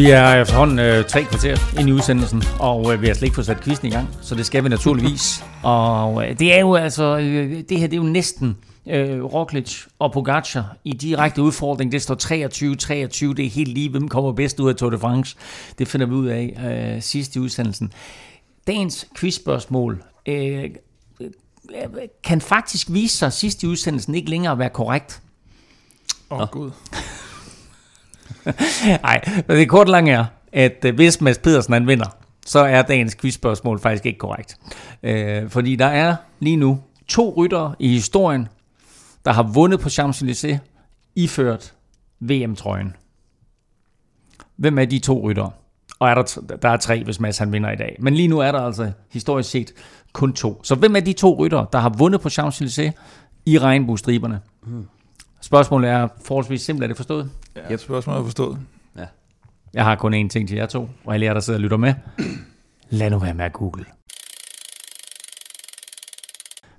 Vi 0.00 0.10
er 0.10 0.34
efterhånden 0.34 0.78
øh, 0.78 1.04
tre 1.04 1.24
kvarter 1.24 1.78
ind 1.78 1.88
i 1.88 1.92
udsendelsen, 1.92 2.42
og 2.60 2.92
øh, 2.92 3.02
vi 3.02 3.06
har 3.06 3.14
slet 3.14 3.22
ikke 3.22 3.34
fået 3.34 3.46
sat 3.46 3.60
quizzen 3.60 3.86
i 3.86 3.90
gang, 3.90 4.08
så 4.22 4.34
det 4.34 4.46
skal 4.46 4.64
vi 4.64 4.68
naturligvis. 4.68 5.44
og 5.62 6.28
øh, 6.28 6.38
det 6.38 6.54
er 6.54 6.60
jo 6.60 6.74
altså, 6.74 7.18
øh, 7.18 7.62
det 7.68 7.78
her 7.78 7.86
det 7.86 7.92
er 7.92 7.96
jo 7.96 8.02
næsten 8.02 8.56
øh, 8.86 9.24
Roglic 9.24 9.86
og 9.98 10.12
Pogacar 10.12 10.76
i 10.84 10.92
direkte 10.92 11.42
udfordring. 11.42 11.92
Det 11.92 12.02
står 12.02 12.14
23-23, 12.14 13.34
det 13.34 13.46
er 13.46 13.50
helt 13.50 13.68
lige, 13.68 13.88
hvem 13.88 14.08
kommer 14.08 14.32
bedst 14.32 14.60
ud 14.60 14.68
af 14.68 14.76
Tour 14.76 14.90
de 14.90 14.98
France. 14.98 15.36
Det 15.78 15.88
finder 15.88 16.06
vi 16.06 16.12
ud 16.12 16.26
af 16.26 16.56
øh, 16.96 17.02
sidst 17.02 17.36
i 17.36 17.38
udsendelsen. 17.38 17.92
Dagens 18.66 19.06
quizspørgsmål 19.18 20.02
øh, 20.26 20.70
kan 22.24 22.40
faktisk 22.40 22.86
vise 22.90 23.16
sig 23.16 23.32
sidst 23.32 23.62
i 23.62 23.66
udsendelsen 23.66 24.14
ikke 24.14 24.30
længere 24.30 24.52
at 24.52 24.58
være 24.58 24.70
korrekt. 24.70 25.22
Åh, 26.30 26.40
oh, 26.40 26.48
Gud. 26.48 26.70
Nej, 29.02 29.20
det 29.48 29.68
kort 29.68 29.88
lang 29.88 30.10
er, 30.10 30.24
at 30.52 30.84
øh, 30.84 30.94
hvis 30.94 31.20
Mads 31.20 31.38
Pedersen 31.38 31.72
han 31.72 31.86
vinder, 31.86 32.16
så 32.46 32.58
er 32.58 32.82
dagens 32.82 33.14
quizspørgsmål 33.14 33.80
faktisk 33.80 34.06
ikke 34.06 34.18
korrekt. 34.18 34.56
Øh, 35.02 35.48
fordi 35.50 35.76
der 35.76 35.86
er 35.86 36.16
lige 36.40 36.56
nu 36.56 36.80
to 37.08 37.34
ryttere 37.36 37.74
i 37.78 37.88
historien, 37.88 38.48
der 39.24 39.32
har 39.32 39.42
vundet 39.42 39.80
på 39.80 39.88
Champs-Élysées, 39.88 40.58
iført 41.16 41.74
VM-trøjen. 42.20 42.96
Hvem 44.56 44.78
er 44.78 44.84
de 44.84 44.98
to 44.98 45.20
ryttere? 45.22 45.50
Og 45.98 46.08
er 46.08 46.14
der, 46.14 46.56
der 46.62 46.68
er 46.68 46.76
tre, 46.76 47.04
hvis 47.04 47.20
Mads 47.20 47.38
han 47.38 47.52
vinder 47.52 47.70
i 47.70 47.76
dag. 47.76 47.96
Men 47.98 48.14
lige 48.14 48.28
nu 48.28 48.38
er 48.38 48.52
der 48.52 48.60
altså 48.60 48.92
historisk 49.10 49.50
set 49.50 49.72
kun 50.12 50.32
to. 50.32 50.60
Så 50.64 50.74
hvem 50.74 50.96
er 50.96 51.00
de 51.00 51.12
to 51.12 51.36
ryttere, 51.38 51.66
der 51.72 51.78
har 51.78 51.88
vundet 51.88 52.20
på 52.20 52.28
Champs-Élysées 52.28 52.90
i 53.46 53.58
regnbuestriberne? 53.58 54.40
Mm. 54.66 54.86
Spørgsmålet 55.40 55.90
er 55.90 56.08
forholdsvis 56.24 56.62
simpelt, 56.62 56.84
er 56.84 56.88
det 56.88 56.96
forstået? 56.96 57.30
Ja, 57.56 57.72
yep. 57.72 57.80
spørgsmålet 57.80 58.20
er 58.20 58.24
forstået. 58.24 58.58
Ja. 58.98 59.04
Jeg 59.74 59.84
har 59.84 59.96
kun 59.96 60.14
én 60.14 60.28
ting 60.28 60.48
til 60.48 60.56
jer 60.56 60.66
to, 60.66 60.88
og 61.04 61.14
alle 61.14 61.26
jer, 61.26 61.34
der 61.34 61.40
sidder 61.40 61.58
og 61.58 61.62
lytter 61.62 61.76
med. 61.76 61.94
Lad 62.90 63.10
nu 63.10 63.18
være 63.18 63.34
med 63.34 63.44
at 63.44 63.52
google. 63.52 63.84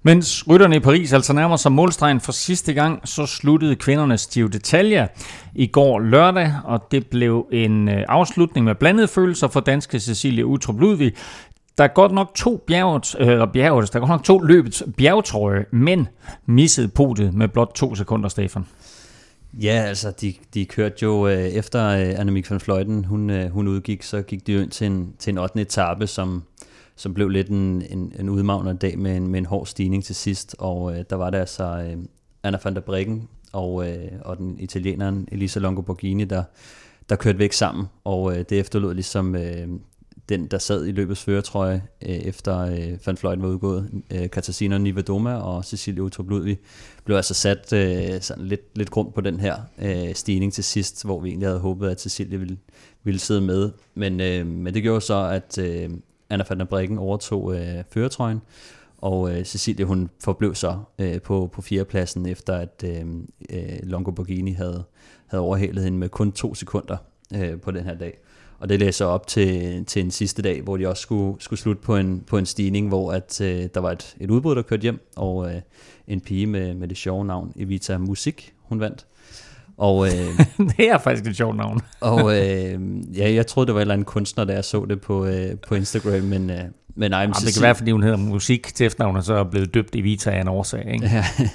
Mens 0.04 0.48
rytterne 0.48 0.76
i 0.76 0.80
Paris 0.80 1.14
altså 1.14 1.34
nærmer 1.34 1.56
sig 1.56 1.72
målstregen 1.72 2.20
for 2.20 2.32
sidste 2.32 2.74
gang, 2.74 3.08
så 3.08 3.26
sluttede 3.26 3.76
kvindernes 3.76 4.28
Giro 4.28 4.48
d'Italia 4.48 5.08
i 5.56 5.68
går 5.68 6.00
lørdag, 6.00 6.54
og 6.64 6.88
det 6.92 7.08
blev 7.08 7.48
en 7.52 7.90
øh, 7.90 8.04
afslutning 8.08 8.66
med 8.66 8.76
blandede 8.76 9.08
følelser 9.08 9.48
for 9.48 9.60
danske 9.60 10.00
Cecilie 10.00 10.46
Utrup 10.46 10.80
Ludvig. 10.80 11.14
Der 11.78 11.84
er 11.84 11.88
godt 11.88 12.12
nok 12.12 12.32
to 12.36 12.64
bjerget, 12.68 13.16
øh, 13.20 13.48
bjerget, 13.54 13.94
der 13.94 14.00
er 14.00 14.00
godt 14.00 14.10
nok 14.10 14.24
to 14.24 14.40
løbets 14.40 14.84
bjergetrøje, 14.98 15.66
men 15.72 16.08
missede 16.46 16.88
podiet 16.88 17.34
med 17.34 17.48
blot 17.48 17.72
to 17.76 17.96
sekunder, 17.96 18.30
Stefan. 18.30 18.66
Ja, 19.54 19.84
altså 19.88 20.12
de, 20.22 20.34
de 20.54 20.66
kørte 20.66 20.96
jo 21.02 21.28
øh, 21.28 21.44
efter 21.44 21.88
øh, 21.88 22.20
Annemiek 22.20 22.52
van 22.52 22.60
Fløjten, 22.60 23.06
hun, 23.06 23.30
øh, 23.30 23.50
hun 23.50 23.68
udgik, 23.68 24.04
så 24.04 24.22
gik 24.22 24.48
de 24.48 24.54
jo 24.54 24.62
ind 24.62 24.72
til 24.72 24.88
en, 24.88 25.14
til 25.20 25.32
en 25.32 25.38
8. 25.38 25.62
etape, 25.62 26.08
som, 26.08 26.44
som 26.96 27.14
blev 27.14 27.30
lidt 27.30 27.48
en, 27.48 27.82
en, 27.90 28.14
en 28.20 28.30
udmagnet 28.30 28.82
dag 28.82 29.00
med 29.00 29.18
en, 29.18 29.28
med 29.28 29.40
en 29.40 29.46
hård 29.46 29.66
stigning 29.66 30.04
til 30.04 30.16
sidst, 30.16 30.56
og 30.60 30.98
øh, 30.98 31.04
der 31.10 31.16
var 31.16 31.30
der 31.30 31.40
altså 31.40 31.64
øh, 31.64 31.98
Anna 32.44 32.60
van 32.64 32.76
der 32.76 32.82
Breggen 32.82 33.28
og, 33.54 33.90
øh, 33.90 34.12
og 34.26 34.38
den 34.38 34.60
italieneren 34.60 35.28
Elisa 35.32 35.60
Longo 35.60 35.82
Borghini, 35.82 36.26
der, 36.26 36.44
der 37.10 37.16
kørte 37.16 37.40
væk 37.40 37.54
sammen, 37.54 37.86
og 38.04 38.38
øh, 38.38 38.46
det 38.50 38.60
efterlod 38.60 38.94
ligesom 38.94 39.36
øh, 39.36 39.68
den, 40.32 40.48
der 40.48 40.58
sad 40.58 40.86
i 40.86 40.92
løbets 40.92 41.24
føretrøje, 41.24 41.84
øh, 42.02 42.10
efter 42.10 42.60
øh, 42.60 42.98
Van 43.06 43.18
Fløjten 43.18 43.44
var 43.44 43.50
udgået, 43.50 43.90
øh, 44.14 44.30
Katarzyna 44.30 44.78
Nivadoma 44.78 45.34
og 45.34 45.66
Cecilia 45.66 46.02
Utrup 46.02 46.30
Ludvig, 46.30 46.60
blev 47.06 47.16
altså 47.16 47.34
sat 47.34 47.74
øh, 47.74 48.22
sådan 48.22 48.46
lidt, 48.46 48.78
lidt 48.78 48.90
grund 48.90 49.14
på 49.14 49.22
den 49.22 49.40
her 49.40 49.56
øh, 49.82 50.16
stigning 50.16 50.54
til 50.54 50.64
sidst, 50.64 51.06
hvor 51.06 51.20
vi 51.20 51.30
egentlig 51.30 51.48
havde 51.48 51.60
håbet, 51.60 51.90
at 51.90 52.02
Cecilia 52.02 52.38
ville, 52.38 52.58
ville 53.04 53.20
sidde 53.20 53.42
med. 53.42 53.72
Men, 53.96 54.22
øh, 54.22 54.48
men 54.48 54.74
det 54.74 54.84
gjorde 54.84 55.02
så, 55.02 55.16
at 55.16 55.58
øh, 55.58 55.90
Anna 56.30 56.46
van 56.50 56.60
der 56.60 56.66
Brikken 56.66 56.98
overtog 56.98 57.56
øh, 57.56 57.84
føretrøjen, 57.90 58.42
og 58.98 59.38
øh, 59.38 59.46
Cecilia 59.46 59.86
hun 59.86 60.10
forblev 60.24 60.56
så 60.56 60.80
øh, 61.00 61.22
på, 61.22 61.50
på 61.54 61.62
fjerdepladsen, 61.62 62.26
efter 62.26 62.56
at 62.56 62.84
øh, 62.86 63.06
øh, 63.50 63.80
Longo 63.84 64.12
Borghini 64.12 64.52
havde, 64.52 64.84
havde 65.28 65.42
overhalet 65.42 65.84
hende 65.84 65.98
med 65.98 66.10
kun 66.10 66.32
to 66.32 66.56
sekunder 66.56 66.98
øh, 67.36 67.62
på 67.62 67.72
den 67.72 67.84
her 67.84 67.98
dag. 67.98 68.18
Og 68.62 68.70
det 68.70 68.80
læser 68.80 69.06
op 69.06 69.28
til, 69.28 69.86
til 69.86 70.02
en 70.02 70.12
sidste 70.12 70.42
dag, 70.42 70.62
hvor 70.62 70.78
de 70.78 70.88
også 70.88 71.02
skulle, 71.02 71.42
skulle 71.42 71.60
slutte 71.60 71.82
på 71.82 71.96
en, 71.96 72.24
på 72.28 72.38
en 72.38 72.46
stigning, 72.46 72.88
hvor 72.88 73.12
at, 73.12 73.42
øh, 73.42 73.68
der 73.74 73.80
var 73.80 73.92
et, 73.92 74.16
et 74.20 74.30
udbrud, 74.30 74.56
der 74.56 74.62
kørte 74.62 74.82
hjem, 74.82 75.10
og 75.16 75.54
øh, 75.54 75.62
en 76.08 76.22
pige 76.22 76.48
med, 76.48 76.74
med 76.74 76.88
det 76.88 76.98
sjove 76.98 77.26
navn 77.26 77.54
Evita 77.56 77.98
Musik, 77.98 78.54
hun 78.62 78.80
vandt. 78.80 79.06
Og, 79.78 80.08
øh, 80.08 80.40
det 80.78 80.90
er 80.90 80.98
faktisk 80.98 81.30
et 81.30 81.36
sjovt 81.36 81.58
navn. 81.58 81.82
og 82.00 82.38
øh, 82.38 82.80
ja, 83.18 83.34
jeg 83.34 83.48
troede, 83.48 83.68
det 83.68 83.74
var 83.74 83.80
en 83.80 83.82
eller 83.82 83.94
anden 83.94 84.06
kunstner, 84.06 84.46
da 84.46 84.54
jeg 84.54 84.66
så 84.66 84.86
det 84.86 85.02
på, 85.02 85.26
øh, 85.26 85.58
på 85.68 85.76
Instagram, 85.76 86.24
men, 86.24 86.50
øh, 86.50 86.60
men 86.96 87.12
nej, 87.12 87.20
Jamen, 87.20 87.34
det 87.34 87.54
kan 87.54 87.64
være, 87.64 87.76
fordi 87.76 87.92
hun 87.92 88.04
hedder 88.04 88.18
musik 88.18 88.76
til 88.76 88.86
efternavn, 88.86 89.16
og 89.16 89.24
så 89.24 89.34
er 89.34 89.44
blevet 89.44 89.74
døbt 89.74 89.96
i 89.96 90.02
Vita 90.02 90.30
af 90.30 90.42
en 90.42 90.48
årsag. 90.48 90.94
Ikke? 90.94 91.06
Ja. 91.06 91.26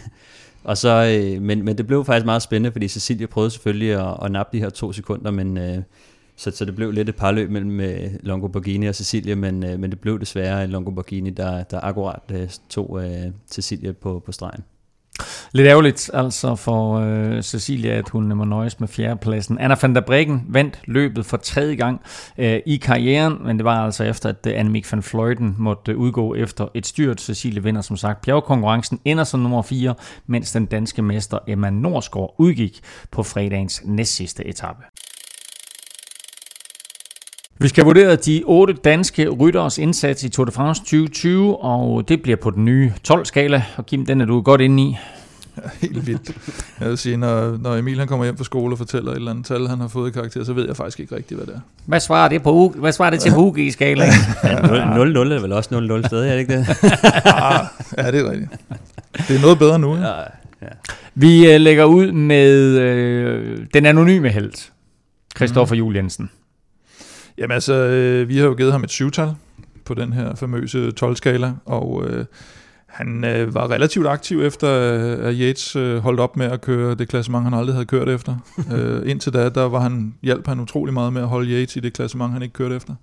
og 0.70 0.78
så, 0.78 1.20
øh, 1.20 1.42
men, 1.42 1.64
men 1.64 1.78
det 1.78 1.86
blev 1.86 2.04
faktisk 2.04 2.26
meget 2.26 2.42
spændende, 2.42 2.72
fordi 2.72 2.88
Cecilia 2.88 3.26
prøvede 3.26 3.50
selvfølgelig 3.50 3.92
at, 3.92 4.16
at 4.22 4.32
nappe 4.32 4.56
de 4.56 4.62
her 4.62 4.70
to 4.70 4.92
sekunder, 4.92 5.30
men 5.30 5.58
øh, 5.58 5.78
så, 6.36 6.50
så 6.50 6.64
det 6.64 6.74
blev 6.74 6.90
lidt 6.90 7.08
et 7.08 7.16
parløb 7.16 7.50
mellem 7.50 7.80
øh, 7.80 8.10
Longo 8.22 8.48
Borghini 8.48 8.86
og 8.86 8.94
Cecilia, 8.94 9.34
men, 9.34 9.64
øh, 9.64 9.78
men 9.78 9.90
det 9.90 10.00
blev 10.00 10.20
desværre 10.20 10.66
Longo 10.66 10.90
Borghini, 10.90 11.30
der, 11.30 11.62
der 11.62 11.80
akkurat 11.82 12.22
øh, 12.32 12.48
tog 12.68 13.04
øh, 13.04 13.32
Cecilia 13.50 13.92
på, 13.92 14.22
på 14.26 14.32
stregen. 14.32 14.64
Lidt 15.52 15.68
ærgerligt 15.68 16.10
altså 16.14 16.56
for 16.56 16.94
øh, 16.94 17.42
Cecilia, 17.42 17.90
at 17.90 18.08
hun 18.08 18.36
må 18.36 18.44
nøjes 18.44 18.80
med 18.80 18.88
fjerdepladsen. 18.88 19.58
Anna 19.58 19.76
van 19.82 19.94
der 19.94 20.00
Breggen 20.00 20.44
vandt 20.48 20.80
løbet 20.84 21.26
for 21.26 21.36
tredje 21.36 21.74
gang 21.74 22.00
øh, 22.38 22.60
i 22.66 22.76
karrieren, 22.76 23.38
men 23.44 23.56
det 23.56 23.64
var 23.64 23.84
altså 23.84 24.04
efter, 24.04 24.28
at 24.28 24.46
øh, 24.46 24.58
Annemiek 24.58 24.92
van 24.92 25.02
Fleuten 25.02 25.54
måtte 25.58 25.92
øh, 25.92 25.98
udgå 25.98 26.34
efter 26.34 26.68
et 26.74 26.86
styrt. 26.86 27.20
Cecilie 27.20 27.62
vinder 27.62 27.80
som 27.80 27.96
sagt 27.96 28.20
bjergkonkurrencen, 28.20 29.00
ender 29.04 29.24
som 29.24 29.40
nummer 29.40 29.62
4, 29.62 29.94
mens 30.26 30.52
den 30.52 30.66
danske 30.66 31.02
mester 31.02 31.38
Emma 31.46 31.70
Norsgaard 31.70 32.34
udgik 32.38 32.80
på 33.10 33.22
fredagens 33.22 33.82
næstsidste 33.84 34.46
etape. 34.46 34.82
Vi 37.58 37.68
skal 37.68 37.84
vurdere 37.84 38.16
de 38.16 38.42
otte 38.44 38.72
danske 38.72 39.28
rytteres 39.28 39.78
indsats 39.78 40.24
i 40.24 40.28
Tour 40.28 40.44
de 40.44 40.52
France 40.52 40.80
2020, 40.82 41.56
og 41.56 42.08
det 42.08 42.22
bliver 42.22 42.36
på 42.36 42.50
den 42.50 42.64
nye 42.64 42.92
12-skala. 43.08 43.64
Og 43.76 43.86
Kim, 43.86 44.06
den 44.06 44.20
er 44.20 44.24
du 44.24 44.40
godt 44.40 44.60
inde 44.60 44.82
i. 44.82 44.96
Ja, 45.56 45.62
helt 45.86 46.06
vildt. 46.06 46.30
Jeg 46.80 46.88
vil 46.88 46.98
sige, 46.98 47.16
når, 47.16 47.56
når 47.56 47.76
Emil 47.76 47.98
han 47.98 48.08
kommer 48.08 48.24
hjem 48.24 48.36
fra 48.36 48.44
skole 48.44 48.74
og 48.74 48.78
fortæller 48.78 49.10
et 49.10 49.16
eller 49.16 49.30
andet 49.30 49.46
tal, 49.46 49.66
han 49.68 49.80
har 49.80 49.88
fået 49.88 50.08
i 50.08 50.12
karakter, 50.12 50.44
så 50.44 50.52
ved 50.52 50.66
jeg 50.66 50.76
faktisk 50.76 51.00
ikke 51.00 51.16
rigtigt, 51.16 51.38
hvad 51.38 51.46
det 51.46 51.54
er. 51.54 51.60
Hvad 51.84 52.00
svarer 52.00 52.28
det, 52.28 52.42
på, 52.42 52.74
hvad 52.76 52.92
svarer 52.92 53.10
det 53.10 53.20
til 53.20 53.32
på 53.32 53.40
UG-skala? 53.40 54.04
ja, 54.44 54.56
0-0 54.56 55.32
er 55.32 55.40
vel 55.40 55.52
også 55.52 56.00
0-0 56.02 56.06
stadig, 56.06 56.28
er 56.28 56.32
det 56.32 56.40
ikke 56.40 56.56
det? 56.56 56.66
Ah, 57.24 57.66
ja, 57.98 58.10
det 58.10 58.20
er 58.20 58.30
rigtigt. 58.30 58.50
Det 59.28 59.36
er 59.36 59.40
noget 59.40 59.58
bedre 59.58 59.78
nu. 59.78 59.96
Ja, 59.96 60.12
ja. 60.62 60.68
Vi 61.14 61.54
uh, 61.54 61.60
lægger 61.60 61.84
ud 61.84 62.12
med 62.12 62.76
uh, 62.76 63.66
den 63.74 63.86
anonyme 63.86 64.28
held, 64.28 64.70
Christoffer 65.36 65.74
mm. 65.74 65.78
Juhl 65.78 65.96
Jensen. 65.96 66.30
Jamen 67.38 67.54
altså, 67.54 67.74
øh, 67.74 68.28
vi 68.28 68.38
har 68.38 68.46
jo 68.46 68.54
givet 68.54 68.72
ham 68.72 68.84
et 68.84 68.90
syvtal 68.90 69.30
på 69.84 69.94
den 69.94 70.12
her 70.12 70.34
famøse 70.34 70.92
12-skala, 71.00 71.52
og 71.64 72.04
øh, 72.06 72.24
han 72.86 73.24
øh, 73.24 73.54
var 73.54 73.70
relativt 73.70 74.06
aktiv 74.06 74.42
efter, 74.42 74.70
øh, 74.70 75.28
at 75.28 75.34
Yates 75.38 75.76
øh, 75.76 75.98
holdt 75.98 76.20
op 76.20 76.36
med 76.36 76.46
at 76.46 76.60
køre 76.60 76.94
det 76.94 77.08
klassement, 77.08 77.44
han 77.44 77.54
aldrig 77.54 77.74
havde 77.74 77.86
kørt 77.86 78.08
efter. 78.08 78.36
øh, 78.74 79.10
indtil 79.10 79.32
da, 79.32 79.48
der 79.48 79.62
var 79.62 79.80
han, 79.80 80.14
hjalp 80.22 80.46
han 80.46 80.60
utrolig 80.60 80.94
meget 80.94 81.12
med 81.12 81.22
at 81.22 81.28
holde 81.28 81.50
Yates 81.50 81.76
i 81.76 81.80
det 81.80 81.92
klassement, 81.92 82.32
han 82.32 82.42
ikke 82.42 82.52
kørte 82.52 82.76
efter. 82.76 82.94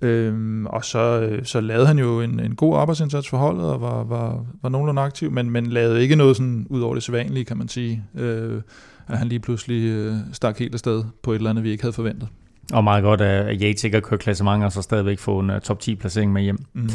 Øhm, 0.00 0.66
og 0.66 0.84
så, 0.84 1.20
øh, 1.20 1.44
så 1.44 1.60
lavede 1.60 1.86
han 1.86 1.98
jo 1.98 2.20
en, 2.20 2.40
en 2.40 2.54
god 2.54 2.76
arbejdsindsats 2.76 3.28
for 3.28 3.36
holdet, 3.36 3.64
og 3.64 3.80
var, 3.80 4.04
var, 4.04 4.44
var 4.62 4.68
nogenlunde 4.68 5.02
aktiv, 5.02 5.30
men, 5.30 5.50
men 5.50 5.66
lavede 5.66 6.02
ikke 6.02 6.16
noget 6.16 6.36
sådan 6.36 6.66
ud 6.70 6.80
over 6.80 6.94
det 6.94 7.02
sædvanlige, 7.02 7.44
kan 7.44 7.56
man 7.58 7.68
sige. 7.68 8.04
Øh, 8.14 8.60
at 9.08 9.18
han 9.18 9.28
lige 9.28 9.40
pludselig 9.40 9.88
øh, 9.88 10.14
stak 10.32 10.58
helt 10.58 10.74
afsted 10.74 11.04
på 11.22 11.32
et 11.32 11.36
eller 11.36 11.50
andet, 11.50 11.64
vi 11.64 11.70
ikke 11.70 11.82
havde 11.82 11.92
forventet. 11.92 12.28
Og 12.72 12.84
meget 12.84 13.02
godt, 13.02 13.20
at 13.20 13.60
Yates 13.60 13.84
ikke 13.84 13.96
har 13.96 14.00
kørt 14.00 14.20
klassement, 14.20 14.64
og 14.64 14.72
så 14.72 14.82
stadigvæk 14.82 15.18
få 15.18 15.38
en 15.38 15.50
uh, 15.50 15.60
top 15.60 15.80
10 15.80 15.94
placering 15.94 16.32
med 16.32 16.42
hjem. 16.42 16.58
Mm-hmm. 16.72 16.90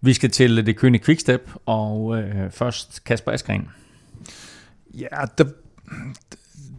Vi 0.00 0.12
skal 0.12 0.30
til 0.30 0.66
det 0.66 0.76
kønne 0.76 0.98
Quickstep, 0.98 1.50
og 1.66 2.04
uh, 2.04 2.20
først 2.50 3.04
Kasper 3.04 3.32
Askren. 3.32 3.68
Ja, 4.94 5.06
der, 5.38 5.44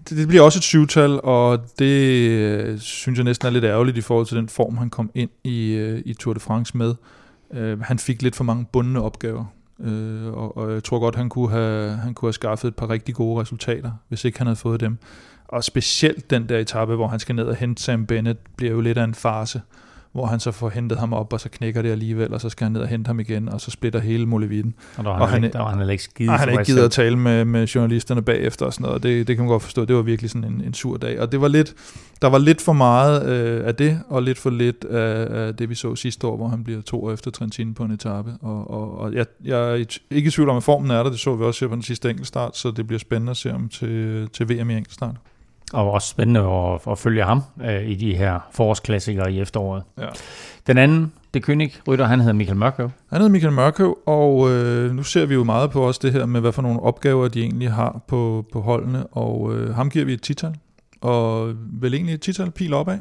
det, 0.10 0.18
det 0.18 0.28
bliver 0.28 0.44
også 0.44 0.60
et 0.60 0.64
syvtal, 0.64 1.20
og 1.24 1.60
det 1.80 2.30
øh, 2.30 2.80
synes 2.80 3.18
jeg 3.18 3.24
næsten 3.24 3.48
er 3.48 3.52
lidt 3.52 3.64
ærgerligt 3.64 3.98
i 3.98 4.02
forhold 4.02 4.26
til 4.26 4.38
den 4.38 4.50
form, 4.50 4.78
han 4.78 4.90
kom 4.90 5.12
ind 5.16 5.30
i, 5.44 5.72
øh, 5.72 6.02
i 6.06 6.14
Tour 6.14 6.34
de 6.34 6.40
France 6.40 6.78
med. 6.78 6.96
Uh, 7.50 7.82
han 7.82 8.00
fik 8.00 8.22
lidt 8.22 8.36
for 8.36 8.44
mange 8.44 8.66
bundne 8.72 9.02
opgaver, 9.02 9.46
uh, 9.78 10.34
og, 10.34 10.58
og 10.58 10.74
jeg 10.74 10.84
tror 10.84 11.00
godt, 11.00 11.16
han 11.16 11.30
kunne, 11.30 11.50
have, 11.50 11.92
han 11.92 12.14
kunne 12.14 12.28
have 12.28 12.34
skaffet 12.34 12.68
et 12.68 12.76
par 12.76 12.90
rigtig 12.90 13.16
gode 13.16 13.42
resultater, 13.42 13.92
hvis 14.08 14.26
ikke 14.26 14.38
han 14.38 14.48
havde 14.48 14.60
fået 14.60 14.80
dem. 14.80 14.98
Og 15.52 15.64
specielt 15.64 16.30
den 16.30 16.50
der 16.50 16.60
etape, 16.60 16.96
hvor 16.96 17.08
han 17.08 17.20
skal 17.20 17.36
ned 17.36 17.46
og 17.46 17.56
hente 17.56 17.84
Sam 17.84 18.06
Bennett, 18.06 18.40
bliver 18.58 18.72
jo 18.72 18.82
lidt 18.82 18.98
af 18.98 19.04
en 19.04 19.16
farse, 19.16 19.62
hvor 20.12 20.26
han 20.26 20.40
så 20.40 20.52
får 20.52 20.70
hentet 20.70 20.98
ham 20.98 21.14
op, 21.14 21.34
og 21.34 21.40
så 21.40 21.50
knækker 21.50 21.82
det 21.82 21.92
alligevel, 21.92 22.34
og 22.34 22.42
så 22.42 22.50
skal 22.50 22.66
han 22.66 22.72
ned 22.72 22.82
og 22.82 22.88
hente 22.88 23.08
ham 23.08 23.20
igen, 23.20 23.50
og 23.50 23.62
så 23.62 23.72
splitter 23.72 24.00
hele 24.00 24.26
Molevitten. 24.26 24.74
Og 24.98 25.04
der 25.04 25.10
var 25.10 25.16
han, 25.16 25.22
og 25.22 25.30
han, 25.30 25.44
ikke, 25.44 25.54
der 25.54 25.60
var 25.60 25.76
han 25.76 25.90
ikke 25.90 26.04
skide 26.04 26.32
Han 26.32 26.50
ikke 26.50 26.64
givet 26.64 26.80
at 26.80 26.92
tale 26.92 27.18
med, 27.18 27.46
med 27.46 27.68
journalisterne 27.68 28.22
bagefter 28.22 28.66
og 28.66 28.74
sådan 28.74 28.82
noget, 28.82 28.96
og 28.96 29.04
det, 29.04 29.28
det 29.28 29.36
kan 29.36 29.46
man 29.46 29.52
godt 29.52 29.64
forstå, 29.64 29.86
det 29.86 29.96
var 29.96 30.02
virkelig 30.02 30.32
sådan 30.32 30.54
en, 30.54 30.62
en 30.66 30.74
sur 30.74 30.98
dag. 30.98 31.20
Og 31.20 31.32
det 31.32 31.42
var 31.42 31.48
lidt, 31.48 31.74
der 32.22 32.28
var 32.28 32.38
lidt 32.38 32.62
for 32.62 32.74
meget 32.74 33.30
øh, 33.30 33.68
af 33.68 33.76
det, 33.76 34.00
og 34.10 34.24
lidt 34.24 34.38
for 34.38 34.50
lidt 34.50 34.86
af, 34.86 35.46
af 35.48 35.56
det, 35.56 35.70
vi 35.70 35.76
så 35.76 35.96
sidste 35.96 36.28
år, 36.28 36.38
hvor 36.38 36.48
han 36.48 36.64
bliver 36.64 36.82
to 36.82 37.04
år 37.04 37.12
efter 37.12 37.32
Trentino 37.32 37.74
på 37.74 37.84
en 37.84 37.92
etape. 37.92 38.32
Og, 38.42 38.72
og, 38.72 38.98
og 38.98 39.14
jeg, 39.14 39.26
jeg 39.44 39.72
er 39.72 39.76
ikke 40.12 40.28
i 40.28 40.32
tvivl 40.32 40.50
om, 40.50 40.58
at 40.58 40.64
formen 40.64 40.92
er 40.92 41.04
der, 41.04 41.10
det 41.10 41.20
så 41.20 41.36
vi 41.36 41.44
også 41.44 41.66
her 41.66 41.70
på 41.70 41.76
den 41.76 41.84
sidste 41.84 42.10
enkeltstart, 42.10 42.58
så 42.58 42.72
det 42.72 42.88
bliver 42.88 43.00
spændende 43.00 43.32
at 43.32 43.38
se 43.38 43.54
om 43.54 43.70
til, 43.70 44.30
til 44.34 44.50
VM 44.50 44.70
i 44.70 44.78
enkeltstart. 44.78 45.16
Og 45.74 45.92
også 45.92 46.08
spændende 46.08 46.40
at, 46.40 46.80
at 46.92 46.98
følge 46.98 47.24
ham 47.24 47.44
øh, 47.64 47.90
i 47.90 47.96
de 47.96 48.16
her 48.16 48.40
forårsklassikere 48.52 49.34
i 49.34 49.40
efteråret. 49.40 49.84
Ja. 50.00 50.08
Den 50.68 50.78
anden, 50.78 51.14
det 51.34 51.50
König 51.50 51.82
rytter, 51.88 52.06
han 52.06 52.20
hedder 52.20 52.34
Michael 52.34 52.58
Mørkøv. 52.58 52.90
Han 53.10 53.18
hedder 53.18 53.32
Michael 53.32 53.54
Mørkøv, 53.54 53.98
og 54.06 54.50
øh, 54.50 54.96
nu 54.96 55.04
ser 55.04 55.26
vi 55.26 55.34
jo 55.34 55.44
meget 55.44 55.72
på 55.72 55.88
også 55.88 56.00
det 56.04 56.14
her 56.14 56.26
med, 56.26 56.42
hvad 56.42 56.52
for 56.52 56.62
nogle 56.62 56.80
opgaver 56.80 57.28
de 57.28 57.42
egentlig 57.42 57.72
har 57.72 58.02
på, 58.08 58.46
på 58.54 58.62
holdene, 58.62 59.08
og 59.08 59.56
øh, 59.56 59.76
ham 59.76 59.90
giver 59.90 60.06
vi 60.06 60.14
et 60.14 60.22
tital, 60.22 60.56
og 61.02 61.54
vel 61.56 61.94
egentlig 61.94 62.14
et 62.14 62.22
tital 62.22 62.52
pil 62.52 62.74
opad. 62.74 63.00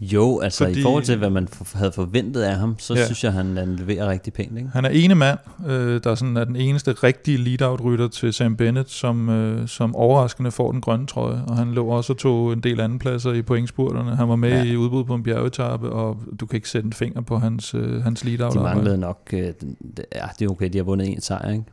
Jo, 0.00 0.40
altså 0.40 0.64
Fordi, 0.64 0.80
i 0.80 0.82
forhold 0.82 1.04
til, 1.04 1.18
hvad 1.18 1.30
man 1.30 1.48
havde 1.74 1.92
forventet 1.92 2.42
af 2.42 2.56
ham, 2.56 2.78
så 2.78 2.94
ja. 2.94 3.04
synes 3.04 3.24
jeg, 3.24 3.32
han, 3.32 3.56
han 3.56 3.76
leverer 3.76 4.08
rigtig 4.08 4.32
pænt. 4.32 4.58
Ikke? 4.58 4.70
Han 4.72 4.84
er 4.84 4.88
ene 4.88 5.14
mand, 5.14 5.38
øh, 5.66 6.00
der 6.04 6.14
sådan 6.14 6.36
er 6.36 6.44
den 6.44 6.56
eneste 6.56 6.92
rigtige 6.92 7.38
lead-out-rytter 7.38 8.08
til 8.08 8.32
Sam 8.32 8.56
Bennett, 8.56 8.90
som, 8.90 9.28
øh, 9.28 9.68
som 9.68 9.96
overraskende 9.96 10.50
får 10.50 10.72
den 10.72 10.80
grønne 10.80 11.06
trøje. 11.06 11.42
Og 11.46 11.56
han 11.56 11.72
lå 11.72 11.86
også 11.86 12.12
og 12.12 12.18
tog 12.18 12.52
en 12.52 12.60
del 12.60 12.80
anden 12.80 12.98
pladser 12.98 13.32
i 13.32 13.42
pointspurterne. 13.42 14.16
Han 14.16 14.28
var 14.28 14.36
med 14.36 14.64
ja. 14.64 14.72
i 14.72 14.76
udbud 14.76 15.04
på 15.04 15.14
en 15.14 15.22
bjergetappe, 15.22 15.90
og 15.90 16.18
du 16.40 16.46
kan 16.46 16.56
ikke 16.56 16.68
sætte 16.68 16.86
en 16.86 16.92
finger 16.92 17.20
på 17.20 17.38
hans, 17.38 17.74
øh, 17.74 18.02
hans 18.02 18.24
lead-out. 18.24 18.54
De 18.54 18.60
manglede 18.60 18.98
nok, 18.98 19.18
øh, 19.32 19.40
ja, 19.40 20.26
det 20.38 20.44
er 20.44 20.50
okay, 20.50 20.68
de 20.72 20.78
har 20.78 20.84
vundet 20.84 21.08
en 21.08 21.20
sejr, 21.20 21.50
ikke? 21.50 21.64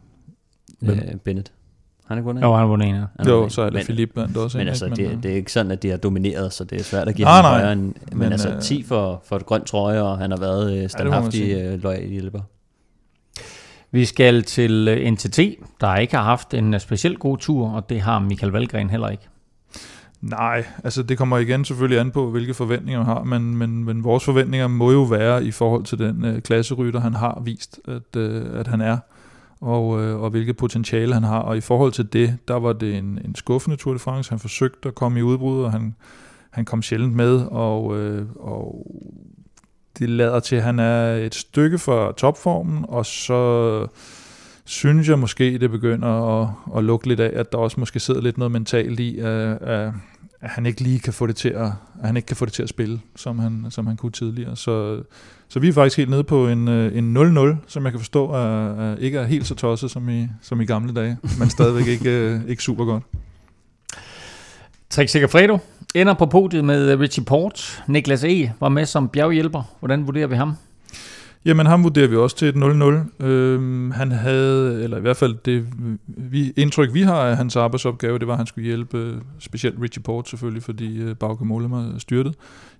Øh, 0.84 1.15
Bennett. 1.24 1.51
Han 2.12 2.18
har 2.18 2.24
vundet 2.24 2.43
Jo, 2.43 2.51
han 2.51 2.59
har 2.59 2.68
vundet 2.68 2.89
en, 2.89 2.95
ja. 2.95 3.30
Jo, 3.30 3.49
så 3.49 3.62
er 3.62 3.70
det 3.70 3.84
Philip 3.84 4.14
blandt 4.14 4.38
også. 4.38 4.57
Men, 4.57 4.68
altså, 4.68 4.88
det, 4.88 5.20
det, 5.24 5.32
er 5.32 5.36
ikke 5.36 5.51
sådan, 5.51 5.72
at 5.72 5.84
de 5.84 5.89
har 5.89 5.97
domineret, 5.97 6.53
så 6.53 6.64
det 6.64 6.80
er 6.80 6.84
svært 6.84 7.07
at 7.07 7.16
give 7.16 7.28
ham 7.28 7.45
højere. 7.45 7.74
End, 7.74 7.82
men, 7.82 7.95
men 8.20 8.32
altså 8.32 8.59
10 8.62 8.80
øh, 8.80 8.86
for, 8.86 9.22
for 9.26 9.36
et 9.36 9.45
grønt 9.45 9.66
trøje, 9.66 10.01
og 10.01 10.18
han 10.18 10.32
har 10.32 10.38
været 10.38 10.84
øh, 10.84 10.89
standhaftig 10.89 11.51
øh, 11.51 11.84
lojal 11.84 12.09
hjælper. 12.09 12.39
Vi 13.91 14.05
skal 14.05 14.43
til 14.43 15.01
NTT, 15.14 15.39
der 15.82 15.95
ikke 15.95 16.16
har 16.16 16.24
haft 16.24 16.53
en 16.53 16.80
specielt 16.80 17.20
god 17.20 17.38
tur, 17.38 17.70
og 17.70 17.89
det 17.89 18.01
har 18.01 18.20
Michael 18.20 18.51
Valgren 18.51 18.89
heller 18.89 19.09
ikke. 19.09 19.28
Nej, 20.22 20.66
altså 20.84 21.03
det 21.03 21.18
kommer 21.18 21.38
igen 21.38 21.66
selvfølgelig 21.66 21.99
an 21.99 22.12
på, 22.12 22.30
hvilke 22.30 22.53
forventninger 22.53 22.99
man 22.99 23.05
har, 23.05 23.24
men, 23.24 23.57
men, 23.57 23.84
men 23.84 24.03
vores 24.03 24.24
forventninger 24.24 24.68
må 24.68 24.91
jo 24.91 25.03
være 25.03 25.45
i 25.45 25.51
forhold 25.51 25.84
til 25.84 25.99
den 25.99 26.26
øh, 26.26 26.41
klasserytter, 26.41 26.99
han 26.99 27.14
har 27.14 27.41
vist, 27.45 27.80
at, 27.88 28.20
øh, 28.20 28.59
at 28.59 28.68
han 28.68 28.82
er 28.82 28.97
og, 29.62 30.03
øh, 30.03 30.22
og 30.22 30.30
hvilket 30.30 30.57
potentiale 30.57 31.14
han 31.14 31.24
har. 31.24 31.39
Og 31.39 31.57
i 31.57 31.62
forhold 31.62 31.91
til 31.91 32.14
det, 32.14 32.38
der 32.47 32.55
var 32.55 32.74
det 32.74 32.97
en, 32.97 33.20
en 33.26 33.36
skuffende 33.36 33.78
Tour 33.78 33.93
de 33.93 33.99
France. 33.99 34.30
Han 34.30 34.39
forsøgte 34.39 34.88
at 34.88 34.95
komme 34.95 35.20
i 35.20 35.24
udbrud, 35.24 35.64
og 35.64 35.72
han, 35.72 35.95
han 36.51 36.66
kom 36.66 36.82
sjældent 36.82 37.16
med, 37.16 37.45
og, 37.51 37.97
øh, 37.97 38.26
og 38.36 38.88
det 39.99 40.09
lader 40.09 40.39
til, 40.39 40.55
at 40.55 40.64
han 40.64 40.80
er 40.80 41.14
et 41.16 41.36
stykke 41.36 41.78
fra 41.78 42.12
topformen, 42.12 42.86
og 42.88 43.05
så 43.05 43.88
synes 44.66 45.09
jeg 45.09 45.20
måske, 45.20 45.57
det 45.57 45.72
begynder 45.72 46.41
at, 46.41 46.49
at 46.78 46.84
lukke 46.84 47.07
lidt 47.07 47.20
af, 47.20 47.39
at 47.39 47.51
der 47.51 47.57
også 47.57 47.80
måske 47.80 47.99
sidder 47.99 48.22
lidt 48.22 48.38
noget 48.38 48.51
mentalt 48.51 48.99
i, 48.99 49.20
at, 49.20 49.62
at, 49.62 49.93
at 50.41 50.49
han 50.49 50.66
ikke 50.66 50.82
lige 50.82 50.99
kan 50.99 51.14
få 51.14 51.28
det 51.28 51.36
til 51.36 51.49
at, 51.49 51.72
at 52.01 52.05
han 52.05 52.18
ikke 52.18 52.28
kan 52.28 52.38
få 52.38 52.45
det 52.45 52.53
til 52.53 52.64
at 52.64 52.70
spille, 52.70 53.01
som 53.16 53.39
han, 53.39 53.66
som 53.70 53.88
han 53.88 53.97
kunne 53.97 54.12
tidligere. 54.12 54.55
Så, 54.55 55.03
så 55.52 55.60
vi 55.60 55.68
er 55.68 55.74
faktisk 55.74 55.97
helt 55.97 56.10
nede 56.10 56.24
på 56.24 56.47
en, 56.47 56.68
øh, 56.68 56.97
en 56.97 57.18
0-0, 57.18 57.56
som 57.68 57.84
jeg 57.84 57.91
kan 57.91 57.99
forstå 57.99 58.30
er, 58.30 58.91
er, 58.91 58.95
ikke 58.97 59.18
er 59.18 59.26
helt 59.26 59.47
så 59.47 59.56
tosset 59.56 59.91
som 59.91 60.10
i, 60.10 60.28
som 60.41 60.62
i 60.62 60.66
gamle 60.66 60.93
dage, 60.93 61.18
men 61.39 61.49
stadigvæk 61.49 61.88
ikke, 61.88 62.10
øh, 62.10 62.39
ikke 62.47 62.64
super 62.64 62.86
godt. 62.86 63.04
Trix 64.89 65.12
Segafredo 65.12 65.58
ender 65.95 66.14
på 66.14 66.26
podiet 66.26 66.66
med 66.66 66.91
øh, 66.91 66.99
Richie 66.99 67.26
Port. 67.26 67.84
Niklas 67.88 68.24
E. 68.24 68.54
var 68.60 68.70
med 68.70 68.86
som 68.86 69.10
bjerghjælper. 69.10 69.64
Hvordan 69.80 70.08
vurderer 70.08 70.28
vi 70.28 70.36
ham? 70.36 70.56
Jamen 71.46 71.66
ham 71.66 71.84
vurderer 71.84 72.08
vi 72.08 72.16
også 72.16 72.36
til 72.36 72.48
et 72.48 72.56
0-0. 72.56 73.26
Øhm, 73.26 73.92
han 73.92 74.12
havde, 74.12 74.84
eller 74.84 74.98
i 74.98 75.02
hvert 75.02 75.18
fald 75.18 75.36
det 75.46 75.68
vi, 76.08 76.54
indtryk 76.58 76.94
vi 76.94 77.02
har 77.02 77.16
af 77.16 77.38
hans 77.38 77.56
arbejdsopgave, 77.56 78.20
det 78.20 78.28
var 78.28 78.34
at 78.34 78.39
han 78.39 78.48
skulle 78.48 78.68
hjælpe 78.68 78.98
øh, 78.98 79.16
specielt 79.39 79.82
Richie 79.82 80.04
Port 80.04 80.30
selvfølgelig, 80.30 80.64
fordi 80.64 80.98
øh, 80.98 81.16
Bauke 81.16 81.46
Mollema 81.46 81.84
styrtede 81.98 82.36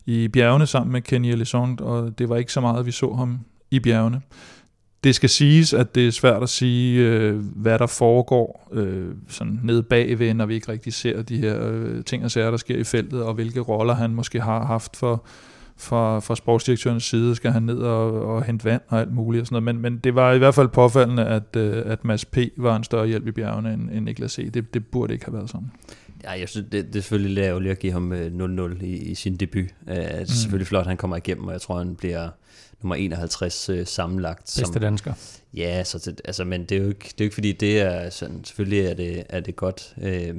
i 0.06 0.28
bjergene 0.28 0.66
sammen 0.66 0.92
med 0.92 1.02
Kenny 1.02 1.28
Elizond, 1.28 1.82
og 1.82 2.20
det 2.20 2.30
var 2.30 2.38
ikke 2.38 2.54
så 2.54 2.62
meget, 2.62 2.86
vi 2.86 2.92
så 2.92 3.14
ham 3.14 3.40
i 3.72 3.80
bjergene. 3.80 4.22
Det 5.04 5.16
skal 5.16 5.30
siges, 5.30 5.74
at 5.74 5.96
det 5.96 6.08
er 6.08 6.12
svært 6.12 6.44
at 6.44 6.50
sige, 6.50 7.08
øh, 7.08 7.36
hvad 7.56 7.80
der 7.80 7.88
foregår 7.88 8.70
øh, 8.72 9.08
sådan 9.28 9.60
nede 9.64 9.84
bagved, 9.84 10.34
når 10.34 10.46
vi 10.46 10.54
ikke 10.54 10.72
rigtig 10.72 10.94
ser 10.94 11.22
de 11.22 11.38
her 11.38 11.70
øh, 11.72 12.04
ting 12.04 12.24
og 12.24 12.32
sager, 12.32 12.50
der 12.50 12.58
sker 12.58 12.78
i 12.78 12.84
feltet, 12.84 13.24
og 13.24 13.34
hvilke 13.34 13.60
roller 13.60 13.94
han 13.94 14.14
måske 14.14 14.42
har 14.42 14.66
haft 14.66 14.98
for, 14.98 15.26
fra, 15.82 16.20
fra 16.20 16.36
sportsdirektørens 16.36 17.04
side, 17.04 17.36
skal 17.36 17.52
han 17.52 17.64
ned 17.64 17.78
og, 17.78 18.26
og 18.26 18.44
hente 18.44 18.66
vand 18.66 18.82
og 18.88 19.00
alt 19.00 19.14
muligt 19.14 19.42
og 19.42 19.48
sådan 19.48 19.64
noget. 19.64 19.76
Men, 19.76 19.82
men 19.82 20.00
det 20.00 20.16
var 20.16 20.34
i 20.34 20.38
hvert 20.38 20.56
fald 20.56 20.68
påfaldende, 20.68 21.26
at, 21.26 21.56
øh, 21.56 21.84
at 21.86 22.06
Mads 22.06 22.26
P. 22.26 22.38
var 22.58 22.76
en 22.76 22.84
større 22.84 23.08
hjælp 23.08 23.28
i 23.28 23.32
bjergene 23.32 23.74
end, 23.74 23.90
end 23.92 24.06
Niklas 24.06 24.32
C. 24.32 24.52
Det, 24.52 24.74
det 24.74 24.86
burde 24.86 25.14
ikke 25.14 25.26
have 25.26 25.34
været 25.34 25.50
sådan. 25.50 25.72
Ja, 26.24 26.32
jeg 26.32 26.50
synes, 26.50 26.68
det, 26.72 26.86
det 26.86 26.96
er 26.96 27.02
selvfølgelig 27.02 27.36
lavligt 27.36 27.72
at 27.72 27.80
give 27.80 27.94
ham 27.94 28.12
0-0 28.12 28.16
øh, 28.16 28.84
i, 28.84 28.96
i 28.98 29.16
sin 29.16 29.36
debut. 29.36 29.66
Uh, 29.82 29.94
det 29.96 30.16
er 30.16 30.20
mm. 30.20 30.26
selvfølgelig 30.26 30.68
flot, 30.68 30.82
at 30.82 30.88
han 30.88 30.98
kommer 30.98 31.18
igennem, 31.18 31.48
og 31.48 31.54
jeg 31.54 31.62
tror, 31.62 31.78
han 31.78 31.96
bliver 31.96 32.30
nummer 32.82 32.96
51 32.96 33.70
uh, 33.70 33.76
sammenlagt. 33.86 34.40
Bedste 34.40 34.66
som, 34.66 34.82
dansker. 34.82 35.14
Ja, 35.54 35.84
så 35.84 35.98
det, 35.98 36.22
altså, 36.26 36.44
men 36.44 36.66
det 36.66 36.78
er, 36.78 36.82
jo 36.82 36.88
ikke, 36.88 37.04
det 37.04 37.12
er 37.12 37.16
jo 37.20 37.24
ikke 37.24 37.34
fordi, 37.34 37.52
det 37.52 37.82
er 37.82 38.10
sådan, 38.10 38.44
selvfølgelig 38.44 38.86
er 38.86 38.94
det, 38.94 39.24
er 39.30 39.40
det 39.40 39.56
godt 39.56 39.94
øh, 40.02 40.36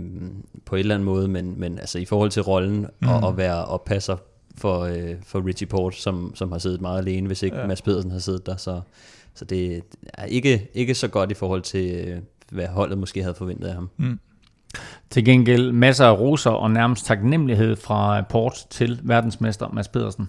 på 0.64 0.76
en 0.76 0.80
eller 0.80 0.94
anden 0.94 1.04
måde, 1.04 1.28
men, 1.28 1.60
men 1.60 1.78
altså, 1.78 1.98
i 1.98 2.04
forhold 2.04 2.30
til 2.30 2.42
rollen 2.42 2.86
mm. 3.00 3.08
og 3.08 3.28
at 3.28 3.36
være 3.36 3.64
oppasser 3.64 4.16
for, 4.58 4.80
øh, 4.80 5.14
for 5.26 5.46
Richie 5.46 5.66
Port, 5.66 5.94
som, 5.94 6.32
som 6.34 6.52
har 6.52 6.58
siddet 6.58 6.80
meget 6.80 6.98
alene, 6.98 7.26
hvis 7.26 7.42
ikke 7.42 7.56
ja. 7.56 7.66
Mads 7.66 7.82
Pedersen 7.82 8.10
har 8.10 8.18
siddet 8.18 8.46
der. 8.46 8.56
Så, 8.56 8.80
så 9.34 9.44
det 9.44 9.82
er 10.14 10.24
ikke, 10.24 10.70
ikke 10.74 10.94
så 10.94 11.08
godt 11.08 11.30
i 11.30 11.34
forhold 11.34 11.62
til, 11.62 11.94
øh, 11.94 12.18
hvad 12.50 12.66
holdet 12.66 12.98
måske 12.98 13.22
havde 13.22 13.34
forventet 13.34 13.68
af 13.68 13.74
ham. 13.74 13.90
Mm. 13.96 14.18
Til 15.10 15.24
gengæld 15.24 15.72
masser 15.72 16.06
af 16.06 16.18
roser 16.18 16.50
og 16.50 16.70
nærmest 16.70 17.06
taknemmelighed 17.06 17.76
fra 17.76 18.20
Port 18.20 18.66
til 18.70 19.00
verdensmester 19.02 19.68
Mads 19.68 19.88
Pedersen. 19.88 20.28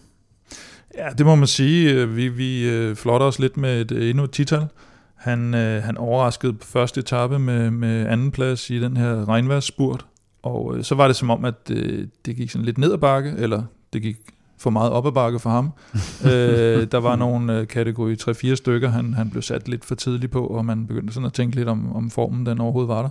Ja, 0.98 1.10
det 1.18 1.26
må 1.26 1.36
man 1.36 1.48
sige. 1.48 2.10
Vi, 2.10 2.28
vi 2.28 2.70
øh, 2.70 2.96
flotter 2.96 3.28
os 3.28 3.40
lidt 3.40 3.58
med 3.58 3.92
et, 3.92 4.10
endnu 4.10 4.24
et 4.24 4.32
tital. 4.32 4.68
Han, 5.16 5.54
øh, 5.54 5.84
han 5.84 5.98
overraskede 5.98 6.54
på 6.54 6.68
første 6.68 7.00
etape 7.00 7.40
med, 7.40 7.72
med 7.72 8.08
anden 8.08 8.32
plads 8.32 8.70
i 8.70 8.80
den 8.80 8.98
her 8.98 9.30
regnværsspurt. 9.30 10.06
Og 10.44 10.78
øh, 10.78 10.84
så 10.84 10.96
var 10.96 11.08
det 11.08 11.16
som 11.16 11.30
om, 11.30 11.46
at 11.46 11.72
øh, 11.72 12.08
det 12.26 12.36
gik 12.36 12.50
sådan 12.50 12.66
lidt 12.66 12.78
ned 12.78 12.94
ad 12.94 12.98
bakke, 12.98 13.34
eller 13.38 13.64
det 13.94 14.02
gik 14.02 14.18
for 14.58 14.70
meget 14.70 14.92
op 14.92 15.08
ad 15.08 15.12
bakke 15.12 15.40
for 15.40 15.50
ham. 15.50 15.72
øh, 16.32 16.88
der 16.92 16.98
var 16.98 17.16
nogle 17.16 17.60
øh, 17.60 17.68
kategori 17.68 18.14
3-4 18.14 18.56
stykker, 18.56 18.90
han, 18.90 19.14
han 19.14 19.30
blev 19.30 19.42
sat 19.42 19.68
lidt 19.68 19.86
for 19.86 19.96
tidligt 19.96 20.32
på, 20.32 20.48
og 20.48 20.66
man 20.66 20.88
begyndte 20.88 21.14
sådan 21.14 21.28
at 21.28 21.34
tænke 21.34 21.56
lidt 21.56 21.68
om, 21.68 21.96
om 21.96 22.10
formen, 22.10 22.46
den 22.46 22.62
overhovedet 22.62 22.90
var 22.90 23.02
der. 23.02 23.10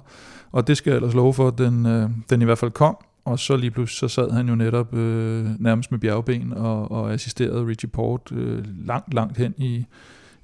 Og 0.52 0.66
det 0.66 0.76
skal 0.76 0.90
jeg 0.90 0.96
ellers 0.96 1.14
love 1.14 1.34
for, 1.34 1.48
at 1.48 1.58
den, 1.58 1.86
øh, 1.86 2.10
den 2.30 2.42
i 2.42 2.44
hvert 2.44 2.58
fald 2.58 2.70
kom. 2.70 2.96
Og 3.24 3.38
så 3.38 3.56
lige 3.56 3.70
pludselig 3.70 4.10
så 4.10 4.14
sad 4.14 4.30
han 4.30 4.48
jo 4.48 4.54
netop 4.54 4.94
øh, 4.94 5.46
nærmest 5.58 5.90
med 5.90 5.98
bjergben 5.98 6.52
og, 6.52 6.92
og 6.92 7.12
assisterede 7.12 7.66
Richie 7.66 7.88
Port 7.88 8.32
øh, 8.32 8.64
langt, 8.86 9.14
langt 9.14 9.38
hen 9.38 9.54
i, 9.58 9.86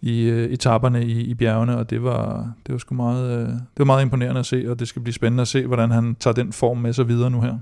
i 0.01 0.22
øh, 0.22 0.51
etaperne 0.51 1.05
i, 1.05 1.20
i 1.20 1.34
bjergene, 1.34 1.76
og 1.76 1.91
det 1.91 2.03
var, 2.03 2.53
det 2.66 2.72
var 2.72 2.78
sgu 2.78 2.95
meget, 2.95 3.41
øh, 3.41 3.49
det 3.49 3.78
var 3.78 3.84
meget 3.84 4.03
imponerende 4.03 4.39
at 4.39 4.47
se, 4.47 4.64
og 4.68 4.78
det 4.78 4.89
skal 4.89 5.03
blive 5.03 5.14
spændende 5.14 5.41
at 5.41 5.49
se, 5.49 5.66
hvordan 5.66 5.91
han 5.91 6.16
tager 6.20 6.34
den 6.34 6.53
form 6.53 6.76
med 6.78 6.93
sig 6.93 7.09
videre 7.09 7.30
nu 7.30 7.41
her. 7.41 7.59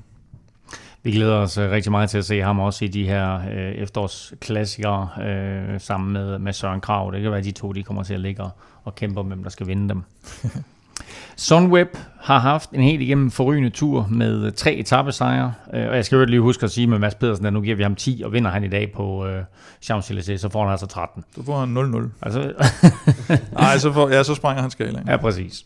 Vi 1.07 1.11
glæder 1.13 1.35
os 1.35 1.59
øh, 1.59 1.71
rigtig 1.71 1.93
meget 1.93 2.11
til 2.11 2.19
at 2.19 2.25
se 2.25 2.41
ham 2.41 2.61
også 2.61 2.85
i 2.85 2.89
de 2.89 3.07
her 3.07 3.35
øh, 3.35 3.73
efterårsklassikere 3.73 5.09
øh, 5.23 5.81
sammen 5.81 6.13
med, 6.13 6.39
med 6.39 6.53
Søren 6.53 6.81
Krav. 6.81 7.11
Det 7.13 7.23
kan 7.23 7.31
være, 7.31 7.39
at 7.39 7.45
de 7.45 7.51
to 7.51 7.73
de 7.73 7.83
kommer 7.83 8.03
til 8.03 8.15
at 8.15 8.21
ligge 8.21 8.43
og, 8.43 8.51
og 8.85 8.95
kæmpe 8.95 9.21
om, 9.21 9.27
hvem 9.27 9.43
der 9.43 9.51
skal 9.51 9.67
vinde 9.67 9.89
dem. 9.89 10.03
Sunweb 11.37 11.89
har 12.21 12.39
haft 12.39 12.71
en 12.71 12.83
helt 12.83 13.03
igennem 13.03 13.31
forrygende 13.31 13.71
tur 13.71 14.07
med 14.11 14.53
tre 14.53 14.75
etappesejre. 14.75 15.55
Øh, 15.75 15.89
og 15.89 15.97
jeg 15.97 16.05
skal 16.05 16.17
jo 16.17 16.25
lige 16.25 16.41
huske 16.41 16.65
at 16.65 16.71
sige 16.71 16.87
med 16.87 16.99
Mads 16.99 17.15
Pedersen, 17.15 17.47
at 17.47 17.53
nu 17.53 17.61
giver 17.61 17.77
vi 17.77 17.83
ham 17.83 17.95
10, 17.95 18.23
og 18.25 18.33
vinder 18.33 18.51
han 18.51 18.65
i 18.65 18.69
dag 18.69 18.93
på 18.93 19.27
uh, 19.27 19.41
Champs-Élysées, 19.85 20.37
så 20.37 20.49
får 20.53 20.63
han 20.63 20.71
altså 20.71 20.87
13. 20.87 21.25
Så 21.35 21.45
får 21.45 21.61
han 21.61 21.77
0-0. 21.77 22.09
Altså, 22.23 22.53
Nej, 23.61 23.79
så, 23.79 23.93
får, 23.93 24.09
ja, 24.09 24.23
så 24.23 24.35
springer 24.35 24.63
han 24.63 24.71
skalaen. 24.71 25.09
Ja, 25.09 25.17
præcis. 25.17 25.65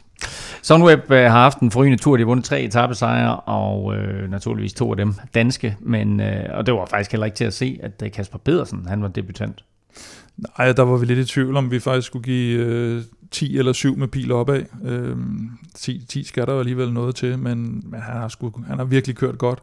Sunweb 0.63 1.11
øh, 1.11 1.19
har 1.19 1.29
haft 1.29 1.59
en 1.59 1.71
forrygende 1.71 2.03
tur, 2.03 2.17
de 2.17 2.23
har 2.23 2.27
vundet 2.27 2.45
tre 2.45 2.63
etappesejre, 2.63 3.37
og 3.37 3.97
øh, 3.97 4.31
naturligvis 4.31 4.73
to 4.73 4.91
af 4.91 4.97
dem 4.97 5.15
danske, 5.35 5.77
men, 5.81 6.21
øh, 6.21 6.45
og 6.51 6.67
det 6.67 6.75
var 6.75 6.87
faktisk 6.87 7.11
heller 7.11 7.25
ikke 7.25 7.37
til 7.37 7.45
at 7.45 7.55
se, 7.55 7.79
at 7.83 8.03
øh, 8.05 8.13
Kasper 8.13 8.39
Pedersen, 8.39 8.87
han 8.89 9.03
var 9.03 9.09
debutant. 9.09 9.65
Nej, 10.59 10.73
der 10.73 10.83
var 10.83 10.97
vi 10.97 11.07
lidt 11.07 11.19
i 11.19 11.25
tvivl 11.25 11.57
om, 11.57 11.71
vi 11.71 11.81
faktisk 11.81 12.07
skulle 12.07 12.25
give 12.25 12.65
øh, 12.65 13.03
10 13.31 13.59
eller 13.59 13.73
7 13.73 13.97
med 13.97 14.09
pil 14.09 14.33
opad. 14.33 14.63
Øh, 14.85 15.17
10, 15.75 16.05
10 16.09 16.25
skal 16.25 16.47
der 16.47 16.53
jo 16.53 16.59
alligevel 16.59 16.93
noget 16.93 17.15
til, 17.15 17.39
men, 17.39 17.83
men 17.91 18.01
han, 18.01 18.17
har 18.17 18.29
sku, 18.29 18.51
han 18.67 18.79
har 18.79 18.85
virkelig 18.85 19.17
kørt 19.17 19.39
godt. 19.39 19.59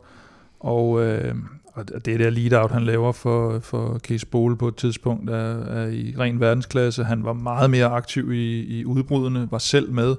Og, 0.60 1.06
øh, 1.06 1.36
og 1.74 2.06
det 2.06 2.20
der 2.20 2.30
lead-out, 2.30 2.72
han 2.72 2.84
laver 2.84 3.12
for, 3.12 3.60
for 3.60 4.00
Case 4.00 4.26
Bole 4.26 4.58
på 4.58 4.68
et 4.68 4.76
tidspunkt, 4.76 5.30
er, 5.30 5.66
er 5.66 5.88
i 5.88 6.16
ren 6.20 6.40
verdensklasse. 6.40 7.04
Han 7.04 7.24
var 7.24 7.34
meget 7.34 7.70
mere 7.70 7.86
aktiv 7.86 8.32
i, 8.32 8.80
i 8.80 8.86
udbrudene, 8.86 9.48
var 9.52 9.58
selv 9.58 9.92
med. 9.92 10.16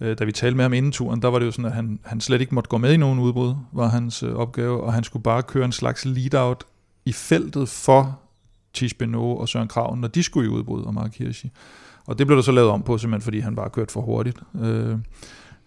Øh, 0.00 0.18
da 0.18 0.24
vi 0.24 0.32
talte 0.32 0.56
med 0.56 0.64
ham 0.64 0.72
inden 0.72 0.92
turen, 0.92 1.22
der 1.22 1.28
var 1.28 1.38
det 1.38 1.46
jo 1.46 1.50
sådan, 1.50 1.64
at 1.64 1.72
han, 1.72 1.98
han 2.04 2.20
slet 2.20 2.40
ikke 2.40 2.54
måtte 2.54 2.68
gå 2.68 2.78
med 2.78 2.92
i 2.92 2.96
nogen 2.96 3.18
udbrud, 3.18 3.54
var 3.72 3.88
hans 3.88 4.22
øh, 4.22 4.34
opgave, 4.34 4.82
og 4.82 4.92
han 4.92 5.04
skulle 5.04 5.22
bare 5.22 5.42
køre 5.42 5.64
en 5.64 5.72
slags 5.72 6.04
lead-out 6.04 6.64
i 7.04 7.12
feltet 7.12 7.68
for 7.68 8.20
Tish 8.74 8.94
Benoit 8.94 9.38
og 9.40 9.48
Søren 9.48 9.68
Kraven, 9.68 10.00
når 10.00 10.08
de 10.08 10.22
skulle 10.22 10.46
i 10.46 10.50
udbrud, 10.50 10.82
og 10.82 10.94
Mark 10.94 11.14
Hirschi. 11.14 11.50
Og 12.06 12.18
det 12.18 12.26
blev 12.26 12.36
der 12.36 12.42
så 12.42 12.52
lavet 12.52 12.70
om 12.70 12.82
på, 12.82 12.98
simpelthen 12.98 13.24
fordi 13.24 13.40
han 13.40 13.56
bare 13.56 13.70
kørte 13.70 13.92
for 13.92 14.00
hurtigt. 14.00 14.38
Øh, 14.62 14.98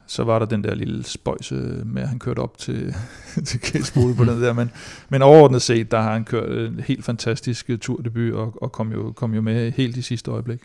så 0.08 0.24
var 0.24 0.40
der 0.40 0.46
den 0.46 0.64
der 0.64 0.76
lille 0.76 1.04
spøjse 1.04 1.56
med, 1.86 2.02
at 2.02 2.10
han 2.10 2.20
kørte 2.20 2.40
op 2.40 2.58
til, 2.58 2.96
til 3.48 3.60
Kæsbole 3.60 4.16
på 4.16 4.26
den 4.26 4.42
der. 4.42 4.54
Men, 4.54 4.72
men 5.10 5.22
overordnet 5.22 5.62
set, 5.62 5.92
der 5.92 6.02
har 6.02 6.14
han 6.14 6.24
kørt 6.24 6.72
en 6.72 6.80
helt 6.80 7.06
fantastisk 7.06 7.70
øh, 7.70 7.80
turdebut 7.80 8.34
og, 8.34 8.64
og 8.64 8.72
kom, 8.72 8.92
jo, 8.92 9.12
kom 9.12 9.34
jo 9.34 9.42
med 9.42 9.72
helt 9.72 9.98
i 9.98 10.02
sidste 10.02 10.32
øjeblik. 10.32 10.60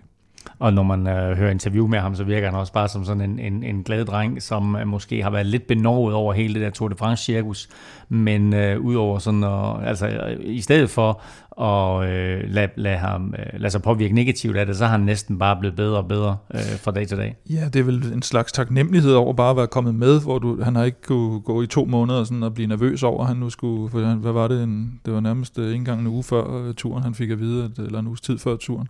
Og 0.59 0.73
når 0.73 0.83
man 0.83 1.07
øh, 1.07 1.37
hører 1.37 1.51
interview 1.51 1.87
med 1.87 1.99
ham, 1.99 2.15
så 2.15 2.25
virker 2.25 2.51
han 2.51 2.59
også 2.59 2.73
bare 2.73 2.89
som 2.89 3.05
sådan 3.05 3.21
en, 3.21 3.39
en, 3.39 3.63
en 3.63 3.83
glad 3.83 4.05
dreng, 4.05 4.43
som 4.43 4.77
øh, 4.77 4.87
måske 4.87 5.23
har 5.23 5.31
været 5.31 5.47
lidt 5.47 5.67
benovet 5.67 6.15
over 6.15 6.33
hele 6.33 6.55
det 6.55 6.63
der 6.63 6.71
Tour 6.71 6.89
de 6.89 6.97
France-cirkus, 6.97 7.69
men 8.09 8.55
øh, 8.55 8.81
udover 8.81 9.19
sådan, 9.19 9.45
at, 9.45 9.89
altså 9.89 10.07
øh, 10.07 10.37
i 10.41 10.61
stedet 10.61 10.91
for 10.91 11.21
at 11.61 12.09
øh, 12.09 12.43
lade, 12.47 12.69
lade, 12.77 12.97
ham, 12.97 13.35
øh, 13.39 13.61
lade 13.61 13.71
sig 13.71 13.83
påvirke 13.83 14.15
negativt 14.15 14.57
af 14.57 14.67
det, 14.67 14.77
så 14.77 14.85
har 14.85 14.91
han 14.91 15.01
næsten 15.01 15.39
bare 15.39 15.57
blevet 15.61 15.77
bedre 15.77 15.97
og 15.97 16.09
bedre 16.09 16.37
øh, 16.55 16.61
fra 16.61 16.91
dag 16.91 17.09
til 17.09 17.17
dag. 17.17 17.37
Ja, 17.51 17.69
det 17.73 17.77
er 17.77 17.85
vel 17.85 18.13
en 18.13 18.23
slags 18.23 18.53
taknemmelighed 18.53 19.13
over 19.13 19.33
bare 19.33 19.51
at 19.51 19.57
være 19.57 19.67
kommet 19.67 19.95
med, 19.95 20.21
hvor 20.21 20.39
du, 20.39 20.63
han 20.63 20.77
har 20.77 20.85
ikke 20.85 21.03
kunne 21.03 21.41
gå 21.41 21.63
i 21.63 21.67
to 21.67 21.85
måneder 21.85 22.25
sådan, 22.25 22.43
og 22.43 22.55
blive 22.55 22.67
nervøs 22.67 23.03
over, 23.03 23.21
at 23.21 23.29
han 23.29 23.37
nu 23.37 23.51
skulle, 23.51 23.91
for 23.91 24.01
han, 24.01 24.19
hvad 24.19 24.33
var 24.33 24.49
det, 24.49 24.63
en, 24.63 25.01
det 25.05 25.15
var 25.15 25.21
nærmest 25.21 25.59
øh, 25.59 25.67
ikke 25.67 25.77
engang 25.77 26.01
en 26.01 26.07
uge 26.07 26.23
før 26.23 26.67
øh, 26.67 26.75
turen, 26.75 27.03
han 27.03 27.15
fik 27.15 27.31
at 27.31 27.41
vide, 27.41 27.65
at, 27.65 27.85
eller 27.85 27.99
en 27.99 28.07
uges 28.07 28.21
tid 28.21 28.39
før 28.39 28.57
turen, 28.57 28.89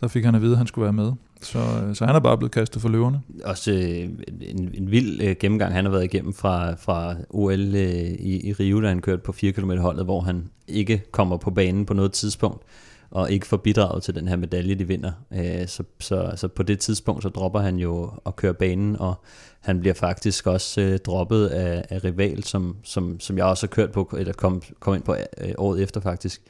så 0.00 0.08
fik 0.08 0.24
han 0.24 0.34
at 0.34 0.42
vide, 0.42 0.52
at 0.52 0.58
han 0.58 0.66
skulle 0.66 0.82
være 0.82 0.92
med. 0.92 1.12
Så, 1.42 1.58
øh, 1.58 1.94
så 1.94 2.06
han 2.06 2.16
er 2.16 2.20
bare 2.20 2.38
blevet 2.38 2.52
kastet 2.52 2.82
for 2.82 2.88
løverne. 2.88 3.22
Også 3.44 3.72
øh, 3.72 4.08
en, 4.40 4.70
en 4.74 4.90
vild 4.90 5.22
øh, 5.22 5.36
gennemgang, 5.40 5.74
han 5.74 5.84
har 5.84 5.92
været 5.92 6.04
igennem 6.04 6.32
fra, 6.32 6.74
fra 6.74 7.14
OL 7.30 7.74
øh, 7.74 7.90
i, 8.00 8.48
i 8.48 8.52
Rio, 8.52 8.82
da 8.82 8.88
han 8.88 9.00
kørte 9.00 9.22
på 9.22 9.32
4 9.32 9.52
km 9.52 9.70
holdet, 9.70 10.04
hvor 10.04 10.20
han 10.20 10.50
ikke 10.68 11.02
kommer 11.12 11.36
på 11.36 11.50
banen 11.50 11.86
på 11.86 11.94
noget 11.94 12.12
tidspunkt, 12.12 12.62
og 13.10 13.30
ikke 13.32 13.46
får 13.46 13.56
bidraget 13.56 14.02
til 14.02 14.14
den 14.14 14.28
her 14.28 14.36
medalje, 14.36 14.74
de 14.74 14.86
vinder. 14.86 15.12
Øh, 15.32 15.68
så, 15.68 15.82
så, 16.00 16.32
så 16.36 16.48
på 16.48 16.62
det 16.62 16.78
tidspunkt, 16.78 17.22
så 17.22 17.28
dropper 17.28 17.60
han 17.60 17.76
jo 17.76 18.10
at 18.26 18.36
køre 18.36 18.54
banen, 18.54 18.96
og 18.96 19.14
han 19.60 19.80
bliver 19.80 19.94
faktisk 19.94 20.46
også 20.46 20.80
øh, 20.80 20.98
droppet 20.98 21.46
af, 21.46 21.84
af 21.90 22.04
rival, 22.04 22.44
som, 22.44 22.76
som, 22.84 23.20
som 23.20 23.38
jeg 23.38 23.44
også 23.44 23.66
har 23.66 23.68
kørt 23.68 23.92
på, 23.92 24.14
eller 24.18 24.32
kom, 24.32 24.62
kom 24.80 24.94
ind 24.94 25.02
på 25.02 25.16
øh, 25.38 25.52
året 25.58 25.82
efter 25.82 26.00
faktisk 26.00 26.42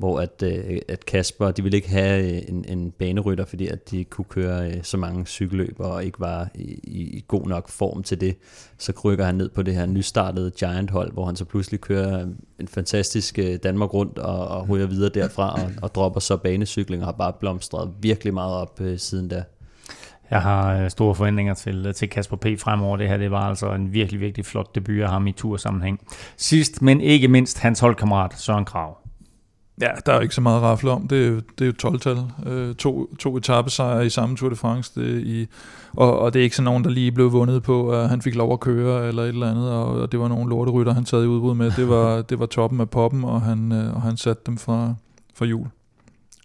hvor 0.00 0.20
at, 0.20 0.42
øh, 0.42 0.78
at 0.88 1.06
Kasper, 1.06 1.50
de 1.50 1.62
ville 1.62 1.76
ikke 1.76 1.88
have 1.88 2.34
øh, 2.34 2.42
en, 2.48 2.64
en 2.68 2.90
banerytter, 2.90 3.44
fordi 3.44 3.66
at 3.66 3.90
de 3.90 4.04
kunne 4.04 4.24
køre 4.24 4.70
øh, 4.70 4.82
så 4.82 4.96
mange 4.96 5.26
cykelløb 5.26 5.76
og 5.78 6.04
ikke 6.04 6.20
var 6.20 6.48
i, 6.54 6.80
i 6.84 7.24
god 7.28 7.46
nok 7.46 7.68
form 7.68 8.02
til 8.02 8.20
det. 8.20 8.36
Så 8.78 8.92
krykker 8.92 9.24
han 9.24 9.34
ned 9.34 9.48
på 9.48 9.62
det 9.62 9.74
her 9.74 9.86
nystartede 9.86 10.50
Giant-hold, 10.50 11.12
hvor 11.12 11.26
han 11.26 11.36
så 11.36 11.44
pludselig 11.44 11.80
kører 11.80 12.20
øh, 12.20 12.28
en 12.60 12.68
fantastisk 12.68 13.38
øh, 13.38 13.58
Danmark 13.62 13.94
rundt 13.94 14.18
og, 14.18 14.48
og 14.48 14.68
ryger 14.68 14.86
videre 14.86 15.10
derfra 15.14 15.54
og, 15.54 15.70
og 15.82 15.94
dropper 15.94 16.20
så 16.20 16.36
banecykling 16.36 17.02
og 17.02 17.06
har 17.06 17.12
bare 17.12 17.32
blomstret 17.40 17.90
virkelig 18.00 18.34
meget 18.34 18.54
op 18.54 18.80
øh, 18.80 18.98
siden 18.98 19.28
da. 19.28 19.44
Jeg 20.30 20.42
har 20.42 20.88
store 20.88 21.14
forventninger 21.14 21.54
til, 21.54 21.94
til 21.94 22.08
Kasper 22.08 22.36
P. 22.36 22.46
fremover. 22.58 22.96
Det 22.96 23.08
her 23.08 23.16
det 23.16 23.30
var 23.30 23.48
altså 23.48 23.72
en 23.72 23.92
virkelig, 23.92 24.20
virkelig 24.20 24.46
flot 24.46 24.74
debut 24.74 25.00
af 25.00 25.08
ham 25.08 25.26
i 25.26 25.32
tursammenhæng. 25.32 26.00
Sidst, 26.36 26.82
men 26.82 27.00
ikke 27.00 27.28
mindst, 27.28 27.58
hans 27.58 27.80
holdkammerat 27.80 28.34
Søren 28.38 28.64
Krav. 28.64 28.99
Ja, 29.80 29.90
der 30.06 30.12
er 30.12 30.20
ikke 30.20 30.34
så 30.34 30.40
meget 30.40 30.72
at 30.72 30.84
om. 30.84 31.08
Det 31.08 31.26
er 31.26 31.40
det 31.58 31.66
er 31.66 31.66
jo 31.84 31.90
12-tal. 31.90 32.18
Øh, 32.46 32.74
to, 32.74 33.14
to 33.14 33.36
etappesejre 33.36 34.06
i 34.06 34.08
samme 34.08 34.36
Tour 34.36 34.50
de 34.50 34.56
France. 34.56 35.00
Det 35.00 35.26
i, 35.26 35.46
og, 35.92 36.18
og 36.18 36.34
det 36.34 36.40
er 36.40 36.44
ikke 36.44 36.56
sådan 36.56 36.64
nogen, 36.64 36.84
der 36.84 36.90
lige 36.90 37.12
blev 37.12 37.32
vundet 37.32 37.62
på, 37.62 37.90
at 37.90 38.08
han 38.08 38.22
fik 38.22 38.34
lov 38.34 38.52
at 38.52 38.60
køre 38.60 39.08
eller 39.08 39.22
et 39.22 39.28
eller 39.28 39.50
andet. 39.50 39.70
Og, 39.70 39.86
og 39.86 40.12
det 40.12 40.20
var 40.20 40.28
nogle 40.28 40.50
lorterytter, 40.50 40.92
han 40.92 41.06
sad 41.06 41.24
i 41.24 41.26
udbrud 41.26 41.54
med. 41.54 41.70
Det 41.76 41.88
var, 41.88 42.22
det 42.22 42.38
var 42.38 42.46
toppen 42.46 42.80
af 42.80 42.90
poppen, 42.90 43.24
og 43.24 43.42
han, 43.42 43.72
øh, 43.72 43.94
og 43.94 44.02
han 44.02 44.16
satte 44.16 44.42
dem 44.46 44.58
fra, 44.58 44.94
fra 45.34 45.46
jul. 45.46 45.66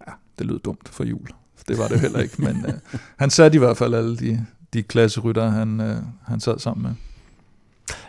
Ja, 0.08 0.12
det 0.40 0.48
lød 0.48 0.60
dumt 0.60 0.90
for 0.90 1.04
jul. 1.04 1.28
Det 1.68 1.78
var 1.78 1.88
det 1.88 2.00
heller 2.00 2.20
ikke, 2.20 2.42
men 2.42 2.66
øh, 2.68 2.74
han 3.20 3.30
satte 3.30 3.56
i 3.56 3.60
hvert 3.60 3.78
fald 3.78 3.94
alle 3.94 4.18
de, 4.18 4.46
de 4.74 4.84
klasserytter, 4.84 5.50
han, 5.50 5.82
øh, 5.82 5.98
han 6.28 6.40
sad 6.40 6.60
sammen 6.60 6.84
med. 6.84 6.92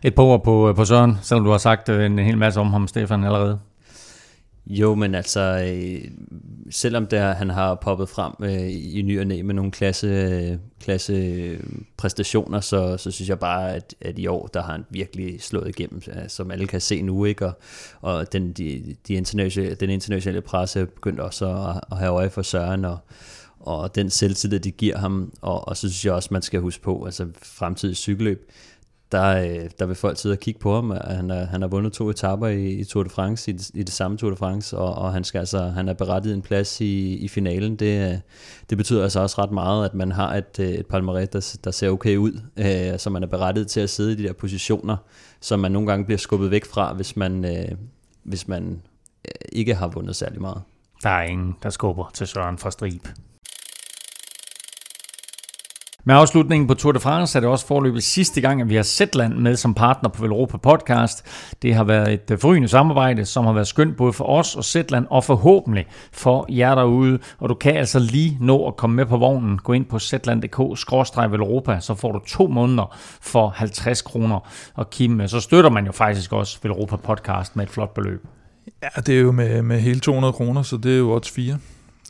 Et 0.02 0.14
par 0.14 0.22
ord 0.22 0.44
på, 0.44 0.72
på 0.76 0.84
Søren, 0.84 1.18
selvom 1.22 1.44
du 1.44 1.50
har 1.50 1.58
sagt 1.58 1.88
øh, 1.88 2.06
en 2.06 2.18
hel 2.18 2.38
masse 2.38 2.60
om 2.60 2.66
ham, 2.66 2.88
Stefan, 2.88 3.24
allerede. 3.24 3.58
Jo, 4.66 4.94
men 4.94 5.14
altså, 5.14 5.40
øh, 5.40 6.10
selvom 6.70 7.06
der, 7.06 7.32
han 7.32 7.50
har 7.50 7.74
poppet 7.74 8.08
frem 8.08 8.32
øh, 8.40 8.70
i 8.70 9.02
ny 9.02 9.20
og 9.20 9.26
næ 9.26 9.42
med 9.42 9.54
nogle 9.54 9.70
klasse, 9.70 10.06
øh, 10.06 10.58
klasse 10.80 11.12
øh, 11.12 11.60
præstationer, 11.96 12.60
så, 12.60 12.96
så 12.96 13.10
synes 13.10 13.28
jeg 13.28 13.38
bare, 13.38 13.74
at, 13.74 13.94
at 14.00 14.18
i 14.18 14.26
år, 14.26 14.46
der 14.46 14.62
har 14.62 14.72
han 14.72 14.84
virkelig 14.90 15.42
slået 15.42 15.68
igennem, 15.68 16.02
øh, 16.08 16.28
som 16.28 16.50
alle 16.50 16.66
kan 16.66 16.80
se 16.80 17.02
nu, 17.02 17.24
ikke? 17.24 17.46
Og, 17.46 17.52
og 18.00 18.32
den, 18.32 18.52
de, 18.52 18.96
de 19.08 19.14
internationale, 19.14 19.74
den 19.74 19.90
internationale 19.90 20.40
presse 20.40 20.80
er 20.80 20.84
begyndt 20.84 21.20
også 21.20 21.46
at, 21.48 21.80
at 21.92 21.98
have 21.98 22.12
øje 22.12 22.30
for 22.30 22.42
Søren, 22.42 22.84
og, 22.84 22.98
og 23.60 23.94
den 23.94 24.10
selvtillid, 24.10 24.60
de 24.60 24.70
giver 24.70 24.98
ham, 24.98 25.32
og, 25.40 25.68
og 25.68 25.76
så 25.76 25.88
synes 25.88 26.04
jeg 26.04 26.12
også, 26.12 26.28
man 26.32 26.42
skal 26.42 26.60
huske 26.60 26.82
på, 26.82 27.04
altså 27.04 27.26
fremtidig 27.42 27.96
cykelløb, 27.96 28.50
der, 29.12 29.42
øh, 29.42 29.70
der 29.78 29.86
vil 29.86 29.96
folk 29.96 30.18
sidde 30.18 30.32
og 30.32 30.38
kigge 30.38 30.60
på 30.60 30.74
ham. 30.74 30.90
Han, 30.90 31.30
er, 31.30 31.46
han 31.46 31.60
har 31.60 31.68
vundet 31.68 31.92
to 31.92 32.10
etapper 32.10 32.46
i, 32.46 32.68
i 32.68 32.84
Tour 32.84 33.02
de 33.02 33.10
France, 33.10 33.50
i 33.50 33.54
det, 33.54 33.70
i 33.74 33.82
det 33.82 33.92
samme 33.92 34.16
Tour 34.16 34.30
de 34.30 34.36
France, 34.36 34.78
og, 34.78 34.94
og 34.94 35.12
han, 35.12 35.24
skal 35.24 35.38
altså, 35.38 35.58
han 35.58 35.88
er 35.88 35.92
berettiget 35.92 36.34
en 36.34 36.42
plads 36.42 36.80
i, 36.80 37.16
i 37.16 37.28
finalen. 37.28 37.76
Det, 37.76 38.12
øh, 38.12 38.18
det 38.70 38.78
betyder 38.78 39.02
altså 39.02 39.20
også 39.20 39.42
ret 39.42 39.52
meget, 39.52 39.84
at 39.84 39.94
man 39.94 40.12
har 40.12 40.34
et, 40.34 40.58
øh, 40.60 40.68
et 40.68 40.86
palmarès, 40.94 41.26
der, 41.32 41.58
der 41.64 41.70
ser 41.70 41.90
okay 41.90 42.16
ud, 42.16 42.40
øh, 42.56 42.98
så 42.98 43.10
man 43.10 43.22
er 43.22 43.26
berettiget 43.26 43.68
til 43.68 43.80
at 43.80 43.90
sidde 43.90 44.12
i 44.12 44.14
de 44.14 44.22
der 44.22 44.32
positioner, 44.32 44.96
som 45.40 45.60
man 45.60 45.72
nogle 45.72 45.88
gange 45.88 46.04
bliver 46.04 46.18
skubbet 46.18 46.50
væk 46.50 46.64
fra, 46.64 46.92
hvis 46.92 47.16
man, 47.16 47.44
øh, 47.44 47.76
hvis 48.22 48.48
man 48.48 48.82
ikke 49.52 49.74
har 49.74 49.88
vundet 49.88 50.16
særlig 50.16 50.40
meget. 50.40 50.62
Der 51.02 51.10
er 51.10 51.22
ingen, 51.22 51.56
der 51.62 51.70
skubber 51.70 52.10
til 52.14 52.26
Søren 52.26 52.58
fra 52.58 52.70
Strib. 52.70 53.08
Med 56.08 56.14
afslutningen 56.14 56.68
på 56.68 56.74
Tour 56.74 56.92
de 56.92 57.00
France 57.00 57.38
er 57.38 57.40
det 57.40 57.50
også 57.50 57.66
forløbet 57.66 58.02
sidste 58.02 58.40
gang, 58.40 58.60
at 58.60 58.68
vi 58.68 58.74
har 58.74 58.82
Zetland 58.82 59.34
med 59.34 59.56
som 59.56 59.74
partner 59.74 60.10
på 60.10 60.22
Velropa 60.22 60.56
Podcast. 60.56 61.24
Det 61.62 61.74
har 61.74 61.84
været 61.84 62.12
et 62.12 62.30
øh, 62.30 62.38
forrygende 62.38 62.68
samarbejde, 62.68 63.24
som 63.24 63.44
har 63.44 63.52
været 63.52 63.66
skønt 63.66 63.96
både 63.96 64.12
for 64.12 64.24
os 64.24 64.56
og 64.56 64.64
Zetland, 64.64 65.06
og 65.10 65.24
forhåbentlig 65.24 65.86
for 66.12 66.46
jer 66.48 66.74
derude. 66.74 67.18
Og 67.38 67.48
du 67.48 67.54
kan 67.54 67.76
altså 67.76 67.98
lige 67.98 68.38
nå 68.40 68.66
at 68.66 68.76
komme 68.76 68.96
med 68.96 69.06
på 69.06 69.16
vognen. 69.16 69.58
Gå 69.58 69.72
ind 69.72 69.84
på 69.84 69.98
zetland.dk-velropa, 69.98 71.80
så 71.80 71.94
får 71.94 72.12
du 72.12 72.20
to 72.26 72.46
måneder 72.46 72.96
for 73.20 73.48
50 73.48 74.02
kroner. 74.02 74.48
Og 74.74 74.90
Kim, 74.90 75.20
øh, 75.20 75.28
så 75.28 75.40
støtter 75.40 75.70
man 75.70 75.86
jo 75.86 75.92
faktisk 75.92 76.32
også 76.32 76.58
Velropa 76.62 76.96
Podcast 76.96 77.56
med 77.56 77.64
et 77.64 77.70
flot 77.70 77.94
beløb. 77.94 78.26
Ja, 78.82 79.00
det 79.00 79.16
er 79.16 79.20
jo 79.20 79.32
med, 79.32 79.62
med 79.62 79.80
hele 79.80 80.00
200 80.00 80.32
kroner, 80.32 80.62
så 80.62 80.76
det 80.76 80.92
er 80.92 80.98
jo 80.98 81.12
odds 81.12 81.30
4 81.30 81.58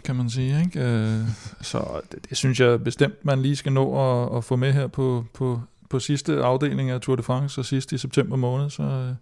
kan 0.05 0.17
man 0.17 0.31
sige. 0.31 0.61
Ikke? 0.61 0.81
Øh, 0.81 1.21
så 1.61 2.01
det, 2.13 2.29
det 2.29 2.37
synes 2.37 2.61
jeg 2.61 2.85
bestemt, 2.85 3.25
man 3.25 3.43
lige 3.43 3.57
skal 3.57 3.73
nå 3.73 3.99
at, 3.99 4.37
at 4.37 4.45
få 4.45 4.57
med 4.57 4.73
her 4.73 4.87
på, 4.87 5.25
på, 5.35 5.61
på 5.91 5.99
sidste 5.99 6.45
afdeling 6.45 6.91
af 6.91 7.01
Tour 7.01 7.17
de 7.17 7.23
France, 7.23 7.61
og 7.61 7.65
sidst 7.65 7.93
i 7.93 7.99
september 7.99 8.37
måned, 8.37 8.71
så, 8.71 9.15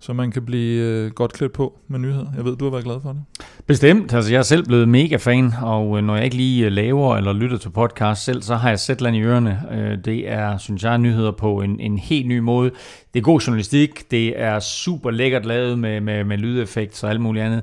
så 0.00 0.12
man 0.12 0.30
kan 0.30 0.44
blive 0.44 0.82
øh, 0.82 1.10
godt 1.10 1.32
klædt 1.32 1.52
på 1.52 1.78
med 1.88 1.98
nyheder. 1.98 2.26
Jeg 2.36 2.44
ved, 2.44 2.56
du 2.56 2.64
har 2.64 2.70
været 2.70 2.84
glad 2.84 3.00
for 3.00 3.12
det. 3.12 3.22
Bestemt. 3.66 4.14
Altså, 4.14 4.32
jeg 4.32 4.38
er 4.38 4.42
selv 4.42 4.66
blevet 4.66 4.88
mega 4.88 5.16
fan, 5.16 5.54
og 5.62 5.98
øh, 5.98 6.04
når 6.04 6.14
jeg 6.16 6.24
ikke 6.24 6.36
lige 6.36 6.66
øh, 6.66 6.72
laver 6.72 7.16
eller 7.16 7.32
lytter 7.32 7.58
til 7.58 7.70
podcast 7.70 8.24
selv, 8.24 8.42
så 8.42 8.54
har 8.56 8.68
jeg 8.68 8.78
Zetland 8.78 9.16
i 9.16 9.20
ørerne. 9.20 9.62
Øh, 9.72 9.98
det 10.04 10.30
er, 10.30 10.58
synes 10.58 10.84
jeg, 10.84 10.98
nyheder 10.98 11.30
på 11.30 11.60
en, 11.60 11.80
en 11.80 11.98
helt 11.98 12.26
ny 12.26 12.38
måde. 12.38 12.70
Det 13.14 13.20
er 13.20 13.24
god 13.24 13.40
journalistik, 13.40 14.10
det 14.10 14.40
er 14.40 14.58
super 14.58 15.10
lækkert 15.10 15.46
lavet 15.46 15.78
med, 15.78 16.00
med, 16.00 16.24
med 16.24 16.38
lydeffekt 16.38 17.04
og 17.04 17.10
alt 17.10 17.20
muligt 17.20 17.44
andet, 17.44 17.62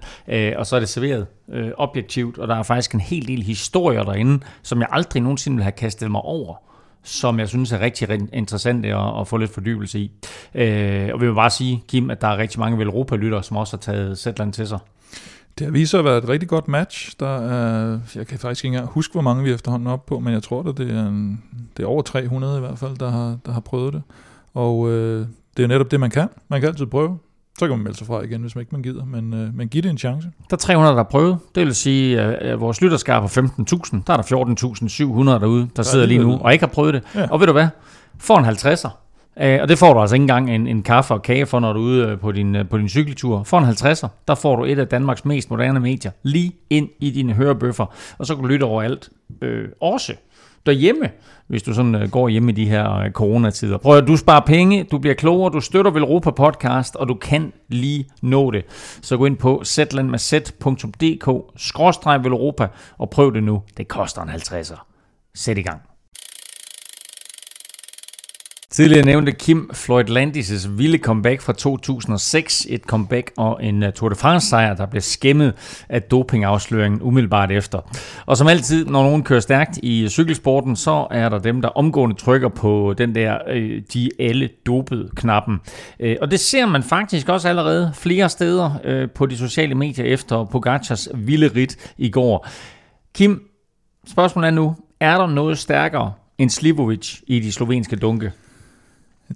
og 0.57 0.65
så 0.65 0.75
er 0.75 0.79
det 0.79 0.89
serveret 0.89 1.27
objektivt, 1.77 2.37
og 2.37 2.47
der 2.47 2.55
er 2.55 2.63
faktisk 2.63 2.93
en 2.93 2.99
hel 2.99 3.27
del 3.27 3.43
historier 3.43 4.03
derinde, 4.03 4.39
som 4.63 4.79
jeg 4.79 4.87
aldrig 4.91 5.21
nogensinde 5.21 5.55
ville 5.55 5.63
have 5.63 5.71
kastet 5.71 6.11
mig 6.11 6.21
over 6.21 6.55
som 7.03 7.39
jeg 7.39 7.49
synes 7.49 7.71
er 7.71 7.79
rigtig 7.79 8.09
interessant 8.33 8.85
at, 8.85 9.19
at 9.19 9.27
få 9.27 9.37
lidt 9.37 9.53
fordybelse 9.53 9.99
i. 9.99 10.11
Øh, 10.55 11.09
og 11.13 11.21
vi 11.21 11.27
vil 11.27 11.35
bare 11.35 11.49
sige, 11.49 11.83
Kim, 11.87 12.09
at 12.09 12.21
der 12.21 12.27
er 12.27 12.37
rigtig 12.37 12.59
mange 12.59 12.77
Velropa-lyttere, 12.77 13.43
som 13.43 13.57
også 13.57 13.77
har 13.77 13.81
taget 13.81 14.19
Zetland 14.19 14.53
til 14.53 14.67
sig. 14.67 14.79
Det 15.59 15.67
har 15.67 15.71
vist 15.71 15.91
sig 15.91 15.99
at 15.99 16.05
være 16.05 16.17
et 16.17 16.29
rigtig 16.29 16.49
godt 16.49 16.67
match. 16.67 17.11
Der 17.19 17.37
er, 17.37 17.99
jeg 18.15 18.27
kan 18.27 18.39
faktisk 18.39 18.65
ikke 18.65 18.75
engang 18.75 18.91
huske, 18.93 19.11
hvor 19.11 19.21
mange 19.21 19.43
vi 19.43 19.51
efterhånden 19.51 19.87
er 19.87 19.91
op 19.91 20.05
på, 20.05 20.19
men 20.19 20.33
jeg 20.33 20.43
tror, 20.43 20.69
at 20.69 20.77
det 20.77 20.91
er, 20.91 21.07
en, 21.07 21.43
det 21.77 21.83
er 21.83 21.87
over 21.87 22.01
300 22.01 22.57
i 22.57 22.59
hvert 22.59 22.79
fald, 22.79 22.97
der 22.97 23.09
har, 23.09 23.37
der 23.45 23.51
har 23.51 23.59
prøvet 23.59 23.93
det. 23.93 24.01
Og 24.53 24.89
øh, 24.89 25.25
det 25.57 25.63
er 25.63 25.67
netop 25.67 25.91
det, 25.91 25.99
man 25.99 26.09
kan. 26.09 26.27
Man 26.49 26.61
kan 26.61 26.69
altid 26.69 26.85
prøve. 26.85 27.17
Så 27.59 27.67
kan 27.67 27.77
man 27.77 27.83
melde 27.83 27.97
sig 27.97 28.07
fra 28.07 28.21
igen, 28.21 28.41
hvis 28.41 28.55
man 28.55 28.61
ikke 28.61 28.75
man 28.75 28.81
gider, 28.81 29.05
men, 29.05 29.33
øh, 29.33 29.55
men 29.55 29.67
giv 29.67 29.81
det 29.81 29.89
en 29.89 29.97
chance. 29.97 30.31
Der 30.49 30.55
er 30.55 30.57
300, 30.57 30.91
der 30.91 30.97
har 30.97 31.03
prøvet. 31.03 31.37
Det 31.55 31.65
vil 31.65 31.75
sige, 31.75 32.21
at 32.21 32.59
vores 32.59 32.81
lytterskab 32.81 33.21
på 33.21 33.27
15.000, 33.27 34.01
der 34.07 34.13
er 34.13 34.17
der 34.17 35.35
14.700 35.35 35.41
derude, 35.41 35.61
der 35.61 35.67
ja, 35.77 35.83
sidder 35.83 36.05
lige 36.05 36.19
nu 36.19 36.37
og 36.37 36.53
ikke 36.53 36.65
har 36.65 36.71
prøvet 36.73 36.93
det. 36.93 37.03
Ja. 37.15 37.27
Og 37.31 37.39
ved 37.39 37.47
du 37.47 37.53
hvad? 37.53 37.67
Får 38.17 38.37
en 38.37 38.45
50'er. 38.45 38.89
Øh, 39.39 39.59
og 39.61 39.69
det 39.69 39.77
får 39.77 39.93
du 39.93 39.99
altså 39.99 40.15
ikke 40.15 40.23
engang 40.23 40.49
en, 40.49 40.67
en 40.67 40.83
kaffe 40.83 41.13
og 41.13 41.21
kage 41.21 41.45
for, 41.45 41.59
når 41.59 41.73
du 41.73 41.79
er 41.79 41.83
ude 41.83 42.07
øh, 42.07 42.19
på 42.19 42.31
din, 42.31 42.55
øh, 42.55 42.69
på 42.69 42.77
din 42.77 42.89
cykeltur. 42.89 43.43
For 43.43 43.59
en 43.59 43.65
50'er, 43.65 44.07
der 44.27 44.35
får 44.35 44.55
du 44.55 44.65
et 44.65 44.79
af 44.79 44.87
Danmarks 44.87 45.25
mest 45.25 45.49
moderne 45.49 45.79
medier 45.79 46.11
lige 46.23 46.51
ind 46.69 46.89
i 46.99 47.09
dine 47.09 47.33
hørebøffer, 47.33 47.85
og 48.17 48.25
så 48.25 48.35
kan 48.35 48.43
du 48.43 48.47
lytte 48.47 48.63
overalt. 48.63 49.09
Øh, 49.41 49.69
også 49.81 50.13
derhjemme, 50.65 51.09
hvis 51.47 51.63
du 51.63 51.73
sådan 51.73 51.95
øh, 51.95 52.11
går 52.11 52.29
hjemme 52.29 52.51
i 52.51 52.55
de 52.55 52.65
her 52.65 53.11
coronatider. 53.11 53.77
Prøv 53.77 53.97
at 53.97 54.07
du 54.07 54.17
sparer 54.17 54.45
penge, 54.45 54.83
du 54.83 54.97
bliver 54.97 55.15
klogere, 55.15 55.53
du 55.53 55.59
støtter 55.59 55.91
Velropa 55.91 56.31
Podcast, 56.31 56.95
og 56.95 57.07
du 57.07 57.13
kan 57.13 57.53
lige 57.67 58.07
nå 58.21 58.51
det. 58.51 58.65
Så 59.01 59.17
gå 59.17 59.25
ind 59.25 59.37
på 59.37 59.61
zlandmadsæt.dk, 59.65 61.53
skråstreg 61.57 62.23
Velropa, 62.23 62.67
og 62.97 63.09
prøv 63.09 63.33
det 63.33 63.43
nu. 63.43 63.61
Det 63.77 63.87
koster 63.87 64.21
en 64.21 64.29
50'er. 64.29 64.87
Sæt 65.35 65.57
i 65.57 65.61
gang. 65.61 65.90
Tidligere 68.81 69.05
nævnte 69.05 69.31
Kim 69.31 69.69
Floyd 69.73 70.09
Landis' 70.09 70.69
vilde 70.69 70.97
comeback 70.97 71.41
fra 71.41 71.53
2006. 71.53 72.67
Et 72.69 72.81
comeback 72.81 73.31
og 73.37 73.63
en 73.63 73.83
øh, 73.83 73.93
Tour 73.93 74.09
de 74.09 74.15
France 74.15 74.47
sejr, 74.47 74.73
der 74.73 74.85
blev 74.85 75.01
skæmmet 75.01 75.53
af 75.89 76.01
dopingafsløringen 76.01 77.01
umiddelbart 77.01 77.51
efter. 77.51 77.79
Og 78.25 78.37
som 78.37 78.47
altid, 78.47 78.85
når 78.85 79.03
nogen 79.03 79.23
kører 79.23 79.39
stærkt 79.39 79.79
i 79.83 80.09
cykelsporten, 80.09 80.75
så 80.75 81.07
er 81.11 81.29
der 81.29 81.39
dem, 81.39 81.61
der 81.61 81.69
omgående 81.69 82.15
trykker 82.15 82.49
på 82.49 82.95
den 82.97 83.15
der 83.15 83.37
øh, 83.47 83.81
de 83.93 84.09
alle 84.19 84.49
dopede 84.65 85.09
knappen. 85.15 85.59
Øh, 85.99 86.15
og 86.21 86.31
det 86.31 86.39
ser 86.39 86.65
man 86.65 86.83
faktisk 86.83 87.29
også 87.29 87.49
allerede 87.49 87.91
flere 87.95 88.29
steder 88.29 88.71
øh, 88.83 89.09
på 89.09 89.25
de 89.25 89.37
sociale 89.37 89.75
medier 89.75 90.05
efter 90.05 90.45
Pogacars 90.45 91.07
vilde 91.13 91.47
rit 91.55 91.93
i 91.97 92.09
går. 92.09 92.47
Kim, 93.15 93.41
spørgsmålet 94.07 94.47
er 94.47 94.51
nu, 94.51 94.75
er 94.99 95.17
der 95.17 95.27
noget 95.27 95.57
stærkere 95.57 96.13
end 96.37 96.49
Slivovic 96.49 97.19
i 97.27 97.39
de 97.39 97.51
slovenske 97.51 97.95
dunke? 97.95 98.31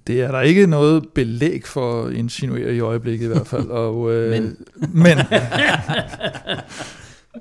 Det 0.06 0.20
er 0.22 0.30
der 0.30 0.40
ikke 0.40 0.66
noget 0.66 1.04
belæg 1.14 1.66
for 1.66 2.04
at 2.04 2.12
insinuere 2.12 2.74
i 2.74 2.80
øjeblikket 2.80 3.24
i 3.24 3.28
hvert 3.28 3.46
fald. 3.46 3.68
Og, 3.68 4.12
øh, 4.12 4.30
men 4.30 4.56
men, 4.92 5.18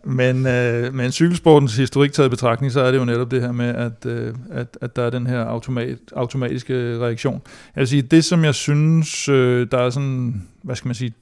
men, 0.04 0.48
øh, 0.48 0.94
men 0.94 1.12
cykelsportens 1.12 1.78
historik 1.78 2.12
taget 2.12 2.28
i 2.28 2.30
betragtning, 2.30 2.74
så 2.74 2.82
er 2.82 2.92
det 2.92 2.98
jo 2.98 3.06
netop 3.06 3.32
det 3.32 3.42
her 3.42 3.52
med, 3.52 3.76
at, 3.76 4.06
øh, 4.06 4.34
at, 4.52 4.78
at 4.82 4.96
der 4.96 5.04
er 5.04 5.10
den 5.10 5.28
her 5.28 5.40
automat, 5.40 5.98
automatiske 6.16 7.00
reaktion. 7.00 7.42
Jeg 7.76 7.82
vil 7.82 7.88
sige, 7.88 8.02
det 8.02 8.26
som 8.26 8.44
jeg 8.44 8.56
synes, 8.56 9.30
øh, 9.30 9.68
der 9.72 9.78
er 9.78 9.90
sådan, 9.90 10.48
hvad 10.64 10.76
skal 10.76 10.88
man 10.88 10.96
sige, 10.96 11.14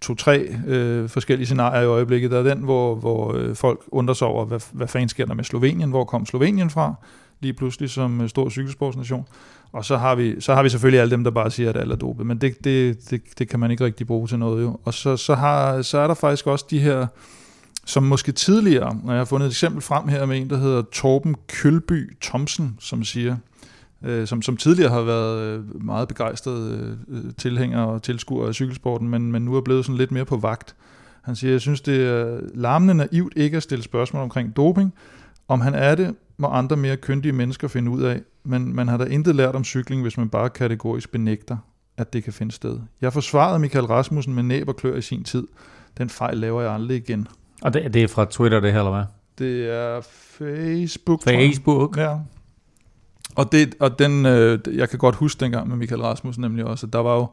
to-tre 0.00 0.48
øh, 0.66 1.08
forskellige 1.08 1.46
scenarier 1.46 1.82
i 1.82 1.86
øjeblikket. 1.86 2.30
Der 2.30 2.38
er 2.38 2.42
den, 2.42 2.58
hvor, 2.58 2.94
hvor 2.94 3.34
øh, 3.34 3.56
folk 3.56 3.80
undrer 3.88 4.14
sig 4.14 4.28
over, 4.28 4.44
hvad, 4.44 4.60
hvad 4.72 4.88
fanden 4.88 5.08
sker 5.08 5.26
der 5.26 5.34
med 5.34 5.44
Slovenien? 5.44 5.90
Hvor 5.90 6.04
kom 6.04 6.26
Slovenien 6.26 6.70
fra? 6.70 6.94
Lige 7.40 7.52
pludselig 7.52 7.90
som 7.90 8.20
øh, 8.20 8.28
stor 8.28 8.50
cykelsportsnation. 8.50 9.26
Og 9.72 9.84
så 9.84 9.96
har, 9.96 10.14
vi, 10.14 10.40
så 10.40 10.54
har 10.54 10.62
vi 10.62 10.68
selvfølgelig 10.68 11.00
alle 11.00 11.10
dem, 11.10 11.24
der 11.24 11.30
bare 11.30 11.50
siger, 11.50 11.70
at 11.70 11.76
alt 11.76 11.92
er 11.92 11.96
dopet, 11.96 12.26
men 12.26 12.38
det, 12.38 12.64
det, 12.64 13.10
det, 13.10 13.22
det 13.38 13.48
kan 13.48 13.60
man 13.60 13.70
ikke 13.70 13.84
rigtig 13.84 14.06
bruge 14.06 14.28
til 14.28 14.38
noget 14.38 14.62
jo. 14.62 14.78
Og 14.84 14.94
så, 14.94 15.16
så, 15.16 15.34
har, 15.34 15.82
så 15.82 15.98
er 15.98 16.06
der 16.06 16.14
faktisk 16.14 16.46
også 16.46 16.66
de 16.70 16.78
her, 16.78 17.06
som 17.86 18.02
måske 18.02 18.32
tidligere, 18.32 18.96
når 19.04 19.12
jeg 19.12 19.20
har 19.20 19.24
fundet 19.24 19.46
et 19.46 19.50
eksempel 19.50 19.82
frem 19.82 20.08
her 20.08 20.26
med 20.26 20.40
en, 20.40 20.50
der 20.50 20.56
hedder 20.56 20.82
Torben 20.92 21.36
Kølby 21.48 22.16
Thomsen, 22.22 22.76
som 22.80 23.04
siger, 23.04 23.36
øh, 24.04 24.26
som, 24.26 24.42
som 24.42 24.56
tidligere 24.56 24.90
har 24.90 25.02
været 25.02 25.40
øh, 25.40 25.84
meget 25.84 26.08
begejstret 26.08 26.96
øh, 27.08 27.22
tilhænger 27.38 27.82
og 27.82 28.02
tilskuer 28.02 28.48
af 28.48 28.54
cykelsporten, 28.54 29.08
men, 29.08 29.32
men 29.32 29.42
nu 29.42 29.54
er 29.54 29.60
blevet 29.60 29.84
sådan 29.84 29.98
lidt 29.98 30.10
mere 30.10 30.24
på 30.24 30.36
vagt. 30.36 30.76
Han 31.22 31.36
siger, 31.36 31.50
jeg 31.50 31.60
synes, 31.60 31.80
det 31.80 32.06
er 32.06 32.40
larmende 32.54 32.94
naivt 32.94 33.32
ikke 33.36 33.56
at 33.56 33.62
stille 33.62 33.84
spørgsmål 33.84 34.22
omkring 34.22 34.56
doping. 34.56 34.94
Om 35.48 35.60
han 35.60 35.74
er 35.74 35.94
det, 35.94 36.14
må 36.36 36.46
andre 36.46 36.76
mere 36.76 36.96
kyndige 36.96 37.32
mennesker 37.32 37.68
finde 37.68 37.90
ud 37.90 38.02
af, 38.02 38.20
men 38.48 38.74
man 38.74 38.88
har 38.88 38.96
da 38.96 39.04
intet 39.04 39.34
lært 39.34 39.54
om 39.54 39.64
cykling, 39.64 40.02
hvis 40.02 40.18
man 40.18 40.28
bare 40.28 40.50
kategorisk 40.50 41.12
benægter, 41.12 41.56
at 41.96 42.12
det 42.12 42.24
kan 42.24 42.32
finde 42.32 42.52
sted. 42.52 42.78
Jeg 43.00 43.12
forsvarede 43.12 43.58
Michael 43.58 43.84
Rasmussen 43.84 44.34
med 44.34 44.42
næb 44.42 44.68
og 44.68 44.76
klør 44.76 44.96
i 44.96 45.02
sin 45.02 45.24
tid. 45.24 45.46
Den 45.98 46.10
fejl 46.10 46.36
laver 46.36 46.62
jeg 46.62 46.72
aldrig 46.72 46.96
igen. 46.96 47.28
Og 47.62 47.74
det, 47.74 47.94
det 47.94 48.02
er 48.02 48.08
fra 48.08 48.24
Twitter, 48.24 48.60
det 48.60 48.72
her, 48.72 48.78
eller 48.78 48.90
hvad? 48.90 49.04
Det 49.38 49.70
er 49.70 50.00
Facebook. 50.00 51.22
Facebook. 51.24 51.96
Ja. 51.96 52.16
Og, 53.36 53.52
det, 53.52 53.74
og 53.80 53.98
den, 53.98 54.26
øh, 54.26 54.58
jeg 54.72 54.88
kan 54.88 54.98
godt 54.98 55.14
huske 55.14 55.40
dengang 55.40 55.68
med 55.68 55.76
Michael 55.76 56.02
Rasmussen 56.02 56.42
nemlig 56.42 56.64
også, 56.64 56.86
at 56.86 56.92
der 56.92 56.98
var 56.98 57.14
jo 57.14 57.26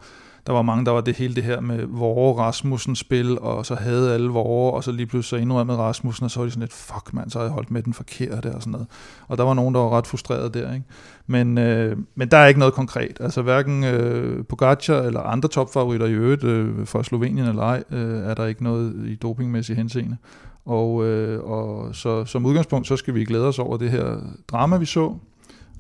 der 0.48 0.54
var 0.54 0.62
mange, 0.62 0.86
der 0.86 0.92
var 0.92 1.02
det 1.02 1.16
hele 1.16 1.36
det 1.36 1.44
her 1.44 1.62
med 1.62 1.86
Vore 1.86 2.44
Rasmussen 2.44 2.96
spil, 2.96 3.40
og 3.40 3.66
så 3.66 3.76
havde 3.76 4.14
alle 4.14 4.30
Vore, 4.30 4.74
og 4.74 4.84
så 4.84 4.92
lige 4.92 5.06
pludselig 5.06 5.40
så 5.40 5.44
indrømmede 5.44 5.78
Rasmussen, 5.78 6.24
og 6.24 6.32
så 6.32 6.40
var 6.40 6.46
de 6.46 6.52
sådan 6.52 6.62
lidt, 6.62 6.74
fuck 6.74 7.14
mand, 7.14 7.30
så 7.30 7.40
havde 7.40 7.48
jeg 7.48 7.54
holdt 7.54 7.72
med 7.72 7.84
den 7.84 7.94
forkerte 7.94 8.56
og 8.56 8.62
sådan 8.62 8.72
noget. 8.72 8.88
Og 9.28 9.38
der 9.38 9.44
var 9.44 9.54
nogen, 9.54 9.76
der 9.76 9.82
var 9.82 9.90
ret 9.98 10.08
frustreret 10.08 10.54
der, 10.54 10.74
ikke? 10.74 10.86
Men, 11.28 11.58
øh, 11.58 11.98
men 12.16 12.32
der 12.32 12.38
er 12.38 12.48
ikke 12.48 12.60
noget 12.60 12.74
konkret. 12.74 13.18
Altså 13.20 13.42
hverken 13.42 13.84
øh, 13.84 14.46
Pogacar 14.46 15.02
eller 15.02 15.20
andre 15.20 15.50
topfavoritter 15.50 16.08
i 16.08 16.14
øvrigt, 16.14 16.44
øh, 16.44 16.88
fra 16.88 17.04
Slovenien 17.04 17.48
eller 17.48 17.64
ej, 17.64 17.84
øh, 17.92 18.20
er 18.20 18.34
der 18.34 18.46
ikke 18.46 18.64
noget 18.64 19.08
i 19.08 19.16
dopingmæssig 19.16 19.76
henseende. 19.76 20.18
Og, 20.66 21.06
øh, 21.06 21.44
og 21.44 21.96
så 21.96 22.26
som 22.26 22.46
udgangspunkt, 22.46 22.88
så 22.88 22.98
skal 22.98 23.14
vi 23.16 23.26
glæde 23.26 23.48
os 23.48 23.60
over 23.60 23.78
det 23.78 23.92
her 23.92 24.18
drama, 24.48 24.78
vi 24.78 24.86
så, 24.86 25.16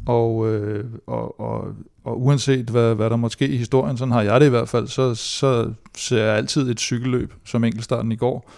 og, 0.05 0.53
øh, 0.53 0.85
og, 1.07 1.39
og, 1.39 1.67
og 2.03 2.21
uanset 2.21 2.69
hvad, 2.69 2.95
hvad 2.95 3.09
der 3.09 3.15
måtte 3.15 3.33
ske 3.33 3.47
i 3.47 3.57
historien, 3.57 3.97
sådan 3.97 4.11
har 4.11 4.21
jeg 4.21 4.41
det 4.41 4.47
i 4.47 4.49
hvert 4.49 4.69
fald, 4.69 4.87
så, 4.87 5.15
så 5.15 5.71
ser 5.97 6.23
jeg 6.23 6.37
altid 6.37 6.69
et 6.69 6.79
cykelløb, 6.79 7.33
som 7.45 7.63
enkeltstarten 7.63 8.11
i 8.11 8.15
går, 8.15 8.51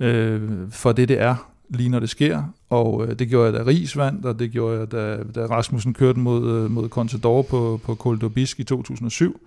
øh, 0.00 0.40
for 0.70 0.92
det 0.92 1.08
det 1.08 1.20
er, 1.20 1.52
lige 1.68 1.88
når 1.88 2.00
det 2.00 2.10
sker. 2.10 2.42
Og 2.70 3.06
øh, 3.06 3.18
det 3.18 3.28
gjorde 3.28 3.44
jeg, 3.46 3.66
da 3.66 3.70
Ries 3.70 3.96
vandt, 3.96 4.26
og 4.26 4.38
det 4.38 4.50
gjorde 4.50 4.78
jeg, 4.78 4.92
da, 4.92 5.18
da 5.34 5.46
Rasmussen 5.46 5.94
kørte 5.94 6.20
mod, 6.20 6.50
øh, 6.50 6.70
mod 6.70 6.88
Contador 6.88 7.42
på, 7.42 7.80
på 7.84 7.94
Col 7.94 8.18
d'Aubisque 8.24 8.54
i 8.58 8.64
2007. 8.64 9.40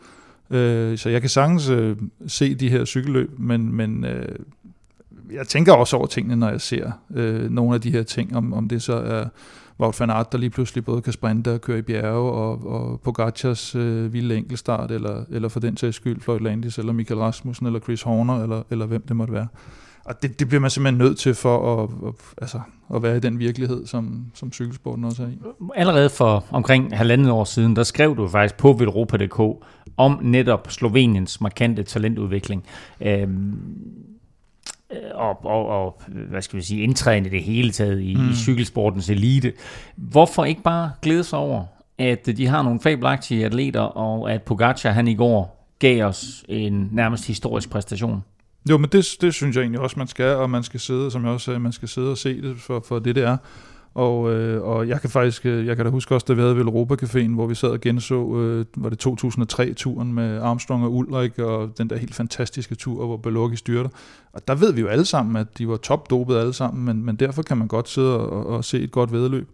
Øh, 0.50 0.98
så 0.98 1.10
jeg 1.10 1.22
kan 1.22 1.30
sagtens 1.30 1.70
øh, 1.70 1.98
se 2.28 2.56
de 2.56 2.70
her 2.70 2.86
cykelløb, 2.86 3.40
men, 3.40 3.76
men 3.76 4.06
øh, 4.06 4.36
jeg 5.32 5.48
tænker 5.48 5.74
også 5.74 5.98
over 5.98 6.06
tingene, 6.08 6.36
når 6.36 6.50
jeg 6.50 6.62
ser 6.62 6.92
øh, 7.16 7.52
nogle 7.52 7.76
af 7.76 7.82
de 7.82 7.92
her 7.92 8.04
ting, 8.04 8.36
om, 8.36 8.54
om 8.54 8.68
det 8.68 8.82
så 8.82 8.94
er 8.94 9.26
Wout 9.80 10.00
van 10.00 10.10
Aert, 10.10 10.32
der 10.32 10.38
lige 10.38 10.50
pludselig 10.50 10.86
både 10.86 11.02
kan 11.02 11.14
sprinte 11.14 11.54
og 11.54 11.62
køre 11.62 11.80
i 11.80 11.82
bjerge, 11.82 12.32
og, 12.32 12.68
og 12.68 13.02
Pogacars 13.02 13.76
øh, 13.76 14.14
vilde 14.14 14.38
enkeltstart, 14.38 14.92
eller, 14.92 15.24
eller 15.30 15.50
for 15.50 15.60
den 15.60 15.78
sags 15.78 15.96
skyld 15.96 16.22
Floyd 16.22 16.40
Landis, 16.40 16.78
eller 16.78 16.94
Michael 16.94 17.20
Rasmussen, 17.20 17.66
eller 17.66 17.80
Chris 17.80 18.02
Horner, 18.02 18.44
eller, 18.44 18.64
eller 18.70 18.86
hvem 18.86 19.02
det 19.08 19.16
måtte 19.16 19.34
være. 19.34 19.48
Og 20.06 20.22
det, 20.22 20.40
det 20.40 20.48
bliver 20.48 20.62
man 20.62 20.70
simpelthen 20.70 20.98
nødt 20.98 21.18
til 21.18 21.36
for 21.36 21.84
at, 21.84 21.90
at, 22.08 22.14
altså, 22.38 22.60
at 22.96 23.04
være 23.04 23.18
i 23.18 23.20
den 23.20 23.40
virkelighed, 23.40 23.86
som, 23.86 24.26
som 24.34 24.52
cykelsporten 24.52 25.04
også 25.04 25.24
er 25.24 25.28
i. 25.28 25.38
Allerede 25.76 26.10
for 26.10 26.46
omkring 26.52 26.98
halvandet 26.98 27.32
år 27.32 27.44
siden, 27.44 27.76
der 27.76 27.84
skrev 27.84 28.18
du 28.18 28.28
faktisk 28.28 28.58
på 28.58 28.74
Velropa.dk 28.74 29.40
om 29.98 30.20
netop 30.22 30.72
Sloveniens 30.72 31.42
markante 31.42 31.84
talentudvikling. 31.84 32.64
Øhm, 33.02 33.60
og, 35.14 35.46
og, 35.46 35.68
og, 35.68 36.02
hvad 36.08 36.42
skal 36.42 36.58
vi 36.58 36.64
sige, 36.64 36.84
indtræne 36.84 37.30
det 37.30 37.44
hele 37.44 37.72
taget 37.72 38.02
i, 38.02 38.16
mm. 38.16 38.30
i 38.30 38.34
cykelsportens 38.34 39.10
elite. 39.10 39.54
Hvorfor 39.96 40.46
ikke 40.46 40.62
bare 40.62 40.92
glæde 41.02 41.24
sig 41.24 41.40
over, 41.40 41.64
at 41.98 42.26
de 42.26 42.48
har 42.48 42.62
nogle 42.62 42.80
fabelagtige 42.80 43.46
atleter, 43.46 43.82
og 43.82 44.32
at 44.32 44.42
Pogacar 44.42 44.92
han 44.92 45.08
i 45.08 45.16
går 45.16 45.70
gav 45.80 46.06
os 46.06 46.46
en 46.50 46.90
nærmest 46.92 47.28
historisk 47.28 47.70
præstation? 47.70 48.24
Jo, 48.70 48.78
men 48.78 48.90
det, 48.90 49.08
det 49.22 49.34
synes 49.34 49.56
jeg 49.56 49.62
egentlig 49.62 49.82
også, 49.82 50.00
man 50.00 50.08
skal, 50.08 50.36
og 50.36 50.50
man 50.50 50.64
skal 50.64 50.80
sidde, 50.80 51.12
som 51.12 51.24
jeg 51.24 51.32
også 51.32 51.46
sagde, 51.46 51.60
man 51.60 51.72
skal 51.72 51.88
sidde 51.88 52.12
og 52.12 52.18
se 52.18 52.42
det 52.42 52.58
for, 52.58 52.84
for 52.88 53.00
det, 53.00 53.16
det 53.16 53.24
er. 53.24 53.38
Og, 53.96 54.34
øh, 54.34 54.64
og 54.64 54.88
jeg 54.88 55.02
kan 55.02 55.10
faktisk, 55.10 55.46
øh, 55.46 55.66
jeg 55.66 55.76
kan 55.76 55.86
da 55.86 55.92
huske 55.92 56.16
også, 56.16 56.26
da 56.28 56.34
vi 56.34 56.42
havde 56.42 56.56
ved 56.56 56.64
Europa 56.64 56.96
Caféen, 57.06 57.30
hvor 57.30 57.48
vi 57.48 57.56
sad 57.56 57.70
og 57.70 57.82
genså, 57.82 58.38
øh, 58.38 58.66
var 58.78 58.90
det 58.90 59.08
2003-turen 59.08 60.14
med 60.14 60.42
Armstrong 60.42 60.84
og 60.84 60.94
Ulrik, 60.94 61.40
og 61.40 61.78
den 61.78 61.90
der 61.90 61.98
helt 61.98 62.16
fantastiske 62.16 62.76
tur, 62.76 63.06
hvor 63.06 63.18
Beloki 63.18 63.56
styrter. 63.56 63.90
Og 64.34 64.48
der 64.48 64.56
ved 64.56 64.74
vi 64.74 64.82
jo 64.82 64.88
alle 64.88 65.06
sammen, 65.06 65.36
at 65.36 65.58
de 65.58 65.68
var 65.68 65.78
topdopet 65.78 66.38
alle 66.38 66.54
sammen, 66.54 66.86
men, 66.86 67.06
men 67.06 67.16
derfor 67.16 67.42
kan 67.42 67.58
man 67.58 67.68
godt 67.68 67.90
sidde 67.90 68.20
og, 68.20 68.46
og 68.46 68.66
se 68.66 68.80
et 68.80 68.92
godt 68.92 69.12
vedløb. 69.12 69.50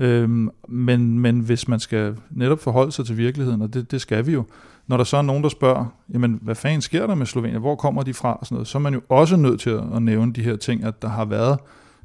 Øhm, 0.00 0.50
men, 0.68 1.18
men 1.18 1.40
hvis 1.40 1.68
man 1.68 1.80
skal 1.80 2.16
netop 2.30 2.60
forholde 2.60 2.92
sig 2.92 3.06
til 3.06 3.16
virkeligheden, 3.16 3.62
og 3.62 3.74
det, 3.74 3.90
det 3.90 4.00
skal 4.00 4.26
vi 4.26 4.32
jo, 4.32 4.44
når 4.86 4.96
der 4.96 5.04
så 5.04 5.16
er 5.16 5.22
nogen, 5.22 5.42
der 5.42 5.48
spørger, 5.48 5.86
jamen 6.14 6.38
hvad 6.42 6.54
fanden 6.54 6.80
sker 6.80 7.06
der 7.06 7.14
med 7.14 7.26
Slovenien, 7.26 7.60
hvor 7.60 7.74
kommer 7.74 8.02
de 8.02 8.14
fra, 8.14 8.36
og 8.40 8.46
sådan 8.46 8.56
noget, 8.56 8.68
så 8.68 8.78
er 8.78 8.82
man 8.82 8.94
jo 8.94 9.00
også 9.08 9.36
nødt 9.36 9.60
til 9.60 9.70
at, 9.70 9.82
at 9.94 10.02
nævne 10.02 10.32
de 10.32 10.42
her 10.42 10.56
ting, 10.56 10.84
at 10.84 11.02
der 11.02 11.08
har 11.08 11.24
været 11.24 11.58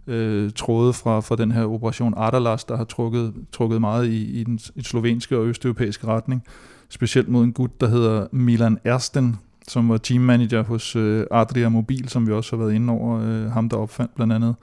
øh, 0.10 0.51
tråde 0.55 0.93
fra, 0.93 1.20
fra 1.20 1.36
den 1.36 1.51
her 1.51 1.66
operation 1.66 2.14
Adalas, 2.18 2.64
der 2.64 2.78
har 2.78 2.84
trukket, 2.84 3.34
trukket 3.51 3.82
meget 3.82 4.07
i, 4.07 4.39
i 4.39 4.43
den 4.43 4.60
i 4.76 4.84
slovenske 4.84 5.38
og 5.38 5.45
østeuropæiske 5.45 6.07
retning. 6.07 6.43
Specielt 6.89 7.30
mod 7.30 7.43
en 7.43 7.53
gut, 7.53 7.82
der 7.82 7.88
hedder 7.88 8.28
Milan 8.32 8.78
Ersten, 8.84 9.36
som 9.68 9.89
var 9.89 9.97
teammanager 9.97 10.64
hos 10.64 10.95
øh, 10.95 11.26
Adria 11.32 11.70
Mobil, 11.70 12.10
som 12.10 12.28
vi 12.28 12.32
også 12.32 12.55
har 12.55 12.64
været 12.64 12.76
inde 12.76 12.93
over. 12.93 13.22
Øh, 13.22 13.51
ham, 13.51 13.70
der 13.70 13.78
opfandt 13.78 14.16
blandt 14.16 14.34
andet 14.34 14.55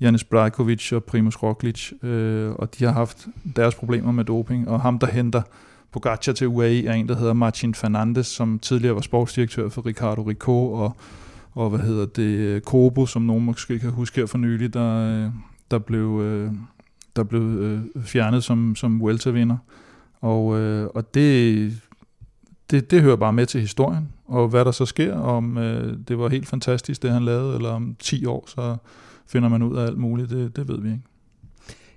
Janis 0.00 0.24
Brajkovic 0.24 0.92
og 0.92 1.04
Primus 1.04 1.36
Roglic. 1.36 1.92
Øh, 2.02 2.52
og 2.52 2.78
de 2.78 2.84
har 2.84 2.92
haft 2.92 3.26
deres 3.56 3.74
problemer 3.74 4.12
med 4.12 4.24
doping. 4.24 4.68
Og 4.68 4.80
ham, 4.80 4.98
der 4.98 5.06
henter 5.06 5.42
Pogacar 5.92 6.32
til 6.32 6.48
UAE, 6.48 6.86
er 6.86 6.92
en, 6.92 7.08
der 7.08 7.16
hedder 7.16 7.32
Martin 7.32 7.74
Fernandes, 7.74 8.26
som 8.26 8.58
tidligere 8.58 8.94
var 8.94 9.00
sportsdirektør 9.00 9.68
for 9.68 9.86
Ricardo 9.86 10.22
Rico 10.22 10.72
og 10.72 10.96
og 11.52 11.70
hvad 11.70 11.80
hedder 11.80 12.06
det, 12.06 12.38
øh, 12.38 12.60
Kobo, 12.60 13.06
som 13.06 13.22
nogen 13.22 13.44
måske 13.44 13.78
kan 13.78 13.90
huske 13.90 14.16
her 14.16 14.26
for 14.26 14.38
nylig, 14.38 14.74
der, 14.74 15.24
øh, 15.24 15.30
der 15.70 15.78
blev, 15.78 16.20
øh, 16.22 16.52
der 17.16 17.22
blev 17.22 17.78
fjernet 18.04 18.44
som, 18.44 18.76
som 18.76 19.02
weltervinder. 19.02 19.56
Og, 20.20 20.44
og 20.94 21.14
det, 21.14 21.72
det, 22.70 22.90
det 22.90 23.02
hører 23.02 23.16
bare 23.16 23.32
med 23.32 23.46
til 23.46 23.60
historien, 23.60 24.08
og 24.24 24.48
hvad 24.48 24.64
der 24.64 24.70
så 24.70 24.86
sker, 24.86 25.14
om 25.14 25.54
det 26.08 26.18
var 26.18 26.28
helt 26.28 26.48
fantastisk, 26.48 27.02
det 27.02 27.10
han 27.10 27.24
lavede, 27.24 27.56
eller 27.56 27.68
om 27.68 27.96
10 27.98 28.26
år, 28.26 28.44
så 28.46 28.76
finder 29.26 29.48
man 29.48 29.62
ud 29.62 29.76
af 29.76 29.86
alt 29.86 29.98
muligt, 29.98 30.30
det, 30.30 30.56
det 30.56 30.68
ved 30.68 30.80
vi 30.80 30.88
ikke. 30.88 31.02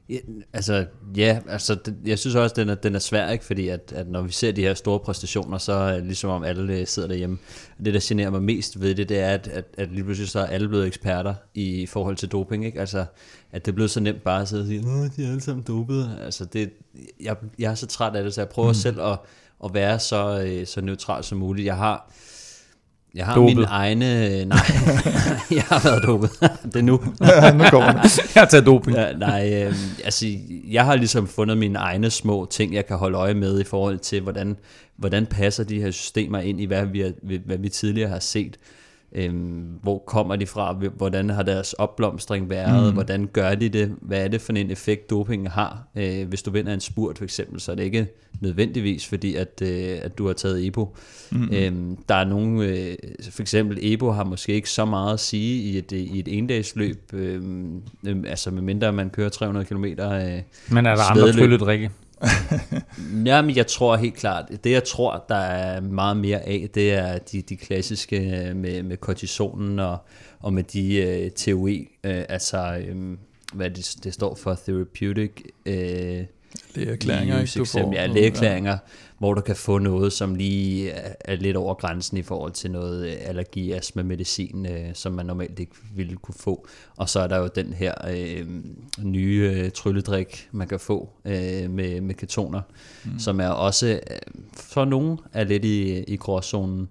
Ja, 0.10 0.18
altså, 0.54 0.86
ja, 1.18 1.40
altså, 1.50 1.76
det, 1.76 1.96
jeg 2.06 2.20
synes 2.20 2.36
også, 2.36 2.54
at 2.54 2.56
den 2.56 2.70
er, 2.70 2.76
den 2.76 2.96
er 2.96 3.00
svær, 3.00 3.30
ikke? 3.30 3.46
fordi 3.46 3.68
at, 3.68 3.94
at 3.96 4.08
når 4.08 4.22
vi 4.22 4.32
ser 4.32 4.52
de 4.52 4.62
her 4.62 4.74
store 4.74 5.00
præstationer, 5.00 5.58
så 5.58 5.74
er 5.74 5.96
det 5.96 6.06
ligesom 6.06 6.30
om 6.30 6.44
alle 6.44 6.74
øh, 6.74 6.88
sidder 6.88 7.08
derhjemme. 7.08 7.38
Det, 7.86 7.94
der 7.94 8.00
generer 8.04 8.30
mig 8.30 8.44
mest 8.44 8.82
ved 8.82 8.96
det, 8.96 9.10
det 9.10 9.20
er, 9.20 9.30
at, 9.30 9.48
at, 9.48 9.66
at 9.78 9.92
lige 9.92 10.04
pludselig 10.04 10.30
så 10.30 10.40
er 10.40 10.46
alle 10.46 10.68
blevet 10.68 10.88
eksperter 10.88 11.34
i 11.54 11.86
forhold 11.86 12.16
til 12.16 12.32
doping. 12.32 12.66
Ikke? 12.66 12.80
Altså, 12.80 13.06
at 13.52 13.66
det 13.66 13.72
er 13.72 13.76
blevet 13.76 13.92
så 13.92 14.00
nemt 14.00 14.24
bare 14.24 14.42
at 14.42 14.48
sidde 14.48 14.62
og 14.62 14.68
sige, 14.68 14.80
Åh, 14.88 15.10
de 15.18 15.26
er 15.26 15.30
alle 15.30 15.42
sammen 15.42 15.64
dopede. 15.68 16.20
Altså, 16.24 16.46
det, 16.46 16.74
jeg, 17.22 17.36
jeg 17.60 17.72
er 17.72 17.76
så 17.76 17.88
træt 17.88 18.16
af 18.16 18.24
det, 18.24 18.34
så 18.34 18.42
jeg 18.42 18.50
prøver 18.50 18.70
mm. 18.70 18.74
selv 18.74 19.02
at, 19.02 19.20
at 19.64 19.74
være 19.74 20.00
så, 20.00 20.44
øh, 20.48 20.68
så 20.68 20.82
neutral 20.82 21.24
som 21.24 21.38
muligt. 21.38 21.66
Jeg 21.66 21.78
har 21.78 22.12
jeg 23.16 23.26
har 23.26 23.36
dopet. 23.36 23.56
mine 23.56 23.68
egne... 23.68 24.46
Nej, 24.46 24.58
jeg 25.52 25.64
har 25.64 25.90
været 25.90 26.04
dopet. 26.04 26.30
det 26.74 26.76
er 26.76 26.82
nu. 26.82 27.02
ja, 27.22 27.54
nu 27.54 27.64
kommer 27.70 28.02
det. 28.02 28.36
Jeg 28.36 28.42
har 28.42 28.46
taget 28.46 28.66
doping. 28.66 28.98
Ja, 28.98 29.14
nej, 29.14 29.64
øh, 29.64 29.76
altså, 30.04 30.28
jeg 30.72 30.86
har 30.86 30.96
ligesom 30.96 31.28
fundet 31.28 31.58
mine 31.58 31.80
egne 31.80 32.10
små 32.10 32.48
ting, 32.52 32.74
jeg 32.74 32.86
kan 32.86 32.98
holde 32.98 33.18
øje 33.18 33.34
med 33.34 33.60
i 33.60 33.64
forhold 33.64 33.98
til, 33.98 34.22
hvordan, 34.22 34.58
hvordan 34.98 35.26
passer 35.26 35.64
de 35.64 35.82
her 35.82 35.92
systemer 35.92 36.40
ind 36.40 36.62
i, 36.62 36.66
hvad 36.66 36.86
vi, 36.86 37.14
hvad 37.46 37.58
vi 37.58 37.70
tidligere 37.70 38.10
har 38.10 38.20
set. 38.20 38.58
Øhm, 39.12 39.80
hvor 39.82 40.04
kommer 40.08 40.36
de 40.36 40.46
fra? 40.46 40.74
Hvordan 40.74 41.30
har 41.30 41.44
deres 41.44 41.74
opblomstring 41.74 42.50
været? 42.50 42.88
Mm. 42.88 42.94
Hvordan 42.94 43.30
gør 43.34 43.56
de 43.56 43.70
det? 43.70 43.96
Hvad 44.02 44.24
er 44.24 44.28
det 44.28 44.42
for 44.42 44.54
en 44.54 44.72
effekt, 44.72 45.10
doping 45.10 45.52
har? 45.52 45.88
Øh, 45.96 46.28
hvis 46.28 46.44
du 46.44 46.52
vinder 46.52 46.74
en 46.74 46.80
spurt 46.80 47.18
for 47.18 47.24
eksempel, 47.24 47.60
så 47.60 47.72
er 47.72 47.76
det 47.76 47.84
ikke 47.84 48.08
nødvendigvis 48.42 49.08
fordi, 49.08 49.36
at, 49.36 49.62
øh, 49.62 49.98
at 50.02 50.18
du 50.18 50.28
har 50.28 50.34
taget 50.34 50.68
EPO. 50.68 50.96
Mm. 51.32 51.50
Øhm, 51.54 51.98
der 52.10 52.16
er 52.16 52.26
nogle, 52.26 52.68
øh, 52.68 52.96
for 53.30 53.42
eksempel 53.42 53.78
EPO 53.82 54.12
har 54.12 54.24
måske 54.24 54.54
ikke 54.54 54.70
så 54.70 54.86
meget 54.86 55.14
at 55.14 55.20
sige 55.20 55.62
i 55.64 55.78
et, 55.78 55.92
i 55.92 56.20
et 56.20 56.38
endagsløb, 56.38 57.14
øh, 57.14 57.42
øh, 58.08 58.18
altså 58.28 58.52
medmindre 58.52 58.94
man 58.94 59.10
kører 59.10 59.30
300 59.30 59.66
km. 59.66 59.86
Øh, 59.86 59.96
Men 59.96 60.86
er 60.86 60.96
der 60.96 61.12
andre 61.12 61.34
trylledrikke? 61.34 61.92
Jamen, 63.26 63.56
jeg 63.56 63.68
tror 63.68 63.96
helt 63.96 64.16
klart, 64.16 64.46
det 64.64 64.72
jeg 64.72 64.84
tror, 64.84 65.26
der 65.30 65.36
er 65.36 65.82
meget 65.82 66.18
mere 66.18 66.42
af, 66.42 66.68
det 66.76 66.94
er 66.94 67.18
de, 67.18 67.42
de 67.42 67.58
klassiske 67.58 68.18
øh, 68.18 68.56
med, 68.56 68.84
med 68.84 68.98
kortisonen 68.98 69.80
og, 69.80 69.98
og 70.40 70.54
med 70.54 70.64
de 70.64 71.24
uh, 71.26 71.32
TOE, 71.32 71.80
uh, 71.80 71.86
altså 72.04 72.84
um, 72.92 73.18
hvad 73.54 73.70
det, 73.70 73.96
det 74.04 74.14
står 74.14 74.36
for, 74.36 74.60
therapeutic 74.66 75.32
uh, 75.66 75.74
lægeerklæringer, 76.76 77.42
ikke? 77.42 77.52
Du 77.58 77.66
får, 77.66 77.94
ja, 77.94 78.06
lægeerklæringer, 78.06 78.72
ja. 78.72 78.78
Hvor 79.18 79.34
du 79.34 79.42
kan 79.42 79.56
få 79.56 79.78
noget, 79.78 80.14
som 80.14 80.36
lige 80.36 80.90
er 81.20 81.36
lidt 81.36 81.58
over 81.58 81.74
grænsen 81.74 82.18
i 82.18 82.22
forhold 82.22 82.52
til 82.52 82.72
noget 82.72 83.18
allergi, 83.22 83.72
astma, 83.72 84.04
medicin, 84.04 84.66
øh, 84.66 84.90
som 84.94 85.14
man 85.14 85.26
normalt 85.26 85.60
ikke 85.60 85.76
ville 85.96 86.16
kunne 86.16 86.36
få. 86.40 86.68
Og 86.98 87.10
så 87.10 87.20
er 87.20 87.28
der 87.28 87.38
jo 87.38 87.50
den 87.56 87.74
her 87.74 87.94
øh, 88.10 88.48
nye 89.04 89.52
øh, 89.56 89.72
trylledrik, 89.72 90.50
man 90.52 90.68
kan 90.68 90.80
få 90.80 91.10
øh, 91.26 91.70
med, 91.70 92.02
med 92.02 92.16
ketoner, 92.16 92.62
mm. 93.06 93.20
som 93.20 93.40
er 93.40 93.50
også 93.50 93.88
øh, 93.88 94.18
for 94.54 94.86
nogen 94.86 95.20
er 95.34 95.44
lidt 95.44 95.66
i, 95.66 96.04
i 96.04 96.16
gråzonen. 96.16 96.88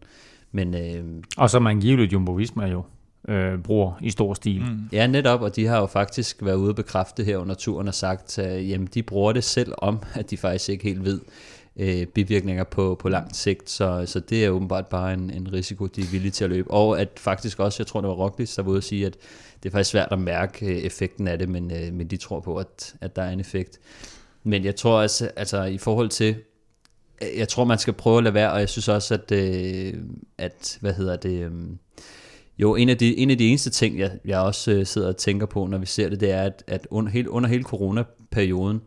Men, 0.52 0.74
øh, 0.74 1.04
og 1.36 1.50
som 1.50 1.66
angiveligt 1.66 2.12
Jumbo 2.12 2.32
Visma 2.32 2.66
jo 2.66 2.84
øh, 3.28 3.58
bruger 3.58 3.92
i 4.00 4.10
stor 4.10 4.34
stil. 4.34 4.60
Mm. 4.60 4.80
Ja, 4.92 5.06
netop, 5.06 5.40
og 5.40 5.56
de 5.56 5.66
har 5.66 5.78
jo 5.78 5.86
faktisk 5.86 6.38
været 6.42 6.56
ude 6.56 6.70
og 6.70 6.76
bekræfte 6.76 7.24
her 7.24 7.36
under 7.36 7.54
turen 7.54 7.88
og 7.88 7.94
sagt, 7.94 8.38
at 8.38 8.68
jamen, 8.68 8.88
de 8.94 9.02
bruger 9.02 9.32
det 9.32 9.44
selv 9.44 9.72
om, 9.78 10.02
at 10.14 10.30
de 10.30 10.36
faktisk 10.36 10.68
ikke 10.68 10.84
helt 10.84 11.04
ved 11.04 11.20
øh, 11.76 12.06
bivirkninger 12.06 12.64
på, 12.64 12.96
på 13.00 13.08
lang 13.08 13.36
sigt, 13.36 13.70
så, 13.70 14.02
så 14.06 14.20
det 14.20 14.44
er 14.44 14.50
åbenbart 14.50 14.86
bare 14.86 15.14
en, 15.14 15.30
en 15.30 15.52
risiko, 15.52 15.86
de 15.86 16.00
er 16.00 16.10
villige 16.10 16.30
til 16.30 16.44
at 16.44 16.50
løbe. 16.50 16.70
Og 16.70 17.00
at 17.00 17.08
faktisk 17.16 17.60
også, 17.60 17.82
jeg 17.82 17.86
tror 17.86 18.00
det 18.00 18.08
var 18.08 18.14
Roglic, 18.14 18.54
der 18.54 18.62
var 18.62 18.70
ude 18.70 18.78
at 18.78 18.84
sige, 18.84 19.06
at 19.06 19.16
det 19.62 19.68
er 19.68 19.72
faktisk 19.72 19.90
svært 19.90 20.08
at 20.10 20.18
mærke 20.18 20.66
øh, 20.66 20.76
effekten 20.76 21.28
af 21.28 21.38
det, 21.38 21.48
men, 21.48 21.70
øh, 21.70 21.92
men 21.92 22.06
de 22.06 22.16
tror 22.16 22.40
på, 22.40 22.56
at, 22.56 22.94
at 23.00 23.16
der 23.16 23.22
er 23.22 23.30
en 23.30 23.40
effekt. 23.40 23.80
Men 24.42 24.64
jeg 24.64 24.76
tror 24.76 25.00
også, 25.02 25.30
altså 25.36 25.64
i 25.64 25.78
forhold 25.78 26.08
til, 26.08 26.36
øh, 27.22 27.38
jeg 27.38 27.48
tror 27.48 27.64
man 27.64 27.78
skal 27.78 27.92
prøve 27.92 28.18
at 28.18 28.24
lade 28.24 28.34
være, 28.34 28.52
og 28.52 28.60
jeg 28.60 28.68
synes 28.68 28.88
også, 28.88 29.14
at, 29.14 29.32
øh, 29.32 29.94
at 30.38 30.78
hvad 30.80 30.94
hedder 30.94 31.16
det, 31.16 31.44
øh, 31.44 31.52
jo, 32.58 32.74
en 32.74 32.88
af 32.88 32.98
de, 32.98 33.18
en 33.18 33.30
af 33.30 33.38
de 33.38 33.48
eneste 33.48 33.70
ting, 33.70 33.98
jeg, 33.98 34.18
jeg 34.24 34.40
også 34.40 34.70
øh, 34.70 34.86
sidder 34.86 35.08
og 35.08 35.16
tænker 35.16 35.46
på, 35.46 35.66
når 35.66 35.78
vi 35.78 35.86
ser 35.86 36.08
det, 36.08 36.20
det 36.20 36.30
er, 36.30 36.42
at, 36.42 36.64
at 36.66 36.86
under, 36.90 37.10
hele, 37.10 37.30
under 37.30 37.48
hele 37.48 37.62
coronaperioden, 37.62 38.80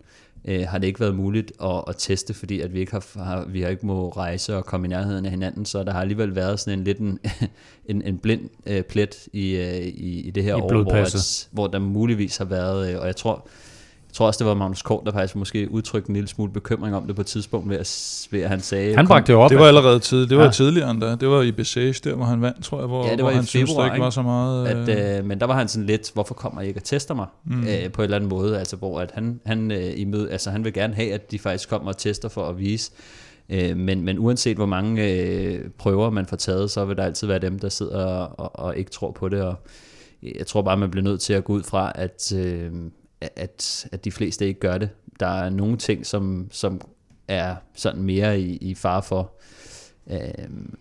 øh, 0.48 0.68
har 0.68 0.78
det 0.78 0.88
ikke 0.88 1.00
været 1.00 1.16
muligt 1.16 1.52
at, 1.64 1.84
at 1.88 1.96
teste, 1.98 2.34
fordi 2.34 2.62
at 2.62 2.74
vi 2.74 2.80
ikke 2.80 2.92
har, 2.92 3.24
har, 3.24 3.46
vi 3.46 3.62
har 3.62 3.70
ikke 3.70 3.86
må 3.86 4.10
rejse 4.10 4.56
og 4.56 4.66
komme 4.66 4.88
i 4.88 4.90
nærheden 4.90 5.26
af 5.26 5.32
hinanden, 5.32 5.66
så 5.66 5.84
der 5.84 5.92
har 5.92 6.02
alligevel 6.02 6.36
været 6.36 6.60
sådan 6.60 6.80
en 6.80 6.86
lidt 6.86 6.98
en, 6.98 7.20
en, 7.90 8.02
en 8.02 8.18
blind 8.18 8.50
øh, 8.66 8.84
plet 8.84 9.28
i, 9.34 9.56
øh, 9.56 9.82
i, 9.82 10.22
i 10.22 10.32
det 10.32 10.44
her 10.44 10.58
I 10.58 10.62
år, 10.62 10.84
hvor, 10.84 10.94
at, 10.94 11.48
hvor 11.52 11.68
der 11.68 11.80
muligvis 11.80 12.38
har 12.38 12.46
været, 12.46 12.94
øh, 12.94 13.00
og 13.00 13.08
jeg 13.08 13.16
tror, 13.16 13.48
tror 14.18 14.28
også, 14.28 14.38
det 14.38 14.48
var 14.48 14.54
Magnus 14.54 14.82
Kort, 14.82 15.06
der 15.06 15.12
faktisk 15.12 15.36
måske 15.36 15.72
udtrykte 15.72 16.10
en 16.10 16.14
lille 16.16 16.28
smule 16.28 16.52
bekymring 16.52 16.96
om 16.96 17.08
det 17.08 17.16
på 17.16 17.22
et 17.22 17.28
tidspunkt, 17.28 17.70
ved 17.70 17.78
at, 17.78 18.28
ved 18.32 18.42
at 18.42 18.50
han 18.50 18.62
sagde... 18.62 18.96
Han 18.96 19.08
bragte 19.08 19.32
det 19.32 19.42
op. 19.42 19.50
Det 19.50 19.60
var 19.60 19.66
allerede 19.66 20.00
tid. 20.00 20.28
Det 20.28 20.38
var 20.38 20.44
ja. 20.44 20.52
tidligere 20.52 20.92
end 20.92 21.02
da. 21.02 21.16
Det 21.16 21.28
var 21.28 21.42
i 21.42 21.52
Bessage, 21.52 21.94
der 22.04 22.16
hvor 22.16 22.26
han 22.26 22.42
vandt, 22.42 22.64
tror 22.64 22.80
jeg, 22.80 22.88
hvor, 22.88 23.06
ja, 23.06 23.12
det 23.12 23.18
var 23.18 23.24
hvor 23.24 23.32
han 23.32 23.44
februar, 23.44 23.66
synes, 23.66 23.94
ikke 23.94 24.04
var 24.04 24.10
så 24.10 24.22
meget... 24.22 24.68
At, 24.68 25.20
øh, 25.20 25.26
men 25.26 25.40
der 25.40 25.46
var 25.46 25.54
han 25.54 25.68
sådan 25.68 25.86
lidt, 25.86 26.12
hvorfor 26.14 26.34
kommer 26.34 26.62
jeg 26.62 26.68
ikke 26.68 26.80
og 26.80 26.84
tester 26.84 27.14
mig? 27.14 27.28
Mm. 27.46 27.68
Øh, 27.68 27.92
på 27.92 28.02
en 28.02 28.04
eller 28.04 28.16
anden 28.16 28.30
måde, 28.30 28.60
altså 28.60 28.76
hvor 28.76 29.00
at 29.00 29.12
han, 29.14 29.40
han, 29.46 29.72
øh, 29.72 29.94
i 29.96 30.06
møde, 30.06 30.32
altså, 30.32 30.50
han 30.50 30.64
vil 30.64 30.74
gerne 30.74 30.94
have, 30.94 31.14
at 31.14 31.32
de 31.32 31.40
faktisk 31.40 31.70
kommer 31.70 31.88
og 31.88 31.98
tester 31.98 32.30
for 32.30 32.50
at 32.50 32.60
vise, 32.60 32.92
Øh, 33.50 33.78
men, 33.78 34.02
men 34.02 34.20
uanset 34.20 34.58
hvor 34.58 34.66
mange 34.66 35.12
øh, 35.12 35.70
prøver 35.78 36.10
man 36.10 36.26
får 36.26 36.38
taget, 36.38 36.72
så 36.72 36.86
vil 36.86 36.98
der 36.98 37.04
altid 37.04 37.28
være 37.28 37.40
dem, 37.40 37.60
der 37.60 37.70
sidder 37.70 38.06
og, 38.06 38.60
og 38.66 38.78
ikke 38.78 38.92
tror 38.92 39.12
på 39.12 39.30
det. 39.30 39.42
Og 39.42 39.56
jeg 40.24 40.48
tror 40.48 40.62
bare, 40.62 40.78
man 40.78 40.92
bliver 40.92 41.04
nødt 41.04 41.22
til 41.22 41.34
at 41.34 41.44
gå 41.44 41.54
ud 41.54 41.64
fra, 41.64 41.92
at, 41.96 42.34
øh, 42.36 42.72
at, 43.22 43.88
at 43.92 44.06
de 44.06 44.12
fleste 44.12 44.48
ikke 44.48 44.60
gør 44.60 44.78
det. 44.78 44.90
Der 45.20 45.28
er 45.28 45.50
nogle 45.50 45.78
ting, 45.78 46.06
som, 46.06 46.48
som 46.52 46.82
er 47.28 47.56
sådan 47.76 48.02
mere 48.02 48.40
i, 48.40 48.58
i 48.58 48.76
far 48.76 49.02
for. 49.02 49.32
Øh, 50.12 50.20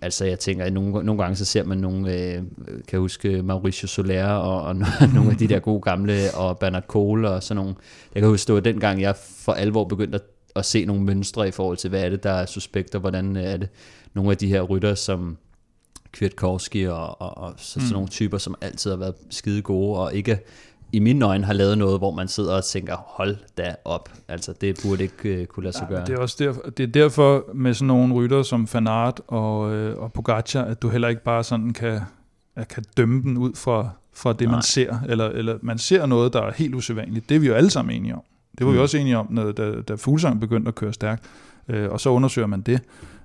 altså 0.02 0.24
jeg 0.24 0.38
tænker, 0.38 0.64
at 0.64 0.72
nogle, 0.72 1.04
nogle 1.04 1.22
gange 1.22 1.36
så 1.36 1.44
ser 1.44 1.64
man 1.64 1.78
nogle, 1.78 2.12
øh, 2.14 2.42
kan 2.88 2.98
huske 2.98 3.42
Mauricio 3.42 3.88
Soler 3.88 4.26
og, 4.26 4.62
og 4.62 4.76
nogle 5.14 5.30
af 5.30 5.36
de 5.36 5.48
der 5.48 5.58
gode 5.58 5.80
gamle, 5.80 6.34
og 6.34 6.58
Bernard 6.58 6.86
Cole 6.86 7.30
og 7.30 7.42
sådan 7.42 7.56
nogle. 7.56 7.74
Jeg 8.14 8.22
kan 8.22 8.30
huske, 8.30 8.46
det 8.46 8.54
var 8.54 8.60
dengang, 8.60 9.00
jeg 9.00 9.16
for 9.16 9.52
alvor 9.52 9.84
begyndte 9.84 10.14
at, 10.14 10.22
at 10.56 10.64
se 10.64 10.84
nogle 10.84 11.02
mønstre 11.02 11.48
i 11.48 11.50
forhold 11.50 11.76
til, 11.76 11.90
hvad 11.90 12.04
er 12.04 12.08
det, 12.08 12.22
der 12.22 12.30
er 12.30 12.46
suspekt, 12.46 12.94
og 12.94 13.00
hvordan 13.00 13.36
er 13.36 13.56
det. 13.56 13.68
Nogle 14.14 14.30
af 14.30 14.36
de 14.36 14.48
her 14.48 14.62
rytter, 14.62 14.94
som 14.94 15.38
Kwiatkowski 16.12 16.84
og, 16.84 17.20
og, 17.20 17.38
og 17.38 17.54
så, 17.56 17.72
sådan 17.72 17.86
mm. 17.86 17.92
nogle 17.92 18.08
typer, 18.08 18.38
som 18.38 18.54
altid 18.60 18.90
har 18.90 18.98
været 18.98 19.14
skide 19.30 19.62
gode, 19.62 19.98
og 19.98 20.14
ikke 20.14 20.38
i 20.92 20.98
mine 20.98 21.24
øjne 21.24 21.44
har 21.44 21.52
lavet 21.52 21.78
noget, 21.78 22.00
hvor 22.00 22.10
man 22.10 22.28
sidder 22.28 22.56
og 22.56 22.64
tænker, 22.64 22.96
hold 22.96 23.36
da 23.58 23.74
op. 23.84 24.12
Altså, 24.28 24.52
det 24.60 24.80
burde 24.84 25.02
ikke 25.02 25.40
uh, 25.40 25.46
kunne 25.46 25.64
lade 25.64 25.76
sig 25.76 25.86
ja, 25.90 25.94
gøre. 25.94 26.06
Det 26.06 26.14
er 26.14 26.18
også 26.18 26.36
derfor, 26.38 26.62
det 26.62 26.82
er 26.82 26.86
derfor 26.86 27.44
med 27.54 27.74
sådan 27.74 27.86
nogle 27.86 28.14
rytter 28.14 28.42
som 28.42 28.66
Fanart 28.66 29.20
og, 29.26 29.74
øh, 29.74 29.98
og 29.98 30.12
Pogacar, 30.12 30.62
at 30.62 30.82
du 30.82 30.88
heller 30.88 31.08
ikke 31.08 31.24
bare 31.24 31.44
sådan 31.44 31.72
kan, 31.72 32.00
kan 32.68 32.84
dømme 32.96 33.22
den 33.22 33.36
ud 33.36 33.52
fra, 33.54 33.88
fra 34.14 34.32
det, 34.32 34.40
Nej. 34.40 34.52
man 34.52 34.62
ser. 34.62 34.98
Eller, 35.08 35.28
eller 35.28 35.58
man 35.62 35.78
ser 35.78 36.06
noget, 36.06 36.32
der 36.32 36.42
er 36.42 36.52
helt 36.52 36.74
usædvanligt. 36.74 37.28
Det 37.28 37.34
er 37.34 37.38
vi 37.38 37.46
jo 37.46 37.54
alle 37.54 37.70
sammen 37.70 37.96
enige 37.96 38.14
om. 38.14 38.22
Det 38.58 38.66
var 38.66 38.72
mm. 38.72 38.76
vi 38.76 38.82
også 38.82 38.98
enige 38.98 39.18
om, 39.18 39.26
når, 39.30 39.52
da, 39.52 39.80
da 39.80 39.94
Fuglsang 39.94 40.40
begyndte 40.40 40.68
at 40.68 40.74
køre 40.74 40.92
stærkt. 40.92 41.24
Øh, 41.68 41.90
og 41.90 42.00
så 42.00 42.10
undersøger 42.10 42.46
man 42.46 42.60
det. 42.60 42.80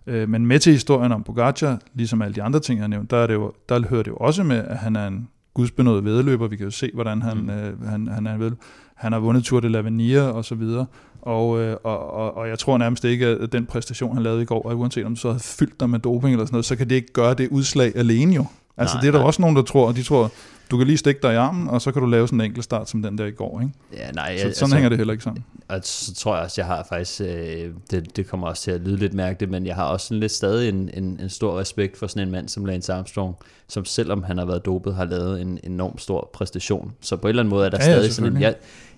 Øh, 0.07 0.29
men 0.29 0.45
med 0.45 0.59
til 0.59 0.73
historien 0.73 1.11
om 1.11 1.23
Pogacar, 1.23 1.79
ligesom 1.93 2.21
alle 2.21 2.35
de 2.35 2.43
andre 2.43 2.59
ting, 2.59 2.79
jeg 2.79 2.87
nævnt, 2.87 3.11
der, 3.11 3.17
er 3.17 3.27
det 3.27 3.33
jo, 3.33 3.53
der 3.69 3.87
hører 3.87 4.03
det 4.03 4.11
jo 4.11 4.17
også 4.17 4.43
med, 4.43 4.57
at 4.57 4.77
han 4.77 4.95
er 4.95 5.07
en 5.07 5.29
gudsbenået 5.53 6.05
vedløber. 6.05 6.47
Vi 6.47 6.55
kan 6.55 6.63
jo 6.63 6.71
se, 6.71 6.91
hvordan 6.93 7.21
han, 7.21 7.37
mm. 7.37 7.49
øh, 7.49 7.89
han, 7.89 8.07
han 8.07 8.27
er 8.27 8.37
ved. 8.37 8.51
Han 8.95 9.11
har 9.11 9.19
vundet 9.19 9.43
Tour 9.43 9.59
de 9.59 9.79
l'Avenir 9.79 10.19
og 10.19 10.45
så 10.45 10.55
videre. 10.55 10.85
Og, 11.21 11.59
øh, 11.59 11.77
og, 11.83 12.13
og, 12.13 12.37
og 12.37 12.49
jeg 12.49 12.59
tror 12.59 12.77
nærmest 12.77 13.05
ikke, 13.05 13.25
at 13.25 13.51
den 13.51 13.65
præstation, 13.65 14.13
han 14.13 14.23
lavede 14.23 14.41
i 14.41 14.45
går, 14.45 14.69
at 14.69 14.75
uanset 14.75 15.05
om 15.05 15.15
du 15.15 15.19
så 15.19 15.27
havde 15.27 15.43
fyldt 15.43 15.79
dig 15.79 15.89
med 15.89 15.99
doping 15.99 16.33
eller 16.33 16.45
sådan 16.45 16.53
noget, 16.53 16.65
så 16.65 16.75
kan 16.75 16.89
det 16.89 16.95
ikke 16.95 17.13
gøre 17.13 17.33
det 17.33 17.49
udslag 17.51 17.95
alene 17.95 18.35
jo. 18.35 18.45
Altså 18.77 18.95
nej, 18.95 19.01
det 19.01 19.07
er 19.07 19.11
der 19.11 19.19
nej. 19.19 19.27
også 19.27 19.41
nogen, 19.41 19.55
der 19.55 19.61
tror, 19.61 19.87
og 19.87 19.95
de 19.95 20.03
tror, 20.03 20.31
du 20.71 20.77
kan 20.77 20.87
lige 20.87 20.97
stikke 20.97 21.21
dig 21.23 21.33
i 21.33 21.35
armen, 21.35 21.67
og 21.67 21.81
så 21.81 21.91
kan 21.91 22.01
du 22.01 22.07
lave 22.07 22.27
sådan 22.27 22.41
en 22.41 22.45
enkelt 22.45 22.63
start 22.63 22.89
som 22.89 23.01
den 23.01 23.17
der 23.17 23.25
i 23.25 23.31
går. 23.31 23.61
Ikke? 23.61 23.73
Ja, 23.93 24.11
nej, 24.11 24.37
så, 24.37 24.41
sådan 24.41 24.47
altså, 24.47 24.75
hænger 24.75 24.89
det 24.89 24.97
heller 24.97 25.11
ikke 25.11 25.23
sammen. 25.23 25.45
Og 25.67 25.79
så 25.83 26.13
tror 26.13 26.35
jeg 26.35 26.43
også, 26.43 26.61
jeg 26.61 26.65
har 26.65 26.85
faktisk, 26.89 27.21
øh, 27.21 27.69
det, 27.91 28.15
det 28.15 28.27
kommer 28.27 28.47
også 28.47 28.63
til 28.63 28.71
at 28.71 28.81
lyde 28.81 28.97
lidt 28.97 29.13
mærkeligt, 29.13 29.51
men 29.51 29.65
jeg 29.65 29.75
har 29.75 29.85
også 29.85 30.07
sådan 30.07 30.19
lidt 30.19 30.31
stadig 30.31 30.69
en, 30.69 30.89
en, 30.93 31.19
en 31.21 31.29
stor 31.29 31.59
respekt 31.59 31.97
for 31.97 32.07
sådan 32.07 32.27
en 32.27 32.31
mand 32.31 32.49
som 32.49 32.65
Lance 32.65 32.93
Armstrong, 32.93 33.35
som 33.67 33.85
selvom 33.85 34.23
han 34.23 34.37
har 34.37 34.45
været 34.45 34.65
dopet, 34.65 34.95
har 34.95 35.05
lavet 35.05 35.41
en 35.41 35.59
enorm 35.63 35.97
stor 35.97 36.29
præstation. 36.33 36.93
Så 37.01 37.15
på 37.15 37.27
en 37.27 37.29
eller 37.29 37.43
anden 37.43 37.49
måde 37.49 37.65
er 37.65 37.69
der 37.69 37.77
ja, 37.77 37.83
stadig 37.83 38.07
ja, 38.07 38.11
sådan 38.11 38.35
en, 38.35 38.41
jeg, 38.41 38.55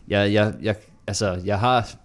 jeg, 0.07 0.33
jeg, 0.33 0.53
jeg, 0.61 0.75
altså, 1.07 1.39
jeg 1.45 1.59
har 1.59 1.95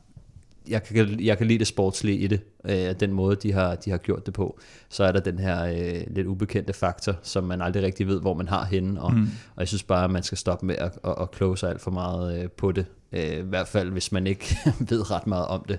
jeg 0.68 0.82
kan, 0.82 1.20
jeg 1.20 1.38
kan 1.38 1.46
lide 1.46 1.58
det 1.58 1.66
sportslige 1.66 2.18
i 2.18 2.26
det, 2.26 2.40
øh, 2.68 2.94
den 3.00 3.12
måde, 3.12 3.36
de 3.36 3.52
har, 3.52 3.74
de 3.74 3.90
har 3.90 3.98
gjort 3.98 4.26
det 4.26 4.34
på. 4.34 4.58
Så 4.88 5.04
er 5.04 5.12
der 5.12 5.20
den 5.20 5.38
her 5.38 5.64
øh, 5.64 6.02
lidt 6.06 6.26
ubekendte 6.26 6.72
faktor, 6.72 7.14
som 7.22 7.44
man 7.44 7.62
aldrig 7.62 7.82
rigtig 7.82 8.06
ved, 8.06 8.20
hvor 8.20 8.34
man 8.34 8.48
har 8.48 8.64
henne, 8.64 9.02
og, 9.02 9.14
mm. 9.14 9.28
og 9.54 9.60
jeg 9.60 9.68
synes 9.68 9.82
bare, 9.82 10.04
at 10.04 10.10
man 10.10 10.22
skal 10.22 10.38
stoppe 10.38 10.66
med 10.66 10.74
at, 10.74 10.98
at, 11.04 11.28
at 11.42 11.58
sig 11.58 11.70
alt 11.70 11.80
for 11.80 11.90
meget 11.90 12.42
øh, 12.42 12.50
på 12.50 12.72
det. 12.72 12.86
Øh, 13.12 13.38
I 13.38 13.40
hvert 13.40 13.68
fald, 13.68 13.90
hvis 13.90 14.12
man 14.12 14.26
ikke 14.26 14.56
ved 14.90 15.10
ret 15.10 15.26
meget 15.26 15.46
om 15.46 15.64
det. 15.68 15.78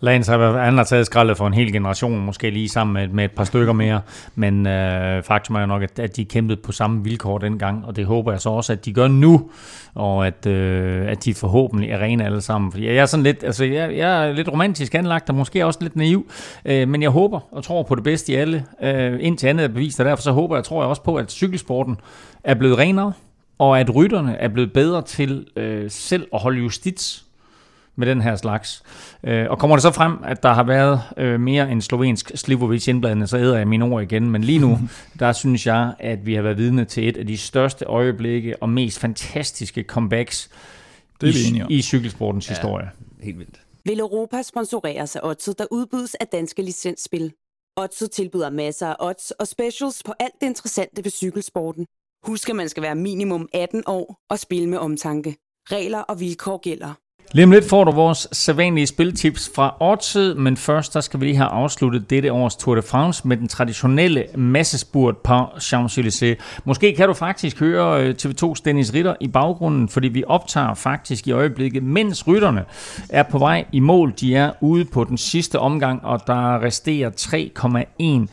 Lance 0.00 0.32
har, 0.32 0.58
han 0.58 0.76
har 0.76 0.84
taget 0.84 1.06
skraldet 1.06 1.36
for 1.36 1.46
en 1.46 1.54
hel 1.54 1.72
generation, 1.72 2.24
måske 2.24 2.50
lige 2.50 2.68
sammen 2.68 2.94
med, 2.94 3.08
med 3.08 3.24
et 3.24 3.30
par 3.30 3.44
stykker 3.44 3.72
mere, 3.72 4.00
men 4.34 4.66
øh, 4.66 5.22
faktum 5.22 5.56
er 5.56 5.60
jo 5.60 5.66
nok, 5.66 5.82
at, 5.82 5.98
at 5.98 6.16
de 6.16 6.24
kæmpede 6.24 6.56
på 6.56 6.72
samme 6.72 7.04
vilkår 7.04 7.38
dengang, 7.38 7.84
og 7.86 7.96
det 7.96 8.06
håber 8.06 8.32
jeg 8.32 8.40
så 8.40 8.50
også, 8.50 8.72
at 8.72 8.84
de 8.84 8.92
gør 8.92 9.08
nu, 9.08 9.50
og 9.94 10.26
at, 10.26 10.46
øh, 10.46 11.10
at 11.10 11.24
de 11.24 11.34
forhåbentlig 11.34 11.90
er 11.90 11.98
rene 11.98 12.24
alle 12.24 12.40
sammen. 12.40 12.72
Fordi 12.72 12.86
jeg 12.86 12.96
er 12.96 13.06
sådan 13.06 13.24
lidt, 13.24 13.44
altså 13.44 13.64
jeg, 13.64 13.96
jeg 13.96 14.28
er 14.28 14.32
lidt 14.32 14.48
romantisk 14.48 14.94
anlagt, 14.94 15.28
og 15.28 15.34
måske 15.34 15.66
også 15.66 15.78
lidt 15.82 15.96
naiv, 15.96 16.30
øh, 16.64 16.88
men 16.88 17.02
jeg 17.02 17.10
håber 17.10 17.40
og 17.52 17.64
tror 17.64 17.82
på 17.82 17.94
det 17.94 18.04
bedste 18.04 18.32
i 18.32 18.34
alle, 18.34 18.64
øh, 18.82 19.18
indtil 19.20 19.46
andet 19.46 19.64
er 19.64 19.68
bevist, 19.68 20.00
og 20.00 20.06
derfor 20.06 20.22
så 20.22 20.32
håber 20.32 20.56
jeg, 20.56 20.64
tror 20.64 20.82
jeg 20.82 20.88
også 20.88 21.02
på, 21.02 21.16
at 21.16 21.32
cykelsporten 21.32 21.96
er 22.44 22.54
blevet 22.54 22.78
renere, 22.78 23.12
og 23.58 23.80
at 23.80 23.94
rytterne 23.94 24.36
er 24.36 24.48
blevet 24.48 24.72
bedre 24.72 25.02
til 25.02 25.46
øh, 25.56 25.90
selv 25.90 26.26
at 26.32 26.40
holde 26.40 26.58
justits 26.58 27.24
med 27.96 28.06
den 28.06 28.20
her 28.20 28.36
slags. 28.36 28.82
Øh, 29.24 29.46
og 29.50 29.58
kommer 29.58 29.76
det 29.76 29.82
så 29.82 29.90
frem, 29.90 30.16
at 30.24 30.42
der 30.42 30.52
har 30.52 30.62
været 30.62 31.00
øh, 31.16 31.40
mere 31.40 31.70
end 31.70 31.82
slovensk 31.82 32.32
Slivovic 32.34 32.88
indblandende, 32.88 33.26
så 33.26 33.36
æder 33.36 33.56
jeg 33.56 33.68
mine 33.68 33.84
ord 33.84 34.02
igen. 34.02 34.30
Men 34.30 34.44
lige 34.44 34.58
nu, 34.58 34.78
der 35.18 35.32
synes 35.32 35.66
jeg, 35.66 35.94
at 35.98 36.26
vi 36.26 36.34
har 36.34 36.42
været 36.42 36.56
vidne 36.56 36.84
til 36.84 37.08
et 37.08 37.16
af 37.16 37.26
de 37.26 37.38
største 37.38 37.84
øjeblikke 37.84 38.62
og 38.62 38.68
mest 38.68 39.00
fantastiske 39.00 39.82
comebacks 39.82 40.50
det 41.20 41.28
er 41.28 41.66
i, 41.68 41.78
i 41.78 41.82
cykelsportens 41.82 42.48
ja, 42.48 42.54
historie. 42.54 42.90
Helt 43.20 43.38
vildt. 43.38 43.60
Vil 43.84 44.00
Europa 44.00 44.42
sponsoreres 44.42 45.16
af 45.16 45.20
Odset, 45.22 45.58
der 45.58 45.66
udbydes 45.70 46.14
af 46.14 46.26
danske 46.26 46.62
licensspil? 46.62 47.32
Odset 47.76 48.10
tilbyder 48.10 48.50
masser 48.50 48.86
af 48.86 48.96
odds 49.00 49.30
og 49.30 49.46
specials 49.46 50.02
på 50.02 50.12
alt 50.20 50.34
det 50.40 50.46
interessante 50.46 51.04
ved 51.04 51.10
cykelsporten. 51.10 51.86
Husk, 52.26 52.48
at 52.48 52.56
man 52.56 52.68
skal 52.68 52.82
være 52.82 52.94
minimum 52.94 53.48
18 53.52 53.82
år 53.86 54.16
og 54.30 54.38
spille 54.38 54.68
med 54.68 54.78
omtanke. 54.78 55.36
Regler 55.70 55.98
og 55.98 56.20
vilkår 56.20 56.58
gælder. 56.58 56.94
Lige 57.32 57.44
om 57.44 57.50
lidt 57.50 57.68
får 57.68 57.84
du 57.84 57.90
vores 57.90 58.28
sædvanlige 58.32 58.86
spiltips 58.86 59.50
fra 59.54 59.76
Årtid, 59.80 60.34
men 60.34 60.56
først 60.56 60.94
der 60.94 61.00
skal 61.00 61.20
vi 61.20 61.24
lige 61.24 61.36
have 61.36 61.48
afsluttet 61.48 62.10
dette 62.10 62.32
års 62.32 62.56
Tour 62.56 62.74
de 62.74 62.82
France 62.82 63.28
med 63.28 63.36
den 63.36 63.48
traditionelle 63.48 64.26
massespurt 64.34 65.16
på 65.16 65.42
Champs-Élysées. 65.42 66.62
Måske 66.64 66.94
kan 66.96 67.08
du 67.08 67.14
faktisk 67.14 67.60
høre 67.60 68.02
øh, 68.02 68.14
TV2's 68.22 68.62
Dennis 68.64 68.94
Ritter 68.94 69.14
i 69.20 69.28
baggrunden, 69.28 69.88
fordi 69.88 70.08
vi 70.08 70.24
optager 70.26 70.74
faktisk 70.74 71.26
i 71.26 71.32
øjeblikket, 71.32 71.82
mens 71.82 72.26
rytterne 72.26 72.64
er 73.08 73.22
på 73.22 73.38
vej 73.38 73.64
i 73.72 73.80
mål. 73.80 74.14
De 74.20 74.36
er 74.36 74.52
ude 74.60 74.84
på 74.84 75.04
den 75.04 75.18
sidste 75.18 75.58
omgang, 75.58 76.04
og 76.04 76.26
der 76.26 76.62
resterer 76.62 77.10
3,1 77.10 78.26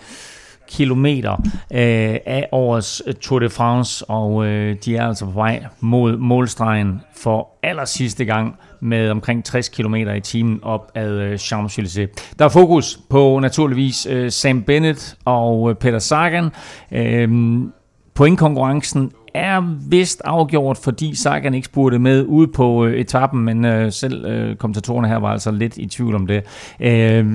kilometer 0.67 1.33
øh, 1.71 2.17
af 2.25 2.47
årets 2.51 3.03
Tour 3.21 3.39
de 3.39 3.49
France, 3.49 4.05
og 4.05 4.45
øh, 4.45 4.75
de 4.85 4.95
er 4.95 5.07
altså 5.07 5.25
på 5.25 5.31
vej 5.31 5.65
mod 5.79 6.17
målstregen 6.17 7.01
for 7.15 7.49
aller 7.63 7.85
sidste 7.85 8.25
gang 8.25 8.55
med 8.79 9.09
omkring 9.09 9.43
60 9.45 9.69
km 9.69 9.95
i 9.95 10.19
timen 10.19 10.59
op 10.63 10.91
ad 10.95 11.11
øh, 11.11 11.33
Champs-Élysées. 11.33 12.35
Der 12.39 12.45
er 12.45 12.49
fokus 12.49 12.99
på 13.09 13.39
naturligvis 13.39 14.07
øh, 14.09 14.31
Sam 14.31 14.63
Bennett 14.63 15.15
og 15.25 15.69
øh, 15.69 15.75
Peter 15.75 15.99
Sagan. 15.99 16.49
Øhm, 16.91 17.71
pointkonkurrencen 18.13 19.11
er 19.33 19.75
vist 19.89 20.21
afgjort, 20.25 20.77
fordi 20.77 21.15
Sagan 21.15 21.53
ikke 21.53 21.65
spurgte 21.65 21.99
med 21.99 22.25
ude 22.25 22.47
på 22.47 22.85
øh, 22.85 22.99
etappen, 22.99 23.41
men 23.41 23.65
øh, 23.65 23.91
selv 23.91 24.25
øh, 24.25 24.55
kommentatorerne 24.55 25.07
her 25.07 25.17
var 25.17 25.31
altså 25.31 25.51
lidt 25.51 25.77
i 25.77 25.85
tvivl 25.85 26.15
om 26.15 26.27
det. 26.27 26.43
Øh, 26.79 27.25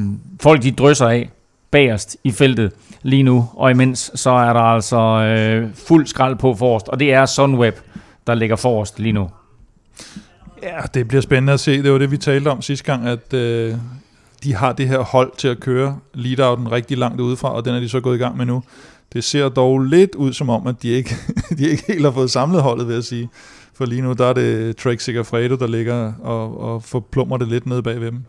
folk 0.40 0.62
de 0.62 0.70
drysser 0.70 1.08
af 1.08 1.30
bagerst 1.70 2.16
i 2.24 2.30
feltet 2.30 2.72
lige 3.02 3.22
nu, 3.22 3.48
og 3.54 3.70
imens 3.70 4.12
så 4.14 4.30
er 4.30 4.52
der 4.52 4.60
altså 4.60 4.98
øh, 4.98 5.74
fuld 5.88 6.06
skrald 6.06 6.36
på 6.36 6.54
forrest, 6.54 6.88
og 6.88 7.00
det 7.00 7.12
er 7.12 7.26
Sunweb, 7.26 7.76
der 8.26 8.34
ligger 8.34 8.56
forrest 8.56 8.98
lige 8.98 9.12
nu. 9.12 9.28
Ja, 10.62 10.80
det 10.94 11.08
bliver 11.08 11.20
spændende 11.20 11.52
at 11.52 11.60
se. 11.60 11.82
Det 11.82 11.92
var 11.92 11.98
det, 11.98 12.10
vi 12.10 12.16
talte 12.16 12.48
om 12.48 12.62
sidste 12.62 12.84
gang, 12.84 13.08
at 13.08 13.34
øh, 13.34 13.74
de 14.44 14.54
har 14.54 14.72
det 14.72 14.88
her 14.88 14.98
hold 14.98 15.32
til 15.38 15.48
at 15.48 15.60
køre 15.60 15.98
lead-outen 16.14 16.72
rigtig 16.72 16.98
langt 16.98 17.20
udefra, 17.20 17.52
og 17.54 17.64
den 17.64 17.74
er 17.74 17.80
de 17.80 17.88
så 17.88 18.00
gået 18.00 18.16
i 18.16 18.18
gang 18.18 18.36
med 18.36 18.46
nu. 18.46 18.62
Det 19.12 19.24
ser 19.24 19.48
dog 19.48 19.80
lidt 19.80 20.14
ud 20.14 20.32
som 20.32 20.50
om, 20.50 20.66
at 20.66 20.82
de 20.82 20.88
ikke, 20.88 21.14
de 21.58 21.68
ikke 21.68 21.84
helt 21.88 22.04
har 22.04 22.10
fået 22.10 22.30
samlet 22.30 22.62
holdet, 22.62 22.86
vil 22.88 22.94
jeg 22.94 23.04
sige. 23.04 23.28
For 23.74 23.84
lige 23.84 24.02
nu, 24.02 24.12
der 24.12 24.26
er 24.26 24.32
det 24.32 24.76
Trek 24.76 25.00
Segafredo, 25.00 25.56
der 25.56 25.66
ligger 25.66 26.12
og, 26.22 26.60
og 26.60 26.82
forplummer 26.82 27.36
det 27.36 27.48
lidt 27.48 27.66
ned 27.66 27.82
bag 27.82 28.00
ved 28.00 28.06
dem. 28.06 28.24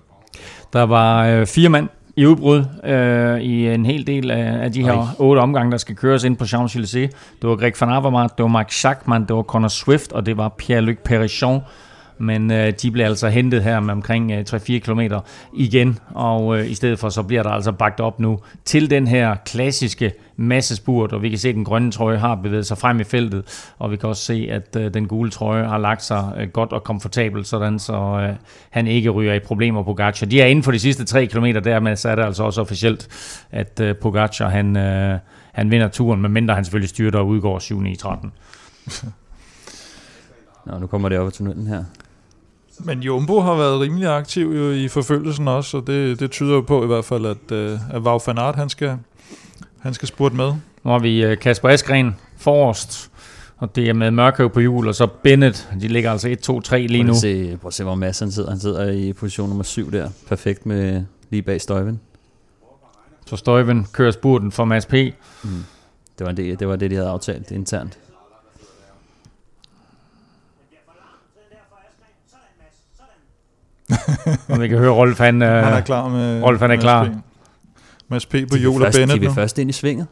Der 0.73 0.83
var 0.83 1.25
øh, 1.27 1.45
fire 1.45 1.69
mand 1.69 1.89
i 2.15 2.25
udbrud 2.25 2.65
øh, 2.83 3.39
i 3.41 3.67
en 3.67 3.85
hel 3.85 4.07
del 4.07 4.31
af, 4.31 4.63
af 4.63 4.71
de 4.71 4.83
her 4.83 4.93
Ej. 4.93 5.07
otte 5.19 5.39
omgange, 5.39 5.71
der 5.71 5.77
skal 5.77 5.95
køres 5.95 6.23
ind 6.23 6.37
på 6.37 6.43
Champs-Élysées. 6.43 7.09
Det 7.41 7.49
var 7.49 7.55
Greg 7.55 7.73
van 7.79 7.89
Avermaet, 7.89 8.37
det 8.37 8.43
var 8.43 8.49
Mark 8.49 8.71
Schachmann, 8.71 9.25
det 9.27 9.35
var 9.35 9.43
Conor 9.43 9.67
Swift, 9.67 10.11
og 10.11 10.25
det 10.25 10.37
var 10.37 10.55
Pierre-Luc 10.61 10.97
Perichon, 11.05 11.61
men 12.17 12.51
øh, 12.51 12.73
de 12.81 12.91
bliver 12.91 13.07
altså 13.07 13.29
hentet 13.29 13.63
her 13.63 13.79
med 13.79 13.93
omkring 13.93 14.31
øh, 14.31 14.45
3-4 14.49 14.79
km 14.79 14.99
igen, 15.53 15.99
og 16.13 16.59
øh, 16.59 16.71
i 16.71 16.73
stedet 16.75 16.99
for 16.99 17.09
så 17.09 17.23
bliver 17.23 17.43
der 17.43 17.49
altså 17.49 17.71
bagt 17.71 17.99
op 17.99 18.19
nu 18.19 18.39
til 18.65 18.89
den 18.89 19.07
her 19.07 19.35
klassiske 19.45 20.11
massespurt, 20.35 21.13
og 21.13 21.21
vi 21.21 21.29
kan 21.29 21.37
se, 21.37 21.49
at 21.49 21.55
den 21.55 21.63
grønne 21.63 21.91
trøje 21.91 22.17
har 22.17 22.35
bevæget 22.35 22.65
sig 22.65 22.77
frem 22.77 22.99
i 22.99 23.03
feltet, 23.03 23.73
og 23.79 23.91
vi 23.91 23.97
kan 23.97 24.09
også 24.09 24.23
se, 24.23 24.47
at 24.51 24.75
øh, 24.79 24.93
den 24.93 25.07
gule 25.07 25.29
trøje 25.29 25.67
har 25.67 25.77
lagt 25.77 26.03
sig 26.03 26.33
øh, 26.37 26.47
godt 26.47 26.73
og 26.73 26.83
komfortabelt, 26.83 27.47
sådan 27.47 27.79
så 27.79 27.93
øh, 27.93 28.35
han 28.69 28.87
ikke 28.87 29.09
ryger 29.09 29.33
i 29.33 29.39
problemer 29.39 29.83
på 29.83 29.85
Pogacar. 29.85 30.25
De 30.25 30.41
er 30.41 30.45
inden 30.45 30.63
for 30.63 30.71
de 30.71 30.79
sidste 30.79 31.05
3 31.05 31.25
km, 31.25 31.45
dermed 31.45 31.95
så 31.95 32.09
er 32.09 32.15
det 32.15 32.23
altså 32.23 32.43
også 32.43 32.61
officielt, 32.61 33.07
at 33.51 33.79
øh, 33.79 33.95
Pogacar 33.95 34.49
han, 34.49 34.77
øh, 34.77 35.19
han 35.53 35.71
vinder 35.71 35.87
turen, 35.87 36.21
medmindre 36.21 36.55
han 36.55 36.65
selvfølgelig 36.65 36.89
styrter 36.89 37.19
og 37.19 37.27
udgår 37.27 37.59
7 37.59 37.85
i 37.85 37.95
13. 37.95 38.31
Nå, 40.65 40.79
nu 40.79 40.87
kommer 40.87 41.09
det 41.09 41.19
op 41.19 41.27
i 41.27 41.31
tunnelen 41.31 41.67
her. 41.67 41.83
Men 42.79 42.99
Jumbo 42.99 43.39
har 43.39 43.55
været 43.55 43.79
rimelig 43.79 44.07
aktiv 44.07 44.53
jo 44.55 44.71
i 44.71 44.87
forfølgelsen 44.87 45.47
også, 45.47 45.77
og 45.77 45.87
det, 45.87 46.19
det 46.19 46.31
tyder 46.31 46.53
jo 46.53 46.61
på 46.61 46.83
i 46.83 46.87
hvert 46.87 47.05
fald, 47.05 47.25
at, 47.25 47.51
uh, 47.51 47.95
at 47.95 48.01
Wout 48.01 48.21
van 48.27 48.37
Aert, 48.37 48.55
han 48.55 48.69
skal, 48.69 48.97
han 49.79 49.93
skal 49.93 50.07
spurte 50.07 50.35
med. 50.35 50.53
Nu 50.83 50.91
har 50.91 50.99
vi 50.99 51.31
uh, 51.31 51.37
Kasper 51.37 51.69
Askren 51.69 52.15
forrest, 52.37 53.11
og 53.57 53.75
det 53.75 53.89
er 53.89 53.93
med 53.93 54.11
Mørkøv 54.11 54.49
på 54.49 54.59
hjul, 54.59 54.87
og 54.87 54.95
så 54.95 55.07
Bennett. 55.23 55.69
De 55.81 55.87
ligger 55.87 56.11
altså 56.11 56.29
1, 56.29 56.39
2, 56.39 56.61
3 56.61 56.87
lige 56.87 57.03
nu. 57.03 57.07
Prøv 57.07 57.15
at 57.15 57.21
se, 57.21 57.57
prøv 57.61 57.67
at 57.67 57.73
se 57.73 57.83
hvor 57.83 57.95
Mads 57.95 58.19
han 58.19 58.31
sidder. 58.31 58.49
Han 58.49 58.59
sidder 58.59 58.91
i 58.91 59.13
position 59.13 59.49
nummer 59.49 59.63
7 59.63 59.91
der. 59.91 60.09
Perfekt 60.27 60.65
med 60.65 61.03
lige 61.29 61.41
bag 61.41 61.61
Støjven. 61.61 61.99
Så 63.25 63.35
Støjven 63.35 63.87
kører 63.91 64.11
spurten 64.11 64.51
for 64.51 64.65
Mads 64.65 64.85
P. 64.85 64.93
Mm. 64.93 65.49
Det, 66.19 66.25
var 66.25 66.31
det, 66.31 66.59
det 66.59 66.67
var 66.67 66.75
det, 66.75 66.91
de 66.91 66.95
havde 66.95 67.09
aftalt 67.09 67.51
internt. 67.51 67.99
og 74.49 74.61
vi 74.61 74.67
kan 74.67 74.77
høre, 74.77 74.91
Rolf 74.91 75.17
han, 75.17 75.41
uh, 75.41 75.47
han 75.47 75.73
er 75.73 75.81
klar 75.81 76.07
med 76.09 76.41
Rolf 76.43 76.59
han 76.59 76.71
er 76.71 76.75
klar. 76.75 77.09
Mads 78.07 78.25
P. 78.25 78.35
på 78.51 78.57
jul 78.57 78.83
og 78.83 78.91
Bennett 78.91 79.13
De 79.13 79.19
vil 79.19 79.29
nu. 79.29 79.33
først 79.33 79.59
ind 79.59 79.69
i 79.69 79.73
svinget. 79.73 80.07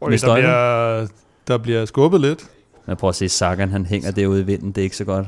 Oj, 0.00 0.10
der, 0.10 0.34
bliver, 0.34 1.06
der 1.48 1.58
bliver 1.58 1.84
skubbet 1.84 2.20
lidt. 2.20 2.44
Men 2.86 2.96
prøv 2.96 3.08
at 3.08 3.14
se, 3.14 3.28
Sagan 3.28 3.70
han 3.70 3.86
hænger 3.86 4.10
derude 4.10 4.40
i 4.40 4.44
vinden. 4.44 4.68
Det 4.68 4.78
er 4.78 4.82
ikke 4.82 4.96
så 4.96 5.04
godt. 5.04 5.26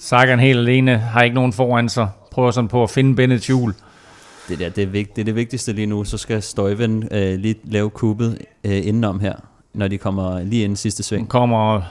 Sagan 0.00 0.40
helt 0.40 0.58
alene, 0.58 0.98
har 0.98 1.22
ikke 1.22 1.34
nogen 1.34 1.52
foran 1.52 1.88
sig. 1.88 2.08
Prøver 2.30 2.50
sådan 2.50 2.68
på 2.68 2.82
at 2.82 2.90
finde 2.90 3.16
Bennets 3.16 3.46
hjul. 3.46 3.74
Det, 4.48 4.58
der, 4.58 4.68
det, 4.68 4.82
er, 4.82 4.86
vigt, 4.86 5.16
det 5.16 5.22
er 5.22 5.24
det 5.24 5.34
vigtigste 5.34 5.72
lige 5.72 5.86
nu. 5.86 6.04
Så 6.04 6.18
skal 6.18 6.42
Støjven 6.42 7.08
øh, 7.10 7.38
lige 7.38 7.54
lave 7.64 7.90
kuppet 7.90 8.38
øh, 8.64 8.86
indenom 8.86 9.20
her, 9.20 9.34
når 9.74 9.88
de 9.88 9.98
kommer 9.98 10.40
lige 10.40 10.64
inden 10.64 10.76
sidste 10.76 11.02
sving. 11.02 11.22
Nu 11.22 11.28
kommer 11.28 11.82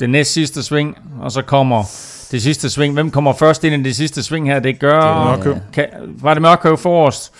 det 0.00 0.10
næst 0.10 0.32
sidste 0.32 0.62
sving, 0.62 0.98
og 1.20 1.32
så 1.32 1.42
kommer 1.42 1.84
det 2.32 2.42
sidste 2.42 2.70
sving. 2.70 2.94
Hvem 2.94 3.10
kommer 3.10 3.32
først 3.32 3.64
ind 3.64 3.74
i 3.74 3.88
det 3.88 3.96
sidste 3.96 4.22
sving 4.22 4.48
her? 4.48 4.60
Det 4.60 4.80
gør... 4.80 5.00
Det 5.00 5.08
er 5.08 5.24
Mørkøv. 5.24 5.56
Kan, 5.74 5.86
var 6.06 6.34
det 6.34 6.42
Mørkøv 6.42 6.78
forrest? 6.78 7.32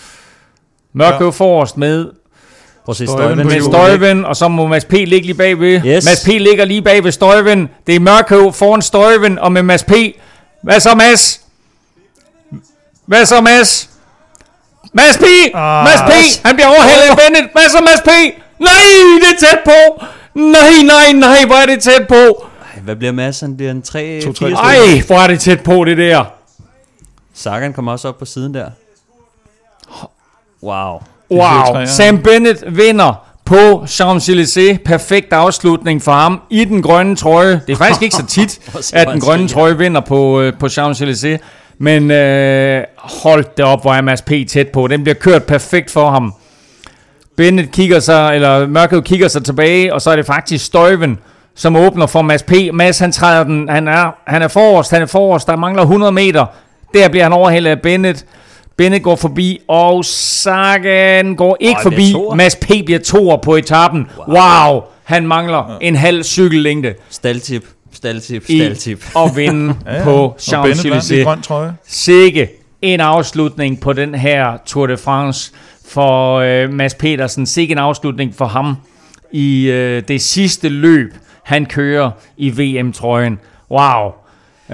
Mørkøv 0.93 1.27
ja. 1.27 1.31
forrest 1.31 1.77
med 1.77 2.06
Prøv 2.85 2.93
at 2.93 2.97
se 2.97 3.06
Støjven 3.06 3.47
med. 3.47 3.62
Støjven, 3.62 4.24
og 4.24 4.36
så 4.36 4.48
må 4.48 4.66
Mads 4.66 4.85
P. 4.85 4.93
ligge 4.93 5.20
lige 5.20 5.35
bagved. 5.35 5.81
Yes. 5.86 6.05
Mads 6.05 6.24
P. 6.24 6.28
ligger 6.28 6.64
lige 6.64 6.82
bag 6.82 7.05
ved 7.05 7.12
Støjven. 7.12 7.69
Det 7.86 7.94
er 7.94 8.01
Mørkøv 8.01 8.52
foran 8.52 8.82
Støjven, 8.82 9.39
og 9.39 9.52
med 9.52 9.62
Mads 9.62 9.85
P. 9.85 9.93
Hvad 10.62 10.81
så, 10.81 10.94
Mads? 10.94 11.40
Hvad 13.06 13.27
så, 13.27 13.40
Mads? 13.40 13.90
Mads 14.93 15.19
P. 15.19 15.24
Ah. 15.55 15.85
Mads 15.85 16.01
P. 16.01 16.47
Han 16.47 16.55
bliver 16.55 16.69
overhældet 16.69 17.10
af 17.10 17.16
Bennett. 17.16 17.52
Hvad 17.52 17.69
så, 17.70 17.81
Mads 17.81 18.01
P. 18.01 18.10
Nej, 18.59 18.70
det 19.20 19.44
er 19.44 19.47
tæt 19.47 19.59
på. 19.64 20.05
Nej, 20.35 20.82
nej, 20.85 21.12
nej, 21.12 21.44
hvor 21.47 21.56
er 21.56 21.66
det 21.66 21.82
tæt 21.82 22.09
på. 22.09 22.47
Hvad 22.85 22.97
bliver 22.97 23.13
Mads? 23.13 23.41
Han 23.41 23.57
bliver 23.57 23.71
en 23.71 23.83
3 23.83 24.21
To, 24.25 24.33
4 24.33 24.51
tre. 24.51 24.63
Ej, 24.63 25.03
hvor 25.07 25.17
er 25.17 25.27
det 25.27 25.41
tæt 25.41 25.61
på, 25.61 25.85
det 25.85 25.99
der. 25.99 26.25
Sagan 27.35 27.73
kommer 27.73 27.93
også 27.93 28.09
op 28.09 28.19
på 28.19 28.25
siden 28.25 28.55
der. 28.55 28.71
Wow. 30.63 31.03
Wow. 31.31 31.87
Sam 31.87 32.23
Bennett 32.23 32.65
vinder 32.77 33.27
på 33.45 33.85
Champs-Élysées. 33.85 34.77
Perfekt 34.85 35.33
afslutning 35.33 36.03
for 36.03 36.13
ham 36.13 36.41
i 36.51 36.65
den 36.65 36.83
grønne 36.83 37.17
trøje. 37.17 37.61
Det 37.67 37.73
er 37.73 37.77
faktisk 37.77 38.03
ikke 38.03 38.17
så 38.17 38.27
tit, 38.27 38.61
at 38.93 39.09
den 39.09 39.21
grønne 39.21 39.49
trøje 39.49 39.79
vinder 39.79 40.01
på, 40.01 40.41
øh, 40.41 40.53
på 40.59 40.67
Champs-Élysées. 40.67 41.39
Men 41.79 42.11
øh, 42.11 42.85
hold 42.97 43.45
det 43.57 43.65
op, 43.65 43.83
hvor 43.83 43.95
er 43.95 44.01
Mads 44.01 44.23
P. 44.23 44.33
tæt 44.49 44.69
på. 44.69 44.87
Den 44.87 45.03
bliver 45.03 45.15
kørt 45.15 45.45
perfekt 45.45 45.91
for 45.91 46.11
ham. 46.11 46.35
Bennett 47.37 47.73
kigger 47.73 48.01
sig, 48.01 48.35
eller 48.35 48.67
Mørkøv 48.67 49.03
kigger 49.03 49.29
sig 49.29 49.45
tilbage, 49.45 49.95
og 49.95 50.03
så 50.03 50.11
er 50.11 50.17
det 50.17 50.27
faktisk 50.27 50.65
Støjven, 50.65 51.19
som 51.55 51.77
åbner 51.77 52.07
for 52.07 52.23
Mads 52.23 52.43
P. 52.43 52.53
Mads, 52.73 52.99
han 52.99 53.12
træder 53.12 53.45
den, 53.45 53.69
han 53.69 53.89
er, 53.89 54.11
han 54.27 54.43
er 54.43 54.49
forrest, 54.49 54.91
han 54.91 55.03
er 55.03 55.07
forrest, 55.07 55.47
der 55.47 55.57
mangler 55.57 55.83
100 55.83 56.12
meter. 56.12 56.47
Der 56.95 57.09
bliver 57.09 57.23
han 57.24 57.33
overhældet 57.33 57.70
af 57.70 57.81
Bennett. 57.81 58.24
Bennett 58.77 59.05
går 59.05 59.16
forbi, 59.16 59.61
og 59.69 60.05
Sagan 60.05 61.35
går 61.35 61.57
ikke 61.61 61.77
Ej, 61.77 61.83
forbi. 61.83 62.15
Mads 62.35 62.57
P. 62.57 62.66
bliver 62.66 62.99
toer 62.99 63.37
på 63.37 63.57
etappen. 63.57 64.07
Wow, 64.29 64.37
wow 64.37 64.83
han 65.05 65.27
mangler 65.27 65.79
en 65.81 65.97
halv 65.97 66.23
cykellængde 66.23 66.95
Staltip. 67.11 67.65
Staltip. 67.93 68.51
i 68.51 68.59
Staltip. 68.59 69.05
at 69.16 69.37
vinde 69.37 69.74
Ja, 69.87 69.97
ja. 69.97 70.05
på 70.05 70.37
i 70.39 70.41
Champs-Élysées. 70.43 71.73
Sikke 71.87 72.49
en 72.83 73.01
afslutning 73.01 73.81
på 73.81 73.93
den 73.93 74.15
her 74.15 74.57
Tour 74.66 74.87
de 74.87 74.97
France 74.97 75.53
for 75.89 76.37
øh, 76.37 76.73
Mads 76.73 76.95
Petersen. 76.95 77.47
Sikke 77.47 77.73
en 77.73 77.79
afslutning 77.79 78.35
for 78.35 78.45
ham 78.45 78.77
i 79.33 79.65
øh, 79.70 80.03
det 80.09 80.23
sidste 80.23 80.69
løb, 80.69 81.15
han 81.43 81.66
kører 81.66 82.10
i 82.36 82.51
VM-trøjen. 82.51 83.39
Wow. 83.70 84.12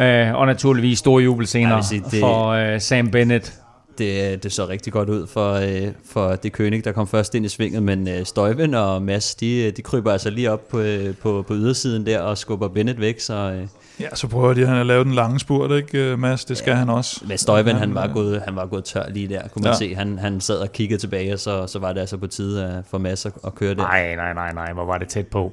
Øh, 0.05 0.35
og 0.35 0.47
naturligvis 0.47 0.99
store 0.99 1.23
jubelscener 1.23 1.81
sige, 1.81 2.03
det- 2.11 2.21
for 2.21 2.49
øh, 2.49 2.81
Sam 2.81 3.11
Bennett. 3.11 3.53
Det, 3.99 4.43
det 4.43 4.53
så 4.53 4.69
rigtig 4.69 4.93
godt 4.93 5.09
ud 5.09 5.27
for, 5.27 5.53
øh, 5.53 5.93
for 6.13 6.29
det 6.35 6.53
König, 6.61 6.85
der 6.85 6.93
kom 6.93 7.09
først 7.09 7.35
ind 7.35 7.45
i 7.47 7.49
svinget, 7.49 7.83
men 7.83 8.09
øh, 8.09 8.25
Støjven 8.27 8.75
og 8.75 9.03
Mads, 9.03 9.35
de, 9.35 9.71
de 9.71 9.83
kryber 9.83 10.13
altså 10.13 10.31
lige 10.31 10.51
op 10.53 10.69
på, 10.69 10.81
øh, 10.81 11.15
på, 11.23 11.45
på 11.49 11.55
ydersiden 11.55 12.07
der 12.07 12.21
og 12.21 12.39
skubber 12.39 12.69
Bennett 12.69 13.01
væk, 13.01 13.21
så 13.21 13.35
øh, 13.35 13.67
Ja, 14.01 14.07
så 14.15 14.29
prøver 14.29 14.55
de 14.55 14.67
han 14.67 14.77
at 14.77 14.87
lave 14.87 15.05
den 15.05 15.13
lange 15.15 15.41
spurt, 15.41 15.71
ikke 15.71 15.99
øh, 15.99 16.19
Mads? 16.19 16.45
Det 16.45 16.57
skal 16.57 16.71
ja. 16.71 16.77
han 16.77 16.89
også. 16.91 17.21
men 17.27 17.39
Støjven, 17.39 17.73
han 17.77 17.79
Han, 17.81 17.95
var, 17.95 18.07
gået, 18.15 18.43
han 18.45 18.57
var 18.57 18.67
gået 18.67 18.85
tør 18.85 19.03
lige 19.11 19.29
der, 19.29 19.41
kunne 19.49 19.63
man 19.63 19.73
Ja. 19.73 19.79
se. 19.79 19.95
Han, 19.95 20.19
han 20.19 20.41
sad 20.41 20.57
og 20.59 20.73
kiggede 20.73 21.01
tilbage, 21.01 21.33
og 21.35 21.39
så, 21.39 21.67
så 21.67 21.79
var 21.79 21.93
det 21.93 22.01
altså 22.01 22.17
på 22.17 22.27
tide 22.27 22.65
øh, 22.79 22.85
for 22.91 22.99
Mads 22.99 23.27
at, 23.27 23.33
at 23.47 23.55
køre 23.55 23.71
det. 23.71 23.79
Nej, 23.79 24.15
nej, 24.17 24.35
nej, 24.35 24.53
nej, 24.53 24.73
hvor 24.73 24.85
var 24.85 24.99
det 24.99 25.09
tæt 25.09 25.27
på. 25.27 25.53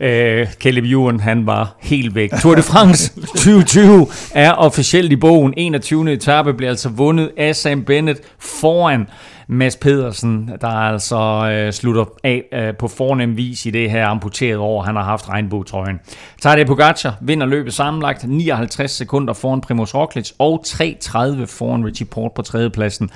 Øh, 0.00 0.52
Caleb 0.52 0.84
Ewan, 0.84 1.20
han 1.20 1.46
var 1.46 1.76
helt 1.80 2.14
væk. 2.14 2.30
Tour 2.42 2.54
de 2.54 2.62
France 2.62 3.12
2020 3.20 4.06
er 4.34 4.52
officielt 4.52 5.12
i 5.12 5.16
bogen. 5.16 5.54
21. 5.56 6.12
etape 6.12 6.54
bliver 6.54 6.70
altså 6.70 6.88
vundet 6.88 7.30
af 7.36 7.56
Sam 7.56 7.84
Bennett 7.84 8.20
foran 8.38 9.06
Mads 9.50 9.76
Pedersen, 9.76 10.50
der 10.60 10.68
altså 10.68 11.50
øh, 11.52 11.72
slutter 11.72 12.04
af 12.24 12.44
øh, 12.52 12.76
på 12.76 12.88
fornem 12.88 13.36
vis 13.36 13.66
i 13.66 13.70
det 13.70 13.90
her 13.90 14.06
amputerede 14.06 14.58
år, 14.58 14.82
han 14.82 14.96
har 14.96 15.02
haft 15.02 15.28
regnbuetrøjen. 15.28 16.00
Tadej 16.40 16.64
Pogacar 16.64 17.16
vinder 17.20 17.46
løbet 17.46 17.74
sammenlagt 17.74 18.24
59 18.28 18.90
sekunder 18.90 19.32
foran 19.32 19.60
Primoz 19.60 19.94
Roglic 19.94 20.32
og 20.38 20.64
3.30 20.66 21.44
foran 21.44 21.84
Richie 21.86 22.06
Port 22.06 22.32
på 22.34 22.42
tredjepladsen. 22.42 23.10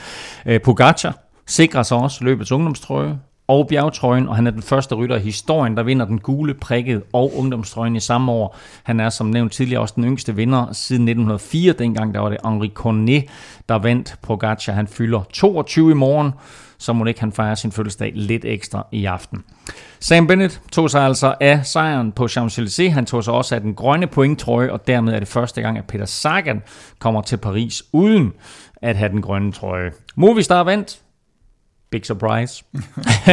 Øh, 0.47 0.61
Pogacar 0.61 1.19
sikrer 1.47 1.83
sig 1.83 1.97
også 1.97 2.25
løbets 2.25 2.53
ungdomstrøje 2.53 3.19
og 3.53 3.69
bjergtrøjen, 3.69 4.29
og 4.29 4.37
han 4.37 4.47
er 4.47 4.51
den 4.51 4.63
første 4.63 4.95
rytter 4.95 5.17
i 5.17 5.21
historien, 5.21 5.77
der 5.77 5.83
vinder 5.83 6.07
den 6.07 6.19
gule, 6.19 6.55
prikket 6.55 7.03
og 7.13 7.37
ungdomstrøjen 7.37 7.97
i 7.97 8.01
samme 8.01 8.33
år. 8.33 8.57
Han 8.83 9.01
er 9.01 9.09
som 9.09 9.27
nævnt 9.27 9.53
tidligere 9.53 9.81
også 9.81 9.95
den 9.97 10.05
yngste 10.05 10.37
vinder 10.37 10.73
siden 10.73 11.09
1904, 11.09 11.73
dengang 11.73 12.15
der 12.15 12.21
var 12.21 12.29
det 12.29 12.39
Henri 12.45 12.71
Cornet, 12.75 13.25
der 13.69 13.75
vandt 13.75 14.17
Pogacar. 14.23 14.73
Han 14.73 14.87
fylder 14.87 15.23
22 15.33 15.91
i 15.91 15.95
morgen, 15.95 16.33
så 16.79 16.93
må 16.93 17.05
ikke 17.05 17.21
han 17.21 17.33
fejre 17.33 17.57
sin 17.57 17.73
fødselsdag 17.73 18.13
lidt 18.15 18.45
ekstra 18.45 18.87
i 18.93 19.05
aften. 19.05 19.45
Sam 20.01 20.27
Bennett 20.27 20.61
tog 20.73 20.91
sig 20.91 21.03
altså 21.03 21.35
af 21.41 21.67
sejren 21.67 22.13
på 22.13 22.25
Champs-Élysées. 22.25 22.91
Han 22.91 23.07
tog 23.07 23.25
sig 23.25 23.35
også 23.35 23.55
af 23.55 23.61
den 23.61 23.75
grønne 23.75 24.07
pointtrøje, 24.07 24.73
og 24.73 24.87
dermed 24.87 25.13
er 25.13 25.19
det 25.19 25.29
første 25.29 25.63
gang, 25.63 25.79
at 25.79 25.85
Peter 25.85 26.07
Sagan 26.07 26.63
kommer 26.99 27.23
til 27.23 27.37
Paris 27.37 27.83
uden 27.93 28.33
at 28.83 28.97
have 28.97 29.11
den 29.11 29.23
grønne 29.23 29.53
trøje. 29.53 29.91
Movistar 30.17 30.65
vandt 30.65 31.02
Big 31.93 32.07
surprise. 32.07 32.65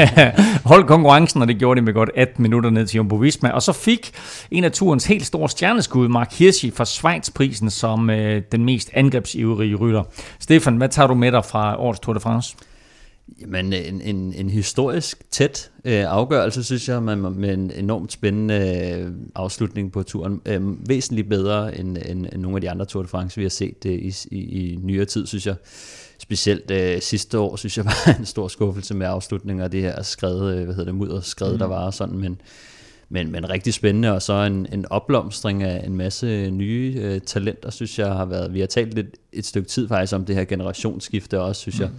Hold 0.71 0.87
konkurrencen, 0.87 1.41
og 1.41 1.47
det 1.47 1.57
gjorde 1.57 1.79
de 1.79 1.85
med 1.85 1.93
godt 1.93 2.09
18 2.15 2.41
minutter 2.41 2.69
ned 2.69 2.87
til 2.87 2.97
Jumbo 2.97 3.15
Visma. 3.15 3.49
Og 3.49 3.61
så 3.61 3.73
fik 3.73 4.11
en 4.51 4.63
af 4.63 4.71
turens 4.71 5.05
helt 5.05 5.25
store 5.25 5.49
stjerneskud, 5.49 6.07
Mark 6.07 6.33
Hirschi 6.33 6.71
fra 6.71 6.85
Schweiz-prisen, 6.85 7.69
som 7.69 8.09
øh, 8.09 8.41
den 8.51 8.65
mest 8.65 8.89
angrebsivrige 8.93 9.75
rytter. 9.75 10.03
Stefan, 10.39 10.77
hvad 10.77 10.89
tager 10.89 11.07
du 11.07 11.13
med 11.13 11.31
dig 11.31 11.45
fra 11.45 11.79
årets 11.79 11.99
Tour 11.99 12.13
de 12.13 12.19
France? 12.19 12.55
Jamen, 13.41 13.73
en, 13.73 14.01
en, 14.01 14.33
en 14.33 14.49
historisk 14.49 15.23
tæt 15.31 15.71
øh, 15.85 16.05
afgørelse, 16.07 16.63
synes 16.63 16.89
jeg, 16.89 17.03
med, 17.03 17.15
med 17.15 17.53
en 17.53 17.71
enormt 17.71 18.11
spændende 18.11 18.91
øh, 18.95 19.11
afslutning 19.35 19.91
på 19.91 20.03
turen. 20.03 20.41
Øh, 20.45 20.89
væsentligt 20.89 21.29
bedre 21.29 21.79
end, 21.79 21.97
end, 22.05 22.25
end 22.33 22.41
nogle 22.41 22.57
af 22.57 22.61
de 22.61 22.69
andre 22.69 22.85
Tour 22.85 23.03
de 23.03 23.07
France, 23.07 23.37
vi 23.37 23.43
har 23.43 23.49
set 23.49 23.85
øh, 23.85 23.93
i, 23.93 24.13
i, 24.31 24.37
i 24.37 24.79
nyere 24.83 25.05
tid, 25.05 25.27
synes 25.27 25.47
jeg. 25.47 25.55
Specielt 26.19 26.71
øh, 26.71 27.01
sidste 27.01 27.39
år, 27.39 27.55
synes 27.55 27.77
jeg, 27.77 27.85
var 28.05 28.15
en 28.19 28.25
stor 28.25 28.47
skuffelse 28.47 28.93
med 28.93 29.07
afslutningen 29.07 29.63
af 29.63 29.71
det 29.71 29.81
her 29.81 30.03
skred, 30.03 30.53
øh, 30.53 30.65
hvad 30.65 30.75
hedder 30.75 30.85
det, 30.85 30.95
mudderskred, 30.95 31.51
mm. 31.51 31.57
der 31.57 31.65
var 31.65 31.91
sådan, 31.91 32.17
men, 32.17 32.41
men, 33.09 33.31
men 33.31 33.49
rigtig 33.49 33.73
spændende, 33.73 34.13
og 34.13 34.21
så 34.21 34.33
en, 34.33 34.67
en 34.71 34.85
opblomstring 34.89 35.63
af 35.63 35.85
en 35.85 35.95
masse 35.95 36.51
nye 36.51 36.95
øh, 36.97 37.21
talenter, 37.21 37.69
synes 37.69 37.99
jeg 37.99 38.07
har 38.07 38.25
været. 38.25 38.53
Vi 38.53 38.59
har 38.59 38.67
talt 38.67 38.93
lidt 38.93 39.17
et 39.31 39.45
stykke 39.45 39.69
tid 39.69 39.87
faktisk 39.87 40.13
om 40.13 40.25
det 40.25 40.35
her 40.35 40.43
generationsskifte 40.43 41.41
også, 41.41 41.61
synes 41.61 41.79
mm. 41.79 41.83
jeg 41.83 41.91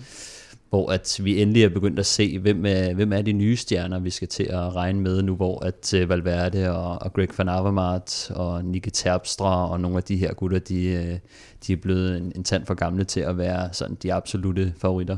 hvor 0.71 0.93
at 0.93 1.21
vi 1.23 1.43
endelig 1.43 1.65
er 1.65 1.69
begyndt 1.69 1.99
at 1.99 2.07
se, 2.07 2.39
hvem 2.39 2.67
er, 2.67 2.95
hvem 2.95 3.13
er 3.13 3.23
de 3.23 3.33
nye 3.33 3.57
stjerner, 3.57 3.99
vi 3.99 4.11
skal 4.11 4.29
til 4.29 4.43
at 4.43 4.77
regne 4.77 5.01
med 5.01 5.23
nu, 5.23 5.35
hvor 5.35 5.65
at 5.65 5.95
uh, 6.03 6.09
Valverde 6.09 6.71
og, 6.71 7.03
og 7.03 7.13
Greg 7.13 7.29
van 7.39 7.49
Avermaet 7.49 8.31
og 8.35 8.65
Nicky 8.65 8.89
Terpstra 8.93 9.71
og 9.71 9.81
nogle 9.81 9.97
af 9.97 10.03
de 10.03 10.17
her 10.17 10.35
gutter, 10.35 10.59
de, 10.59 11.09
uh, 11.13 11.19
de 11.67 11.73
er 11.73 11.77
blevet 11.77 12.17
en, 12.17 12.33
en 12.37 12.45
tand 12.45 12.67
for 12.67 12.75
gamle 12.75 13.05
til 13.05 13.21
at 13.21 13.39
være 13.39 13.69
sådan 13.73 13.97
de 14.03 14.15
absolute 14.15 14.73
favoritter. 14.79 15.17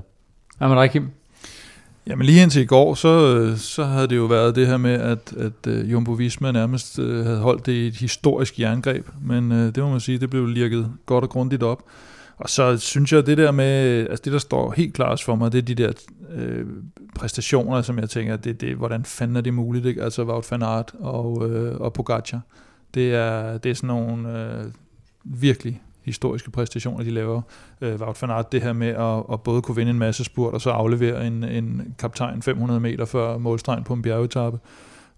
Ja, 0.60 0.68
men 0.68 0.88
Kim? 0.88 1.08
Jamen 2.06 2.26
lige 2.26 2.42
indtil 2.42 2.62
i 2.62 2.66
går, 2.66 2.94
så, 2.94 3.56
så 3.56 3.84
havde 3.84 4.08
det 4.08 4.16
jo 4.16 4.24
været 4.24 4.56
det 4.56 4.66
her 4.66 4.76
med, 4.76 4.92
at, 4.92 5.32
at 5.36 5.66
uh, 5.68 5.92
Jumbo 5.92 6.12
Visma 6.12 6.52
nærmest 6.52 6.96
havde 6.96 7.38
holdt 7.38 7.66
det 7.66 7.72
i 7.72 7.86
et 7.86 7.96
historisk 7.96 8.60
jerngreb, 8.60 9.08
men 9.24 9.50
det 9.50 9.78
må 9.78 9.90
man 9.90 10.00
sige, 10.00 10.18
det 10.18 10.30
blev 10.30 10.46
lirket 10.46 10.92
godt 11.06 11.24
og 11.24 11.30
grundigt 11.30 11.62
op. 11.62 11.82
Og 12.42 12.50
så 12.50 12.76
synes 12.76 13.12
jeg, 13.12 13.26
det 13.26 13.38
der 13.38 13.50
med, 13.50 14.06
altså 14.08 14.22
det 14.24 14.32
der 14.32 14.38
står 14.38 14.72
helt 14.76 14.94
klart 14.94 15.22
for 15.22 15.34
mig, 15.34 15.52
det 15.52 15.58
er 15.58 15.62
de 15.62 15.74
der 15.74 15.92
øh, 16.30 16.66
præstationer, 17.14 17.82
som 17.82 17.98
jeg 17.98 18.10
tænker, 18.10 18.36
det, 18.36 18.60
det, 18.60 18.76
hvordan 18.76 19.04
fanden 19.04 19.36
er 19.36 19.40
det 19.40 19.54
muligt, 19.54 19.86
ikke? 19.86 20.02
Altså 20.02 20.24
Wout 20.24 20.50
van 20.50 20.62
Aert 20.62 20.92
og, 21.00 21.50
øh, 21.50 21.80
og 21.80 21.92
Pogacar. 21.92 22.40
Det 22.94 23.14
er, 23.14 23.58
det 23.58 23.70
er 23.70 23.74
sådan 23.74 23.86
nogle 23.86 24.42
øh, 24.42 24.64
virkelig 25.24 25.82
historiske 26.02 26.50
præstationer, 26.50 27.04
de 27.04 27.10
laver. 27.10 27.42
Øh, 27.80 28.00
Wout 28.00 28.22
van 28.22 28.30
Aert, 28.30 28.52
det 28.52 28.62
her 28.62 28.72
med 28.72 28.88
at, 28.88 29.32
at 29.32 29.42
både 29.42 29.62
kunne 29.62 29.76
vinde 29.76 29.90
en 29.90 29.98
masse 29.98 30.24
spurt, 30.24 30.54
og 30.54 30.60
så 30.60 30.70
aflevere 30.70 31.26
en, 31.26 31.44
en 31.44 31.94
kaptajn 31.98 32.42
500 32.42 32.80
meter 32.80 33.04
før 33.04 33.38
målstregen 33.38 33.84
på 33.84 33.94
en 33.94 34.02
bjergetappe, 34.02 34.58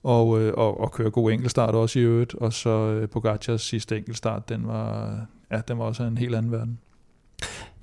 og, 0.03 0.41
øh, 0.41 0.55
og, 0.57 0.81
og 0.81 0.93
køre 0.93 1.11
god 1.11 1.33
enkeltstart 1.33 1.75
også 1.75 1.99
i 1.99 2.03
øvrigt, 2.03 2.35
og 2.35 2.53
så 2.53 2.71
øh, 2.71 3.09
Pogacars 3.09 3.63
sidste 3.63 3.97
enkeltstart, 3.97 4.49
den 4.49 4.67
var, 4.67 5.17
ja, 5.51 5.61
den 5.69 5.79
var 5.79 5.85
også 5.85 6.03
en 6.03 6.19
helt 6.19 6.35
anden 6.35 6.53
verden. 6.53 6.79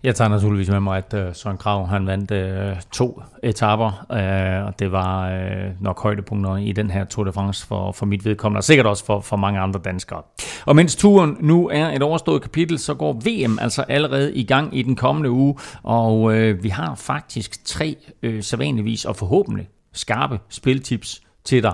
Jeg 0.03 0.15
tager 0.15 0.29
naturligvis 0.29 0.69
med 0.69 0.79
mig, 0.79 0.97
at 0.97 1.13
øh, 1.13 1.35
Søren 1.35 1.57
Krav 1.57 1.87
han 1.87 2.07
vandt 2.07 2.31
øh, 2.31 2.75
to 2.91 3.21
etaper, 3.43 4.05
øh, 4.11 4.65
og 4.67 4.79
det 4.79 4.91
var 4.91 5.29
øh, 5.29 5.71
nok 5.79 6.01
højdepunkter 6.01 6.57
i 6.57 6.71
den 6.71 6.91
her 6.91 7.05
Tour 7.05 7.23
de 7.25 7.33
France 7.33 7.67
for, 7.67 7.91
for 7.91 8.05
mit 8.05 8.25
vedkommende, 8.25 8.59
og 8.59 8.63
sikkert 8.63 8.85
også 8.85 9.05
for, 9.05 9.19
for 9.19 9.37
mange 9.37 9.59
andre 9.59 9.79
danskere. 9.83 10.21
Og 10.65 10.75
mens 10.75 10.95
turen 10.95 11.37
nu 11.39 11.69
er 11.69 11.87
et 11.87 12.03
overstået 12.03 12.41
kapitel, 12.41 12.79
så 12.79 12.93
går 12.93 13.13
VM 13.13 13.59
altså 13.61 13.81
allerede 13.81 14.35
i 14.35 14.43
gang 14.43 14.77
i 14.77 14.81
den 14.81 14.95
kommende 14.95 15.31
uge, 15.31 15.55
og 15.83 16.35
øh, 16.35 16.63
vi 16.63 16.69
har 16.69 16.95
faktisk 16.95 17.65
tre 17.65 17.95
øh, 18.23 18.43
sædvanligvis 18.43 19.05
og 19.05 19.15
forhåbentlig 19.15 19.69
skarpe 19.93 20.39
spiltips 20.49 21.21
til 21.43 21.63
dig. 21.63 21.73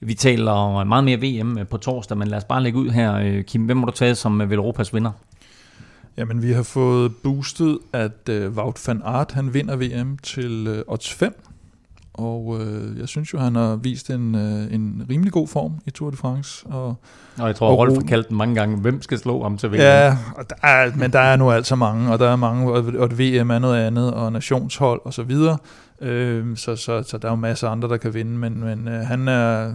Vi 0.00 0.14
taler 0.14 0.84
meget 0.84 1.04
mere 1.04 1.16
VM 1.16 1.58
øh, 1.58 1.66
på 1.66 1.76
torsdag, 1.76 2.18
men 2.18 2.28
lad 2.28 2.38
os 2.38 2.44
bare 2.44 2.62
lægge 2.62 2.78
ud 2.78 2.90
her. 2.90 3.14
Øh, 3.14 3.44
Kim, 3.44 3.62
hvem 3.62 3.78
har 3.78 3.86
du 3.86 3.92
tage 3.92 4.14
som 4.14 4.40
Europas 4.40 4.94
vinder? 4.94 5.12
Jamen, 6.18 6.42
vi 6.42 6.52
har 6.52 6.62
fået 6.62 7.16
boostet, 7.16 7.78
at 7.92 8.30
uh, 8.30 8.56
Wout 8.56 8.88
van 8.88 9.02
Aert, 9.04 9.32
han 9.32 9.54
vinder 9.54 9.76
VM 9.76 10.18
til 10.22 10.68
uh, 10.68 10.92
odds 10.94 11.12
5. 11.12 11.44
Og 12.14 12.46
uh, 12.46 12.98
jeg 12.98 13.08
synes 13.08 13.32
jo, 13.32 13.38
han 13.38 13.54
har 13.54 13.76
vist 13.76 14.10
en, 14.10 14.34
uh, 14.34 14.74
en 14.74 15.06
rimelig 15.10 15.32
god 15.32 15.48
form 15.48 15.72
i 15.86 15.90
Tour 15.90 16.10
de 16.10 16.16
France. 16.16 16.66
Og, 16.66 16.96
og 17.38 17.46
jeg 17.46 17.56
tror, 17.56 17.74
Rolf 17.74 17.94
har 17.94 18.00
kaldt 18.00 18.28
den 18.28 18.36
mange 18.36 18.54
gange, 18.54 18.76
hvem 18.76 19.02
skal 19.02 19.18
slå 19.18 19.42
ham 19.42 19.58
til 19.58 19.70
VM? 19.70 19.74
Ja, 19.74 20.16
og 20.36 20.50
der 20.50 20.68
er, 20.68 20.90
men 20.96 21.12
der 21.12 21.20
er 21.20 21.36
nu 21.36 21.50
altså 21.50 21.76
mange, 21.76 22.12
og 22.12 22.18
der 22.18 22.28
er 22.28 22.36
mange, 22.36 22.72
og 22.72 23.18
VM 23.18 23.50
er 23.50 23.58
noget 23.58 23.86
andet, 23.86 24.14
og 24.14 24.32
nationshold 24.32 25.00
og 25.04 25.14
så 25.14 25.22
videre. 25.22 25.58
Uh, 26.00 26.56
så, 26.56 26.76
så, 26.76 27.02
så 27.02 27.18
der 27.18 27.28
er 27.28 27.32
jo 27.32 27.36
masser 27.36 27.68
af 27.68 27.72
andre, 27.72 27.88
der 27.88 27.96
kan 27.96 28.14
vinde, 28.14 28.38
men, 28.38 28.60
men 28.60 28.88
uh, 28.88 28.94
han 28.94 29.28
er 29.28 29.72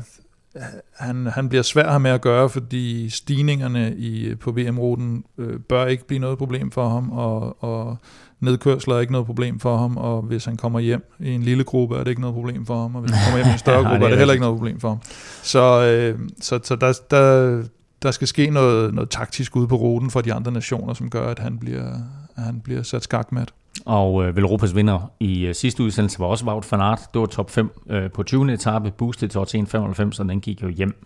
han, 1.00 1.28
han 1.28 1.50
bliver 1.50 1.62
svær 1.62 1.92
her 1.92 1.98
med 1.98 2.12
at 2.12 2.22
gøre, 2.22 2.50
fordi 2.50 3.10
stigningerne 3.10 3.96
i, 3.96 4.36
på 4.36 4.52
VM-ruten 4.52 5.24
øh, 5.38 5.60
bør 5.60 5.86
ikke 5.86 6.08
blive 6.08 6.20
noget 6.20 6.38
problem 6.38 6.72
for 6.72 6.90
ham, 6.90 7.12
og, 7.12 7.64
og 7.64 7.98
nedkørsler 8.40 8.96
er 8.96 9.00
ikke 9.00 9.12
noget 9.12 9.26
problem 9.26 9.60
for 9.60 9.78
ham, 9.78 9.98
og 9.98 10.22
hvis 10.22 10.46
han 10.46 10.58
kommer 10.58 10.80
hjem 10.80 11.14
i 11.20 11.32
en 11.32 11.44
lille 11.44 11.64
gruppe, 11.64 11.96
er 11.96 12.00
det 12.00 12.10
ikke 12.10 12.22
noget 12.22 12.36
problem 12.36 12.66
for 12.66 12.82
ham, 12.82 12.96
og 12.96 13.02
hvis 13.02 13.12
han 13.12 13.26
kommer 13.26 13.38
hjem 13.38 13.52
i 13.52 13.54
en 13.54 13.60
større 13.60 13.84
gruppe, 13.90 14.06
er 14.06 14.10
det 14.10 14.18
heller 14.18 14.34
ikke 14.34 14.44
noget 14.44 14.58
problem 14.58 14.80
for 14.80 14.90
ham. 14.90 15.00
Så, 15.44 15.84
øh, 15.84 16.20
så, 16.42 16.60
så 16.64 16.76
der, 16.76 16.94
der, 17.12 17.64
der 18.04 18.12
skal 18.12 18.28
ske 18.28 18.50
noget, 18.50 18.94
noget 18.94 19.10
taktisk 19.10 19.56
ude 19.56 19.68
på 19.68 19.76
ruten 19.76 20.12
for 20.12 20.22
de 20.22 20.34
andre 20.34 20.52
nationer, 20.52 20.94
som 20.94 21.10
gør, 21.10 21.28
at 21.28 21.40
han 21.40 21.60
bliver, 21.60 21.94
at 22.36 22.44
han 22.44 22.62
bliver 22.64 22.84
sat 22.84 23.04
skakmat. 23.04 23.54
Og 23.86 24.24
øh, 24.24 24.36
Velropas 24.36 24.76
vinder 24.76 25.12
i 25.20 25.46
øh, 25.46 25.56
sidste 25.56 25.84
udsendelse 25.84 26.20
var 26.20 26.26
også 26.26 26.46
Wout 26.46 26.72
van 26.72 26.82
Aert. 26.82 27.00
Det 27.14 27.22
var 27.22 27.26
top 27.26 27.52
5 27.52 27.72
øh, 27.90 28.12
på 28.12 28.24
20. 28.24 28.54
etape, 28.54 28.92
boostet 28.92 29.32
til 29.32 29.38
1.95, 29.38 30.12
så 30.12 30.26
den 30.30 30.42
gik 30.42 30.64
jo 30.64 30.68
hjem. 30.68 31.06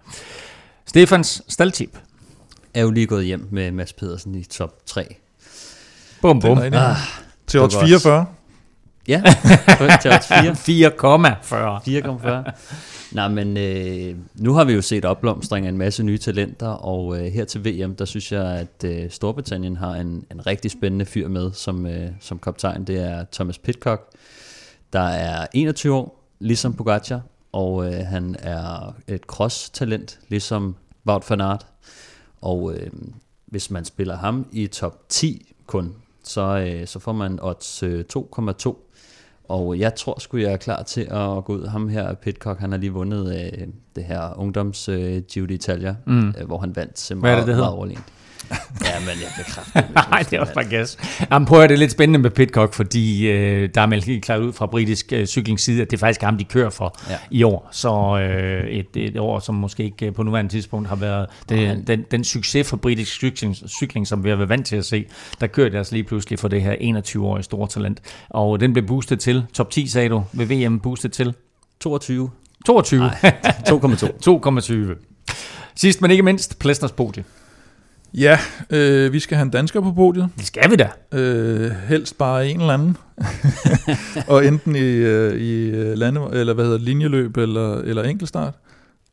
Stefans 0.85 1.41
staldtip. 1.47 1.97
Er 2.73 2.81
jo 2.81 2.91
lige 2.91 3.07
gået 3.07 3.25
hjem 3.25 3.47
med 3.51 3.71
Mads 3.71 3.93
Pedersen 3.93 4.35
i 4.35 4.43
top 4.43 4.73
3. 4.85 5.15
Bum, 6.21 6.39
bum. 6.39 6.57
Ah, 6.57 6.95
til 7.47 7.59
odds 7.59 7.75
44. 7.75 8.25
Ja, 9.07 9.23
til 10.01 10.11
odds 10.11 10.27
4. 10.27 10.91
4,40. 10.91 12.47
4,40. 12.47 12.51
Nej, 13.11 13.27
men 13.27 13.57
øh, 13.57 14.15
nu 14.35 14.53
har 14.53 14.63
vi 14.63 14.73
jo 14.73 14.81
set 14.81 15.05
opblomstring 15.05 15.65
af 15.65 15.69
en 15.69 15.77
masse 15.77 16.03
nye 16.03 16.17
talenter, 16.17 16.67
og 16.67 17.17
øh, 17.19 17.25
her 17.25 17.45
til 17.45 17.65
VM, 17.65 17.95
der 17.95 18.05
synes 18.05 18.31
jeg, 18.31 18.45
at 18.45 18.83
øh, 18.85 19.09
Storbritannien 19.09 19.77
har 19.77 19.91
en, 19.95 20.25
en 20.31 20.47
rigtig 20.47 20.71
spændende 20.71 21.05
fyr 21.05 21.27
med 21.27 21.51
som, 21.53 21.85
øh, 21.85 22.09
som 22.19 22.39
kaptajn. 22.39 22.83
Det 22.83 22.99
er 22.99 23.25
Thomas 23.31 23.57
Pitcock, 23.57 24.11
der 24.93 24.99
er 24.99 25.47
21 25.53 25.95
år, 25.95 26.23
ligesom 26.39 26.73
Pogacar, 26.73 27.21
og 27.51 27.85
øh, 27.85 28.05
han 28.05 28.35
er 28.39 28.95
et 29.07 29.21
cross-talent, 29.21 30.19
ligesom 30.29 30.75
Wout 31.05 31.29
van 31.29 31.41
Aert. 31.41 31.65
Og 32.41 32.73
øh, 32.73 32.91
hvis 33.45 33.71
man 33.71 33.85
spiller 33.85 34.17
ham 34.17 34.47
i 34.51 34.67
top 34.67 35.09
10 35.09 35.53
kun, 35.65 35.95
så, 36.23 36.41
øh, 36.41 36.87
så 36.87 36.99
får 36.99 37.13
man 37.13 37.39
odds 37.41 37.83
øh, 37.83 38.05
2,2 38.17 38.86
og 39.49 39.79
jeg 39.79 39.95
tror 39.95 40.19
sgu, 40.19 40.37
jeg 40.37 40.53
er 40.53 40.57
klar 40.57 40.83
til 40.83 41.01
at 41.01 41.45
gå 41.45 41.53
ud. 41.53 41.67
Ham 41.67 41.87
her, 41.89 42.13
Pitcock, 42.13 42.59
han 42.59 42.71
har 42.71 42.77
lige 42.77 42.93
vundet 42.93 43.35
øh, 43.35 43.67
det 43.95 44.03
her 44.03 44.39
ungdoms 44.39 44.89
øh, 44.89 45.21
Giro 45.21 45.45
d'Italia, 45.45 45.93
mm. 46.05 46.27
øh, 46.27 46.45
hvor 46.45 46.57
han 46.57 46.75
vandt 46.75 47.11
meget, 47.15 47.21
Hvad 47.21 47.31
er 47.31 47.35
det, 47.35 47.47
det 47.47 47.55
hedder? 47.55 47.69
overlegent. 47.69 48.05
Ja, 48.85 48.99
men 48.99 49.09
jeg 49.09 49.31
bekræfter 49.37 49.81
det. 49.81 49.95
Nej, 50.11 50.19
det 50.19 50.33
er 50.33 50.39
også 50.39 50.53
bare 50.53 50.65
gas. 50.65 50.97
Jamen, 51.31 51.45
prøv 51.45 51.61
at 51.61 51.69
det 51.69 51.75
er 51.75 51.79
lidt 51.79 51.91
spændende 51.91 52.19
med 52.19 52.29
Pitcock, 52.29 52.73
fordi 52.73 53.27
øh, 53.27 53.69
der 53.75 53.81
er 53.81 53.85
meldt 53.85 54.05
helt 54.05 54.23
klart 54.23 54.41
ud 54.41 54.53
fra 54.53 54.65
britisk 54.65 55.13
øh, 55.13 55.25
cyklingsside, 55.25 55.81
at 55.81 55.91
det 55.91 55.97
er 55.97 55.99
faktisk 55.99 56.21
ham, 56.21 56.37
de 56.37 56.43
kører 56.43 56.69
for 56.69 56.99
ja. 57.09 57.17
i 57.31 57.43
år. 57.43 57.69
Så 57.71 58.19
øh, 58.19 58.69
et, 58.69 58.87
et 58.95 59.17
år, 59.17 59.39
som 59.39 59.55
måske 59.55 59.83
ikke 59.83 60.05
øh, 60.05 60.13
på 60.13 60.23
nuværende 60.23 60.51
tidspunkt 60.51 60.89
har 60.89 60.95
været 60.95 61.27
det, 61.49 61.57
den, 61.57 61.87
den, 61.87 62.05
den 62.11 62.23
succes 62.23 62.69
for 62.69 62.77
britisk 62.77 63.11
cykling, 63.11 63.55
cykling, 63.55 64.07
som 64.07 64.23
vi 64.23 64.29
har 64.29 64.35
været 64.35 64.49
vant 64.49 64.65
til 64.65 64.75
at 64.75 64.85
se. 64.85 65.05
Der 65.41 65.47
kører 65.47 65.69
det 65.69 65.77
altså 65.77 65.93
lige 65.93 66.03
pludselig 66.03 66.39
for 66.39 66.47
det 66.47 66.61
her 66.61 66.73
21-årige 66.73 67.43
store 67.43 67.67
talent. 67.67 68.01
Og 68.29 68.59
den 68.59 68.73
blev 68.73 68.87
boostet 68.87 69.19
til, 69.19 69.45
top 69.53 69.71
10 69.71 69.87
sagde 69.87 70.09
du, 70.09 70.23
ved 70.33 70.45
VM 70.45 70.79
boostet 70.79 71.11
til? 71.11 71.33
22. 71.79 72.29
22? 72.65 73.09
2,2. 73.09 73.13
2,20. 74.27 75.07
Sidst 75.75 76.01
men 76.01 76.11
ikke 76.11 76.23
mindst, 76.23 76.59
Plesners 76.59 76.91
podie. 76.91 77.23
Ja, 78.13 78.39
øh, 78.69 79.13
vi 79.13 79.19
skal 79.19 79.37
have 79.37 79.45
en 79.45 79.51
dansker 79.51 79.81
på 79.81 79.91
podiet. 79.91 80.29
Det 80.37 80.45
skal 80.45 80.71
vi 80.71 80.75
da. 80.75 80.89
Øh, 81.11 81.71
helst 81.71 82.17
bare 82.17 82.49
en 82.49 82.59
eller 82.59 82.73
anden. 82.73 82.97
og 84.33 84.45
enten 84.45 84.75
i, 84.75 84.79
øh, 84.79 85.41
i 85.41 85.69
øh, 85.69 85.97
lande, 85.97 86.29
eller 86.33 86.53
hvad 86.53 86.65
hedder 86.65 86.79
linjeløb 86.79 87.37
eller, 87.37 87.75
eller 87.75 88.03
enkeltstart. 88.03 88.53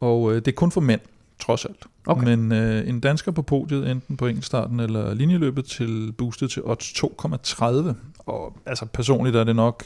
Og 0.00 0.30
øh, 0.32 0.36
det 0.36 0.48
er 0.48 0.52
kun 0.52 0.70
for 0.70 0.80
mænd, 0.80 1.00
trods 1.40 1.64
alt. 1.64 1.84
Okay. 2.06 2.24
Men 2.24 2.52
øh, 2.52 2.88
en 2.88 3.00
dansker 3.00 3.32
på 3.32 3.42
podiet, 3.42 3.90
enten 3.90 4.16
på 4.16 4.26
enkeltstarten 4.26 4.80
eller 4.80 5.14
linjeløbet, 5.14 5.64
til 5.64 6.12
boostet 6.18 6.50
til 6.50 6.62
odds 6.64 6.92
2,30. 6.92 7.94
Og 8.18 8.56
altså 8.66 8.86
personligt 8.86 9.36
er 9.36 9.44
det 9.44 9.56
nok 9.56 9.84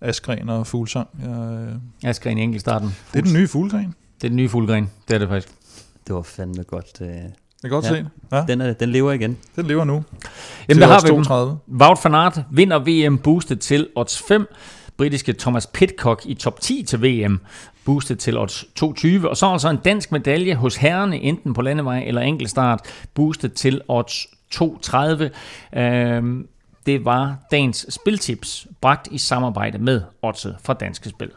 Askren 0.00 0.48
og 0.48 0.66
Fuglsang. 0.66 1.08
Jeg, 1.22 1.68
øh, 2.02 2.10
Askren 2.10 2.38
i 2.38 2.42
enkeltstarten. 2.42 2.88
Det 3.12 3.18
er 3.18 3.22
den 3.22 3.32
nye 3.32 3.48
Fuglgren. 3.48 3.94
Det 4.20 4.24
er 4.24 4.28
den 4.28 4.36
nye 4.36 4.48
Fuglgren, 4.48 4.90
det 5.08 5.14
er 5.14 5.18
det 5.18 5.28
faktisk. 5.28 5.54
Det 6.06 6.14
var 6.14 6.22
fandme 6.22 6.62
godt. 6.62 7.00
Øh 7.00 7.08
det 7.62 7.70
kan 7.70 7.70
godt 7.70 7.84
ja. 7.84 7.90
se. 7.90 8.06
Ja. 8.32 8.44
Den, 8.48 8.60
er, 8.60 8.72
den 8.72 8.88
lever 8.88 9.12
igen. 9.12 9.36
Den 9.56 9.66
lever 9.66 9.84
nu. 9.84 10.04
Jamen, 10.68 10.82
der 10.82 10.86
har 10.86 11.00
vi 11.00 11.08
32. 11.08 11.58
Wout 11.80 11.98
van 12.04 12.14
Aert 12.14 12.40
vinder 12.50 12.78
VM 12.78 13.18
boostet 13.18 13.60
til 13.60 13.88
odds 13.94 14.22
5. 14.28 14.46
britiske 14.96 15.32
Thomas 15.32 15.66
Pitcock 15.66 16.22
i 16.24 16.34
top 16.34 16.60
10 16.60 16.82
til 16.82 17.02
VM, 17.02 17.40
boostet 17.84 18.18
til 18.18 18.38
odds 18.38 18.64
220. 18.74 19.28
Og 19.28 19.36
så 19.36 19.46
altså 19.46 19.70
en 19.70 19.76
dansk 19.76 20.12
medalje 20.12 20.54
hos 20.54 20.76
herrene, 20.76 21.20
enten 21.20 21.54
på 21.54 21.62
landevej 21.62 22.04
eller 22.06 22.20
enkeltstart, 22.20 22.80
boostet 23.14 23.52
til 23.52 23.80
odds 23.88 24.26
230. 24.50 25.30
Øhm, 25.76 26.48
det 26.86 27.04
var 27.04 27.36
dagens 27.50 27.86
spiltips, 27.88 28.66
bragt 28.80 29.08
i 29.10 29.18
samarbejde 29.18 29.78
med 29.78 30.02
Oddset 30.22 30.56
fra 30.64 30.74
Danske 30.74 31.08
Spil. 31.08 31.30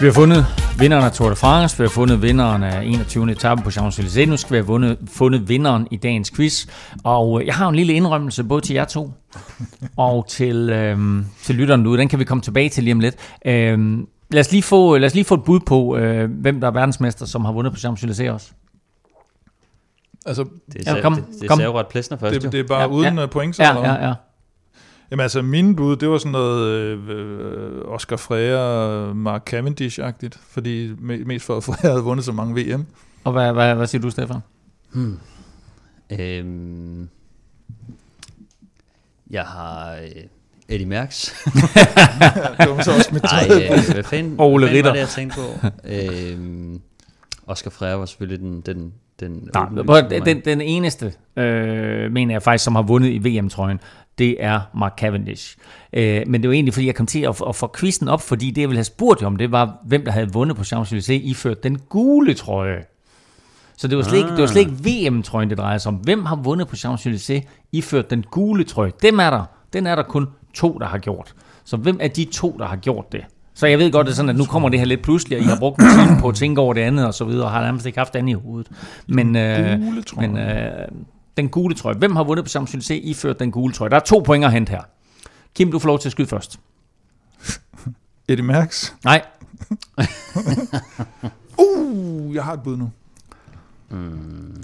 Vi 0.00 0.06
har 0.06 0.12
fundet 0.12 0.46
vinderen 0.78 1.04
af 1.04 1.12
Tour 1.12 1.28
de 1.30 1.36
France, 1.36 1.78
vi 1.78 1.82
har 1.84 1.88
fundet 1.88 2.22
vinderen 2.22 2.62
af 2.62 2.84
21. 2.84 3.30
etape 3.32 3.62
på 3.62 3.70
Champs-Élysées, 3.70 4.24
nu 4.26 4.36
skal 4.36 4.52
vi 4.52 4.56
have 4.56 4.66
fundet, 4.66 4.98
fundet 5.12 5.48
vinderen 5.48 5.88
i 5.90 5.96
dagens 5.96 6.30
quiz. 6.30 6.66
Og 7.04 7.40
øh, 7.40 7.46
jeg 7.46 7.54
har 7.54 7.68
en 7.68 7.74
lille 7.74 7.92
indrømmelse 7.92 8.44
både 8.44 8.60
til 8.60 8.74
jer 8.74 8.84
to 8.84 9.12
og 9.96 10.26
til, 10.28 10.70
øhm, 10.70 11.26
til 11.42 11.54
lytteren 11.54 11.80
nu. 11.82 11.96
Den 11.96 12.08
kan 12.08 12.18
vi 12.18 12.24
komme 12.24 12.42
tilbage 12.42 12.68
til 12.68 12.84
lige 12.84 12.94
om 12.94 13.00
lidt. 13.00 13.16
Øhm, 13.46 14.06
lad, 14.30 14.40
os 14.40 14.52
lige 14.52 14.62
få, 14.62 14.96
lad 14.96 15.06
os 15.06 15.14
lige 15.14 15.24
få 15.24 15.34
et 15.34 15.44
bud 15.44 15.60
på, 15.60 15.96
øh, 15.96 16.30
hvem 16.30 16.60
der 16.60 16.66
er 16.68 16.72
verdensmester, 16.72 17.26
som 17.26 17.44
har 17.44 17.52
vundet 17.52 17.72
på 17.72 17.76
Champs-Élysées 17.78 18.30
også. 18.30 18.50
Altså, 20.26 20.44
Det 20.72 20.86
Ja, 20.86 20.96
er, 20.96 21.02
kom, 21.02 21.14
det, 21.14 21.24
det 21.40 21.48
kom. 21.48 21.60
er 21.60 21.78
ret 21.78 21.86
plæsner 21.86 22.18
først, 22.18 22.42
det, 22.42 22.52
det 22.52 22.60
er 22.60 22.64
bare 22.68 22.78
Ja, 22.80 22.84
ja, 22.86 22.92
uden 22.92 23.14
ja. 23.14 23.20
ja. 23.20 23.26
point, 23.26 23.56
så 23.56 23.62
Ja, 23.62 23.78
ja, 23.94 24.08
ja. 24.08 24.14
Jamen 25.12 25.22
altså, 25.22 25.42
mine 25.42 25.76
bud, 25.76 25.96
det 25.96 26.08
var 26.08 26.18
sådan 26.18 26.32
noget 26.32 26.68
øh, 27.08 27.78
Oscar 27.84 28.16
Freire, 28.16 29.14
Mark 29.14 29.54
Cavendish-agtigt, 29.54 30.38
fordi 30.50 30.92
me- 30.92 31.24
mest 31.24 31.44
for 31.44 31.56
at 31.56 31.64
Freire 31.64 31.92
havde 31.92 32.02
vundet 32.04 32.24
så 32.24 32.32
mange 32.32 32.54
VM. 32.64 32.86
Og 33.24 33.32
hvad, 33.32 33.52
hvad, 33.52 33.74
hvad 33.74 33.86
siger 33.86 34.02
du, 34.02 34.10
Stefan? 34.10 34.40
Hmm. 34.92 35.18
Øhm, 36.20 37.08
jeg 39.30 39.42
har 39.42 39.92
øh, 39.94 40.22
Eddie 40.68 40.86
var 40.90 42.82
så 42.84 42.92
også 42.92 43.10
mit 43.12 43.22
tredje 43.32 43.64
øh, 43.64 43.94
hvad 43.94 44.02
fanden, 44.04 44.34
Ole 44.38 44.66
hvad 44.66 44.68
fanden 44.68 44.76
Ritter. 44.76 44.90
var 44.90 44.94
det, 44.94 45.00
jeg 45.00 45.08
tænkte 45.08 45.36
på? 45.36 45.66
øhm, 46.32 46.80
Oscar 47.46 47.70
Freire 47.70 47.98
var 47.98 48.06
selvfølgelig 48.06 48.40
den, 48.40 48.60
den, 48.60 48.92
den 49.20 49.48
Nej, 49.54 50.00
den, 50.24 50.40
den 50.44 50.60
eneste, 50.60 51.12
øh, 51.36 52.12
mener 52.12 52.34
jeg 52.34 52.42
faktisk, 52.42 52.64
som 52.64 52.74
har 52.74 52.82
vundet 52.82 53.08
i 53.08 53.18
VM-trøjen, 53.18 53.80
det 54.18 54.44
er 54.44 54.60
Mark 54.74 54.92
Cavendish. 54.98 55.56
Øh, 55.92 56.22
men 56.26 56.42
det 56.42 56.48
var 56.48 56.54
egentlig, 56.54 56.74
fordi 56.74 56.86
jeg 56.86 56.94
kom 56.94 57.06
til 57.06 57.20
at, 57.20 57.42
at 57.48 57.56
få 57.56 57.74
quizzen 57.78 58.08
op, 58.08 58.22
fordi 58.22 58.50
det, 58.50 58.60
jeg 58.60 58.68
ville 58.68 58.78
have 58.78 58.84
spurgt 58.84 59.22
om, 59.22 59.36
det 59.36 59.52
var, 59.52 59.76
hvem 59.86 60.04
der 60.04 60.12
havde 60.12 60.32
vundet 60.32 60.56
på 60.56 60.62
Champs-Élysées, 60.62 61.12
iført 61.12 61.62
den 61.62 61.78
gule 61.78 62.34
trøje. 62.34 62.82
Så 63.76 63.88
det 63.88 63.98
var 63.98 64.04
slet, 64.04 64.18
ikke, 64.18 64.30
det 64.30 64.40
var 64.40 64.46
slet 64.46 64.60
ikke 64.60 65.08
VM-trøjen, 65.10 65.50
det 65.50 65.58
drejer 65.58 65.78
sig 65.78 65.88
om. 65.88 65.94
Hvem 65.94 66.24
har 66.24 66.36
vundet 66.36 66.68
på 66.68 66.76
Champs-Élysées, 66.76 67.40
iført 67.72 68.10
den 68.10 68.24
gule 68.30 68.64
trøje? 68.64 68.92
Dem 69.02 69.18
er 69.18 69.30
der. 69.30 69.44
Den 69.72 69.86
er 69.86 69.94
der 69.94 70.02
kun 70.02 70.26
to, 70.54 70.78
der 70.78 70.86
har 70.86 70.98
gjort. 70.98 71.34
Så 71.64 71.76
hvem 71.76 71.98
er 72.00 72.08
de 72.08 72.24
to, 72.24 72.56
der 72.58 72.66
har 72.66 72.76
gjort 72.76 73.12
det? 73.12 73.20
Så 73.54 73.66
jeg 73.66 73.78
ved 73.78 73.92
godt, 73.92 74.06
det 74.06 74.12
er 74.12 74.16
sådan, 74.16 74.28
at 74.28 74.36
nu 74.36 74.44
kommer 74.44 74.68
det 74.68 74.78
her 74.78 74.86
lidt 74.86 75.02
pludselig, 75.02 75.38
og 75.38 75.44
I 75.44 75.46
har 75.46 75.58
brugt 75.58 75.82
en 75.82 75.88
time 76.06 76.20
på 76.20 76.28
at 76.28 76.34
tænke 76.34 76.60
over 76.60 76.74
det 76.74 76.80
andet 76.80 77.06
og 77.06 77.14
så 77.14 77.24
videre, 77.24 77.44
og 77.44 77.50
har 77.50 77.62
nærmest 77.62 77.86
ikke 77.86 77.98
haft 77.98 78.16
andet 78.16 78.30
i 78.30 78.32
hovedet. 78.32 78.70
Men, 79.06 79.36
øh, 79.36 79.80
men 80.16 80.38
øh, 80.38 80.70
den 81.36 81.48
gule 81.48 81.74
trøje. 81.74 81.96
Hvem 81.96 82.16
har 82.16 82.24
vundet 82.24 82.44
på 82.44 82.48
Champs-Élysées 82.58 82.92
iført 82.92 83.38
den 83.38 83.50
gule 83.50 83.72
trøje? 83.74 83.90
Der 83.90 83.96
er 83.96 84.00
to 84.00 84.18
point 84.18 84.44
at 84.44 84.52
hente 84.52 84.70
her. 84.70 84.82
Kim, 85.54 85.70
du 85.72 85.78
får 85.78 85.86
lov 85.86 85.98
til 85.98 86.08
at 86.08 86.12
skyde 86.12 86.28
først. 86.28 86.60
Eddie 88.28 88.44
Merckx. 88.44 88.92
Nej, 89.04 89.24
Uh, 91.58 92.34
jeg 92.34 92.44
har 92.44 92.52
et 92.52 92.62
bud 92.62 92.76
nu. 92.76 92.90
Mm. 93.90 94.62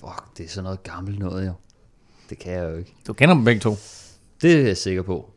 Fuck, 0.00 0.36
det 0.36 0.44
er 0.44 0.48
sådan 0.48 0.64
noget 0.64 0.82
gammelt 0.82 1.18
noget, 1.18 1.46
jo. 1.46 1.52
Det 2.30 2.38
kan 2.38 2.52
jeg 2.52 2.70
jo 2.70 2.76
ikke. 2.76 2.94
du 3.06 3.12
kender 3.12 3.34
dem 3.34 3.44
begge 3.44 3.60
to. 3.60 3.76
Det 4.42 4.60
er 4.60 4.66
jeg 4.66 4.76
sikker 4.76 5.02
på. 5.02 5.30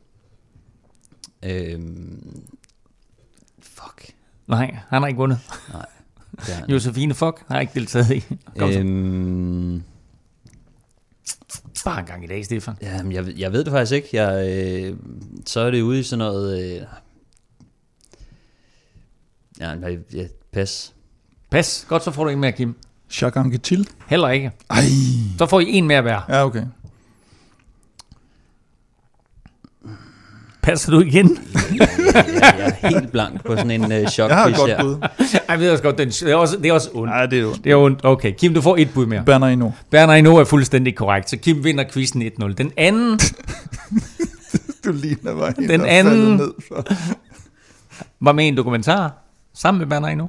Øhm, 1.43 2.43
fuck. 3.61 4.11
Nej, 4.47 4.77
han 4.89 5.01
har 5.01 5.07
ikke 5.07 5.17
vundet. 5.17 5.39
Det 6.35 6.49
er, 6.49 6.65
Josefine 6.69 7.13
Fock 7.13 7.43
har 7.47 7.59
ikke 7.59 7.73
deltaget 7.73 8.11
i. 8.11 8.23
Kom 8.59 8.71
så. 8.71 8.79
øhm, 8.79 9.83
Bare 11.85 11.99
en 11.99 12.05
gang 12.05 12.23
i 12.23 12.27
dag, 12.27 12.45
Stefan. 12.45 12.75
jamen, 12.81 13.11
jeg, 13.11 13.25
ved- 13.25 13.33
jeg 13.37 13.51
ved 13.53 13.63
det 13.63 13.71
faktisk 13.71 13.91
ikke. 13.91 14.09
Jeg, 14.23 14.49
øh, 14.49 14.97
så 15.45 15.59
er 15.59 15.71
det 15.71 15.81
ude 15.81 15.99
i 15.99 16.03
sådan 16.03 16.17
noget... 16.17 16.75
Øh, 16.75 16.81
ja, 19.59 19.75
nej, 19.75 19.97
ja, 20.13 20.27
pas. 20.51 20.93
Pas. 21.49 21.85
Godt, 21.89 22.03
så 22.03 22.11
får 22.11 22.23
du 22.23 22.29
en 22.29 22.39
mere, 22.39 22.51
Kim. 22.51 22.75
Jacques 23.21 23.45
Anquetil. 23.45 23.89
Heller 24.07 24.29
ikke. 24.29 24.51
Ej. 24.69 24.81
Så 25.37 25.45
får 25.45 25.59
I 25.59 25.65
en 25.71 25.87
mere 25.87 26.01
hver. 26.01 26.21
Ja, 26.29 26.45
okay. 26.45 26.65
Passer 30.63 30.91
du 30.91 30.99
igen? 31.01 31.37
Jeg, 31.79 31.89
jeg, 32.13 32.75
er 32.81 32.87
helt 32.89 33.11
blank 33.11 33.45
på 33.45 33.55
sådan 33.55 33.71
en 33.71 33.91
øh, 33.91 34.07
chok 34.07 34.29
Jeg 34.29 34.37
har 34.37 34.47
et 34.47 34.55
godt 34.55 34.69
her. 34.71 34.81
bud. 34.81 34.95
Ej, 35.01 35.09
jeg 35.49 35.59
ved 35.59 35.71
også 35.71 35.83
godt, 35.83 35.97
den, 35.97 36.09
det, 36.09 36.21
er 36.31 36.35
også, 36.35 36.57
det 36.57 36.65
er 36.65 36.73
også 36.73 36.89
ondt. 36.93 37.09
Nej, 37.09 37.25
det 37.25 37.37
er 37.37 37.41
jo 37.41 37.53
Det 37.63 37.71
er 37.71 37.75
ondt. 37.75 37.99
Okay, 38.05 38.33
Kim, 38.37 38.53
du 38.53 38.61
får 38.61 38.75
et 38.77 38.89
bud 38.93 39.05
mere. 39.05 39.23
Banner 39.25 39.47
endnu. 39.47 39.73
Berner 39.89 40.13
Ino 40.13 40.35
er 40.35 40.43
fuldstændig 40.43 40.95
korrekt, 40.95 41.29
så 41.29 41.37
Kim 41.37 41.63
vinder 41.63 41.83
quizzen 41.93 42.21
1-0. 42.23 42.53
Den 42.53 42.71
anden 42.77 43.19
Du 44.85 44.91
ligner 44.91 45.35
mig 45.35 45.53
en, 45.59 45.69
Den 45.69 45.81
er 45.81 45.85
anden- 45.85 46.35
Ned 46.35 46.51
for. 46.67 46.85
var 48.19 48.31
med 48.31 48.45
i 48.45 48.47
en 48.47 48.57
dokumentar 48.57 49.13
sammen 49.53 49.79
med 49.79 49.87
Berner 49.87 50.07
Ino. 50.09 50.27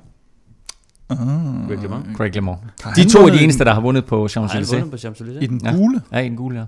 Greg 1.69 1.79
LeMond. 1.83 2.03
Craig 2.17 2.35
LeMond. 2.35 2.59
Har 2.83 2.93
De 2.95 3.01
han 3.01 3.11
to 3.11 3.19
er 3.27 3.31
de 3.31 3.41
eneste, 3.43 3.65
der 3.65 3.75
har 3.75 3.81
vundet 3.81 4.05
på 4.05 4.27
Champs-Élysées. 4.31 4.75
vundet 4.75 4.91
på 4.91 4.97
Champs-Élysées? 4.97 5.43
I 5.43 5.47
den 5.47 5.61
Ja. 5.65 5.73
gule? 5.73 6.03
Ja, 6.13 6.19
i 6.19 6.29
den 6.29 6.37
gule, 6.37 6.59
ja. 6.59 6.65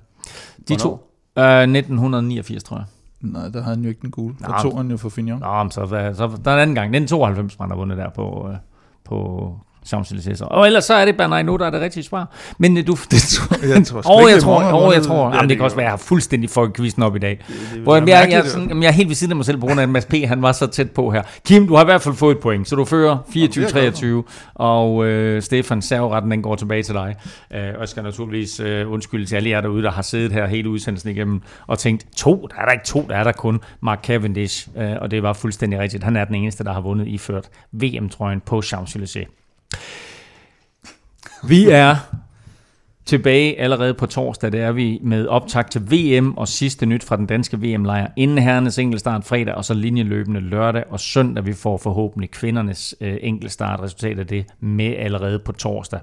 De 0.69 0.77
to. 0.77 0.91
Uh, 1.37 1.43
1989, 1.45 2.63
tror 2.65 2.77
jeg. 2.77 2.85
Nej, 3.21 3.49
der 3.49 3.63
har 3.63 3.71
han 3.71 3.83
jo 3.83 3.89
ikke 3.89 4.03
den 4.03 4.11
gule. 4.11 4.35
Der 4.41 4.63
tog 4.63 4.77
han 4.77 4.91
jo 4.91 4.97
for 4.97 5.09
Fignon. 5.09 5.41
Nå, 5.41 5.63
men 5.63 5.71
så, 5.71 5.87
så 6.17 6.39
der 6.45 6.51
er 6.51 6.55
en 6.55 6.61
anden 6.61 6.75
gang. 6.75 6.93
Den 6.93 7.07
92, 7.07 7.59
man 7.59 7.69
har 7.71 7.77
vundet 7.77 7.99
der 7.99 8.11
på, 8.11 8.49
øh, 8.51 8.57
på 9.91 9.97
Champs-Élysées. 9.97 10.45
Og 10.45 10.67
ellers 10.67 10.85
så 10.85 10.95
er 10.95 11.05
det 11.05 11.17
Bernard 11.17 11.45
nu, 11.45 11.57
der 11.57 11.67
er 11.67 11.71
det 11.71 11.81
rigtige 11.81 12.05
svar. 12.05 12.35
Men 12.59 12.79
øh, 12.79 12.87
du... 12.87 12.97
Det 13.11 13.21
tror 13.23 13.67
Jeg 13.67 13.87
tror 13.87 14.21
ikke, 14.21 14.29
jeg 14.29 14.35
det 14.35 14.43
tror, 14.43 14.59
har 14.61 14.93
jeg 14.93 15.03
tror. 15.03 15.29
Ja, 15.29 15.35
Jamen, 15.35 15.51
det 15.51 15.57
det 15.57 15.61
kan 15.61 15.65
også 15.65 15.77
være, 15.77 15.85
at 15.85 15.87
jeg 15.87 15.93
har 15.93 15.97
fuldstændig 15.97 16.51
fucket 16.51 16.77
quizzen 16.77 17.03
op 17.03 17.17
i 17.17 17.19
dag. 17.19 17.45
Hvor 17.83 17.95
jeg, 17.95 18.07
være 18.07 18.17
jeg, 18.17 18.23
jeg, 18.23 18.35
mærkeligt, 18.35 18.53
sådan, 18.53 18.69
jamen, 18.69 18.83
jeg 18.83 18.89
er 18.89 18.93
helt 18.93 19.09
ved 19.09 19.15
siden 19.17 19.33
af 19.33 19.37
mig 19.37 19.45
selv 19.45 19.59
på 19.61 19.67
grund 19.67 19.81
af, 19.81 19.85
at 19.85 19.89
Mads 19.89 20.05
P. 20.05 20.15
han 20.25 20.43
var 20.43 20.53
så 20.53 20.67
tæt 20.67 20.91
på 20.91 21.11
her. 21.11 21.23
Kim, 21.47 21.67
du 21.67 21.75
har 21.75 21.83
i 21.83 21.85
hvert 21.85 22.03
fald 22.03 22.15
fået 22.15 22.35
et 22.35 22.43
point, 22.43 22.69
så 22.69 22.77
du 22.77 22.85
fører 22.85 23.19
glad 23.33 24.23
24-23, 24.25 24.53
og 24.55 25.07
øh, 25.07 25.43
Stefan, 25.43 25.83
serveretten 25.83 26.31
den 26.31 26.43
går 26.43 26.55
tilbage 26.55 26.83
til 26.83 26.95
dig. 26.95 27.17
Øh, 27.55 27.61
og 27.75 27.81
jeg 27.81 27.89
skal 27.89 28.03
naturligvis 28.03 28.61
øh, 28.61 28.93
undskylde 28.93 29.27
til 29.27 29.37
alle 29.37 29.51
jer 29.51 29.61
derude, 29.61 29.83
der 29.83 29.91
har 29.91 30.03
siddet 30.03 30.33
her 30.33 30.47
hele 30.47 30.69
udsendelsen 30.69 31.11
igennem 31.11 31.43
og 31.67 31.79
tænkt, 31.79 32.07
to, 32.17 32.49
der 32.51 32.61
er 32.61 32.65
der 32.65 32.73
ikke 32.73 32.87
to, 32.87 33.07
der 33.09 33.17
er 33.17 33.25
der 33.25 33.33
kun 33.33 33.61
Mark 33.81 34.05
Cavendish, 34.05 34.69
øh, 34.77 34.93
og 35.01 35.11
det 35.11 35.23
var 35.23 35.33
fuldstændig 35.33 35.79
rigtigt. 35.79 36.05
Han 36.05 36.17
er 36.17 36.25
den 36.25 36.35
eneste, 36.35 36.65
der 36.65 36.73
har 36.73 36.81
vundet 36.81 37.07
iført 37.09 37.49
VM-trøjen 37.73 38.41
på 38.41 38.63
Champs-Élysées. 38.65 39.46
Vi 41.45 41.69
er 41.71 41.97
tilbage 43.07 43.61
allerede 43.61 43.95
på 43.95 44.07
torsdag. 44.07 44.53
Det 44.53 44.61
er 44.61 44.73
vi 44.73 44.99
med 45.03 45.27
optag 45.27 45.67
til 45.71 45.83
VM 45.91 46.37
og 46.37 46.49
sidste 46.49 46.87
nyt 46.87 47.05
fra 47.05 47.17
den 47.17 47.27
danske 47.27 47.61
VM-lejr. 47.61 48.07
Inden 48.17 48.39
herrenes 48.39 48.79
enkeltstart 48.79 49.25
fredag, 49.25 49.55
og 49.55 49.65
så 49.65 49.75
linjeløbende 49.75 50.41
lørdag 50.41 50.85
og 50.91 51.01
søndag. 51.01 51.47
Vi 51.47 51.53
får 51.53 51.77
forhåbentlig 51.77 52.31
kvindernes 52.31 52.95
øh, 53.01 53.17
enkeltstart 53.21 53.81
resultat 53.81 54.19
af 54.19 54.27
det 54.27 54.47
med 54.61 54.95
allerede 54.99 55.39
på 55.39 55.53
torsdag. 55.53 56.01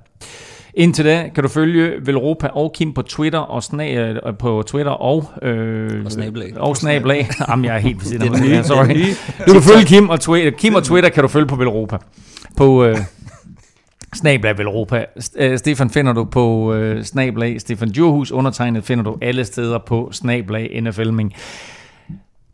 Indtil 0.74 1.06
da 1.06 1.30
kan 1.36 1.44
du 1.44 1.50
følge 1.50 1.94
Velropa 2.06 2.48
og 2.48 2.74
Kim 2.76 2.94
på 2.94 3.02
Twitter 3.02 3.40
og 3.40 3.58
sna- 3.66 3.84
øh, 3.98 4.16
på 4.40 4.64
Twitter 4.68 4.92
og 4.92 5.26
øh, 5.42 6.06
Og 6.06 6.12
snabelag. 6.12 6.58
Og 6.58 6.78
snabelag. 6.78 7.30
Jamen, 7.50 7.66
jeg 7.66 7.76
er 7.76 7.80
helt 7.80 8.00
ved 8.00 8.06
siden 8.06 8.24
af 8.24 8.30
mig. 8.32 8.66
sorry. 8.66 8.88
Du 9.48 9.54
kan 9.54 9.62
følge 9.62 9.86
Kim 9.86 10.10
og, 10.10 10.20
Twitter, 10.20 10.52
Kim 10.52 10.76
og 10.76 10.84
Twitter 10.84 11.10
kan 11.10 11.24
du 11.24 11.28
følge 11.28 11.48
på 11.48 11.56
Velropa. 11.56 11.98
På 12.58 12.86
øh, 12.86 12.98
Snablag 14.16 14.58
Velropa. 14.58 14.96
Europa. 14.96 15.06
Øh, 15.36 15.58
Stefan 15.58 15.90
finder 15.90 16.14
du 16.14 16.24
på 16.24 16.74
øh, 16.74 17.04
Snablag. 17.04 17.62
Stefan 17.62 17.90
Djurhus 17.90 18.32
undertegnet 18.32 18.84
finder 18.84 19.04
du 19.04 19.18
alle 19.22 19.46
steder 19.46 19.78
på 19.78 20.10
Snablag 20.12 20.82
NFLming. 20.82 21.34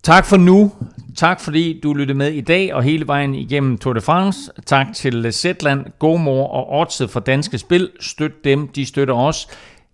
Tak 0.04 0.26
for 0.26 0.38
nu. 0.38 0.72
Tak 1.16 1.42
fordi 1.42 1.80
du 1.84 1.94
lyttede 1.94 2.18
med 2.18 2.32
i 2.32 2.42
dag 2.42 2.74
og 2.74 2.84
hele 2.84 3.08
vejen 3.08 3.36
igennem 3.36 3.78
Tour 3.78 3.94
de 3.94 4.02
France. 4.02 4.52
Tak 4.66 4.88
til 4.94 5.34
Zetland, 5.34 5.86
Gomor 6.00 6.48
og 6.48 6.80
Odset 6.80 7.10
for 7.10 7.20
Danske 7.20 7.58
Spil. 7.58 7.90
Støt 8.00 8.44
dem, 8.44 8.68
de 8.68 8.86
støtter 8.86 9.14
os. 9.14 9.48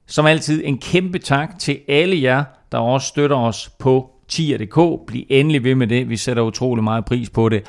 Som 0.07 0.25
altid 0.25 0.61
en 0.65 0.77
kæmpe 0.77 1.19
tak 1.19 1.59
til 1.59 1.79
alle 1.87 2.21
jer, 2.21 2.43
der 2.71 2.77
også 2.77 3.07
støtter 3.07 3.37
os 3.37 3.69
på 3.79 4.09
tier.dk. 4.27 5.07
Bliv 5.07 5.23
endelig 5.29 5.63
ved 5.63 5.75
med 5.75 5.87
det. 5.87 6.09
Vi 6.09 6.17
sætter 6.17 6.43
utrolig 6.43 6.83
meget 6.83 7.05
pris 7.05 7.29
på 7.29 7.49
det. 7.49 7.63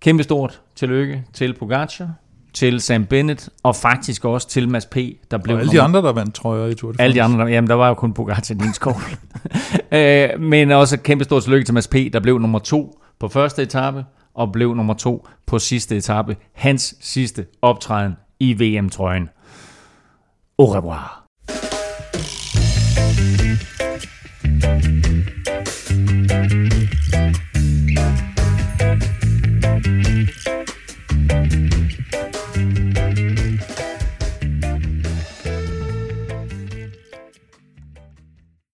Kæmpe 0.00 0.22
stort 0.22 0.60
tillykke 0.74 1.24
til 1.32 1.54
Pogacar, 1.54 2.10
til 2.54 2.80
Sam 2.80 3.04
Bennett 3.06 3.48
og 3.62 3.76
faktisk 3.76 4.24
også 4.24 4.48
til 4.48 4.68
Mads 4.68 4.86
P., 4.86 4.96
der 5.30 5.38
blev 5.38 5.54
Og 5.56 5.60
alle 5.60 5.72
de 5.72 5.80
andre, 5.80 6.02
der 6.02 6.12
vandt 6.12 6.34
trøjer 6.34 6.66
i 6.66 6.74
Tour 6.74 6.92
de 6.92 6.96
France. 6.96 7.02
alle 7.02 7.14
de 7.14 7.22
andre, 7.22 7.38
der- 7.44 7.50
jamen 7.50 7.68
der 7.70 7.74
var 7.74 7.88
jo 7.88 7.94
kun 7.94 8.12
Pogacar 8.12 8.54
i 8.54 8.54
din 8.58 8.72
skov. 8.74 9.00
øh, 9.92 10.28
men 10.40 10.70
også 10.70 10.96
kæmpe 11.00 11.24
stort 11.24 11.42
tillykke 11.42 11.64
til 11.64 11.74
Mads 11.74 11.88
P., 11.88 11.94
der 12.12 12.20
blev 12.20 12.38
nummer 12.38 12.58
to 12.58 13.00
på 13.20 13.28
første 13.28 13.62
etape, 13.62 14.04
og 14.34 14.52
blev 14.52 14.74
nummer 14.74 14.94
to 14.94 15.26
på 15.46 15.58
sidste 15.58 15.96
etape. 15.96 16.36
Hans 16.54 16.94
sidste 17.00 17.46
optræden 17.62 18.12
i 18.40 18.52
VM-trøjen. 18.78 19.28
Au 20.58 20.64
revoir. 20.66 21.20